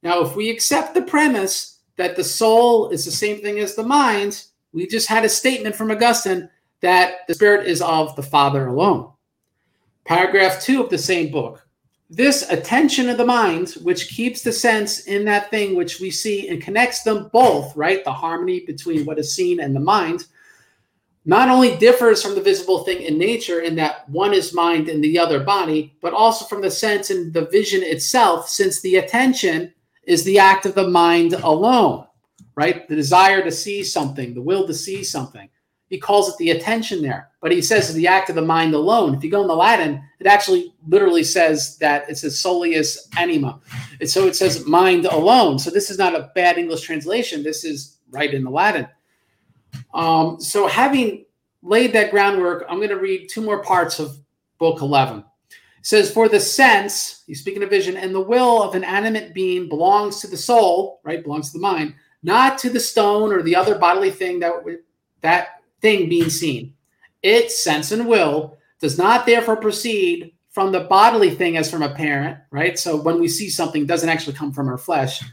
Now, 0.02 0.22
if 0.22 0.36
we 0.36 0.50
accept 0.50 0.94
the 0.94 1.02
premise 1.02 1.80
that 1.98 2.16
the 2.16 2.24
soul 2.24 2.90
is 2.90 3.06
the 3.06 3.12
same 3.12 3.42
thing 3.42 3.60
as 3.60 3.76
the 3.76 3.84
mind, 3.84 4.46
we 4.74 4.88
just 4.88 5.08
had 5.08 5.26
a 5.26 5.30
statement 5.30 5.76
from 5.76 5.92
Augustine 5.92 6.50
that 6.82 7.28
the 7.28 7.34
spirit 7.34 7.68
is 7.68 7.82
of 7.82 8.16
the 8.16 8.24
Father 8.24 8.68
alone. 8.68 9.12
Paragraph 10.06 10.62
two 10.62 10.84
of 10.84 10.90
the 10.90 10.98
same 10.98 11.32
book. 11.32 11.68
This 12.10 12.50
attention 12.50 13.08
of 13.08 13.18
the 13.18 13.26
mind, 13.26 13.70
which 13.84 14.10
keeps 14.10 14.42
the 14.42 14.52
sense 14.52 15.02
in 15.02 15.24
that 15.26 15.50
thing 15.50 15.76
which 15.76 16.02
we 16.02 16.12
see 16.12 16.50
and 16.50 16.62
connects 16.62 17.04
them 17.04 17.30
both, 17.32 17.76
right? 17.78 18.04
The 18.04 18.12
harmony 18.12 18.66
between 18.66 19.06
what 19.06 19.20
is 19.20 19.34
seen 19.34 19.62
and 19.62 19.74
the 19.74 19.80
mind, 19.80 20.26
not 21.24 21.50
only 21.50 21.78
differs 21.78 22.22
from 22.22 22.36
the 22.36 22.42
visible 22.42 22.84
thing 22.84 23.02
in 23.04 23.18
nature 23.18 23.62
in 23.62 23.76
that 23.76 24.10
one 24.10 24.34
is 24.34 24.54
mind 24.54 24.90
and 24.90 25.04
the 25.04 25.20
other 25.20 25.40
body, 25.40 25.96
but 26.02 26.14
also 26.14 26.46
from 26.46 26.62
the 26.62 26.72
sense 26.72 27.12
and 27.12 27.32
the 27.32 27.46
vision 27.46 27.82
itself, 27.84 28.50
since 28.50 28.82
the 28.82 28.98
attention 28.98 29.74
is 30.04 30.24
the 30.24 30.40
act 30.40 30.66
of 30.66 30.74
the 30.74 30.90
mind 30.90 31.34
alone, 31.34 32.08
right? 32.56 32.88
The 32.88 32.96
desire 32.96 33.44
to 33.44 33.52
see 33.52 33.84
something, 33.84 34.34
the 34.34 34.42
will 34.42 34.68
to 34.68 34.74
see 34.74 35.04
something. 35.04 35.50
He 35.92 36.00
calls 36.00 36.30
it 36.30 36.38
the 36.38 36.52
attention 36.52 37.02
there. 37.02 37.30
but 37.42 37.52
he 37.52 37.62
says 37.62 37.94
the 37.94 38.08
act 38.08 38.30
of 38.30 38.36
the 38.36 38.42
mind 38.42 38.74
alone. 38.74 39.14
If 39.14 39.24
you 39.24 39.30
go 39.30 39.42
in 39.42 39.48
the 39.48 39.56
Latin, 39.56 40.02
it 40.20 40.28
actually 40.28 40.74
literally 40.88 41.24
says 41.24 41.78
that 41.80 42.10
it 42.10 42.18
says 42.18 42.36
solius 42.36 43.10
anima. 43.18 43.60
And 44.00 44.10
so 44.10 44.26
it 44.26 44.36
says 44.38 44.66
mind 44.66 45.06
alone. 45.06 45.60
So 45.60 45.70
this 45.70 45.90
is 45.90 45.98
not 45.98 46.16
a 46.16 46.32
bad 46.34 46.58
English 46.58 46.82
translation. 46.82 47.44
This 47.44 47.66
is 47.66 47.98
right 48.10 48.34
in 48.34 48.46
the 48.46 48.50
Latin. 48.50 48.88
Um, 49.94 50.40
so 50.40 50.68
having 50.68 51.26
laid 51.62 51.92
that 51.94 52.12
groundwork, 52.12 52.66
I'm 52.70 52.78
going 52.78 52.90
to 52.90 53.00
read 53.00 53.28
two 53.28 53.42
more 53.42 53.62
parts 53.62 54.00
of 54.00 54.18
book 54.60 54.82
11. 54.82 55.20
It 55.20 55.26
says, 55.82 56.12
For 56.12 56.30
the 56.30 56.40
sense, 56.40 57.24
he's 57.28 57.42
speaking 57.42 57.64
of 57.64 57.70
vision, 57.70 57.98
and 57.98 58.14
the 58.14 58.22
will 58.22 58.64
of 58.64 58.76
an 58.76 58.84
animate 58.84 59.34
being 59.34 59.68
belongs 59.68 60.22
to 60.22 60.28
the 60.28 60.38
soul, 60.38 61.02
right? 61.04 61.24
Belongs 61.24 61.52
to 61.52 61.58
the 61.58 61.62
mind, 61.62 61.96
not 62.24 62.58
to 62.60 62.70
the 62.70 62.80
stone 62.80 63.32
or 63.32 63.42
the 63.42 63.56
other 63.56 63.78
bodily 63.78 64.12
thing 64.12 64.40
that 64.40 64.54
that 65.22 65.62
thing 65.82 66.10
being 66.10 66.30
seen. 66.30 66.74
Its 67.24 67.64
sense 67.64 67.92
and 67.92 68.08
will 68.08 68.58
does 68.80 68.98
not 68.98 69.26
therefore 69.26 69.58
proceed 69.58 70.34
from 70.50 70.72
the 70.72 70.82
bodily 70.82 71.34
thing 71.34 71.58
as 71.58 71.72
from 71.72 71.82
a 71.82 71.94
parent, 71.94 72.38
right? 72.52 72.78
So 72.78 72.96
when 72.96 73.20
we 73.20 73.28
see 73.28 73.50
something, 73.50 73.86
doesn't 73.86 74.10
actually 74.10 74.36
come 74.36 74.52
from 74.52 74.68
our 74.68 74.78
flesh. 74.78 75.24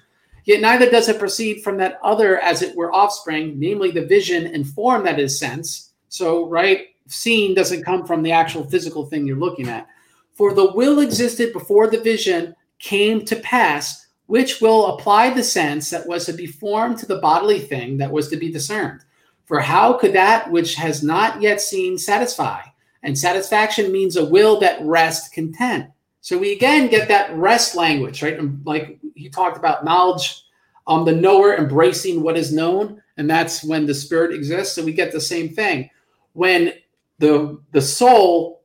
Yet 0.45 0.61
neither 0.61 0.89
does 0.89 1.09
it 1.09 1.19
proceed 1.19 1.63
from 1.63 1.77
that 1.79 1.99
other 2.03 2.39
as 2.39 2.63
it 2.63 2.77
were 2.77 2.95
offspring, 2.95 3.59
namely 3.59 3.91
the 3.91 4.07
vision 4.07 4.47
and 4.47 4.67
form 4.67 5.05
that 5.05 5.19
is 5.19 5.39
sense. 5.39 5.93
So, 6.09 6.49
right, 6.49 6.89
seeing 7.07 7.55
doesn't 7.55 7.85
come 7.85 8.07
from 8.07 8.23
the 8.23 8.33
actual 8.33 8.65
physical 8.65 9.05
thing 9.07 9.27
you're 9.27 9.37
looking 9.37 9.69
at. 9.69 9.89
For 10.35 10.55
the 10.55 10.73
will 10.73 11.01
existed 11.01 11.53
before 11.53 11.89
the 11.89 12.01
vision 12.01 12.55
came 12.79 13.25
to 13.25 13.37
pass, 13.37 14.07
which 14.29 14.61
will 14.61 14.89
apply 14.89 15.31
the 15.31 15.43
sense 15.43 15.89
that 15.89 16.07
was 16.07 16.27
to 16.27 16.35
be 16.35 16.47
formed 16.47 16.99
to 16.99 17.07
the 17.07 17.19
bodily 17.19 17.59
thing 17.59 17.97
that 17.97 18.13
was 18.13 18.29
to 18.29 18.37
be 18.37 18.53
discerned. 18.53 19.01
For 19.47 19.59
how 19.59 19.95
could 19.95 20.13
that 20.13 20.51
which 20.51 20.75
has 20.75 21.03
not 21.03 21.41
yet 21.41 21.63
seen 21.63 21.97
satisfy? 21.97 22.61
And 23.03 23.19
satisfaction 23.19 23.91
means 23.91 24.17
a 24.17 24.25
will 24.25 24.61
that 24.61 24.83
rests 24.83 25.31
content. 25.31 25.89
So 26.21 26.37
we 26.37 26.53
again 26.53 26.89
get 26.89 27.09
that 27.09 27.35
rest 27.37 27.75
language, 27.75 28.23
right? 28.23 28.39
Like 28.67 28.99
he 29.15 29.31
talked 29.31 29.57
about 29.57 29.87
knowledge, 29.87 30.43
um, 30.87 31.07
the 31.07 31.13
knower 31.13 31.57
embracing 31.57 32.23
what 32.23 32.37
is 32.37 32.53
known, 32.53 33.01
and 33.17 33.31
that's 33.31 33.65
when 33.65 33.87
the 33.87 33.95
spirit 33.95 34.35
exists. 34.35 34.75
So 34.75 34.85
we 34.85 34.93
get 34.93 35.11
the 35.11 35.23
same 35.23 35.55
thing. 35.55 35.89
When 36.35 36.75
the 37.19 37.59
the 37.73 37.81
soul 37.81 38.63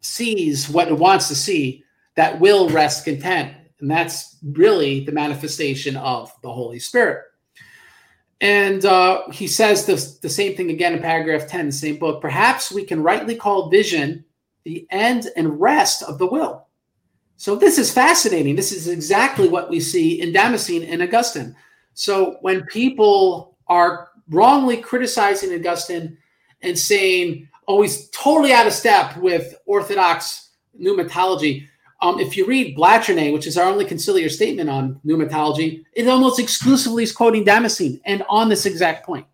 sees 0.00 0.70
what 0.70 0.88
it 0.88 0.96
wants 0.96 1.28
to 1.28 1.34
see, 1.34 1.84
that 2.14 2.40
will 2.40 2.70
rest 2.70 3.04
content. 3.04 3.55
And 3.80 3.90
that's 3.90 4.36
really 4.42 5.04
the 5.04 5.12
manifestation 5.12 5.96
of 5.96 6.32
the 6.42 6.52
Holy 6.52 6.78
Spirit. 6.78 7.24
And 8.40 8.84
uh, 8.84 9.30
he 9.30 9.46
says 9.46 9.86
the, 9.86 9.94
the 10.22 10.28
same 10.28 10.56
thing 10.56 10.70
again 10.70 10.92
in 10.92 11.00
paragraph 11.00 11.46
10, 11.46 11.66
the 11.66 11.72
same 11.72 11.98
book. 11.98 12.20
Perhaps 12.20 12.70
we 12.70 12.84
can 12.84 13.02
rightly 13.02 13.34
call 13.34 13.70
vision 13.70 14.24
the 14.64 14.86
end 14.90 15.28
and 15.36 15.60
rest 15.60 16.02
of 16.02 16.18
the 16.18 16.26
will. 16.26 16.66
So 17.36 17.54
this 17.54 17.78
is 17.78 17.92
fascinating. 17.92 18.56
This 18.56 18.72
is 18.72 18.88
exactly 18.88 19.48
what 19.48 19.70
we 19.70 19.80
see 19.80 20.20
in 20.20 20.32
Damascene 20.32 20.82
and 20.82 21.02
Augustine. 21.02 21.54
So 21.94 22.38
when 22.40 22.64
people 22.64 23.56
are 23.68 24.10
wrongly 24.28 24.78
criticizing 24.78 25.52
Augustine 25.52 26.16
and 26.62 26.78
saying, 26.78 27.48
oh, 27.68 27.82
he's 27.82 28.08
totally 28.10 28.52
out 28.52 28.66
of 28.66 28.72
step 28.72 29.16
with 29.18 29.54
Orthodox 29.66 30.50
pneumatology, 30.78 31.66
um, 32.00 32.20
if 32.20 32.36
you 32.36 32.46
read 32.46 32.76
Blachernae, 32.76 33.32
which 33.32 33.46
is 33.46 33.56
our 33.56 33.68
only 33.68 33.84
conciliar 33.84 34.30
statement 34.30 34.68
on 34.68 35.00
pneumatology, 35.04 35.84
it 35.94 36.06
almost 36.08 36.38
exclusively 36.38 37.02
is 37.02 37.12
quoting 37.12 37.44
Damascene 37.44 38.00
and 38.04 38.22
on 38.28 38.48
this 38.48 38.66
exact 38.66 39.06
point. 39.06 39.26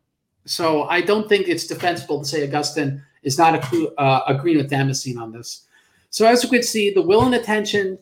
So 0.45 0.85
I 0.85 1.01
don't 1.01 1.29
think 1.29 1.49
it's 1.49 1.67
defensible 1.67 2.21
to 2.21 2.25
say 2.25 2.47
Augustine 2.47 3.03
is 3.23 3.39
not 3.39 3.55
a, 3.55 3.95
uh, 3.97 4.25
agreeing 4.27 4.59
with 4.59 4.71
Damascene 4.71 5.19
on 5.19 5.33
this. 5.33 5.67
So 6.11 6.27
as 6.27 6.43
you 6.43 6.51
can 6.51 6.63
see, 6.63 6.91
the 6.91 7.03
will 7.03 7.23
and 7.23 7.35
attention 7.35 7.99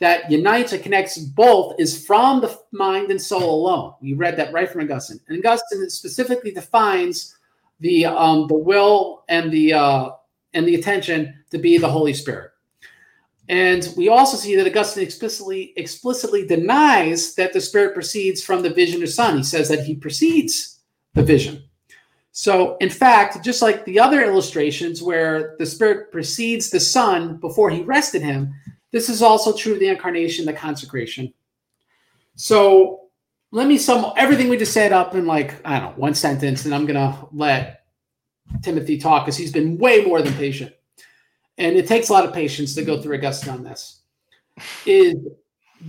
that 0.00 0.30
unites 0.30 0.72
and 0.72 0.82
connects 0.82 1.18
both 1.18 1.74
is 1.78 2.04
from 2.06 2.40
the 2.40 2.58
mind 2.72 3.10
and 3.10 3.20
soul 3.20 3.66
alone. 3.66 3.94
We 4.00 4.14
read 4.14 4.36
that 4.36 4.52
right 4.52 4.70
from 4.70 4.82
Augustine. 4.82 5.20
And 5.28 5.38
Augustine 5.38 5.88
specifically 5.88 6.50
defines 6.50 7.36
the 7.80 8.06
um, 8.06 8.46
the 8.48 8.54
will 8.54 9.24
and 9.28 9.50
the 9.50 9.72
uh, 9.72 10.10
and 10.52 10.66
the 10.66 10.74
attention 10.74 11.34
to 11.50 11.58
be 11.58 11.78
the 11.78 11.88
Holy 11.88 12.14
Spirit. 12.14 12.50
And 13.48 13.92
we 13.96 14.08
also 14.08 14.36
see 14.36 14.56
that 14.56 14.66
Augustine 14.66 15.02
explicitly 15.02 15.74
explicitly 15.76 16.46
denies 16.46 17.34
that 17.34 17.52
the 17.52 17.60
spirit 17.60 17.94
proceeds 17.94 18.42
from 18.42 18.62
the 18.62 18.70
vision 18.70 19.02
of 19.02 19.10
Son. 19.10 19.36
He 19.36 19.42
says 19.42 19.68
that 19.68 19.84
he 19.84 19.94
precedes 19.94 20.80
the 21.12 21.22
vision. 21.22 21.62
So, 22.32 22.76
in 22.78 22.90
fact, 22.90 23.44
just 23.44 23.62
like 23.62 23.84
the 23.84 24.00
other 24.00 24.22
illustrations 24.22 25.02
where 25.02 25.54
the 25.58 25.66
spirit 25.66 26.10
precedes 26.10 26.70
the 26.70 26.80
Son 26.80 27.36
before 27.36 27.70
he 27.70 27.82
rested 27.82 28.22
him, 28.22 28.52
this 28.90 29.08
is 29.08 29.22
also 29.22 29.56
true 29.56 29.74
of 29.74 29.78
the 29.78 29.88
incarnation, 29.88 30.44
the 30.44 30.52
consecration. 30.52 31.32
So, 32.34 33.02
let 33.52 33.68
me 33.68 33.78
sum 33.78 34.12
everything 34.16 34.48
we 34.48 34.56
just 34.56 34.72
said 34.72 34.92
up 34.92 35.14
in 35.14 35.26
like 35.26 35.54
I 35.66 35.78
don't 35.78 35.90
know 35.90 36.00
one 36.00 36.14
sentence, 36.14 36.64
and 36.64 36.74
I'm 36.74 36.86
gonna 36.86 37.28
let 37.30 37.84
Timothy 38.62 38.98
talk 38.98 39.26
because 39.26 39.36
he's 39.36 39.52
been 39.52 39.76
way 39.76 40.02
more 40.04 40.22
than 40.22 40.32
patient 40.34 40.74
and 41.58 41.76
it 41.76 41.86
takes 41.86 42.08
a 42.08 42.12
lot 42.12 42.24
of 42.24 42.32
patience 42.32 42.74
to 42.74 42.84
go 42.84 43.00
through 43.00 43.16
Augustine 43.16 43.54
on 43.54 43.64
this, 43.64 44.02
is 44.86 45.16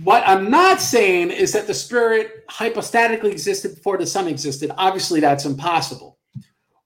what 0.02 0.22
I'm 0.26 0.50
not 0.50 0.80
saying 0.80 1.30
is 1.30 1.52
that 1.52 1.66
the 1.66 1.74
spirit 1.74 2.44
hypostatically 2.48 3.32
existed 3.32 3.74
before 3.74 3.96
the 3.96 4.06
son 4.06 4.28
existed. 4.28 4.70
Obviously, 4.76 5.20
that's 5.20 5.46
impossible. 5.46 6.18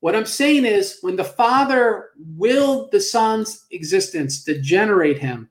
What 0.01 0.17
I'm 0.17 0.27
saying 0.27 0.65
is 0.65 0.99
when 1.03 1.17
the 1.17 1.25
father 1.25 2.11
willed 2.37 2.91
the 2.91 3.01
son's 3.01 3.67
existence 3.71 4.45
to 4.45 4.61
generate 4.61 5.19
him, 5.19 5.49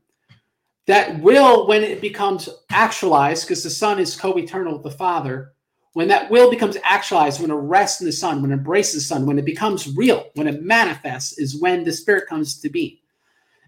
that 0.87 1.19
will, 1.21 1.67
when 1.67 1.83
it 1.83 2.01
becomes 2.01 2.49
actualized, 2.71 3.45
because 3.45 3.61
the 3.61 3.69
son 3.69 3.99
is 3.99 4.15
co 4.15 4.37
eternal 4.39 4.73
with 4.73 4.83
the 4.83 4.97
father, 4.97 5.53
when 5.93 6.07
that 6.07 6.31
will 6.31 6.49
becomes 6.49 6.77
actualized, 6.83 7.41
when 7.41 7.51
it 7.51 7.55
rests 7.55 8.01
in 8.01 8.07
the 8.07 8.11
son, 8.11 8.41
when 8.41 8.51
it 8.51 8.55
embraces 8.55 8.93
the 8.95 9.01
son, 9.01 9.27
when 9.27 9.37
it 9.37 9.45
becomes 9.45 9.95
real, 9.95 10.29
when 10.33 10.47
it 10.47 10.63
manifests, 10.63 11.37
is 11.37 11.61
when 11.61 11.83
the 11.83 11.91
spirit 11.91 12.27
comes 12.27 12.59
to 12.59 12.69
be. 12.69 13.03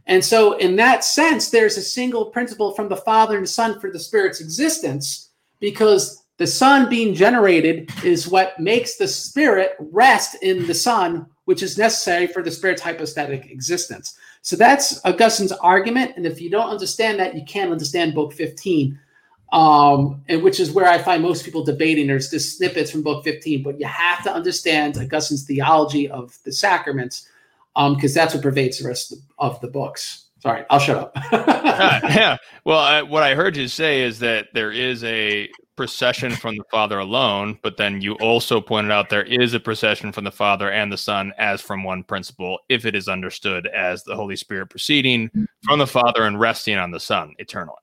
And 0.08 0.24
so, 0.24 0.58
in 0.58 0.76
that 0.78 1.04
sense, 1.04 1.50
there's 1.50 1.78
a 1.78 1.82
single 1.82 2.26
principle 2.26 2.74
from 2.74 2.90
the 2.90 2.98
Father 2.98 3.38
and 3.38 3.44
the 3.44 3.50
Son 3.50 3.80
for 3.80 3.92
the 3.92 4.00
Spirit's 4.00 4.42
existence 4.42 5.30
because 5.60 6.24
the 6.38 6.48
Son 6.48 6.90
being 6.90 7.14
generated 7.14 7.92
is 8.04 8.28
what 8.28 8.60
makes 8.60 8.96
the 8.96 9.08
Spirit 9.08 9.76
rest 9.80 10.36
in 10.42 10.66
the 10.66 10.74
Son, 10.74 11.28
which 11.46 11.62
is 11.62 11.78
necessary 11.78 12.26
for 12.26 12.42
the 12.42 12.50
Spirit's 12.50 12.82
hypostatic 12.82 13.52
existence. 13.52 14.18
So, 14.42 14.56
that's 14.56 15.04
Augustine's 15.06 15.52
argument. 15.52 16.14
And 16.18 16.26
if 16.26 16.42
you 16.42 16.50
don't 16.50 16.70
understand 16.70 17.20
that, 17.20 17.36
you 17.36 17.46
can't 17.46 17.72
understand 17.72 18.16
Book 18.16 18.34
15. 18.34 19.00
Um, 19.54 20.24
and 20.30 20.42
which 20.42 20.62
is 20.62 20.72
where 20.72 20.88
I 20.88 20.98
find 20.98 21.22
most 21.22 21.44
people 21.44 21.62
debating. 21.62 22.08
There's 22.08 22.30
just 22.30 22.58
snippets 22.58 22.90
from 22.90 23.04
Book 23.04 23.26
15, 23.26 23.64
but 23.64 23.78
you 23.78 23.86
have 23.86 24.24
to 24.24 24.34
understand 24.34 24.96
Augustine's 24.98 25.44
theology 25.44 26.10
of 26.10 26.40
the 26.46 26.54
sacraments 26.54 27.28
because 27.76 28.18
um, 28.18 28.22
that's 28.22 28.34
what 28.34 28.44
pervades 28.44 28.80
the 28.80 28.88
rest 28.88 29.14
of 29.40 29.60
the 29.62 29.68
books. 29.68 30.28
Sorry, 30.40 30.66
I'll 30.70 30.80
shut 30.80 30.98
up. 30.98 31.12
yeah. 31.32 32.38
Well, 32.66 32.80
I, 32.80 33.02
what 33.04 33.24
I 33.24 33.36
heard 33.36 33.56
you 33.56 33.68
say 33.68 34.02
is 34.02 34.20
that 34.20 34.48
there 34.54 34.72
is 34.72 35.04
a 35.04 35.50
procession 35.76 36.32
from 36.32 36.56
the 36.58 36.64
Father 36.72 37.00
alone, 37.00 37.60
but 37.62 37.78
then 37.78 38.02
you 38.02 38.14
also 38.16 38.60
pointed 38.60 38.92
out 38.92 39.10
there 39.10 39.24
is 39.24 39.54
a 39.54 39.60
procession 39.60 40.12
from 40.12 40.24
the 40.24 40.32
Father 40.32 40.72
and 40.72 40.92
the 40.92 40.98
Son 40.98 41.32
as 41.38 41.62
from 41.62 41.84
one 41.84 42.04
principle, 42.04 42.60
if 42.70 42.86
it 42.86 42.96
is 42.96 43.08
understood 43.08 43.68
as 43.68 44.04
the 44.04 44.16
Holy 44.16 44.36
Spirit 44.36 44.70
proceeding 44.70 45.30
from 45.64 45.80
the 45.80 45.88
Father 45.88 46.26
and 46.26 46.40
resting 46.40 46.78
on 46.78 46.92
the 46.92 47.00
Son 47.00 47.34
eternally. 47.38 47.78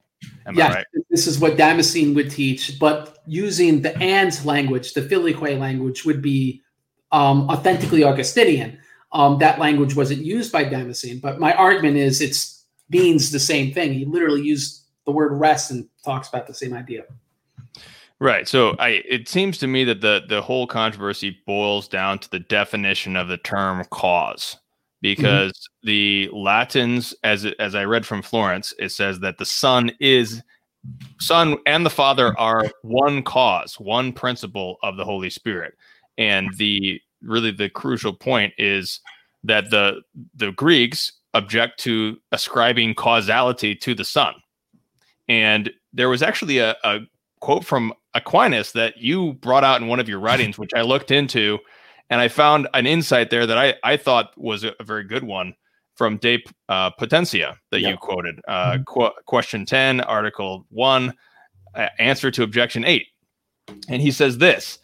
Am 0.46 0.56
yes, 0.56 0.74
right? 0.74 0.86
this 1.10 1.26
is 1.26 1.38
what 1.38 1.56
Damascene 1.56 2.12
would 2.14 2.30
teach, 2.30 2.78
but 2.80 3.18
using 3.26 3.82
the 3.82 3.96
and 3.98 4.44
language, 4.44 4.94
the 4.94 5.02
filioque 5.02 5.58
language, 5.58 6.04
would 6.04 6.20
be 6.20 6.60
um, 7.12 7.48
authentically 7.48 8.02
Augustinian 8.02 8.78
um, 9.12 9.38
that 9.38 9.58
language 9.58 9.96
wasn't 9.96 10.24
used 10.24 10.52
by 10.52 10.64
Damascene. 10.64 11.20
But 11.20 11.40
my 11.40 11.54
argument 11.54 11.96
is 11.96 12.20
it's 12.20 12.64
means 12.90 13.30
the 13.30 13.40
same 13.40 13.72
thing. 13.72 13.92
He 13.92 14.04
literally 14.04 14.42
used 14.42 14.84
the 15.04 15.12
word 15.12 15.32
rest 15.32 15.70
and 15.70 15.88
talks 16.04 16.28
about 16.28 16.46
the 16.46 16.54
same 16.54 16.74
idea. 16.74 17.04
Right. 18.20 18.48
So 18.48 18.74
I 18.78 19.02
it 19.08 19.28
seems 19.28 19.58
to 19.58 19.66
me 19.66 19.84
that 19.84 20.00
the 20.00 20.22
the 20.28 20.42
whole 20.42 20.66
controversy 20.66 21.38
boils 21.46 21.86
down 21.86 22.18
to 22.20 22.30
the 22.30 22.40
definition 22.40 23.16
of 23.16 23.28
the 23.28 23.36
term 23.38 23.84
cause 23.90 24.56
because 25.00 25.52
mm-hmm. 25.52 25.86
the 25.86 26.30
Latins 26.32 27.14
as 27.22 27.44
as 27.60 27.74
I 27.76 27.84
read 27.84 28.04
from 28.04 28.22
Florence 28.22 28.74
it 28.78 28.88
says 28.88 29.20
that 29.20 29.38
the 29.38 29.44
son 29.44 29.92
is 30.00 30.42
son 31.20 31.58
and 31.66 31.86
the 31.86 31.90
father 31.90 32.38
are 32.38 32.70
one 32.82 33.22
cause, 33.22 33.78
one 33.78 34.12
principle 34.12 34.78
of 34.82 34.96
the 34.96 35.04
Holy 35.04 35.30
Spirit. 35.30 35.74
And 36.16 36.52
the 36.56 37.00
really 37.22 37.50
the 37.50 37.68
crucial 37.68 38.12
point 38.12 38.52
is 38.58 39.00
that 39.44 39.70
the 39.70 40.02
the 40.34 40.52
Greeks 40.52 41.12
object 41.34 41.78
to 41.80 42.18
ascribing 42.32 42.94
causality 42.94 43.74
to 43.74 43.94
the 43.94 44.04
Son. 44.04 44.34
And 45.28 45.70
there 45.92 46.08
was 46.08 46.22
actually 46.22 46.58
a, 46.58 46.76
a 46.84 47.00
quote 47.40 47.64
from 47.64 47.92
Aquinas 48.14 48.72
that 48.72 48.98
you 48.98 49.34
brought 49.34 49.64
out 49.64 49.80
in 49.80 49.88
one 49.88 50.00
of 50.00 50.08
your 50.08 50.20
writings, 50.26 50.58
which 50.58 50.74
I 50.74 50.82
looked 50.82 51.10
into, 51.10 51.58
And 52.10 52.20
I 52.20 52.28
found 52.28 52.68
an 52.74 52.86
insight 52.86 53.30
there 53.30 53.46
that 53.46 53.58
I, 53.58 53.74
I 53.84 53.96
thought 53.96 54.36
was 54.36 54.64
a, 54.64 54.72
a 54.80 54.84
very 54.84 55.04
good 55.04 55.24
one 55.24 55.54
from 55.94 56.16
De 56.18 56.42
uh, 56.68 56.90
Potentia 56.90 57.56
that 57.70 57.80
yep. 57.80 57.92
you 57.92 57.96
quoted. 57.98 58.40
Uh, 58.46 58.72
mm-hmm. 58.72 58.82
qu- 58.84 59.22
question 59.26 59.66
10, 59.66 60.00
Article 60.02 60.64
1, 60.70 61.12
uh, 61.74 61.88
answer 61.98 62.30
to 62.30 62.42
objection 62.42 62.84
8. 62.84 63.06
And 63.88 64.00
he 64.00 64.10
says 64.10 64.38
this 64.38 64.78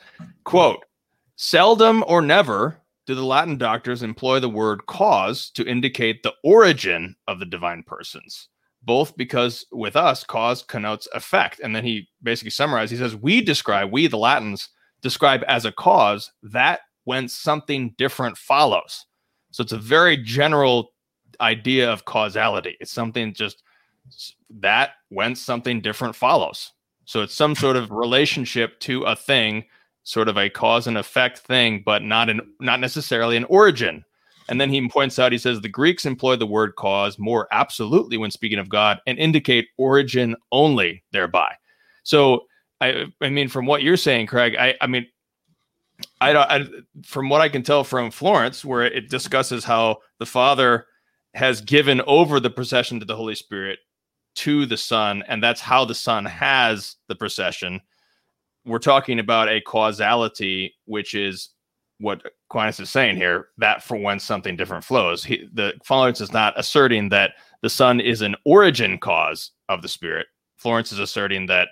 quote, 0.44 0.84
seldom 1.36 2.04
or 2.06 2.22
never 2.22 2.80
do 3.06 3.14
the 3.14 3.24
Latin 3.24 3.58
doctors 3.58 4.02
employ 4.02 4.40
the 4.40 4.48
word 4.48 4.86
cause 4.86 5.50
to 5.50 5.66
indicate 5.66 6.22
the 6.22 6.34
origin 6.42 7.16
of 7.28 7.38
the 7.38 7.44
divine 7.46 7.82
persons, 7.82 8.48
both 8.82 9.16
because 9.16 9.66
with 9.72 9.96
us, 9.96 10.24
cause 10.24 10.62
connotes 10.62 11.06
effect. 11.14 11.60
And 11.60 11.76
then 11.76 11.84
he 11.84 12.08
basically 12.22 12.50
summarized, 12.50 12.92
he 12.92 12.98
says, 12.98 13.14
We 13.14 13.40
describe, 13.42 13.92
we 13.92 14.06
the 14.06 14.18
Latins 14.18 14.70
describe 15.02 15.42
as 15.48 15.64
a 15.66 15.72
cause 15.72 16.32
that 16.42 16.80
when 17.04 17.28
something 17.28 17.94
different 17.98 18.38
follows. 18.38 19.04
So 19.50 19.62
it's 19.62 19.72
a 19.72 19.78
very 19.78 20.16
general 20.16 20.92
idea 21.40 21.90
of 21.92 22.06
causality. 22.06 22.76
It's 22.80 22.92
something 22.92 23.34
just 23.34 23.62
that 24.60 24.90
when 25.10 25.34
something 25.34 25.80
different 25.80 26.14
follows. 26.16 26.72
So 27.04 27.22
it's 27.22 27.34
some 27.34 27.54
sort 27.54 27.76
of 27.76 27.90
relationship 27.90 28.80
to 28.80 29.02
a 29.02 29.14
thing 29.14 29.64
sort 30.04 30.28
of 30.28 30.36
a 30.36 30.50
cause 30.50 30.86
and 30.86 30.96
effect 30.96 31.38
thing, 31.38 31.82
but 31.84 32.02
not 32.02 32.30
an 32.30 32.40
not 32.60 32.78
necessarily 32.80 33.36
an 33.36 33.44
origin. 33.44 34.04
And 34.48 34.60
then 34.60 34.70
he 34.70 34.86
points 34.88 35.18
out, 35.18 35.32
he 35.32 35.38
says 35.38 35.60
the 35.60 35.68
Greeks 35.68 36.04
employ 36.04 36.36
the 36.36 36.46
word 36.46 36.76
cause 36.76 37.18
more 37.18 37.48
absolutely 37.50 38.18
when 38.18 38.30
speaking 38.30 38.58
of 38.58 38.68
God 38.68 39.00
and 39.06 39.18
indicate 39.18 39.68
origin 39.78 40.36
only 40.52 41.02
thereby. 41.12 41.54
So 42.02 42.44
I 42.80 43.06
I 43.20 43.30
mean, 43.30 43.48
from 43.48 43.66
what 43.66 43.82
you're 43.82 43.96
saying, 43.96 44.26
Craig, 44.26 44.56
I 44.56 44.74
I 44.80 44.86
mean, 44.86 45.06
I 46.20 46.32
don't 46.32 46.50
I, 46.50 46.66
from 47.04 47.28
what 47.28 47.40
I 47.40 47.48
can 47.48 47.62
tell 47.62 47.82
from 47.82 48.10
Florence, 48.10 48.64
where 48.64 48.84
it 48.84 49.08
discusses 49.08 49.64
how 49.64 49.98
the 50.18 50.26
Father 50.26 50.86
has 51.32 51.60
given 51.60 52.00
over 52.02 52.38
the 52.38 52.50
procession 52.50 53.00
to 53.00 53.06
the 53.06 53.16
Holy 53.16 53.34
Spirit 53.34 53.78
to 54.36 54.66
the 54.66 54.76
Son, 54.76 55.22
and 55.28 55.42
that's 55.42 55.60
how 55.60 55.84
the 55.84 55.94
Son 55.94 56.24
has 56.24 56.96
the 57.08 57.14
procession 57.14 57.80
we're 58.64 58.78
talking 58.78 59.18
about 59.18 59.48
a 59.48 59.60
causality, 59.60 60.74
which 60.86 61.14
is 61.14 61.50
what 61.98 62.22
Aquinas 62.50 62.80
is 62.80 62.90
saying 62.90 63.16
here, 63.16 63.48
that 63.58 63.82
for 63.82 63.96
when 63.96 64.18
something 64.18 64.56
different 64.56 64.84
flows. 64.84 65.24
He, 65.24 65.48
the 65.52 65.74
Florence 65.84 66.20
is 66.20 66.32
not 66.32 66.58
asserting 66.58 67.08
that 67.10 67.32
the 67.62 67.70
Son 67.70 68.00
is 68.00 68.22
an 68.22 68.34
origin 68.44 68.98
cause 68.98 69.52
of 69.68 69.82
the 69.82 69.88
Spirit. 69.88 70.26
Florence 70.56 70.92
is 70.92 70.98
asserting 70.98 71.46
that, 71.46 71.68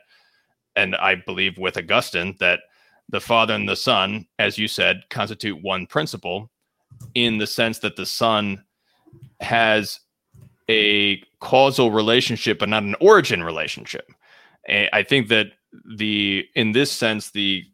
and 0.76 0.94
I 0.96 1.16
believe 1.16 1.58
with 1.58 1.76
Augustine, 1.76 2.36
that 2.40 2.60
the 3.08 3.20
Father 3.20 3.54
and 3.54 3.68
the 3.68 3.76
Son, 3.76 4.26
as 4.38 4.58
you 4.58 4.68
said, 4.68 5.02
constitute 5.10 5.62
one 5.62 5.86
principle 5.86 6.50
in 7.14 7.38
the 7.38 7.46
sense 7.46 7.78
that 7.80 7.96
the 7.96 8.06
Son 8.06 8.62
has 9.40 10.00
a 10.70 11.22
causal 11.40 11.90
relationship, 11.90 12.58
but 12.58 12.68
not 12.68 12.84
an 12.84 12.94
origin 13.00 13.42
relationship. 13.42 14.10
I 14.68 15.02
think 15.02 15.28
that 15.28 15.48
the 15.96 16.44
in 16.54 16.72
this 16.72 16.92
sense 16.92 17.30
the 17.30 17.64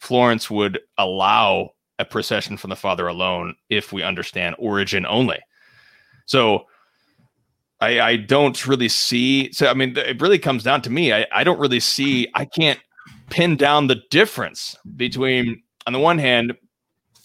Florence 0.00 0.50
would 0.50 0.80
allow 0.98 1.70
a 1.98 2.04
procession 2.04 2.56
from 2.56 2.70
the 2.70 2.76
Father 2.76 3.06
alone 3.06 3.54
if 3.68 3.92
we 3.92 4.02
understand 4.02 4.56
origin 4.58 5.06
only. 5.06 5.38
So 6.26 6.66
I, 7.80 8.00
I 8.00 8.16
don't 8.16 8.66
really 8.66 8.88
see. 8.88 9.52
So 9.52 9.68
I 9.68 9.74
mean, 9.74 9.96
it 9.96 10.20
really 10.20 10.38
comes 10.38 10.62
down 10.62 10.82
to 10.82 10.90
me. 10.90 11.12
I, 11.12 11.26
I 11.32 11.44
don't 11.44 11.60
really 11.60 11.80
see. 11.80 12.28
I 12.34 12.44
can't 12.44 12.80
pin 13.30 13.56
down 13.56 13.86
the 13.86 14.02
difference 14.10 14.76
between, 14.96 15.62
on 15.86 15.92
the 15.92 15.98
one 15.98 16.18
hand, 16.18 16.54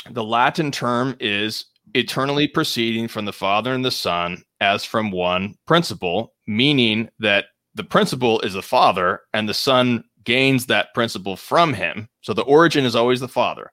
the 0.10 0.24
Latin 0.24 0.72
term 0.72 1.16
is 1.20 1.66
eternally 1.94 2.48
proceeding 2.48 3.08
from 3.08 3.26
the 3.26 3.34
Father 3.34 3.74
and 3.74 3.84
the 3.84 3.92
Son 3.92 4.42
as 4.60 4.84
from 4.84 5.12
one 5.12 5.56
principle, 5.66 6.34
meaning 6.48 7.10
that 7.20 7.46
the 7.78 7.84
principle 7.84 8.42
is 8.42 8.54
the 8.54 8.62
Father 8.62 9.22
and 9.34 9.48
the 9.48 9.54
Son 9.54 10.04
gains 10.24 10.66
that 10.66 10.94
principle 10.96 11.36
from 11.36 11.74
him. 11.74 12.10
So 12.22 12.34
the 12.34 12.42
origin 12.42 12.86
is 12.86 12.96
always 12.96 13.20
the 13.20 13.28
Father, 13.28 13.72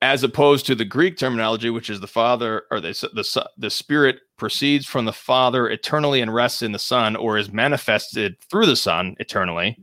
as 0.00 0.22
opposed 0.22 0.64
to 0.66 0.76
the 0.76 0.84
Greek 0.84 1.18
terminology, 1.18 1.70
which 1.70 1.90
is 1.90 2.00
the 2.00 2.06
Father 2.06 2.62
or 2.70 2.80
the, 2.80 2.92
the, 3.12 3.48
the 3.58 3.70
Spirit 3.70 4.20
proceeds 4.36 4.86
from 4.86 5.04
the 5.04 5.12
Father 5.12 5.68
eternally 5.68 6.20
and 6.20 6.32
rests 6.32 6.62
in 6.62 6.70
the 6.70 6.78
Son 6.78 7.16
or 7.16 7.36
is 7.36 7.52
manifested 7.52 8.36
through 8.48 8.66
the 8.66 8.76
Son 8.76 9.16
eternally. 9.18 9.76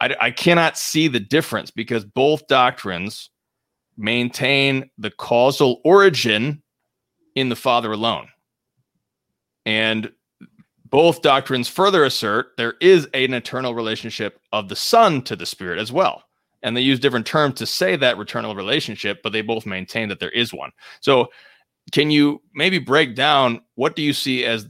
I, 0.00 0.16
I 0.20 0.30
cannot 0.30 0.78
see 0.78 1.06
the 1.06 1.20
difference 1.20 1.70
because 1.70 2.04
both 2.04 2.46
doctrines 2.46 3.28
maintain 3.96 4.90
the 4.96 5.10
causal 5.10 5.82
origin 5.84 6.62
in 7.34 7.50
the 7.50 7.56
Father 7.56 7.92
alone. 7.92 8.28
And 9.66 10.10
both 10.94 11.22
doctrines 11.22 11.66
further 11.66 12.04
assert 12.04 12.52
there 12.56 12.74
is 12.80 13.08
an 13.14 13.34
eternal 13.34 13.74
relationship 13.74 14.38
of 14.52 14.68
the 14.68 14.76
Son 14.76 15.22
to 15.22 15.34
the 15.34 15.44
Spirit 15.44 15.80
as 15.80 15.90
well. 15.90 16.22
And 16.62 16.76
they 16.76 16.82
use 16.82 17.00
different 17.00 17.26
terms 17.26 17.54
to 17.56 17.66
say 17.66 17.96
that 17.96 18.16
eternal 18.16 18.54
relationship, 18.54 19.20
but 19.20 19.32
they 19.32 19.42
both 19.42 19.66
maintain 19.66 20.08
that 20.08 20.20
there 20.20 20.30
is 20.30 20.54
one. 20.54 20.70
So, 21.00 21.32
can 21.90 22.12
you 22.12 22.40
maybe 22.54 22.78
break 22.78 23.16
down 23.16 23.62
what 23.74 23.96
do 23.96 24.02
you 24.02 24.12
see 24.12 24.44
as 24.44 24.68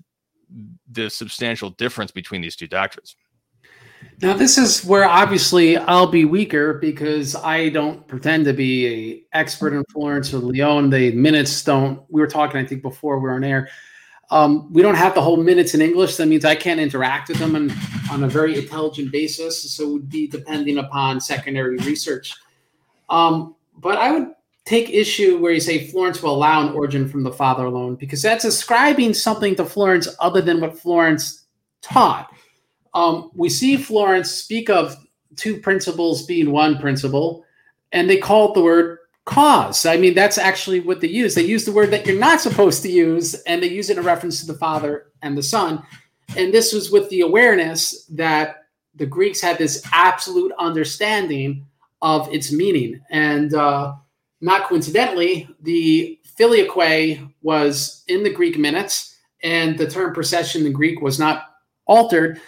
the 0.91 1.11
substantial 1.11 1.69
difference 1.69 2.11
between 2.11 2.41
these 2.41 2.57
two 2.57 2.69
doctrines? 2.69 3.17
Now, 4.23 4.33
this 4.33 4.57
is 4.57 4.83
where 4.83 5.07
obviously 5.07 5.77
I'll 5.77 6.07
be 6.07 6.25
weaker 6.25 6.73
because 6.73 7.37
I 7.37 7.69
don't 7.69 8.09
pretend 8.09 8.47
to 8.47 8.55
be 8.55 8.87
a 8.87 9.37
expert 9.37 9.75
in 9.75 9.85
Florence 9.93 10.33
or 10.33 10.39
Lyon. 10.39 10.89
The 10.89 11.13
minutes 11.13 11.63
don't. 11.65 12.01
We 12.09 12.23
were 12.23 12.27
talking, 12.27 12.59
I 12.59 12.65
think, 12.65 12.81
before 12.81 13.19
we 13.19 13.25
were 13.25 13.35
on 13.35 13.45
air 13.45 13.69
um, 14.31 14.73
we 14.73 14.83
don't 14.83 14.95
have 14.95 15.15
the 15.15 15.21
whole 15.21 15.37
minutes 15.37 15.75
in 15.75 15.81
English. 15.81 16.17
That 16.17 16.27
means 16.27 16.45
I 16.45 16.55
can't 16.55 16.81
interact 16.81 17.29
with 17.29 17.39
them 17.39 17.55
on, 17.55 17.73
on 18.11 18.25
a 18.25 18.29
very 18.29 18.59
intelligent 18.59 19.13
basis. 19.13 19.71
So 19.71 19.85
it 19.85 19.93
would 19.93 20.11
be 20.11 20.27
depending 20.27 20.79
upon 20.79 21.21
secondary 21.21 21.77
research. 21.79 22.35
Um, 23.09 23.55
but 23.77 23.99
I 23.99 24.13
would 24.13 24.29
take 24.65 24.89
issue 24.89 25.39
where 25.39 25.53
you 25.53 25.61
say 25.61 25.87
Florence 25.89 26.23
will 26.23 26.35
allow 26.35 26.67
an 26.67 26.75
origin 26.75 27.07
from 27.07 27.23
the 27.23 27.33
Father 27.33 27.67
alone, 27.67 27.97
because 27.97 28.23
that's 28.23 28.45
ascribing 28.45 29.13
something 29.13 29.55
to 29.57 29.65
Florence 29.65 30.09
other 30.21 30.41
than 30.41 30.61
what 30.61 30.79
Florence 30.79 31.45
taught. 31.83 32.31
Um, 32.95 33.31
we 33.35 33.51
see 33.51 33.77
Florence 33.77 34.31
speak 34.31 34.71
of 34.71 34.97
two 35.37 35.59
principles 35.59 36.25
being 36.25 36.51
one 36.51 36.79
principle, 36.79 37.45
and 37.93 38.09
they 38.09 38.17
call 38.17 38.51
it 38.51 38.55
the 38.55 38.63
word 38.63 38.99
cause. 39.25 39.87
I 39.87 39.97
mean, 39.97 40.15
that's 40.15 40.39
actually 40.39 40.81
what 40.81 41.01
they 41.01 41.09
use. 41.09 41.35
They 41.35 41.45
use 41.45 41.65
the 41.65 41.73
word 41.73 41.91
that 41.91 42.07
you're 42.07 42.19
not 42.19 42.41
supposed 42.41 42.83
to 42.83 42.91
use, 42.91 43.35
and 43.45 43.63
they 43.63 43.69
use 43.69 43.91
it 43.91 43.99
in 43.99 44.05
reference 44.05 44.41
to 44.41 44.47
the 44.47 44.59
Father 44.59 45.13
and 45.23 45.37
the 45.37 45.43
Son. 45.43 45.83
And 46.37 46.53
this 46.53 46.73
was 46.73 46.91
with 46.91 47.09
the 47.11 47.23
awareness 47.23 48.05
that 48.07 48.67
the 48.95 49.07
Greeks 49.07 49.41
had 49.41 49.59
this 49.59 49.83
absolute 49.93 50.53
understanding 50.59 51.67
of 52.03 52.33
its 52.33 52.53
meaning. 52.53 53.01
And 53.11 53.55
uh, 53.55 53.95
not 54.41 54.69
coincidentally, 54.69 55.49
the 55.63 56.19
filioque 56.39 57.21
was 57.43 58.05
in 58.09 58.23
the 58.23 58.33
Greek 58.33 58.59
minutes, 58.59 59.17
and 59.43 59.79
the 59.79 59.89
term 59.89 60.13
procession 60.13 60.67
in 60.67 60.73
Greek 60.73 61.01
was 61.01 61.19
not 61.19 61.57
altered. 61.87 62.41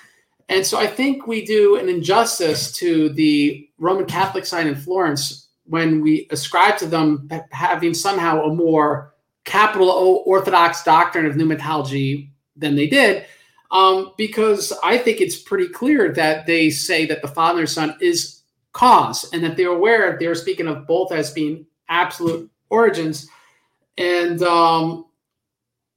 And 0.49 0.65
so 0.65 0.79
I 0.79 0.87
think 0.87 1.27
we 1.27 1.45
do 1.45 1.77
an 1.77 1.89
injustice 1.89 2.71
to 2.73 3.09
the 3.11 3.69
Roman 3.79 4.07
Catholic 4.07 4.47
side 4.47 4.67
in 4.67 4.77
Florence 4.77 5.46
when 5.67 6.01
we 6.01 6.27
ascribe 6.31 6.79
to 6.79 6.87
them 6.87 7.29
having 7.51 7.95
somehow 7.95 8.43
a 8.43 8.55
more 8.55 9.15
capital 9.45 9.91
o 9.91 10.17
orthodox 10.27 10.83
doctrine 10.83 11.27
of 11.27 11.35
pneumatology 11.35 12.31
than 12.57 12.75
they 12.75 12.87
did, 12.87 13.27
um, 13.71 14.13
because 14.17 14.73
I 14.83 14.99
think 14.99 15.21
it's 15.21 15.37
pretty 15.37 15.69
clear 15.69 16.13
that 16.13 16.47
they 16.47 16.71
say 16.71 17.07
that 17.07 17.23
the 17.23 17.29
Father 17.29 17.61
and 17.61 17.69
Son 17.69 17.97
is 18.01 18.43
cause, 18.73 19.29
and 19.33 19.43
that 19.43 19.57
they're 19.57 19.71
aware 19.71 20.17
they're 20.19 20.35
speaking 20.35 20.69
of 20.69 20.87
both 20.87 21.13
as 21.13 21.33
being 21.33 21.67
absolute 21.89 22.51
origins. 22.71 23.29
And 23.99 24.43
um, 24.43 25.07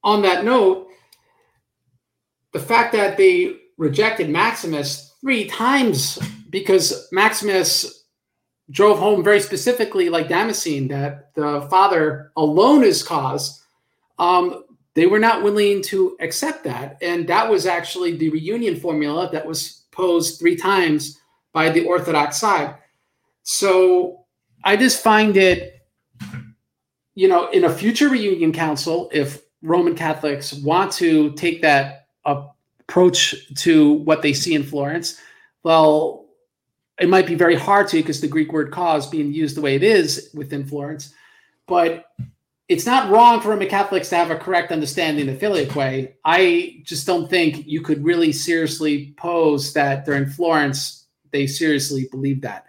on 0.04 0.22
that 0.22 0.46
note, 0.46 0.88
the 2.54 2.60
fact 2.60 2.94
that 2.94 3.18
they 3.18 3.58
rejected 3.78 4.30
Maximus 4.30 5.14
three 5.22 5.48
times 5.48 6.20
because 6.50 7.08
Maximus 7.12 7.99
drove 8.72 9.00
home 9.00 9.24
very 9.24 9.40
specifically, 9.40 10.10
like 10.10 10.30
Damascene, 10.30 10.88
that 10.90 11.34
the 11.36 11.68
father 11.70 12.32
alone 12.38 12.84
is 12.84 13.04
cause. 13.04 13.64
Um, 14.20 14.64
they 14.94 15.06
were 15.06 15.20
not 15.20 15.44
willing 15.44 15.82
to 15.84 16.18
accept 16.20 16.64
that. 16.66 16.98
And 17.02 17.28
that 17.28 17.50
was 17.50 17.66
actually 17.66 18.18
the 18.18 18.30
reunion 18.30 18.76
formula 18.80 19.30
that 19.32 19.46
was 19.46 19.86
posed 19.92 20.40
three 20.40 20.56
times 20.56 21.20
by 21.54 21.70
the 21.70 21.86
Orthodox 21.86 22.38
side. 22.38 22.76
So 23.44 24.26
I 24.64 24.76
just 24.76 25.02
find 25.02 25.38
it, 25.38 25.86
you 27.16 27.28
know, 27.28 27.50
in 27.50 27.64
a 27.64 27.74
future 27.74 28.10
reunion 28.10 28.52
council, 28.52 29.10
if 29.14 29.42
Roman 29.62 29.96
Catholics 29.96 30.54
want 30.54 30.92
to 30.94 31.32
take 31.32 31.62
that 31.62 32.08
approach 32.26 33.54
to 33.56 33.94
what 33.94 34.22
they 34.22 34.34
see 34.34 34.54
in 34.54 34.64
Florence, 34.64 35.20
well, 35.64 36.19
it 37.00 37.10
might 37.10 37.28
be 37.28 37.36
very 37.36 37.56
hard 37.56 37.88
to 37.90 37.98
because 37.98 38.22
the 38.22 38.28
Greek 38.28 38.52
word 38.52 38.72
cause 38.72 39.10
being 39.10 39.34
used 39.34 39.56
the 39.56 39.62
way 39.62 39.76
it 39.76 39.84
is 39.84 40.30
within 40.34 40.66
Florence, 40.66 41.14
but 41.68 42.06
it's 42.68 42.86
not 42.86 43.10
wrong 43.10 43.42
for 43.42 43.50
Roman 43.50 43.68
Catholics 43.68 44.10
to 44.10 44.16
have 44.16 44.30
a 44.30 44.36
correct 44.36 44.72
understanding 44.72 45.28
of 45.30 45.40
filioque. 45.40 46.14
I 46.24 46.82
just 46.84 47.08
don't 47.08 47.30
think 47.30 47.66
you 47.66 47.82
could 47.82 48.04
really 48.04 48.32
seriously 48.32 49.16
pose 49.18 49.74
that 49.74 50.06
they're 50.06 50.16
in 50.16 50.30
Florence 50.30 51.00
they 51.32 51.48
seriously 51.48 52.08
believe 52.12 52.42
that. 52.42 52.66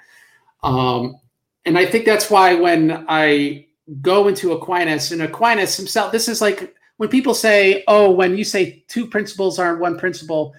Um, 0.63 1.17
and 1.65 1.79
I 1.79 1.87
think 1.87 2.05
that's 2.05 2.31
why 2.31 2.55
when 2.55 3.05
I 3.09 3.67
go 4.01 4.29
into 4.29 4.53
Aquinas 4.53 5.13
and 5.13 5.23
Aquinas 5.23 5.77
himself, 5.77 6.13
this 6.13 6.29
is 6.29 6.41
like 6.41 6.75
when 6.97 7.09
people 7.09 7.35
say, 7.35 7.85
"Oh, 7.89 8.11
when 8.11 8.37
you 8.37 8.45
say 8.45 8.85
two 8.89 9.07
principles 9.07 9.59
aren't 9.59 9.81
one 9.81 9.99
principle," 9.99 10.55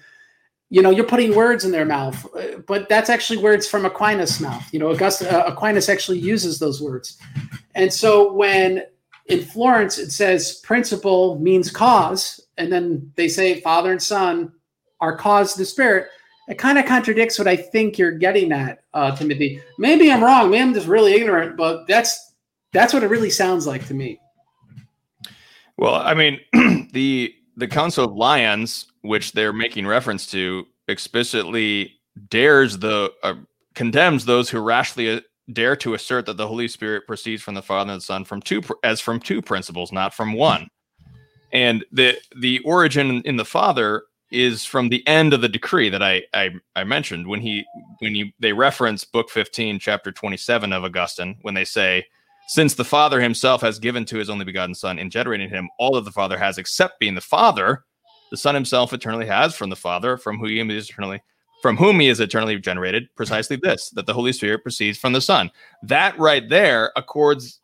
you 0.72 0.80
know, 0.80 0.88
you're 0.88 1.04
putting 1.04 1.34
words 1.34 1.66
in 1.66 1.70
their 1.70 1.84
mouth. 1.84 2.26
But 2.66 2.88
that's 2.88 3.10
actually 3.10 3.36
words 3.36 3.68
from 3.68 3.84
Aquinas' 3.84 4.40
mouth. 4.40 4.66
You 4.72 4.78
know, 4.78 4.90
August, 4.90 5.22
uh, 5.22 5.44
Aquinas 5.46 5.90
actually 5.90 6.18
uses 6.18 6.58
those 6.58 6.80
words. 6.80 7.18
And 7.74 7.92
so 7.92 8.32
when 8.32 8.84
in 9.26 9.42
Florence 9.42 9.98
it 9.98 10.12
says 10.12 10.60
principle 10.64 11.38
means 11.38 11.70
cause, 11.70 12.40
and 12.56 12.72
then 12.72 13.12
they 13.16 13.28
say 13.28 13.60
Father 13.60 13.92
and 13.92 14.02
Son 14.02 14.50
are 15.02 15.14
cause 15.14 15.54
the 15.54 15.66
Spirit 15.66 16.08
it 16.48 16.58
kind 16.58 16.78
of 16.78 16.86
contradicts 16.86 17.38
what 17.38 17.46
I 17.46 17.54
think 17.56 17.98
you're 17.98 18.18
getting 18.18 18.50
at, 18.52 18.82
uh, 18.94 19.14
Timothy. 19.14 19.62
Maybe 19.78 20.10
I'm 20.10 20.24
wrong. 20.24 20.50
Maybe 20.50 20.62
I'm 20.62 20.74
just 20.74 20.88
really 20.88 21.12
ignorant, 21.12 21.56
but 21.56 21.86
that's 21.86 22.34
that's 22.72 22.92
what 22.92 23.02
it 23.02 23.08
really 23.08 23.30
sounds 23.30 23.66
like 23.66 23.86
to 23.88 23.94
me. 23.94 24.20
Well, 25.76 25.94
I 25.94 26.14
mean, 26.14 26.40
the 26.92 27.34
the 27.56 27.68
Council 27.68 28.04
of 28.04 28.16
Lyons, 28.16 28.86
which 29.02 29.32
they're 29.32 29.52
making 29.52 29.86
reference 29.86 30.26
to, 30.30 30.66
explicitly 30.88 32.00
dares 32.28 32.78
the 32.78 33.12
uh, 33.22 33.34
condemns 33.74 34.24
those 34.24 34.50
who 34.50 34.60
rashly 34.60 35.16
uh, 35.16 35.20
dare 35.52 35.76
to 35.76 35.94
assert 35.94 36.26
that 36.26 36.36
the 36.36 36.46
Holy 36.46 36.68
Spirit 36.68 37.06
proceeds 37.06 37.42
from 37.42 37.54
the 37.54 37.62
Father 37.62 37.92
and 37.92 38.00
the 38.00 38.04
Son 38.04 38.24
from 38.24 38.40
two 38.40 38.62
as 38.82 39.00
from 39.00 39.20
two 39.20 39.42
principles, 39.42 39.92
not 39.92 40.14
from 40.14 40.32
one. 40.32 40.68
And 41.52 41.84
the 41.92 42.18
the 42.36 42.60
origin 42.60 43.22
in 43.24 43.36
the 43.36 43.44
Father 43.44 44.04
is 44.30 44.64
from 44.64 44.88
the 44.88 45.06
end 45.06 45.34
of 45.34 45.42
the 45.42 45.48
decree 45.48 45.90
that 45.90 46.02
I, 46.02 46.22
I, 46.32 46.50
I 46.74 46.84
mentioned 46.84 47.26
when 47.26 47.40
he 47.40 47.64
when 47.98 48.14
you 48.14 48.32
they 48.40 48.52
reference 48.52 49.04
book 49.04 49.28
15 49.28 49.78
chapter 49.78 50.10
27 50.10 50.72
of 50.72 50.84
Augustine 50.84 51.36
when 51.42 51.54
they 51.54 51.64
say 51.64 52.06
since 52.52 52.74
the 52.74 52.84
father 52.84 53.20
himself 53.20 53.60
has 53.60 53.78
given 53.78 54.04
to 54.04 54.18
his 54.18 54.30
only 54.30 54.44
begotten 54.44 54.74
son 54.74 54.98
in 54.98 55.10
generating 55.10 55.48
him 55.48 55.68
all 55.78 55.92
that 55.92 56.04
the 56.04 56.12
father 56.12 56.38
has 56.38 56.58
except 56.58 57.00
being 57.00 57.14
the 57.14 57.20
father 57.20 57.84
the 58.30 58.36
son 58.36 58.54
himself 58.54 58.92
eternally 58.92 59.26
has 59.26 59.54
from 59.54 59.70
the 59.70 59.76
father 59.76 60.16
from 60.16 60.38
whom 60.38 60.68
he 60.70 60.76
is 60.76 60.88
eternally 60.88 61.20
from 61.60 61.76
whom 61.76 62.00
he 62.00 62.08
is 62.08 62.20
eternally 62.20 62.58
generated 62.58 63.08
precisely 63.16 63.56
this 63.56 63.90
that 63.90 64.06
the 64.06 64.14
holy 64.14 64.32
spirit 64.32 64.62
proceeds 64.62 64.98
from 64.98 65.12
the 65.12 65.20
son 65.20 65.50
that 65.82 66.18
right 66.18 66.48
there 66.48 66.92
accords 66.96 67.60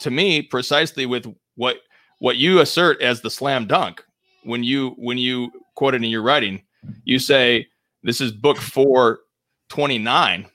to 0.00 0.10
me 0.10 0.42
precisely 0.42 1.06
with 1.06 1.26
what 1.56 1.78
what 2.18 2.36
you 2.36 2.60
assert 2.60 3.00
as 3.02 3.20
the 3.20 3.30
slam 3.30 3.66
dunk 3.66 4.02
when 4.46 4.62
you 4.62 4.90
when 4.96 5.18
you 5.18 5.50
quoted 5.74 6.02
in 6.02 6.10
your 6.10 6.22
writing, 6.22 6.62
you 7.04 7.18
say 7.18 7.66
this 8.02 8.20
is 8.20 8.32
book 8.32 8.58
429. 8.58 10.46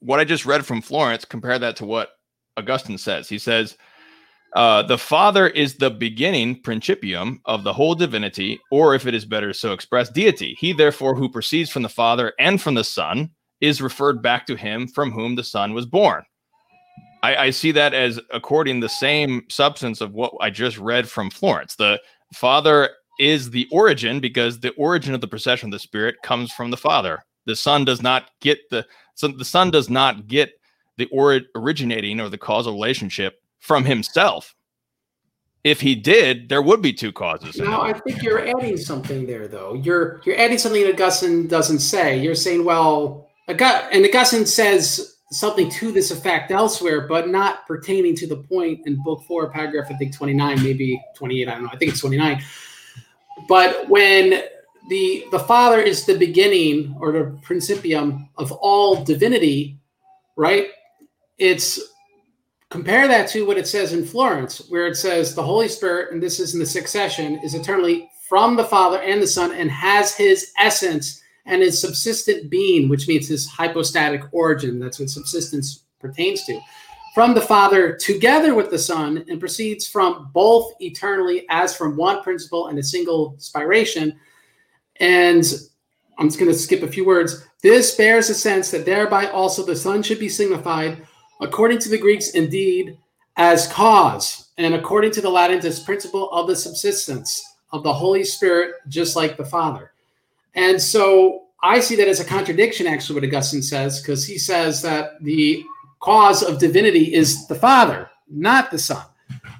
What 0.00 0.20
I 0.20 0.24
just 0.24 0.46
read 0.46 0.64
from 0.64 0.82
Florence, 0.82 1.24
compare 1.24 1.58
that 1.58 1.76
to 1.76 1.86
what 1.86 2.10
Augustine 2.56 2.98
says. 2.98 3.28
He 3.28 3.38
says, 3.38 3.76
uh, 4.54 4.82
the 4.82 4.98
Father 4.98 5.48
is 5.48 5.74
the 5.74 5.90
beginning, 5.90 6.62
principium, 6.62 7.38
of 7.44 7.64
the 7.64 7.72
whole 7.72 7.94
divinity, 7.94 8.60
or 8.70 8.94
if 8.94 9.06
it 9.06 9.14
is 9.14 9.24
better 9.24 9.52
so 9.52 9.72
expressed, 9.72 10.14
deity. 10.14 10.56
He, 10.58 10.72
therefore, 10.72 11.16
who 11.16 11.28
proceeds 11.28 11.70
from 11.70 11.82
the 11.82 11.88
Father 11.88 12.32
and 12.38 12.62
from 12.62 12.74
the 12.74 12.84
Son, 12.84 13.30
is 13.60 13.82
referred 13.82 14.22
back 14.22 14.46
to 14.46 14.54
him 14.54 14.86
from 14.86 15.10
whom 15.10 15.34
the 15.34 15.42
Son 15.42 15.74
was 15.74 15.86
born. 15.86 16.22
I, 17.24 17.36
I 17.36 17.50
see 17.50 17.72
that 17.72 17.94
as 17.94 18.20
according 18.32 18.78
the 18.78 18.88
same 18.88 19.42
substance 19.48 20.00
of 20.00 20.12
what 20.12 20.32
I 20.40 20.50
just 20.50 20.78
read 20.78 21.08
from 21.08 21.30
Florence. 21.30 21.74
The 21.74 22.00
Father 22.34 22.90
is 23.18 23.50
the 23.50 23.68
origin 23.70 24.20
because 24.20 24.60
the 24.60 24.72
origin 24.72 25.14
of 25.14 25.20
the 25.20 25.28
procession 25.28 25.68
of 25.68 25.72
the 25.72 25.78
spirit 25.78 26.16
comes 26.22 26.52
from 26.52 26.70
the 26.70 26.76
father 26.76 27.24
the 27.46 27.54
son 27.54 27.84
does 27.84 28.02
not 28.02 28.30
get 28.40 28.58
the 28.70 28.84
so 29.14 29.28
the 29.28 29.44
son 29.44 29.70
does 29.70 29.88
not 29.88 30.26
get 30.26 30.52
the 30.96 31.06
or, 31.06 31.40
originating 31.54 32.20
or 32.20 32.28
the 32.28 32.38
causal 32.38 32.72
relationship 32.72 33.42
from 33.58 33.84
himself. 33.84 34.54
If 35.62 35.80
he 35.80 35.94
did 35.94 36.50
there 36.50 36.60
would 36.60 36.82
be 36.82 36.92
two 36.92 37.12
causes. 37.12 37.56
Now 37.56 37.80
i 37.80 37.92
think 37.92 38.22
you're 38.22 38.46
adding 38.46 38.76
something 38.76 39.26
there 39.26 39.48
though. 39.48 39.74
You're 39.74 40.20
you're 40.24 40.38
adding 40.38 40.58
something 40.58 40.82
that 40.82 40.92
augustine 40.92 41.46
doesn't 41.46 41.78
say. 41.78 42.20
You're 42.20 42.34
saying 42.34 42.64
well 42.64 43.30
and 43.48 44.04
augustine 44.04 44.46
says 44.46 45.16
something 45.30 45.70
to 45.70 45.90
this 45.90 46.10
effect 46.10 46.50
elsewhere 46.50 47.08
but 47.08 47.28
not 47.28 47.66
pertaining 47.66 48.14
to 48.14 48.26
the 48.26 48.36
point 48.36 48.86
in 48.86 49.02
book 49.02 49.22
four 49.26 49.50
paragraph 49.50 49.86
i 49.90 49.94
think 49.94 50.14
29 50.14 50.62
maybe 50.62 51.02
28 51.16 51.48
i 51.48 51.54
don't 51.54 51.64
know. 51.64 51.70
I 51.72 51.76
think 51.76 51.90
it's 51.90 52.00
29 52.00 52.42
but 53.48 53.88
when 53.88 54.42
the 54.88 55.26
the 55.30 55.38
Father 55.38 55.80
is 55.80 56.04
the 56.04 56.16
beginning 56.18 56.96
or 57.00 57.12
the 57.12 57.38
principium 57.42 58.28
of 58.36 58.52
all 58.52 59.02
divinity, 59.04 59.78
right? 60.36 60.68
It's 61.38 61.80
compare 62.70 63.06
that 63.08 63.28
to 63.28 63.46
what 63.46 63.58
it 63.58 63.66
says 63.66 63.92
in 63.92 64.04
Florence, 64.04 64.66
where 64.68 64.86
it 64.86 64.96
says 64.96 65.34
the 65.34 65.42
Holy 65.42 65.68
Spirit, 65.68 66.12
and 66.12 66.22
this 66.22 66.40
is 66.40 66.54
in 66.54 66.60
the 66.60 66.66
succession, 66.66 67.40
is 67.44 67.54
eternally 67.54 68.08
from 68.28 68.56
the 68.56 68.64
Father 68.64 69.00
and 69.00 69.22
the 69.22 69.26
Son 69.26 69.52
and 69.52 69.70
has 69.70 70.14
his 70.14 70.52
essence 70.58 71.20
and 71.46 71.62
his 71.62 71.80
subsistent 71.80 72.50
being, 72.50 72.88
which 72.88 73.06
means 73.06 73.28
his 73.28 73.46
hypostatic 73.46 74.22
origin. 74.32 74.78
That's 74.78 74.98
what 74.98 75.10
subsistence 75.10 75.84
pertains 76.00 76.44
to 76.44 76.60
from 77.14 77.32
the 77.32 77.40
Father 77.40 77.94
together 77.94 78.54
with 78.56 78.70
the 78.70 78.78
Son 78.78 79.24
and 79.28 79.38
proceeds 79.38 79.86
from 79.86 80.30
both 80.34 80.72
eternally 80.80 81.46
as 81.48 81.74
from 81.74 81.96
one 81.96 82.22
principle 82.22 82.66
and 82.66 82.78
a 82.78 82.82
single 82.82 83.36
spiration. 83.38 84.16
And 84.96 85.44
I'm 86.18 86.28
just 86.28 86.40
going 86.40 86.50
to 86.50 86.58
skip 86.58 86.82
a 86.82 86.88
few 86.88 87.06
words. 87.06 87.46
This 87.62 87.94
bears 87.94 88.30
a 88.30 88.34
sense 88.34 88.72
that 88.72 88.84
thereby 88.84 89.28
also 89.28 89.64
the 89.64 89.76
Son 89.76 90.02
should 90.02 90.18
be 90.18 90.28
signified, 90.28 91.06
according 91.40 91.78
to 91.80 91.88
the 91.88 91.98
Greeks, 91.98 92.30
indeed, 92.30 92.98
as 93.36 93.66
cause, 93.68 94.50
and 94.58 94.74
according 94.74 95.10
to 95.12 95.20
the 95.20 95.30
Latins, 95.30 95.64
as 95.64 95.80
principle 95.80 96.30
of 96.30 96.46
the 96.46 96.56
subsistence 96.56 97.56
of 97.72 97.82
the 97.82 97.92
Holy 97.92 98.24
Spirit, 98.24 98.76
just 98.88 99.16
like 99.16 99.36
the 99.36 99.44
Father. 99.44 99.92
And 100.54 100.80
so 100.80 101.44
I 101.62 101.80
see 101.80 101.96
that 101.96 102.08
as 102.08 102.20
a 102.20 102.24
contradiction, 102.24 102.86
actually, 102.86 103.16
what 103.20 103.24
Augustine 103.24 103.62
says, 103.62 104.00
because 104.00 104.26
he 104.26 104.38
says 104.38 104.80
that 104.82 105.22
the 105.22 105.64
cause 106.00 106.42
of 106.42 106.58
divinity 106.58 107.14
is 107.14 107.46
the 107.46 107.54
Father, 107.54 108.10
not 108.28 108.70
the 108.70 108.78
Son. 108.78 109.04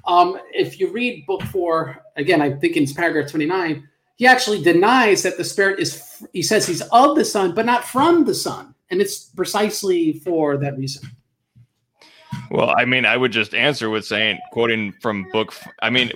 Um, 0.05 0.39
if 0.53 0.79
you 0.79 0.91
read 0.91 1.25
book 1.25 1.41
four, 1.43 2.03
again, 2.15 2.41
I 2.41 2.53
think 2.53 2.77
it's 2.77 2.93
paragraph 2.93 3.29
29, 3.29 3.87
he 4.17 4.27
actually 4.27 4.61
denies 4.61 5.23
that 5.23 5.37
the 5.37 5.43
Spirit 5.43 5.79
is, 5.79 6.23
he 6.31 6.41
says 6.41 6.65
he's 6.65 6.81
of 6.81 7.15
the 7.15 7.25
Son, 7.25 7.53
but 7.53 7.65
not 7.65 7.83
from 7.83 8.23
the 8.23 8.35
Son. 8.35 8.73
And 8.91 9.01
it's 9.01 9.25
precisely 9.25 10.13
for 10.19 10.57
that 10.57 10.77
reason. 10.77 11.09
Well, 12.51 12.73
I 12.77 12.85
mean, 12.85 13.05
I 13.05 13.17
would 13.17 13.31
just 13.31 13.53
answer 13.53 13.89
with 13.89 14.05
saying, 14.05 14.39
quoting 14.51 14.93
from 15.01 15.29
book, 15.31 15.53
I 15.81 15.89
mean, 15.89 16.11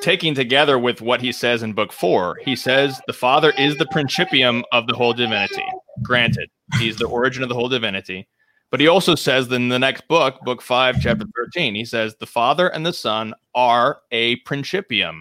taking 0.00 0.34
together 0.34 0.78
with 0.78 1.00
what 1.00 1.20
he 1.20 1.32
says 1.32 1.62
in 1.62 1.72
book 1.72 1.92
four, 1.92 2.38
he 2.44 2.56
says 2.56 3.00
the 3.06 3.12
Father 3.12 3.52
is 3.58 3.76
the 3.76 3.86
principium 3.86 4.62
of 4.72 4.86
the 4.86 4.94
whole 4.94 5.12
divinity. 5.12 5.64
Granted, 6.02 6.48
he's 6.78 6.96
the 6.96 7.06
origin 7.06 7.42
of 7.42 7.48
the 7.48 7.54
whole 7.54 7.68
divinity. 7.68 8.28
But 8.70 8.80
he 8.80 8.88
also 8.88 9.14
says 9.14 9.50
in 9.50 9.68
the 9.68 9.78
next 9.78 10.06
book, 10.08 10.40
book 10.42 10.60
five, 10.60 11.00
chapter 11.00 11.24
13, 11.36 11.74
he 11.74 11.84
says, 11.84 12.14
The 12.16 12.26
Father 12.26 12.68
and 12.68 12.84
the 12.84 12.92
Son 12.92 13.34
are 13.54 14.00
a 14.10 14.36
principium 14.40 15.20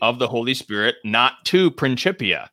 of 0.00 0.18
the 0.18 0.28
Holy 0.28 0.54
Spirit, 0.54 0.96
not 1.04 1.44
two 1.44 1.70
principia. 1.70 2.50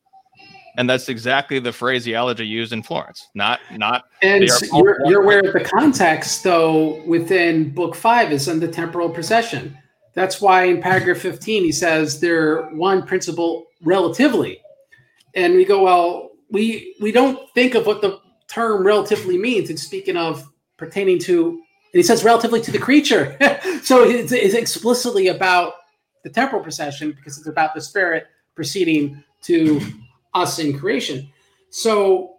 And 0.77 0.89
that's 0.89 1.09
exactly 1.09 1.59
the 1.59 1.71
phraseology 1.71 2.45
used 2.45 2.73
in 2.73 2.83
Florence. 2.83 3.27
Not, 3.33 3.59
not. 3.71 4.05
And 4.21 4.43
you're, 4.73 4.97
you're 5.07 5.23
aware 5.23 5.39
of 5.39 5.53
the 5.53 5.63
context, 5.63 6.43
though, 6.43 7.01
within 7.05 7.73
book 7.73 7.95
five 7.95 8.31
is 8.31 8.47
in 8.47 8.59
the 8.59 8.67
temporal 8.67 9.09
procession. 9.09 9.77
That's 10.13 10.41
why 10.41 10.65
in 10.65 10.81
paragraph 10.81 11.17
15, 11.17 11.63
he 11.63 11.71
says 11.71 12.19
they're 12.19 12.63
one 12.69 13.05
principle 13.05 13.67
relatively. 13.83 14.61
And 15.33 15.55
we 15.55 15.65
go, 15.65 15.83
well, 15.83 16.31
we 16.49 16.95
we 17.01 17.11
don't 17.11 17.39
think 17.53 17.75
of 17.75 17.85
what 17.85 18.01
the 18.01 18.19
term 18.47 18.85
relatively 18.85 19.37
means. 19.37 19.69
It's 19.69 19.83
speaking 19.83 20.15
of 20.15 20.47
pertaining 20.77 21.19
to, 21.19 21.49
and 21.49 21.59
he 21.93 22.03
says 22.03 22.23
relatively 22.23 22.61
to 22.61 22.71
the 22.71 22.79
creature. 22.79 23.37
so 23.83 24.03
it's, 24.03 24.31
it's, 24.31 24.53
explicitly 24.53 25.27
about 25.27 25.73
the 26.23 26.29
temporal 26.29 26.61
procession 26.61 27.11
because 27.11 27.37
it's 27.37 27.47
about 27.47 27.73
the 27.75 27.81
spirit 27.81 28.27
proceeding 28.55 29.23
to 29.43 29.81
us 30.35 30.59
in 30.59 30.77
creation. 30.77 31.27
So 31.71 32.35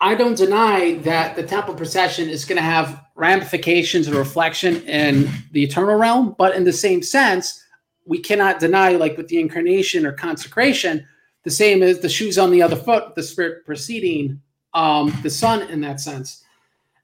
I 0.00 0.14
don't 0.14 0.36
deny 0.36 0.98
that 0.98 1.34
the 1.34 1.42
temporal 1.42 1.76
procession 1.76 2.28
is 2.28 2.44
going 2.44 2.56
to 2.56 2.62
have 2.62 3.02
ramifications 3.16 4.06
and 4.06 4.14
reflection 4.14 4.76
in 4.86 5.28
the 5.50 5.64
eternal 5.64 5.96
realm, 5.96 6.36
but 6.38 6.54
in 6.54 6.62
the 6.62 6.72
same 6.72 7.02
sense, 7.02 7.64
we 8.06 8.20
cannot 8.20 8.60
deny, 8.60 8.92
like 8.92 9.16
with 9.16 9.26
the 9.26 9.40
incarnation 9.40 10.06
or 10.06 10.12
consecration, 10.12 11.04
the 11.42 11.50
same 11.50 11.82
as 11.82 11.98
the 11.98 12.08
shoes 12.08 12.38
on 12.38 12.52
the 12.52 12.62
other 12.62 12.76
foot, 12.76 13.14
the 13.16 13.22
spirit 13.22 13.66
proceeding 13.66 14.40
um, 14.72 15.12
the 15.22 15.30
Son 15.30 15.68
in 15.68 15.80
that 15.80 16.00
sense. 16.00 16.44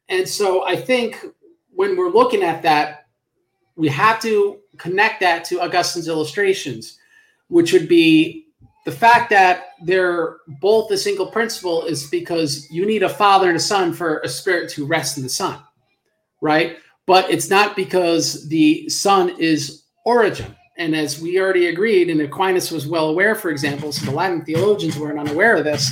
And 0.08 0.28
so 0.28 0.64
I 0.64 0.76
think 0.76 1.24
when 1.74 1.96
we're 1.96 2.10
looking 2.10 2.42
at 2.42 2.62
that, 2.62 3.06
we 3.76 3.88
have 3.88 4.20
to 4.22 4.60
connect 4.76 5.20
that 5.20 5.44
to 5.46 5.60
Augustine's 5.60 6.08
illustrations, 6.08 6.98
which 7.48 7.72
would 7.72 7.88
be 7.88 8.43
the 8.84 8.92
fact 8.92 9.30
that 9.30 9.70
they're 9.82 10.36
both 10.60 10.90
a 10.90 10.96
single 10.96 11.26
principle 11.26 11.84
is 11.84 12.08
because 12.10 12.70
you 12.70 12.86
need 12.86 13.02
a 13.02 13.08
father 13.08 13.48
and 13.48 13.56
a 13.56 13.60
son 13.60 13.92
for 13.92 14.18
a 14.20 14.28
spirit 14.28 14.70
to 14.70 14.86
rest 14.86 15.16
in 15.16 15.22
the 15.22 15.28
son, 15.28 15.58
right? 16.40 16.76
But 17.06 17.30
it's 17.30 17.50
not 17.50 17.76
because 17.76 18.46
the 18.48 18.88
son 18.88 19.30
is 19.38 19.84
origin. 20.04 20.54
And 20.76 20.94
as 20.94 21.20
we 21.20 21.40
already 21.40 21.66
agreed, 21.66 22.10
and 22.10 22.20
Aquinas 22.20 22.70
was 22.70 22.86
well 22.86 23.08
aware, 23.08 23.34
for 23.34 23.50
example, 23.50 23.92
so 23.92 24.04
the 24.06 24.12
Latin 24.12 24.44
theologians 24.44 24.98
weren't 24.98 25.18
unaware 25.18 25.56
of 25.56 25.64
this, 25.64 25.90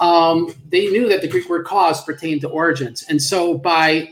um, 0.00 0.54
they 0.68 0.88
knew 0.88 1.08
that 1.08 1.22
the 1.22 1.28
Greek 1.28 1.48
word 1.48 1.66
cause 1.66 2.04
pertained 2.04 2.42
to 2.42 2.48
origins. 2.48 3.04
And 3.08 3.20
so 3.20 3.56
by 3.56 4.08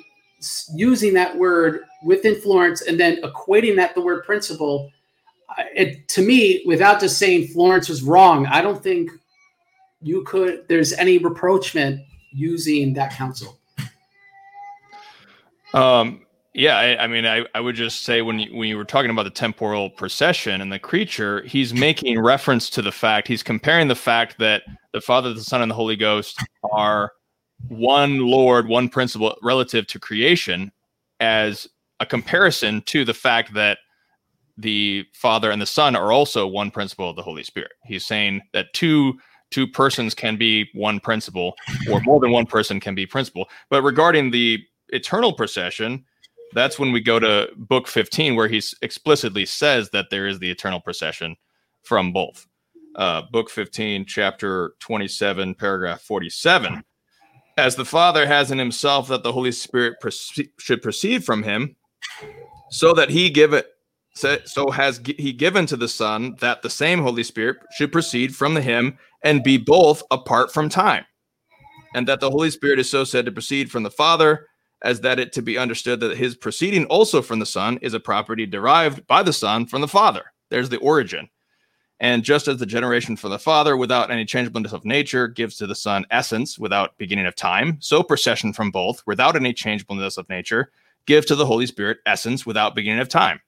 using 0.74 1.14
that 1.14 1.36
word 1.36 1.82
within 2.02 2.40
Florence 2.40 2.82
and 2.82 2.98
then 2.98 3.20
equating 3.22 3.76
that 3.76 3.94
the 3.94 4.00
word 4.00 4.24
principle, 4.24 4.90
it, 5.74 6.08
to 6.08 6.22
me, 6.22 6.62
without 6.66 7.00
just 7.00 7.18
saying 7.18 7.48
Florence 7.48 7.88
was 7.88 8.02
wrong, 8.02 8.46
I 8.46 8.62
don't 8.62 8.82
think 8.82 9.10
you 10.00 10.22
could. 10.24 10.66
There's 10.68 10.92
any 10.94 11.18
reproachment 11.18 12.00
using 12.32 12.94
that 12.94 13.12
council. 13.12 13.58
Um. 15.74 16.26
Yeah, 16.52 16.76
I, 16.78 17.04
I 17.04 17.06
mean, 17.06 17.26
I, 17.26 17.44
I 17.54 17.60
would 17.60 17.76
just 17.76 18.02
say 18.02 18.22
when 18.22 18.40
you, 18.40 18.52
when 18.52 18.68
you 18.68 18.76
were 18.76 18.84
talking 18.84 19.12
about 19.12 19.22
the 19.22 19.30
temporal 19.30 19.88
procession 19.88 20.60
and 20.60 20.72
the 20.72 20.80
creature, 20.80 21.42
he's 21.42 21.72
making 21.72 22.18
reference 22.18 22.68
to 22.70 22.82
the 22.82 22.90
fact 22.90 23.28
he's 23.28 23.44
comparing 23.44 23.86
the 23.86 23.94
fact 23.94 24.36
that 24.40 24.64
the 24.92 25.00
Father, 25.00 25.32
the 25.32 25.44
Son, 25.44 25.62
and 25.62 25.70
the 25.70 25.76
Holy 25.76 25.94
Ghost 25.94 26.42
are 26.72 27.12
one 27.68 28.18
Lord, 28.18 28.66
one 28.66 28.88
principle 28.88 29.38
relative 29.42 29.86
to 29.86 30.00
creation, 30.00 30.72
as 31.20 31.68
a 32.00 32.04
comparison 32.04 32.82
to 32.86 33.04
the 33.04 33.14
fact 33.14 33.54
that 33.54 33.78
the 34.60 35.04
Father 35.12 35.50
and 35.50 35.60
the 35.60 35.66
Son 35.66 35.96
are 35.96 36.12
also 36.12 36.46
one 36.46 36.70
principle 36.70 37.10
of 37.10 37.16
the 37.16 37.22
Holy 37.22 37.42
Spirit. 37.42 37.72
He's 37.84 38.06
saying 38.06 38.42
that 38.52 38.72
two 38.72 39.18
two 39.50 39.66
persons 39.66 40.14
can 40.14 40.36
be 40.36 40.70
one 40.74 41.00
principle, 41.00 41.54
or 41.90 42.00
more 42.02 42.20
than 42.20 42.30
one 42.30 42.46
person 42.46 42.78
can 42.78 42.94
be 42.94 43.04
principle. 43.04 43.48
But 43.68 43.82
regarding 43.82 44.30
the 44.30 44.62
eternal 44.90 45.32
procession, 45.32 46.04
that's 46.52 46.78
when 46.78 46.92
we 46.92 47.00
go 47.00 47.18
to 47.18 47.48
book 47.56 47.88
15, 47.88 48.36
where 48.36 48.48
he 48.48 48.62
explicitly 48.82 49.46
says 49.46 49.90
that 49.90 50.06
there 50.10 50.26
is 50.26 50.38
the 50.38 50.50
eternal 50.50 50.80
procession 50.80 51.36
from 51.82 52.12
both. 52.12 52.46
Uh, 52.96 53.22
book 53.30 53.50
15, 53.50 54.04
chapter 54.04 54.74
27, 54.80 55.54
paragraph 55.54 56.00
47. 56.00 56.82
As 57.56 57.76
the 57.76 57.84
Father 57.84 58.26
has 58.26 58.50
in 58.50 58.58
himself 58.58 59.08
that 59.08 59.22
the 59.22 59.32
Holy 59.32 59.52
Spirit 59.52 59.96
should 60.58 60.82
proceed 60.82 61.24
from 61.24 61.42
him, 61.42 61.76
so 62.70 62.92
that 62.94 63.10
he 63.10 63.30
give 63.30 63.52
it 63.52 63.66
so 64.14 64.70
has 64.70 65.00
he 65.04 65.32
given 65.32 65.66
to 65.66 65.76
the 65.76 65.88
Son 65.88 66.36
that 66.40 66.62
the 66.62 66.70
same 66.70 67.00
Holy 67.00 67.22
Spirit 67.22 67.58
should 67.76 67.92
proceed 67.92 68.34
from 68.34 68.54
the 68.54 68.62
him 68.62 68.98
and 69.22 69.42
be 69.42 69.56
both 69.56 70.02
apart 70.10 70.52
from 70.52 70.68
time, 70.68 71.04
and 71.94 72.06
that 72.08 72.20
the 72.20 72.30
Holy 72.30 72.50
Spirit 72.50 72.78
is 72.78 72.90
so 72.90 73.04
said 73.04 73.24
to 73.26 73.32
proceed 73.32 73.70
from 73.70 73.82
the 73.82 73.90
Father, 73.90 74.46
as 74.82 75.00
that 75.02 75.20
it 75.20 75.32
to 75.34 75.42
be 75.42 75.58
understood 75.58 76.00
that 76.00 76.16
his 76.16 76.34
proceeding 76.34 76.86
also 76.86 77.22
from 77.22 77.38
the 77.38 77.46
Son 77.46 77.78
is 77.82 77.94
a 77.94 78.00
property 78.00 78.46
derived 78.46 79.06
by 79.06 79.22
the 79.22 79.32
Son 79.32 79.66
from 79.66 79.80
the 79.80 79.88
Father. 79.88 80.32
There's 80.48 80.70
the 80.70 80.78
origin. 80.78 81.28
And 82.00 82.24
just 82.24 82.48
as 82.48 82.56
the 82.56 82.64
generation 82.64 83.14
from 83.14 83.30
the 83.30 83.38
Father, 83.38 83.76
without 83.76 84.10
any 84.10 84.24
changeableness 84.24 84.72
of 84.72 84.86
nature, 84.86 85.28
gives 85.28 85.56
to 85.56 85.66
the 85.66 85.74
Son 85.74 86.06
essence 86.10 86.58
without 86.58 86.96
beginning 86.96 87.26
of 87.26 87.36
time, 87.36 87.76
so 87.80 88.02
procession 88.02 88.54
from 88.54 88.70
both, 88.70 89.02
without 89.06 89.36
any 89.36 89.52
changeableness 89.52 90.16
of 90.16 90.28
nature, 90.30 90.72
give 91.06 91.26
to 91.26 91.34
the 91.34 91.44
Holy 91.44 91.66
Spirit 91.66 91.98
essence 92.06 92.46
without 92.46 92.74
beginning 92.74 93.00
of 93.00 93.08
time. 93.10 93.38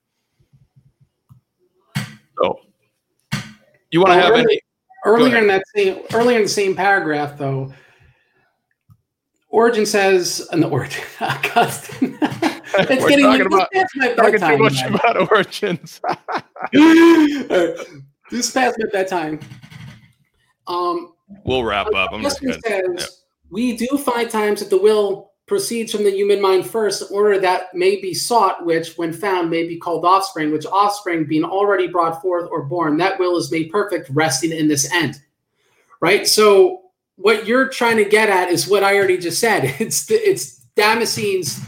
You 3.93 4.01
want 4.01 4.13
to 4.13 4.21
have 4.21 4.31
early, 4.31 4.41
any 4.41 4.61
earlier 5.05 5.37
in 5.37 5.47
that 5.47 5.63
same 5.75 5.99
earlier 6.13 6.37
in 6.37 6.43
the 6.43 6.49
same 6.49 6.75
paragraph 6.75 7.37
though. 7.37 7.71
Origin 9.49 9.85
says, 9.85 10.47
and 10.51 10.63
the 10.63 10.67
Origin, 10.67 11.03
Augustine. 11.21 12.17
it's 12.21 13.03
We're 13.03 13.09
getting 13.09 13.25
talking 13.25 13.45
about, 13.45 13.69
talking 14.17 14.39
too 14.39 14.57
much 14.57 14.81
man. 14.81 14.95
about 14.95 15.31
origins. 15.31 16.01
this 18.31 18.49
past 18.49 18.79
my 18.79 18.89
bedtime. 18.91 19.39
Um, 20.65 21.13
we'll 21.45 21.63
wrap 21.63 21.85
up. 21.93 22.13
I'm 22.13 22.23
just 22.23 22.39
says, 22.39 22.61
yeah. 22.65 23.05
we 23.51 23.77
do 23.77 23.95
find 23.99 24.27
times 24.27 24.61
that 24.61 24.71
the 24.71 24.77
will 24.79 25.32
proceeds 25.45 25.91
from 25.91 26.03
the 26.03 26.11
human 26.11 26.41
mind 26.41 26.65
first, 26.65 27.11
order 27.11 27.39
that 27.39 27.73
may 27.73 27.99
be 27.99 28.13
sought, 28.13 28.65
which, 28.65 28.97
when 28.97 29.11
found, 29.11 29.49
may 29.49 29.67
be 29.67 29.77
called 29.77 30.05
offspring, 30.05 30.51
which 30.51 30.65
offspring 30.65 31.25
being 31.25 31.43
already 31.43 31.87
brought 31.87 32.21
forth 32.21 32.47
or 32.49 32.63
born, 32.63 32.97
that 32.97 33.19
will 33.19 33.37
is 33.37 33.51
made 33.51 33.71
perfect, 33.71 34.09
resting 34.11 34.51
in 34.51 34.67
this 34.67 34.91
end. 34.93 35.21
Right? 35.99 36.27
So 36.27 36.83
what 37.15 37.45
you're 37.45 37.69
trying 37.69 37.97
to 37.97 38.05
get 38.05 38.29
at 38.29 38.49
is 38.49 38.67
what 38.67 38.83
I 38.83 38.97
already 38.97 39.17
just 39.17 39.39
said. 39.39 39.75
It's 39.79 40.05
the, 40.05 40.15
it's 40.15 40.65
Damascene's 40.75 41.59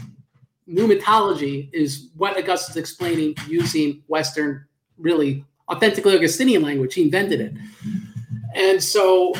pneumatology 0.68 1.68
is 1.72 2.08
what 2.16 2.36
Augustine's 2.36 2.76
explaining 2.76 3.36
using 3.46 4.02
Western, 4.08 4.64
really 4.98 5.44
authentically 5.68 6.16
Augustinian 6.16 6.62
language. 6.62 6.94
He 6.94 7.02
invented 7.02 7.40
it. 7.40 7.52
And 8.54 8.82
so 8.82 9.34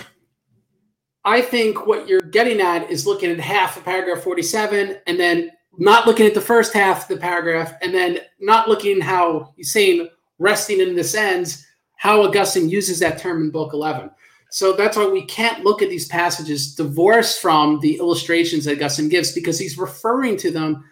I 1.26 1.42
think 1.42 1.86
what 1.86 2.08
you're 2.08 2.20
getting 2.20 2.60
at 2.60 2.88
is 2.88 3.04
looking 3.04 3.32
at 3.32 3.40
half 3.40 3.76
of 3.76 3.84
paragraph 3.84 4.22
47 4.22 4.98
and 5.08 5.18
then 5.18 5.50
not 5.76 6.06
looking 6.06 6.24
at 6.24 6.34
the 6.34 6.40
first 6.40 6.72
half 6.72 7.02
of 7.02 7.08
the 7.08 7.20
paragraph 7.20 7.74
and 7.82 7.92
then 7.92 8.20
not 8.38 8.68
looking 8.68 9.00
how 9.00 9.52
he's 9.56 9.72
saying 9.72 10.08
resting 10.38 10.80
in 10.80 10.94
this 10.94 11.16
ends, 11.16 11.66
how 11.96 12.22
Augustine 12.22 12.70
uses 12.70 13.00
that 13.00 13.18
term 13.18 13.42
in 13.42 13.50
book 13.50 13.72
11. 13.72 14.08
So 14.50 14.74
that's 14.74 14.96
why 14.96 15.08
we 15.08 15.24
can't 15.24 15.64
look 15.64 15.82
at 15.82 15.90
these 15.90 16.06
passages 16.06 16.76
divorced 16.76 17.42
from 17.42 17.80
the 17.80 17.96
illustrations 17.96 18.64
that 18.64 18.76
Augustine 18.76 19.08
gives 19.08 19.32
because 19.32 19.58
he's 19.58 19.76
referring 19.76 20.36
to 20.38 20.52
them 20.52 20.84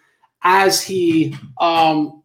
as 0.42 0.82
he 0.82 1.36
um, 1.60 2.24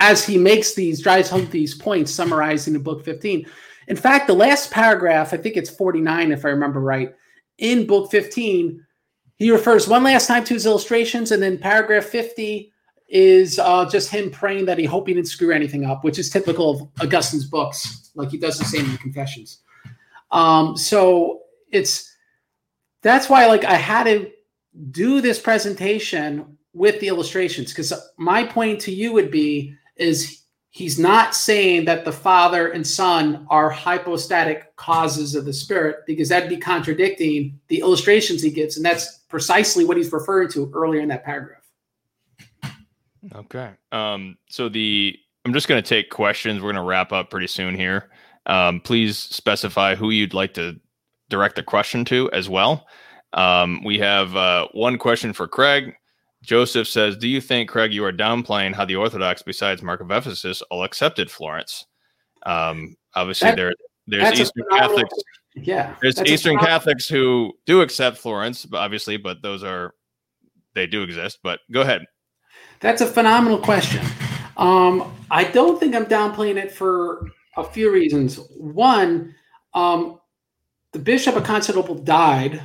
as 0.00 0.26
he 0.26 0.36
makes 0.36 0.74
these 0.74 1.00
drives 1.00 1.30
home 1.30 1.48
these 1.50 1.72
points 1.72 2.10
summarizing 2.10 2.74
in 2.74 2.82
book 2.82 3.04
15. 3.04 3.46
In 3.86 3.96
fact, 3.96 4.26
the 4.26 4.34
last 4.34 4.72
paragraph, 4.72 5.32
I 5.32 5.36
think 5.36 5.56
it's 5.56 5.70
49 5.70 6.32
if 6.32 6.44
I 6.44 6.48
remember 6.48 6.80
right, 6.80 7.14
in 7.58 7.86
book 7.86 8.10
15, 8.10 8.84
he 9.36 9.50
refers 9.50 9.88
one 9.88 10.04
last 10.04 10.26
time 10.26 10.44
to 10.44 10.54
his 10.54 10.66
illustrations, 10.66 11.32
and 11.32 11.42
then 11.42 11.58
paragraph 11.58 12.04
50 12.04 12.72
is 13.08 13.58
uh, 13.58 13.88
just 13.88 14.10
him 14.10 14.30
praying 14.30 14.64
that 14.66 14.78
he 14.78 14.84
hope 14.84 15.06
he 15.08 15.14
didn't 15.14 15.28
screw 15.28 15.52
anything 15.52 15.84
up, 15.84 16.04
which 16.04 16.18
is 16.18 16.30
typical 16.30 16.70
of 16.70 16.88
Augustine's 17.00 17.44
books, 17.44 18.10
like 18.14 18.30
he 18.30 18.38
does 18.38 18.58
the 18.58 18.64
same 18.64 18.84
in 18.84 18.92
the 18.92 18.98
Confessions. 18.98 19.60
Um, 20.30 20.76
so 20.76 21.42
it's 21.70 22.12
that's 23.02 23.28
why 23.28 23.46
like 23.46 23.64
I 23.64 23.74
had 23.74 24.04
to 24.04 24.30
do 24.90 25.20
this 25.20 25.38
presentation 25.38 26.56
with 26.72 26.98
the 27.00 27.08
illustrations 27.08 27.70
because 27.70 27.92
my 28.16 28.44
point 28.44 28.80
to 28.80 28.92
you 28.92 29.12
would 29.12 29.30
be 29.30 29.74
is 29.96 30.43
he's 30.74 30.98
not 30.98 31.36
saying 31.36 31.84
that 31.84 32.04
the 32.04 32.10
Father 32.10 32.72
and 32.72 32.84
Son 32.84 33.46
are 33.48 33.70
hypostatic 33.70 34.74
causes 34.74 35.36
of 35.36 35.44
the 35.44 35.52
Spirit, 35.52 35.98
because 36.04 36.28
that'd 36.28 36.48
be 36.48 36.56
contradicting 36.56 37.60
the 37.68 37.78
illustrations 37.78 38.42
he 38.42 38.50
gives. 38.50 38.76
And 38.76 38.84
that's 38.84 39.18
precisely 39.28 39.84
what 39.84 39.96
he's 39.96 40.10
referring 40.12 40.50
to 40.50 40.72
earlier 40.74 41.00
in 41.00 41.06
that 41.08 41.24
paragraph. 41.24 41.62
Okay. 43.36 43.70
Um, 43.92 44.36
so 44.50 44.68
the 44.68 45.16
I'm 45.44 45.52
just 45.52 45.68
going 45.68 45.80
to 45.80 45.88
take 45.88 46.10
questions. 46.10 46.60
We're 46.60 46.72
going 46.72 46.82
to 46.82 46.88
wrap 46.88 47.12
up 47.12 47.30
pretty 47.30 47.46
soon 47.46 47.76
here. 47.76 48.10
Um, 48.46 48.80
please 48.80 49.16
specify 49.16 49.94
who 49.94 50.10
you'd 50.10 50.34
like 50.34 50.54
to 50.54 50.80
direct 51.28 51.54
the 51.54 51.62
question 51.62 52.04
to 52.06 52.28
as 52.32 52.48
well. 52.48 52.88
Um, 53.32 53.84
we 53.84 53.98
have 54.00 54.34
uh, 54.34 54.66
one 54.72 54.98
question 54.98 55.32
for 55.32 55.46
Craig. 55.46 55.94
Joseph 56.44 56.86
says, 56.86 57.16
"Do 57.16 57.26
you 57.26 57.40
think, 57.40 57.70
Craig, 57.70 57.92
you 57.92 58.04
are 58.04 58.12
downplaying 58.12 58.74
how 58.74 58.84
the 58.84 58.96
Orthodox, 58.96 59.42
besides 59.42 59.82
Mark 59.82 60.00
of 60.00 60.10
Ephesus, 60.10 60.62
all 60.70 60.84
accepted 60.84 61.30
Florence? 61.30 61.86
Um, 62.44 62.96
obviously, 63.14 63.50
that, 63.50 63.56
there 63.56 63.74
there's 64.06 64.40
Eastern 64.40 64.64
Catholics. 64.70 65.14
Yeah, 65.54 65.94
there's 66.02 66.20
Eastern 66.22 66.58
Catholics 66.58 67.08
who 67.08 67.52
do 67.64 67.80
accept 67.80 68.18
Florence, 68.18 68.66
obviously, 68.72 69.16
but 69.16 69.40
those 69.42 69.64
are 69.64 69.94
they 70.74 70.86
do 70.86 71.02
exist. 71.02 71.38
But 71.42 71.60
go 71.72 71.80
ahead. 71.80 72.04
That's 72.80 73.00
a 73.00 73.06
phenomenal 73.06 73.58
question. 73.58 74.04
Um, 74.56 75.12
I 75.30 75.44
don't 75.44 75.80
think 75.80 75.94
I'm 75.94 76.06
downplaying 76.06 76.56
it 76.56 76.70
for 76.70 77.28
a 77.56 77.64
few 77.64 77.90
reasons. 77.90 78.36
One, 78.56 79.34
um, 79.72 80.20
the 80.92 80.98
Bishop 80.98 81.36
of 81.36 81.44
Constantinople 81.44 81.96
died, 81.96 82.60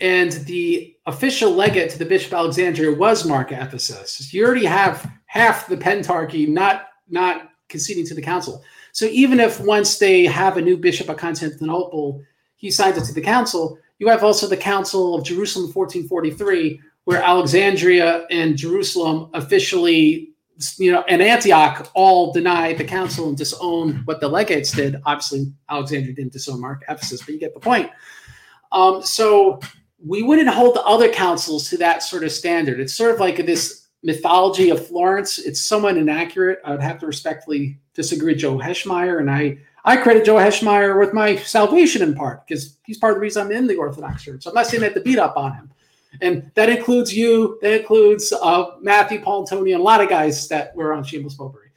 and 0.00 0.32
the 0.32 0.96
official 1.10 1.50
legate 1.52 1.90
to 1.90 1.98
the 1.98 2.04
Bishop 2.04 2.32
of 2.32 2.38
Alexandria 2.38 2.96
was 2.96 3.26
Mark 3.26 3.52
Ephesus. 3.52 4.32
You 4.32 4.46
already 4.46 4.64
have 4.64 5.10
half 5.26 5.66
the 5.66 5.76
pentarchy 5.76 6.48
not 6.48 6.88
not 7.08 7.50
conceding 7.68 8.06
to 8.06 8.14
the 8.14 8.22
council. 8.22 8.62
So 8.92 9.06
even 9.06 9.40
if 9.40 9.60
once 9.60 9.98
they 9.98 10.24
have 10.26 10.56
a 10.56 10.62
new 10.62 10.76
bishop 10.76 11.08
of 11.08 11.16
Constantinople, 11.16 12.22
he 12.56 12.70
signs 12.70 12.96
it 12.96 13.04
to 13.04 13.14
the 13.14 13.20
council, 13.20 13.78
you 13.98 14.08
have 14.08 14.24
also 14.24 14.46
the 14.46 14.56
Council 14.56 15.14
of 15.14 15.24
Jerusalem 15.24 15.66
1443, 15.72 16.80
where 17.04 17.22
Alexandria 17.22 18.26
and 18.30 18.56
Jerusalem 18.56 19.30
officially, 19.34 20.32
you 20.78 20.90
know, 20.90 21.04
and 21.08 21.20
Antioch 21.20 21.90
all 21.94 22.32
denied 22.32 22.78
the 22.78 22.84
council 22.84 23.28
and 23.28 23.36
disowned 23.36 24.06
what 24.06 24.20
the 24.20 24.28
legates 24.28 24.72
did. 24.72 24.96
Obviously, 25.04 25.52
Alexandria 25.68 26.14
didn't 26.14 26.32
disown 26.32 26.60
Mark 26.60 26.82
Ephesus, 26.88 27.22
but 27.22 27.34
you 27.34 27.38
get 27.38 27.54
the 27.54 27.60
point. 27.60 27.90
Um, 28.72 29.02
so 29.02 29.60
we 30.04 30.22
wouldn't 30.22 30.48
hold 30.48 30.74
the 30.74 30.82
other 30.82 31.10
councils 31.10 31.68
to 31.70 31.76
that 31.78 32.02
sort 32.02 32.24
of 32.24 32.32
standard. 32.32 32.80
It's 32.80 32.94
sort 32.94 33.12
of 33.12 33.20
like 33.20 33.44
this 33.44 33.88
mythology 34.02 34.70
of 34.70 34.86
Florence. 34.86 35.38
It's 35.38 35.60
somewhat 35.60 35.98
inaccurate. 35.98 36.60
I 36.64 36.70
would 36.70 36.82
have 36.82 36.98
to 37.00 37.06
respectfully 37.06 37.78
disagree 37.94 38.34
Joe 38.34 38.58
Heschmeyer, 38.58 39.20
and 39.20 39.30
I 39.30 39.58
I 39.84 39.96
credit 39.96 40.24
Joe 40.24 40.36
Heschmeyer 40.36 40.98
with 40.98 41.12
my 41.14 41.36
salvation 41.36 42.02
in 42.02 42.14
part 42.14 42.46
because 42.46 42.76
he's 42.84 42.98
part 42.98 43.12
of 43.12 43.16
the 43.16 43.22
reason 43.22 43.46
I'm 43.46 43.52
in 43.52 43.66
the 43.66 43.76
Orthodox 43.76 44.22
Church. 44.22 44.42
So 44.42 44.50
I'm 44.50 44.54
not 44.54 44.66
saying 44.66 44.82
that 44.82 44.94
to 44.94 45.00
beat 45.00 45.18
up 45.18 45.36
on 45.36 45.54
him. 45.54 45.70
And 46.20 46.50
that 46.54 46.68
includes 46.68 47.16
you, 47.16 47.58
that 47.62 47.80
includes 47.80 48.32
uh, 48.32 48.72
Matthew, 48.80 49.20
Paul, 49.20 49.46
Tony, 49.46 49.72
and 49.72 49.80
a 49.80 49.84
lot 49.84 50.02
of 50.02 50.08
guys 50.08 50.48
that 50.48 50.74
were 50.74 50.92
on 50.92 51.04
Shameless 51.04 51.34
Popery. 51.34 51.70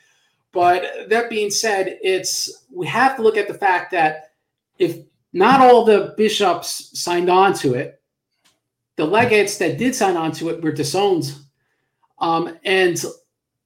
But 0.52 1.10
that 1.10 1.30
being 1.30 1.50
said, 1.50 2.00
it's 2.02 2.66
we 2.72 2.86
have 2.88 3.16
to 3.16 3.22
look 3.22 3.38
at 3.38 3.48
the 3.48 3.54
fact 3.54 3.92
that 3.92 4.32
if 4.80 4.98
not 5.34 5.62
all 5.62 5.86
the 5.86 6.14
bishops 6.18 7.00
signed 7.00 7.30
on 7.30 7.54
to 7.56 7.74
it, 7.74 8.02
the 8.96 9.06
legates 9.06 9.58
that 9.58 9.78
did 9.78 9.96
sign 9.96 10.16
on 10.16 10.32
to 10.34 10.50
it 10.50 10.62
were 10.62 10.72
disowned. 10.72 11.34
Um, 12.20 12.58
and 12.64 13.04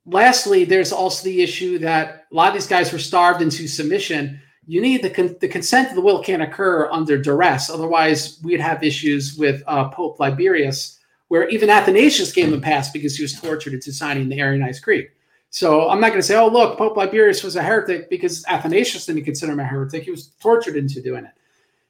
lastly, 0.05 0.63
there's 0.63 0.91
also 0.91 1.25
the 1.25 1.41
issue 1.41 1.79
that 1.79 2.25
a 2.31 2.35
lot 2.35 2.49
of 2.49 2.53
these 2.53 2.67
guys 2.67 2.91
were 2.91 2.99
starved 2.99 3.41
into 3.41 3.67
submission. 3.67 4.41
You 4.65 4.81
need 4.81 5.01
the, 5.03 5.09
con- 5.09 5.35
the 5.39 5.47
consent 5.47 5.89
of 5.89 5.95
the 5.95 6.01
will 6.01 6.23
can't 6.23 6.41
occur 6.41 6.89
under 6.91 7.17
duress. 7.17 7.69
Otherwise, 7.69 8.39
we'd 8.43 8.59
have 8.59 8.83
issues 8.83 9.37
with 9.37 9.63
uh, 9.67 9.89
Pope 9.89 10.19
Liberius, 10.19 10.99
where 11.27 11.47
even 11.49 11.69
Athanasius 11.69 12.31
gave 12.31 12.47
him 12.47 12.53
a 12.53 12.61
pass 12.61 12.91
because 12.91 13.15
he 13.15 13.23
was 13.23 13.39
tortured 13.39 13.73
into 13.73 13.91
signing 13.91 14.29
the 14.29 14.39
Arianized 14.39 14.81
Creed. 14.81 15.09
So 15.49 15.89
I'm 15.89 16.01
not 16.01 16.09
going 16.09 16.21
to 16.21 16.27
say, 16.27 16.35
oh, 16.35 16.47
look, 16.47 16.77
Pope 16.77 16.97
Liberius 16.97 17.43
was 17.43 17.55
a 17.55 17.63
heretic 17.63 18.09
because 18.09 18.45
Athanasius 18.47 19.05
didn't 19.05 19.23
consider 19.23 19.53
him 19.53 19.59
a 19.59 19.65
heretic. 19.65 20.03
He 20.03 20.11
was 20.11 20.27
tortured 20.41 20.75
into 20.75 21.01
doing 21.01 21.25
it. 21.25 21.31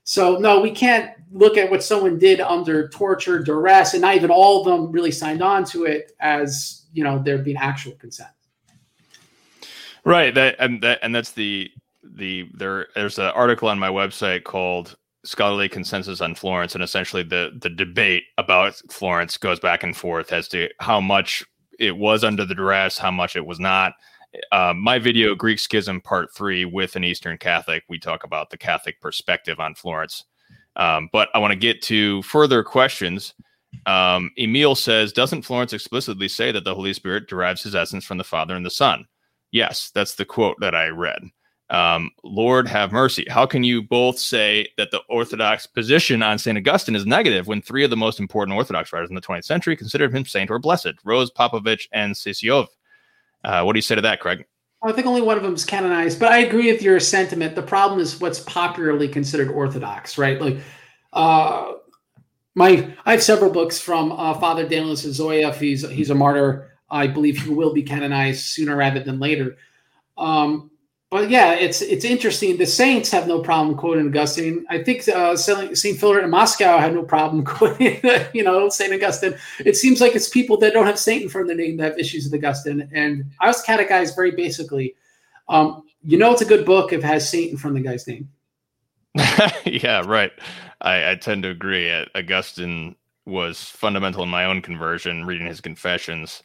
So 0.08 0.38
no, 0.38 0.62
we 0.62 0.72
can't 0.72 1.12
look 1.34 1.58
at 1.58 1.70
what 1.70 1.84
someone 1.84 2.18
did 2.18 2.40
under 2.40 2.88
torture, 2.88 3.44
duress, 3.44 3.94
and 3.94 4.02
not 4.02 4.16
even 4.16 4.32
all 4.32 4.62
of 4.62 4.66
them 4.66 4.90
really 4.90 5.12
signed 5.12 5.42
on 5.42 5.66
to 5.66 5.84
it 5.84 6.14
as 6.22 6.86
you 6.94 7.04
know 7.04 7.22
there 7.22 7.38
being 7.40 7.58
actual 7.58 7.92
consent. 7.92 8.30
Right. 10.06 10.34
That 10.34 10.56
and 10.60 10.82
that 10.82 11.00
and 11.02 11.14
that's 11.14 11.34
the 11.34 11.70
the 12.02 12.50
there. 12.54 12.88
There's 12.96 13.20
an 13.20 13.26
article 13.26 13.68
on 13.68 13.80
my 13.80 13.90
website 13.90 14.46
called 14.46 14.96
scholarly 15.26 15.68
consensus 15.68 16.22
on 16.22 16.36
Florence, 16.36 16.74
and 16.74 16.82
essentially 16.86 17.24
the 17.24 17.60
the 17.62 17.70
debate 17.70 18.24
about 18.38 18.82
Florence 18.90 19.36
goes 19.36 19.60
back 19.60 19.84
and 19.84 19.96
forth 19.96 20.32
as 20.32 20.48
to 20.50 20.70
how 20.80 21.02
much 21.02 21.44
it 21.80 21.98
was 21.98 22.24
under 22.24 22.46
the 22.46 22.56
duress, 22.56 22.98
how 22.98 23.12
much 23.12 23.36
it 23.36 23.46
was 23.46 23.60
not. 23.60 23.92
Uh, 24.52 24.74
my 24.76 24.99
video, 24.99 25.36
Greek 25.36 25.60
Schism 25.60 26.02
Part 26.02 26.34
Three, 26.36 26.66
with 26.66 26.95
an 26.95 27.04
Eastern 27.04 27.38
Catholic, 27.38 27.84
we 27.90 27.99
talk 27.99 28.24
about 28.24 28.49
the 28.49 28.58
Catholic 28.58 28.99
perspective 29.02 29.60
on 29.60 29.76
Florence. 29.76 30.26
Um, 30.76 31.10
but 31.12 31.30
I 31.34 31.40
want 31.40 31.52
to 31.52 31.60
get 31.60 31.82
to 31.84 32.22
further 32.24 32.64
questions. 32.64 33.34
Um, 33.86 34.32
Emil 34.38 34.76
says, 34.76 35.12
Doesn't 35.12 35.41
Florence 35.41 35.74
explicitly 35.74 36.28
say 36.28 36.52
that 36.52 36.64
the 36.64 36.76
Holy 36.76 36.94
Spirit 36.94 37.28
derives 37.28 37.64
his 37.64 37.76
essence 37.76 38.06
from 38.06 38.18
the 38.18 38.24
Father 38.24 38.56
and 38.56 38.66
the 38.66 38.72
Son? 38.72 39.06
Yes, 39.52 39.91
that's 39.94 40.16
the 40.16 40.26
quote 40.26 40.58
that 40.60 40.76
I 40.76 40.88
read. 40.88 41.22
Um, 41.70 42.12
Lord 42.24 42.68
have 42.68 42.94
mercy. 42.94 43.26
How 43.30 43.45
can 43.45 43.64
you 43.64 43.82
both 43.82 44.18
say 44.18 44.70
that 44.78 44.91
the 44.91 45.02
Orthodox 45.10 45.66
position 45.68 46.24
on 46.24 46.38
St. 46.38 46.58
Augustine 46.58 46.95
is 46.95 47.06
negative 47.06 47.48
when 47.48 47.62
three 47.62 47.84
of 47.84 47.90
the 47.90 47.98
most 47.98 48.20
important 48.20 48.56
Orthodox 48.56 48.94
writers 48.94 49.10
in 49.10 49.16
the 49.16 49.22
20th 49.22 49.44
century 49.44 49.76
considered 49.76 50.16
him 50.16 50.26
saint 50.26 50.49
or 50.49 50.60
blessed? 50.60 50.94
Rose, 51.04 51.32
Popovich, 51.32 51.88
and 51.91 52.14
Sysoev. 52.14 52.68
Uh, 53.43 53.64
what 53.64 53.73
do 53.73 53.77
you 53.77 53.84
say 53.84 53.95
to 53.95 54.01
that, 54.01 54.19
Craig? 54.19 54.45
I 54.84 54.91
think 54.91 55.07
only 55.07 55.22
one 55.22 55.38
of 55.38 55.43
them 55.43 55.55
is 55.55 55.65
canonized, 55.65 56.19
but 56.19 56.31
I 56.31 56.39
agree 56.39 56.72
with 56.72 56.81
your 56.81 56.99
sentiment. 56.99 57.55
The 57.55 57.64
problem 57.64 57.99
is 57.99 58.19
what's 58.19 58.39
popularly 58.41 59.07
considered 59.07 59.49
orthodox, 59.49 60.18
right? 60.18 60.39
Like, 60.39 60.59
uh, 61.14 61.73
my 62.53 62.93
I 63.05 63.11
have 63.11 63.23
several 63.23 63.51
books 63.51 63.80
from 63.80 64.11
uh, 64.11 64.34
Father 64.35 64.68
Daniel 64.68 64.95
Sysoev. 64.95 65.55
He's 65.55 65.88
he's 65.89 66.09
a 66.09 66.15
martyr. 66.15 66.72
I 66.89 67.07
believe 67.07 67.41
he 67.41 67.49
will 67.49 67.73
be 67.73 67.84
canonized 67.84 68.45
sooner 68.45 68.76
rather 68.76 69.01
than 69.01 69.19
later. 69.19 69.57
Um, 70.18 70.72
but 71.10 71.30
yeah, 71.30 71.54
it's 71.54 71.82
it's 71.82 72.04
interesting. 72.04 72.58
The 72.58 72.66
saints 72.66 73.10
have 73.12 73.28
no 73.28 73.42
problem 73.42 73.78
quoting 73.78 74.08
Augustine. 74.08 74.66
I 74.70 74.84
think 74.84 75.08
uh, 75.08 75.38
Saint 75.38 76.00
Philip 76.00 76.24
in 76.24 76.30
Moscow 76.30 76.78
had 76.80 76.94
no 76.94 77.04
problem 77.04 77.46
quoting, 77.46 78.02
you 78.34 78.44
know, 78.44 78.68
Saint 78.68 78.94
Augustine. 78.94 79.36
It 79.64 79.78
seems 79.78 80.02
like 80.02 80.16
it's 80.16 80.28
people 80.28 80.58
that 80.58 80.74
don't 80.74 80.86
have 80.86 81.00
Saint 81.00 81.24
in 81.24 81.30
front 81.30 81.50
of 81.50 81.56
their 81.56 81.66
name 81.66 81.78
that 81.78 81.92
have 81.92 82.00
issues 82.00 82.26
with 82.26 82.34
Augustine. 82.34 82.90
And 82.92 83.24
I 83.40 83.48
was 83.48 83.62
catechized 83.62 84.16
very 84.16 84.32
basically. 84.32 84.96
Um, 85.48 85.84
you 86.04 86.18
know, 86.18 86.34
it's 86.34 86.42
a 86.42 86.46
good 86.46 86.66
book 86.66 86.92
if 86.92 87.00
it 87.00 87.06
has 87.06 87.30
Saint 87.30 87.52
in 87.52 87.58
front 87.58 87.78
of 87.78 87.84
the 87.84 87.90
guy's 87.90 88.06
name. 88.06 88.30
yeah, 89.66 90.04
right. 90.06 90.34
I, 90.82 91.12
I 91.12 91.16
tend 91.16 91.44
to 91.44 91.50
agree. 91.50 91.90
Uh, 91.90 92.06
Augustine 92.16 92.98
was 93.26 93.64
fundamental 93.64 94.24
in 94.24 94.30
my 94.30 94.44
own 94.44 94.62
conversion, 94.62 95.26
reading 95.26 95.48
his 95.48 95.62
Confessions. 95.62 96.44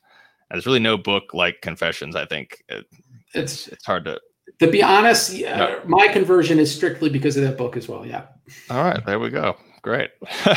There's 0.50 0.66
really 0.66 0.78
no 0.78 0.96
book 0.96 1.34
like 1.34 1.62
Confessions. 1.62 2.14
I 2.14 2.26
think 2.26 2.62
it, 2.68 2.86
it's 3.34 3.68
it's 3.68 3.84
hard 3.84 4.04
to 4.04 4.20
to 4.62 4.70
be 4.70 4.82
honest, 4.82 5.38
no. 5.40 5.80
my 5.84 6.08
conversion 6.08 6.58
is 6.58 6.74
strictly 6.74 7.10
because 7.10 7.36
of 7.36 7.42
that 7.42 7.58
book 7.58 7.76
as 7.76 7.88
well. 7.88 8.06
Yeah. 8.06 8.24
All 8.70 8.82
right, 8.82 9.04
there 9.04 9.18
we 9.18 9.30
go. 9.30 9.56
Great. 9.82 10.10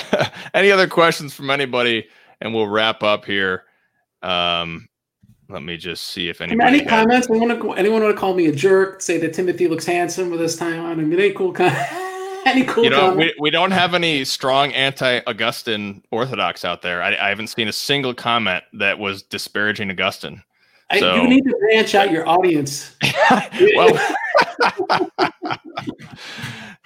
Any 0.54 0.72
other 0.72 0.88
questions 0.88 1.34
from 1.34 1.50
anybody? 1.50 2.08
And 2.42 2.54
we'll 2.54 2.68
wrap 2.68 3.02
up 3.02 3.26
here. 3.26 3.64
Um, 4.22 4.88
let 5.50 5.64
me 5.64 5.78
just 5.78 6.10
see 6.10 6.30
if 6.30 6.42
anybody. 6.42 6.80
Any 6.80 6.86
comments? 6.86 7.30
Anyone, 7.30 7.78
anyone 7.78 8.04
want 8.04 8.16
to 8.16 8.20
call 8.20 8.34
me 8.34 8.48
a 8.48 8.52
jerk? 8.52 9.02
Say 9.02 9.18
that 9.20 9.34
Timothy 9.34 9.68
looks 9.68 9.86
handsome 9.86 10.30
with 10.30 10.40
his 10.40 10.56
tie 10.56 10.78
on. 10.78 10.92
I 10.92 10.96
mean, 10.96 11.14
any 11.20 11.34
cool 11.34 11.52
comment? 11.52 11.78
any 12.46 12.64
cool? 12.64 12.84
You 12.84 12.90
know, 12.92 13.14
we, 13.14 13.34
we 13.40 13.50
don't 13.50 13.72
have 13.72 13.94
any 13.94 14.26
strong 14.26 14.74
anti-Augustine 14.74 16.04
Orthodox 16.12 16.66
out 16.66 16.82
there. 16.82 17.02
I, 17.02 17.16
I 17.16 17.30
haven't 17.30 17.48
seen 17.48 17.68
a 17.68 17.74
single 17.74 18.14
comment 18.14 18.64
that 18.74 19.00
was 19.00 19.24
disparaging 19.24 19.90
Augustine. 19.92 20.44
I, 20.90 21.00
so, 21.00 21.16
you 21.16 21.28
need 21.28 21.44
to 21.46 21.56
branch 21.60 21.96
out 21.96 22.12
your 22.12 22.28
audience. 22.28 22.96
well, 23.76 24.16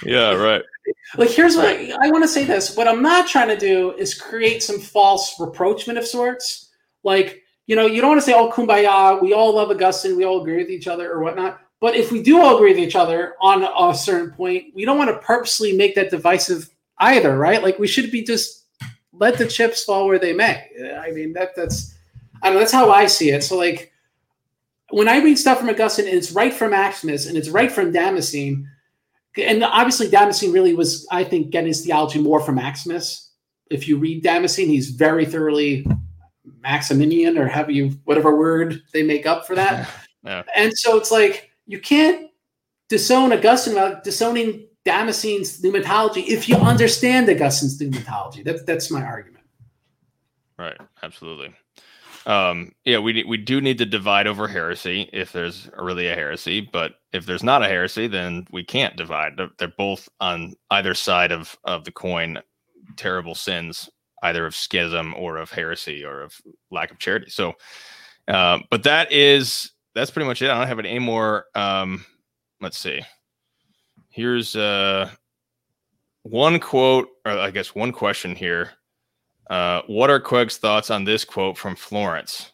yeah, 0.06 0.34
right. 0.34 0.62
Like, 1.18 1.30
here's 1.30 1.56
what 1.56 1.66
I, 1.66 1.92
I 2.02 2.10
want 2.10 2.24
to 2.24 2.28
say 2.28 2.46
this. 2.46 2.78
What 2.78 2.88
I'm 2.88 3.02
not 3.02 3.28
trying 3.28 3.50
to 3.50 3.58
do 3.58 3.92
is 3.94 4.14
create 4.14 4.64
some 4.64 4.80
false 4.80 5.40
reproachment 5.40 6.00
of 6.00 6.06
sorts. 6.08 6.70
Like, 7.04 7.44
you 7.68 7.76
know, 7.76 7.86
you 7.86 8.02
don't 8.02 8.10
want 8.10 8.22
to 8.22 8.26
say, 8.26 8.34
oh, 8.34 8.50
kumbaya, 8.50 9.22
we 9.22 9.34
all 9.34 9.54
love 9.54 9.70
Augustine, 9.70 10.16
we 10.16 10.24
all 10.24 10.42
agree 10.42 10.58
with 10.58 10.70
each 10.70 10.88
other 10.88 11.12
or 11.12 11.22
whatnot. 11.22 11.60
But 11.82 11.96
if 11.96 12.12
we 12.12 12.22
do 12.22 12.42
all 12.42 12.56
agree 12.56 12.72
with 12.72 12.80
each 12.80 12.96
other 12.96 13.36
on 13.42 13.64
a 13.64 13.96
certain 13.96 14.32
point, 14.32 14.74
we 14.76 14.86
don't 14.86 14.98
want 14.98 15.10
to 15.10 15.20
purposely 15.20 15.76
make 15.76 15.96
that 15.96 16.10
divisive 16.10 16.70
either, 17.00 17.38
right? 17.38 17.62
Like, 17.62 17.80
we 17.80 17.88
should 17.88 18.12
be 18.12 18.24
just 18.24 18.66
let 19.14 19.38
the 19.38 19.46
chips 19.46 19.84
fall 19.84 20.08
where 20.08 20.20
they 20.20 20.34
may. 20.34 20.68
I 21.02 21.12
mean, 21.12 21.34
that 21.34 21.56
that's 21.56 21.96
I 22.42 22.48
don't 22.48 22.56
know, 22.56 22.60
that's 22.60 22.72
how 22.72 22.92
I 22.92 23.06
see 23.06 23.32
it. 23.32 23.44
So 23.44 23.58
like 23.58 23.92
when 24.90 25.08
I 25.08 25.20
read 25.20 25.38
stuff 25.38 25.60
from 25.60 25.70
Augustine 25.70 26.08
and 26.08 26.18
it's 26.18 26.32
right 26.32 26.54
from 26.54 26.72
Maximus 26.72 27.28
and 27.28 27.38
it's 27.38 27.50
right 27.50 27.72
from 27.72 27.92
Damascene, 27.92 28.68
and 29.38 29.64
obviously 29.64 30.10
Damascene 30.10 30.52
really 30.52 30.74
was, 30.74 31.08
I 31.12 31.24
think, 31.24 31.52
getting 31.52 31.68
his 31.68 31.86
theology 31.86 32.20
more 32.20 32.40
from 32.40 32.56
Maximus. 32.56 33.32
If 33.70 33.88
you 33.88 33.98
read 33.98 34.24
Damascene, 34.24 34.68
he's 34.68 34.90
very 34.90 35.26
thoroughly 35.26 35.86
Maximinian 36.62 37.38
or 37.38 37.48
have 37.48 37.70
you 37.70 37.92
whatever 38.06 38.36
word 38.36 38.82
they 38.94 39.04
make 39.04 39.26
up 39.26 39.46
for 39.46 39.56
that. 39.56 39.90
Yeah. 40.26 40.44
And 40.54 40.78
so 40.78 40.98
it's 40.98 41.12
like 41.12 41.50
you 41.66 41.80
can't 41.80 42.30
disown 42.90 43.32
Augustine 43.32 43.76
without 43.76 44.04
disowning 44.04 44.68
Damascene's 44.84 45.62
pneumatology 45.62 46.28
if 46.28 46.50
you 46.50 46.58
understand 46.58 47.30
Augustine's 47.30 47.80
pneumatology. 47.80 48.44
That's 48.44 48.62
that's 48.64 48.92
my 48.92 49.02
argument. 49.02 49.46
Right. 50.58 50.76
Absolutely. 51.04 51.56
Um, 52.26 52.74
yeah, 52.86 53.00
we 53.00 53.24
we 53.24 53.38
do 53.38 53.62
need 53.62 53.78
to 53.78 53.86
divide 53.86 54.28
over 54.28 54.48
heresy 54.48 55.10
if 55.14 55.32
there's 55.32 55.70
really 55.78 56.08
a 56.08 56.16
heresy, 56.16 56.62
but 56.62 56.96
if 57.14 57.26
there's 57.26 57.44
not 57.44 57.64
a 57.64 57.68
heresy, 57.68 58.08
then 58.08 58.46
we 58.52 58.64
can't 58.64 58.96
divide. 58.96 59.40
They're, 59.58 59.74
both 59.78 60.10
on 60.20 60.54
either 60.72 60.94
side 60.94 61.32
of 61.32 61.58
of 61.64 61.86
the 61.86 61.92
coin, 61.92 62.40
terrible 62.98 63.36
sins, 63.36 63.90
either 64.24 64.46
of 64.46 64.56
schism 64.56 65.14
or 65.18 65.38
of 65.38 65.52
heresy 65.52 66.04
or 66.04 66.22
of 66.22 66.40
lack 66.72 66.92
of 66.92 67.00
charity. 67.00 67.30
So, 67.30 67.54
uh, 68.28 68.60
but 68.70 68.84
that 68.84 69.12
is 69.12 69.72
that's 69.96 70.12
pretty 70.12 70.28
much 70.28 70.42
it. 70.42 70.50
I 70.50 70.58
don't 70.58 70.68
have 70.68 70.80
any 70.80 71.00
more. 71.00 71.46
Um, 71.56 72.06
let's 72.62 72.78
see. 72.78 73.02
Here's 74.10 74.56
uh, 74.56 75.10
one 76.24 76.60
quote, 76.60 77.08
or 77.26 77.32
I 77.32 77.52
guess 77.52 77.74
one 77.74 77.92
question 77.92 78.36
here 78.36 78.72
uh, 79.50 79.82
what 79.88 80.10
are 80.10 80.20
Craig's 80.20 80.58
thoughts 80.58 80.90
on 80.90 81.04
this 81.04 81.26
quote 81.26 81.58
from 81.58 81.76
Florence? 81.76 82.52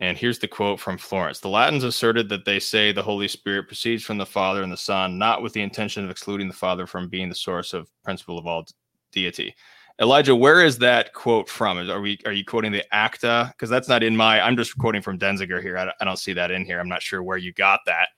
And 0.00 0.16
here's 0.16 0.38
the 0.38 0.48
quote 0.48 0.80
from 0.80 0.96
Florence. 0.96 1.40
The 1.40 1.48
Latins 1.50 1.84
asserted 1.84 2.30
that 2.30 2.46
they 2.46 2.58
say 2.58 2.90
the 2.90 3.02
Holy 3.02 3.28
Spirit 3.28 3.66
proceeds 3.66 4.02
from 4.02 4.16
the 4.16 4.24
Father 4.24 4.62
and 4.62 4.72
the 4.72 4.76
Son, 4.76 5.18
not 5.18 5.42
with 5.42 5.52
the 5.52 5.60
intention 5.60 6.02
of 6.02 6.10
excluding 6.10 6.48
the 6.48 6.54
Father 6.54 6.86
from 6.86 7.08
being 7.08 7.28
the 7.28 7.34
source 7.34 7.74
of 7.74 7.90
principle 8.02 8.38
of 8.38 8.46
all 8.46 8.64
deity. 9.12 9.54
Elijah, 10.00 10.34
where 10.34 10.64
is 10.64 10.78
that 10.78 11.12
quote 11.12 11.50
from? 11.50 11.76
Are 11.90 12.00
we 12.00 12.18
are 12.24 12.32
you 12.32 12.46
quoting 12.46 12.72
the 12.72 12.82
Acta? 12.94 13.52
Because 13.52 13.68
that's 13.68 13.88
not 13.88 14.02
in 14.02 14.16
my. 14.16 14.40
I'm 14.40 14.56
just 14.56 14.78
quoting 14.78 15.02
from 15.02 15.18
Denzinger 15.18 15.60
here. 15.60 15.76
I, 15.76 15.92
I 16.00 16.04
don't 16.06 16.18
see 16.18 16.32
that 16.32 16.50
in 16.50 16.64
here. 16.64 16.80
I'm 16.80 16.88
not 16.88 17.02
sure 17.02 17.22
where 17.22 17.36
you 17.36 17.52
got 17.52 17.80
that. 17.84 18.08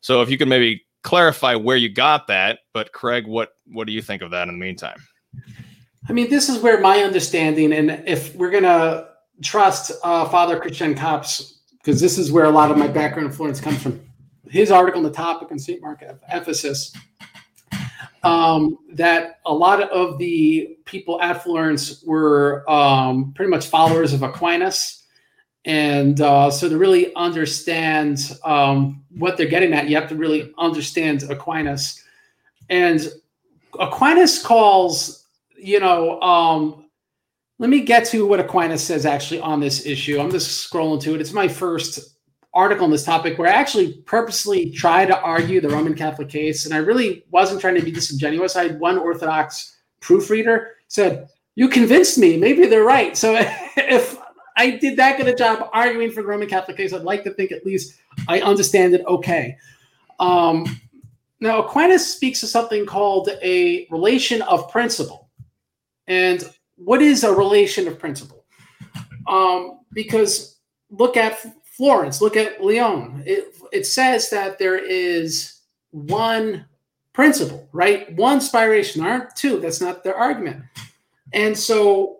So 0.00 0.22
if 0.22 0.30
you 0.30 0.36
could 0.36 0.48
maybe 0.48 0.84
clarify 1.04 1.54
where 1.54 1.76
you 1.76 1.88
got 1.88 2.26
that. 2.26 2.60
But 2.74 2.92
Craig, 2.92 3.28
what 3.28 3.50
what 3.66 3.86
do 3.86 3.92
you 3.92 4.02
think 4.02 4.22
of 4.22 4.32
that 4.32 4.48
in 4.48 4.54
the 4.54 4.64
meantime? 4.64 5.00
I 6.08 6.12
mean, 6.12 6.30
this 6.30 6.48
is 6.48 6.58
where 6.62 6.80
my 6.80 6.98
understanding, 7.00 7.72
and 7.72 8.02
if 8.06 8.34
we're 8.34 8.50
gonna 8.50 9.08
trust 9.42 9.92
uh, 10.02 10.28
Father 10.28 10.58
Christiaan 10.58 10.96
Kappes, 10.96 11.58
because 11.78 12.00
this 12.00 12.18
is 12.18 12.32
where 12.32 12.44
a 12.44 12.50
lot 12.50 12.70
of 12.70 12.78
my 12.78 12.88
background 12.88 13.28
influence 13.28 13.60
comes 13.60 13.82
from, 13.82 14.00
his 14.48 14.70
article 14.70 14.98
on 14.98 15.04
the 15.04 15.12
topic 15.12 15.50
in 15.52 15.58
St. 15.58 15.80
Mark 15.80 16.02
of 16.02 16.18
Ephesus, 16.28 16.92
um, 18.22 18.76
that 18.92 19.40
a 19.46 19.54
lot 19.54 19.80
of 19.80 20.18
the 20.18 20.76
people 20.84 21.20
at 21.22 21.42
Florence 21.42 22.02
were 22.04 22.68
um, 22.68 23.32
pretty 23.34 23.50
much 23.50 23.66
followers 23.66 24.12
of 24.12 24.22
Aquinas. 24.22 25.04
And 25.64 26.20
uh, 26.20 26.50
so 26.50 26.68
to 26.68 26.78
really 26.78 27.14
understand 27.14 28.38
um, 28.44 29.04
what 29.10 29.36
they're 29.36 29.46
getting 29.46 29.72
at, 29.72 29.88
you 29.88 29.96
have 29.96 30.08
to 30.08 30.16
really 30.16 30.52
understand 30.58 31.22
Aquinas. 31.30 32.02
And 32.68 33.08
Aquinas 33.78 34.42
calls, 34.42 35.19
you 35.62 35.80
know, 35.80 36.20
um, 36.20 36.86
let 37.58 37.70
me 37.70 37.80
get 37.80 38.06
to 38.06 38.26
what 38.26 38.40
Aquinas 38.40 38.82
says 38.82 39.04
actually 39.04 39.40
on 39.40 39.60
this 39.60 39.84
issue. 39.84 40.18
I'm 40.18 40.30
just 40.30 40.70
scrolling 40.70 41.00
to 41.02 41.14
it. 41.14 41.20
It's 41.20 41.32
my 41.32 41.48
first 41.48 42.16
article 42.52 42.84
on 42.84 42.90
this 42.90 43.04
topic 43.04 43.38
where 43.38 43.48
I 43.48 43.52
actually 43.52 43.94
purposely 44.06 44.70
try 44.70 45.06
to 45.06 45.18
argue 45.20 45.60
the 45.60 45.68
Roman 45.68 45.94
Catholic 45.94 46.28
case, 46.28 46.64
and 46.64 46.74
I 46.74 46.78
really 46.78 47.24
wasn't 47.30 47.60
trying 47.60 47.76
to 47.76 47.82
be 47.82 47.92
disingenuous. 47.92 48.56
I 48.56 48.64
had 48.64 48.80
one 48.80 48.98
Orthodox 48.98 49.76
proofreader 50.00 50.72
said, 50.88 51.28
"You 51.54 51.68
convinced 51.68 52.18
me. 52.18 52.36
Maybe 52.36 52.66
they're 52.66 52.84
right." 52.84 53.16
So 53.16 53.34
if 53.76 54.18
I 54.56 54.70
did 54.70 54.96
that 54.96 55.16
good 55.16 55.28
a 55.28 55.34
job 55.34 55.70
arguing 55.72 56.10
for 56.10 56.22
the 56.22 56.28
Roman 56.28 56.48
Catholic 56.48 56.76
case, 56.76 56.92
I'd 56.92 57.02
like 57.02 57.24
to 57.24 57.30
think 57.30 57.52
at 57.52 57.64
least 57.64 57.98
I 58.28 58.40
understand 58.40 58.94
it 58.94 59.04
okay. 59.06 59.56
Um, 60.18 60.80
now 61.40 61.62
Aquinas 61.62 62.06
speaks 62.06 62.42
of 62.42 62.50
something 62.50 62.84
called 62.84 63.30
a 63.42 63.86
relation 63.90 64.42
of 64.42 64.70
principle, 64.70 65.29
and 66.10 66.44
what 66.74 67.00
is 67.00 67.22
a 67.22 67.32
relation 67.32 67.86
of 67.86 67.98
principle? 67.98 68.44
Um, 69.28 69.80
because 69.92 70.58
look 70.90 71.16
at 71.16 71.38
Florence, 71.76 72.20
look 72.20 72.36
at 72.36 72.62
Lyon. 72.62 73.22
It, 73.24 73.54
it 73.72 73.86
says 73.86 74.28
that 74.30 74.58
there 74.58 74.76
is 74.76 75.60
one 75.92 76.66
principle, 77.12 77.68
right? 77.72 78.12
One 78.16 78.40
spiration, 78.40 79.04
aren't 79.04 79.36
two. 79.36 79.60
That's 79.60 79.80
not 79.80 80.02
their 80.02 80.16
argument. 80.16 80.64
And 81.32 81.56
so, 81.56 82.18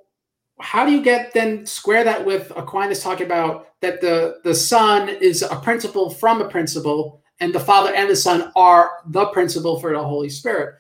how 0.61 0.87
do 0.87 0.93
you 0.93 1.03
get 1.03 1.35
then 1.35 1.67
square 1.67 2.05
that 2.05 2.25
with 2.25 2.53
Aquinas 2.55 3.03
talking 3.03 3.27
about 3.27 3.81
that 3.81 4.01
the, 4.01 4.41
the 4.45 4.55
Son 4.55 5.09
is 5.09 5.43
a 5.43 5.57
principle 5.57 6.11
from 6.11 6.41
a 6.41 6.49
principle, 6.49 7.23
and 7.41 7.53
the 7.53 7.59
Father 7.59 7.93
and 7.93 8.09
the 8.09 8.15
Son 8.15 8.53
are 8.55 8.91
the 9.07 9.27
principle 9.27 9.81
for 9.81 9.93
the 9.93 10.03
Holy 10.03 10.29
Spirit? 10.29 10.77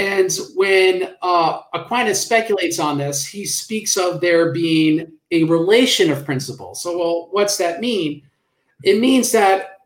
And 0.00 0.34
when 0.54 1.14
uh, 1.20 1.60
Aquinas 1.74 2.22
speculates 2.22 2.78
on 2.78 2.96
this, 2.96 3.26
he 3.26 3.44
speaks 3.44 3.98
of 3.98 4.22
there 4.22 4.50
being 4.50 5.12
a 5.30 5.44
relation 5.44 6.10
of 6.10 6.24
principles. 6.24 6.82
So, 6.82 6.98
well, 6.98 7.28
what's 7.32 7.58
that 7.58 7.80
mean? 7.80 8.22
It 8.82 8.98
means 8.98 9.30
that 9.32 9.80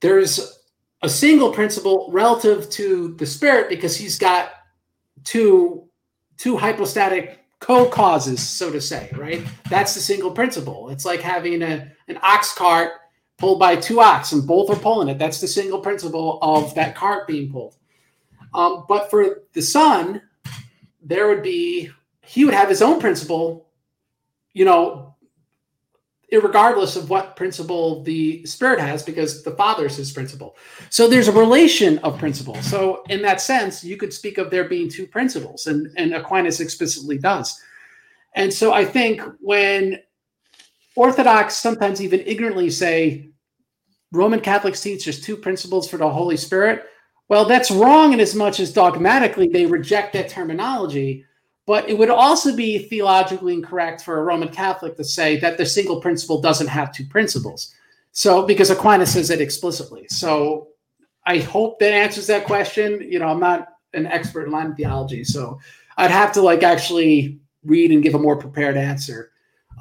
there's 0.00 0.60
a 1.00 1.08
single 1.08 1.52
principle 1.52 2.10
relative 2.12 2.68
to 2.68 3.14
the 3.14 3.24
spirit 3.24 3.70
because 3.70 3.96
he's 3.96 4.18
got 4.18 4.50
two 5.24 5.88
two 6.36 6.58
hypostatic 6.58 7.38
co-causes, 7.60 8.46
so 8.46 8.70
to 8.70 8.80
say, 8.80 9.10
right? 9.16 9.42
That's 9.70 9.94
the 9.94 10.00
single 10.00 10.32
principle. 10.32 10.90
It's 10.90 11.06
like 11.06 11.20
having 11.20 11.62
a, 11.62 11.90
an 12.08 12.18
ox 12.22 12.52
cart 12.52 12.92
pulled 13.38 13.58
by 13.58 13.74
two 13.74 14.00
ox 14.00 14.32
and 14.32 14.46
both 14.46 14.68
are 14.68 14.76
pulling 14.76 15.08
it. 15.08 15.18
That's 15.18 15.40
the 15.40 15.48
single 15.48 15.80
principle 15.80 16.38
of 16.42 16.74
that 16.74 16.94
cart 16.94 17.26
being 17.26 17.50
pulled. 17.50 17.74
Um, 18.54 18.84
but 18.88 19.10
for 19.10 19.42
the 19.52 19.62
son, 19.62 20.22
there 21.02 21.28
would 21.28 21.42
be 21.42 21.90
he 22.22 22.44
would 22.44 22.54
have 22.54 22.68
his 22.68 22.82
own 22.82 23.00
principle 23.00 23.68
you 24.58 24.64
know, 24.64 25.14
regardless 26.32 26.96
of 26.96 27.10
what 27.10 27.36
principle 27.36 28.02
the 28.02 28.44
spirit 28.44 28.80
has, 28.80 29.04
because 29.04 29.44
the 29.44 29.52
father 29.52 29.86
is 29.86 29.96
his 29.96 30.10
principle. 30.10 30.56
So 30.90 31.06
there's 31.06 31.28
a 31.28 31.32
relation 31.32 31.98
of 31.98 32.18
principle. 32.18 32.56
So 32.56 33.04
in 33.08 33.22
that 33.22 33.40
sense, 33.40 33.84
you 33.84 33.96
could 33.96 34.12
speak 34.12 34.36
of 34.36 34.50
there 34.50 34.68
being 34.68 34.90
two 34.90 35.06
principles, 35.06 35.68
and, 35.68 35.88
and 35.96 36.12
Aquinas 36.12 36.60
explicitly 36.60 37.18
does. 37.18 37.62
And 38.34 38.52
so 38.52 38.72
I 38.72 38.84
think 38.84 39.22
when 39.40 40.00
Orthodox 40.96 41.56
sometimes 41.56 42.02
even 42.02 42.20
ignorantly 42.26 42.70
say 42.70 43.28
Roman 44.10 44.40
Catholics 44.40 44.80
teach 44.80 45.04
there's 45.04 45.20
two 45.20 45.36
principles 45.36 45.88
for 45.88 45.98
the 45.98 46.10
Holy 46.10 46.36
Spirit, 46.36 46.84
well, 47.28 47.44
that's 47.44 47.70
wrong 47.70 48.12
in 48.12 48.20
as 48.20 48.34
much 48.34 48.58
as 48.58 48.72
dogmatically 48.72 49.48
they 49.48 49.66
reject 49.66 50.14
that 50.14 50.28
terminology 50.28 51.24
but 51.68 51.86
it 51.86 51.98
would 51.98 52.08
also 52.08 52.56
be 52.56 52.78
theologically 52.78 53.52
incorrect 53.52 54.00
for 54.00 54.18
a 54.18 54.22
Roman 54.22 54.48
Catholic 54.48 54.96
to 54.96 55.04
say 55.04 55.36
that 55.40 55.58
the 55.58 55.66
single 55.66 56.00
principle 56.00 56.40
doesn't 56.40 56.66
have 56.66 56.92
two 56.92 57.04
principles. 57.04 57.74
So, 58.12 58.46
because 58.46 58.70
Aquinas 58.70 59.12
says 59.12 59.28
it 59.28 59.42
explicitly. 59.42 60.06
So, 60.08 60.68
I 61.26 61.40
hope 61.40 61.78
that 61.80 61.92
answers 61.92 62.26
that 62.28 62.46
question. 62.46 63.02
You 63.02 63.18
know, 63.18 63.26
I'm 63.26 63.38
not 63.38 63.68
an 63.92 64.06
expert 64.06 64.46
in 64.46 64.50
Latin 64.50 64.74
theology, 64.76 65.24
so 65.24 65.60
I'd 65.98 66.10
have 66.10 66.32
to 66.32 66.40
like 66.40 66.62
actually 66.62 67.38
read 67.62 67.92
and 67.92 68.02
give 68.02 68.14
a 68.14 68.18
more 68.18 68.36
prepared 68.36 68.78
answer. 68.78 69.30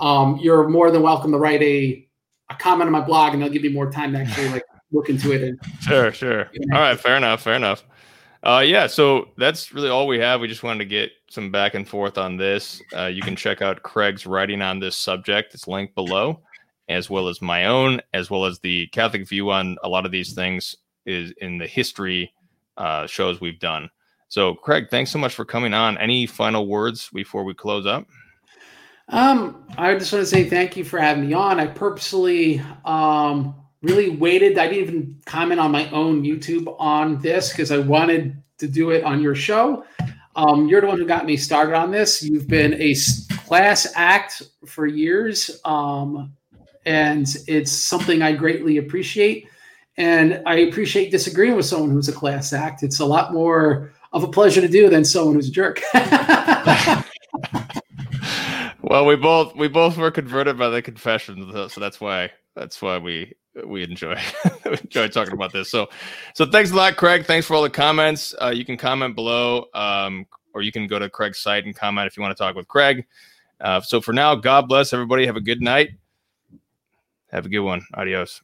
Um, 0.01 0.39
you're 0.41 0.67
more 0.67 0.91
than 0.91 1.03
welcome 1.03 1.31
to 1.31 1.37
write 1.37 1.61
a, 1.61 2.05
a 2.49 2.55
comment 2.55 2.87
on 2.87 2.91
my 2.91 2.99
blog, 2.99 3.33
and 3.33 3.41
I'll 3.41 3.49
give 3.49 3.63
you 3.63 3.71
more 3.71 3.89
time 3.89 4.11
to 4.11 4.19
actually 4.19 4.49
like 4.49 4.63
look 4.91 5.09
into 5.09 5.31
it. 5.33 5.43
And, 5.43 5.59
sure, 5.81 6.11
sure. 6.11 6.49
All 6.73 6.79
right, 6.79 6.99
fair 6.99 7.17
enough, 7.17 7.41
fair 7.41 7.55
enough. 7.55 7.83
Uh, 8.43 8.63
yeah, 8.65 8.87
so 8.87 9.29
that's 9.37 9.73
really 9.73 9.89
all 9.89 10.07
we 10.07 10.19
have. 10.19 10.39
We 10.39 10.47
just 10.47 10.63
wanted 10.63 10.79
to 10.79 10.85
get 10.85 11.11
some 11.29 11.51
back 11.51 11.73
and 11.73 11.87
forth 11.87 12.17
on 12.17 12.37
this. 12.37 12.81
Uh, 12.95 13.07
you 13.07 13.21
can 13.21 13.35
check 13.35 13.61
out 13.61 13.83
Craig's 13.83 14.25
writing 14.25 14.61
on 14.61 14.79
this 14.79 14.95
subject. 14.95 15.53
It's 15.53 15.67
linked 15.67 15.95
below, 15.95 16.41
as 16.87 17.09
well 17.09 17.27
as 17.27 17.41
my 17.41 17.65
own, 17.65 17.99
as 18.13 18.29
well 18.29 18.45
as 18.45 18.59
the 18.59 18.87
Catholic 18.87 19.27
view 19.27 19.51
on 19.51 19.77
a 19.83 19.89
lot 19.89 20.05
of 20.05 20.11
these 20.11 20.33
things 20.33 20.75
is 21.05 21.33
in 21.41 21.57
the 21.57 21.67
history 21.67 22.31
uh, 22.77 23.07
shows 23.07 23.41
we've 23.41 23.59
done. 23.59 23.89
So, 24.29 24.55
Craig, 24.55 24.87
thanks 24.91 25.09
so 25.11 25.19
much 25.19 25.33
for 25.33 25.45
coming 25.45 25.73
on. 25.73 25.97
Any 25.97 26.25
final 26.25 26.67
words 26.67 27.09
before 27.13 27.43
we 27.43 27.53
close 27.53 27.85
up? 27.85 28.05
Um, 29.09 29.65
I 29.77 29.93
just 29.95 30.11
want 30.11 30.23
to 30.23 30.29
say 30.29 30.49
thank 30.49 30.75
you 30.75 30.83
for 30.83 30.99
having 30.99 31.27
me 31.27 31.33
on. 31.33 31.59
I 31.59 31.67
purposely 31.67 32.61
um, 32.83 33.55
really 33.81 34.09
waited. 34.09 34.57
I 34.57 34.67
didn't 34.67 34.83
even 34.83 35.21
comment 35.25 35.59
on 35.59 35.71
my 35.71 35.89
own 35.91 36.23
YouTube 36.23 36.75
on 36.79 37.19
this 37.19 37.51
because 37.51 37.71
I 37.71 37.77
wanted 37.77 38.41
to 38.57 38.67
do 38.67 38.91
it 38.91 39.03
on 39.03 39.21
your 39.21 39.35
show. 39.35 39.83
Um, 40.35 40.67
you're 40.67 40.81
the 40.81 40.87
one 40.87 40.97
who 40.97 41.05
got 41.05 41.25
me 41.25 41.35
started 41.37 41.75
on 41.75 41.91
this. 41.91 42.21
You've 42.21 42.47
been 42.47 42.75
a 42.75 42.95
class 43.45 43.91
act 43.95 44.43
for 44.65 44.85
years, 44.85 45.59
um, 45.65 46.31
and 46.85 47.27
it's 47.47 47.71
something 47.71 48.21
I 48.21 48.33
greatly 48.33 48.77
appreciate. 48.77 49.47
And 49.97 50.43
I 50.45 50.57
appreciate 50.57 51.09
disagreeing 51.09 51.55
with 51.55 51.65
someone 51.65 51.89
who's 51.89 52.07
a 52.07 52.13
class 52.13 52.53
act. 52.53 52.83
It's 52.83 52.99
a 52.99 53.05
lot 53.05 53.33
more 53.33 53.93
of 54.13 54.23
a 54.23 54.27
pleasure 54.27 54.61
to 54.61 54.67
do 54.67 54.89
than 54.89 55.03
someone 55.03 55.33
who's 55.35 55.49
a 55.49 55.51
jerk. 55.51 55.81
well, 58.83 59.07
we 59.07 59.15
both 59.15 59.55
we 59.55 59.67
both 59.67 59.97
were 59.97 60.11
converted 60.11 60.55
by 60.57 60.69
the 60.69 60.83
confession, 60.83 61.51
so 61.69 61.81
that's 61.81 61.99
why 61.99 62.29
that's 62.55 62.79
why 62.79 62.99
we 62.99 63.33
we 63.65 63.83
enjoy 63.83 64.19
we 64.65 64.71
enjoy 64.83 65.07
talking 65.07 65.33
about 65.33 65.53
this. 65.53 65.69
So, 65.69 65.87
so 66.33 66.45
thanks 66.45 66.71
a 66.71 66.75
lot, 66.75 66.97
Craig. 66.97 67.25
Thanks 67.25 67.47
for 67.47 67.55
all 67.55 67.63
the 67.63 67.69
comments. 67.69 68.35
Uh, 68.41 68.49
you 68.49 68.65
can 68.65 68.77
comment 68.77 69.15
below, 69.15 69.65
um, 69.73 70.25
or 70.53 70.61
you 70.61 70.71
can 70.71 70.87
go 70.87 70.99
to 70.99 71.09
Craig's 71.09 71.39
site 71.39 71.65
and 71.65 71.75
comment 71.75 72.07
if 72.07 72.17
you 72.17 72.23
want 72.23 72.35
to 72.35 72.41
talk 72.41 72.55
with 72.55 72.67
Craig. 72.67 73.05
Uh, 73.59 73.81
so 73.81 74.01
for 74.01 74.13
now, 74.13 74.35
God 74.35 74.67
bless 74.67 74.93
everybody. 74.93 75.25
Have 75.25 75.35
a 75.37 75.41
good 75.41 75.61
night. 75.61 75.91
Have 77.31 77.45
a 77.45 77.49
good 77.49 77.59
one. 77.59 77.81
Adios. 77.93 78.41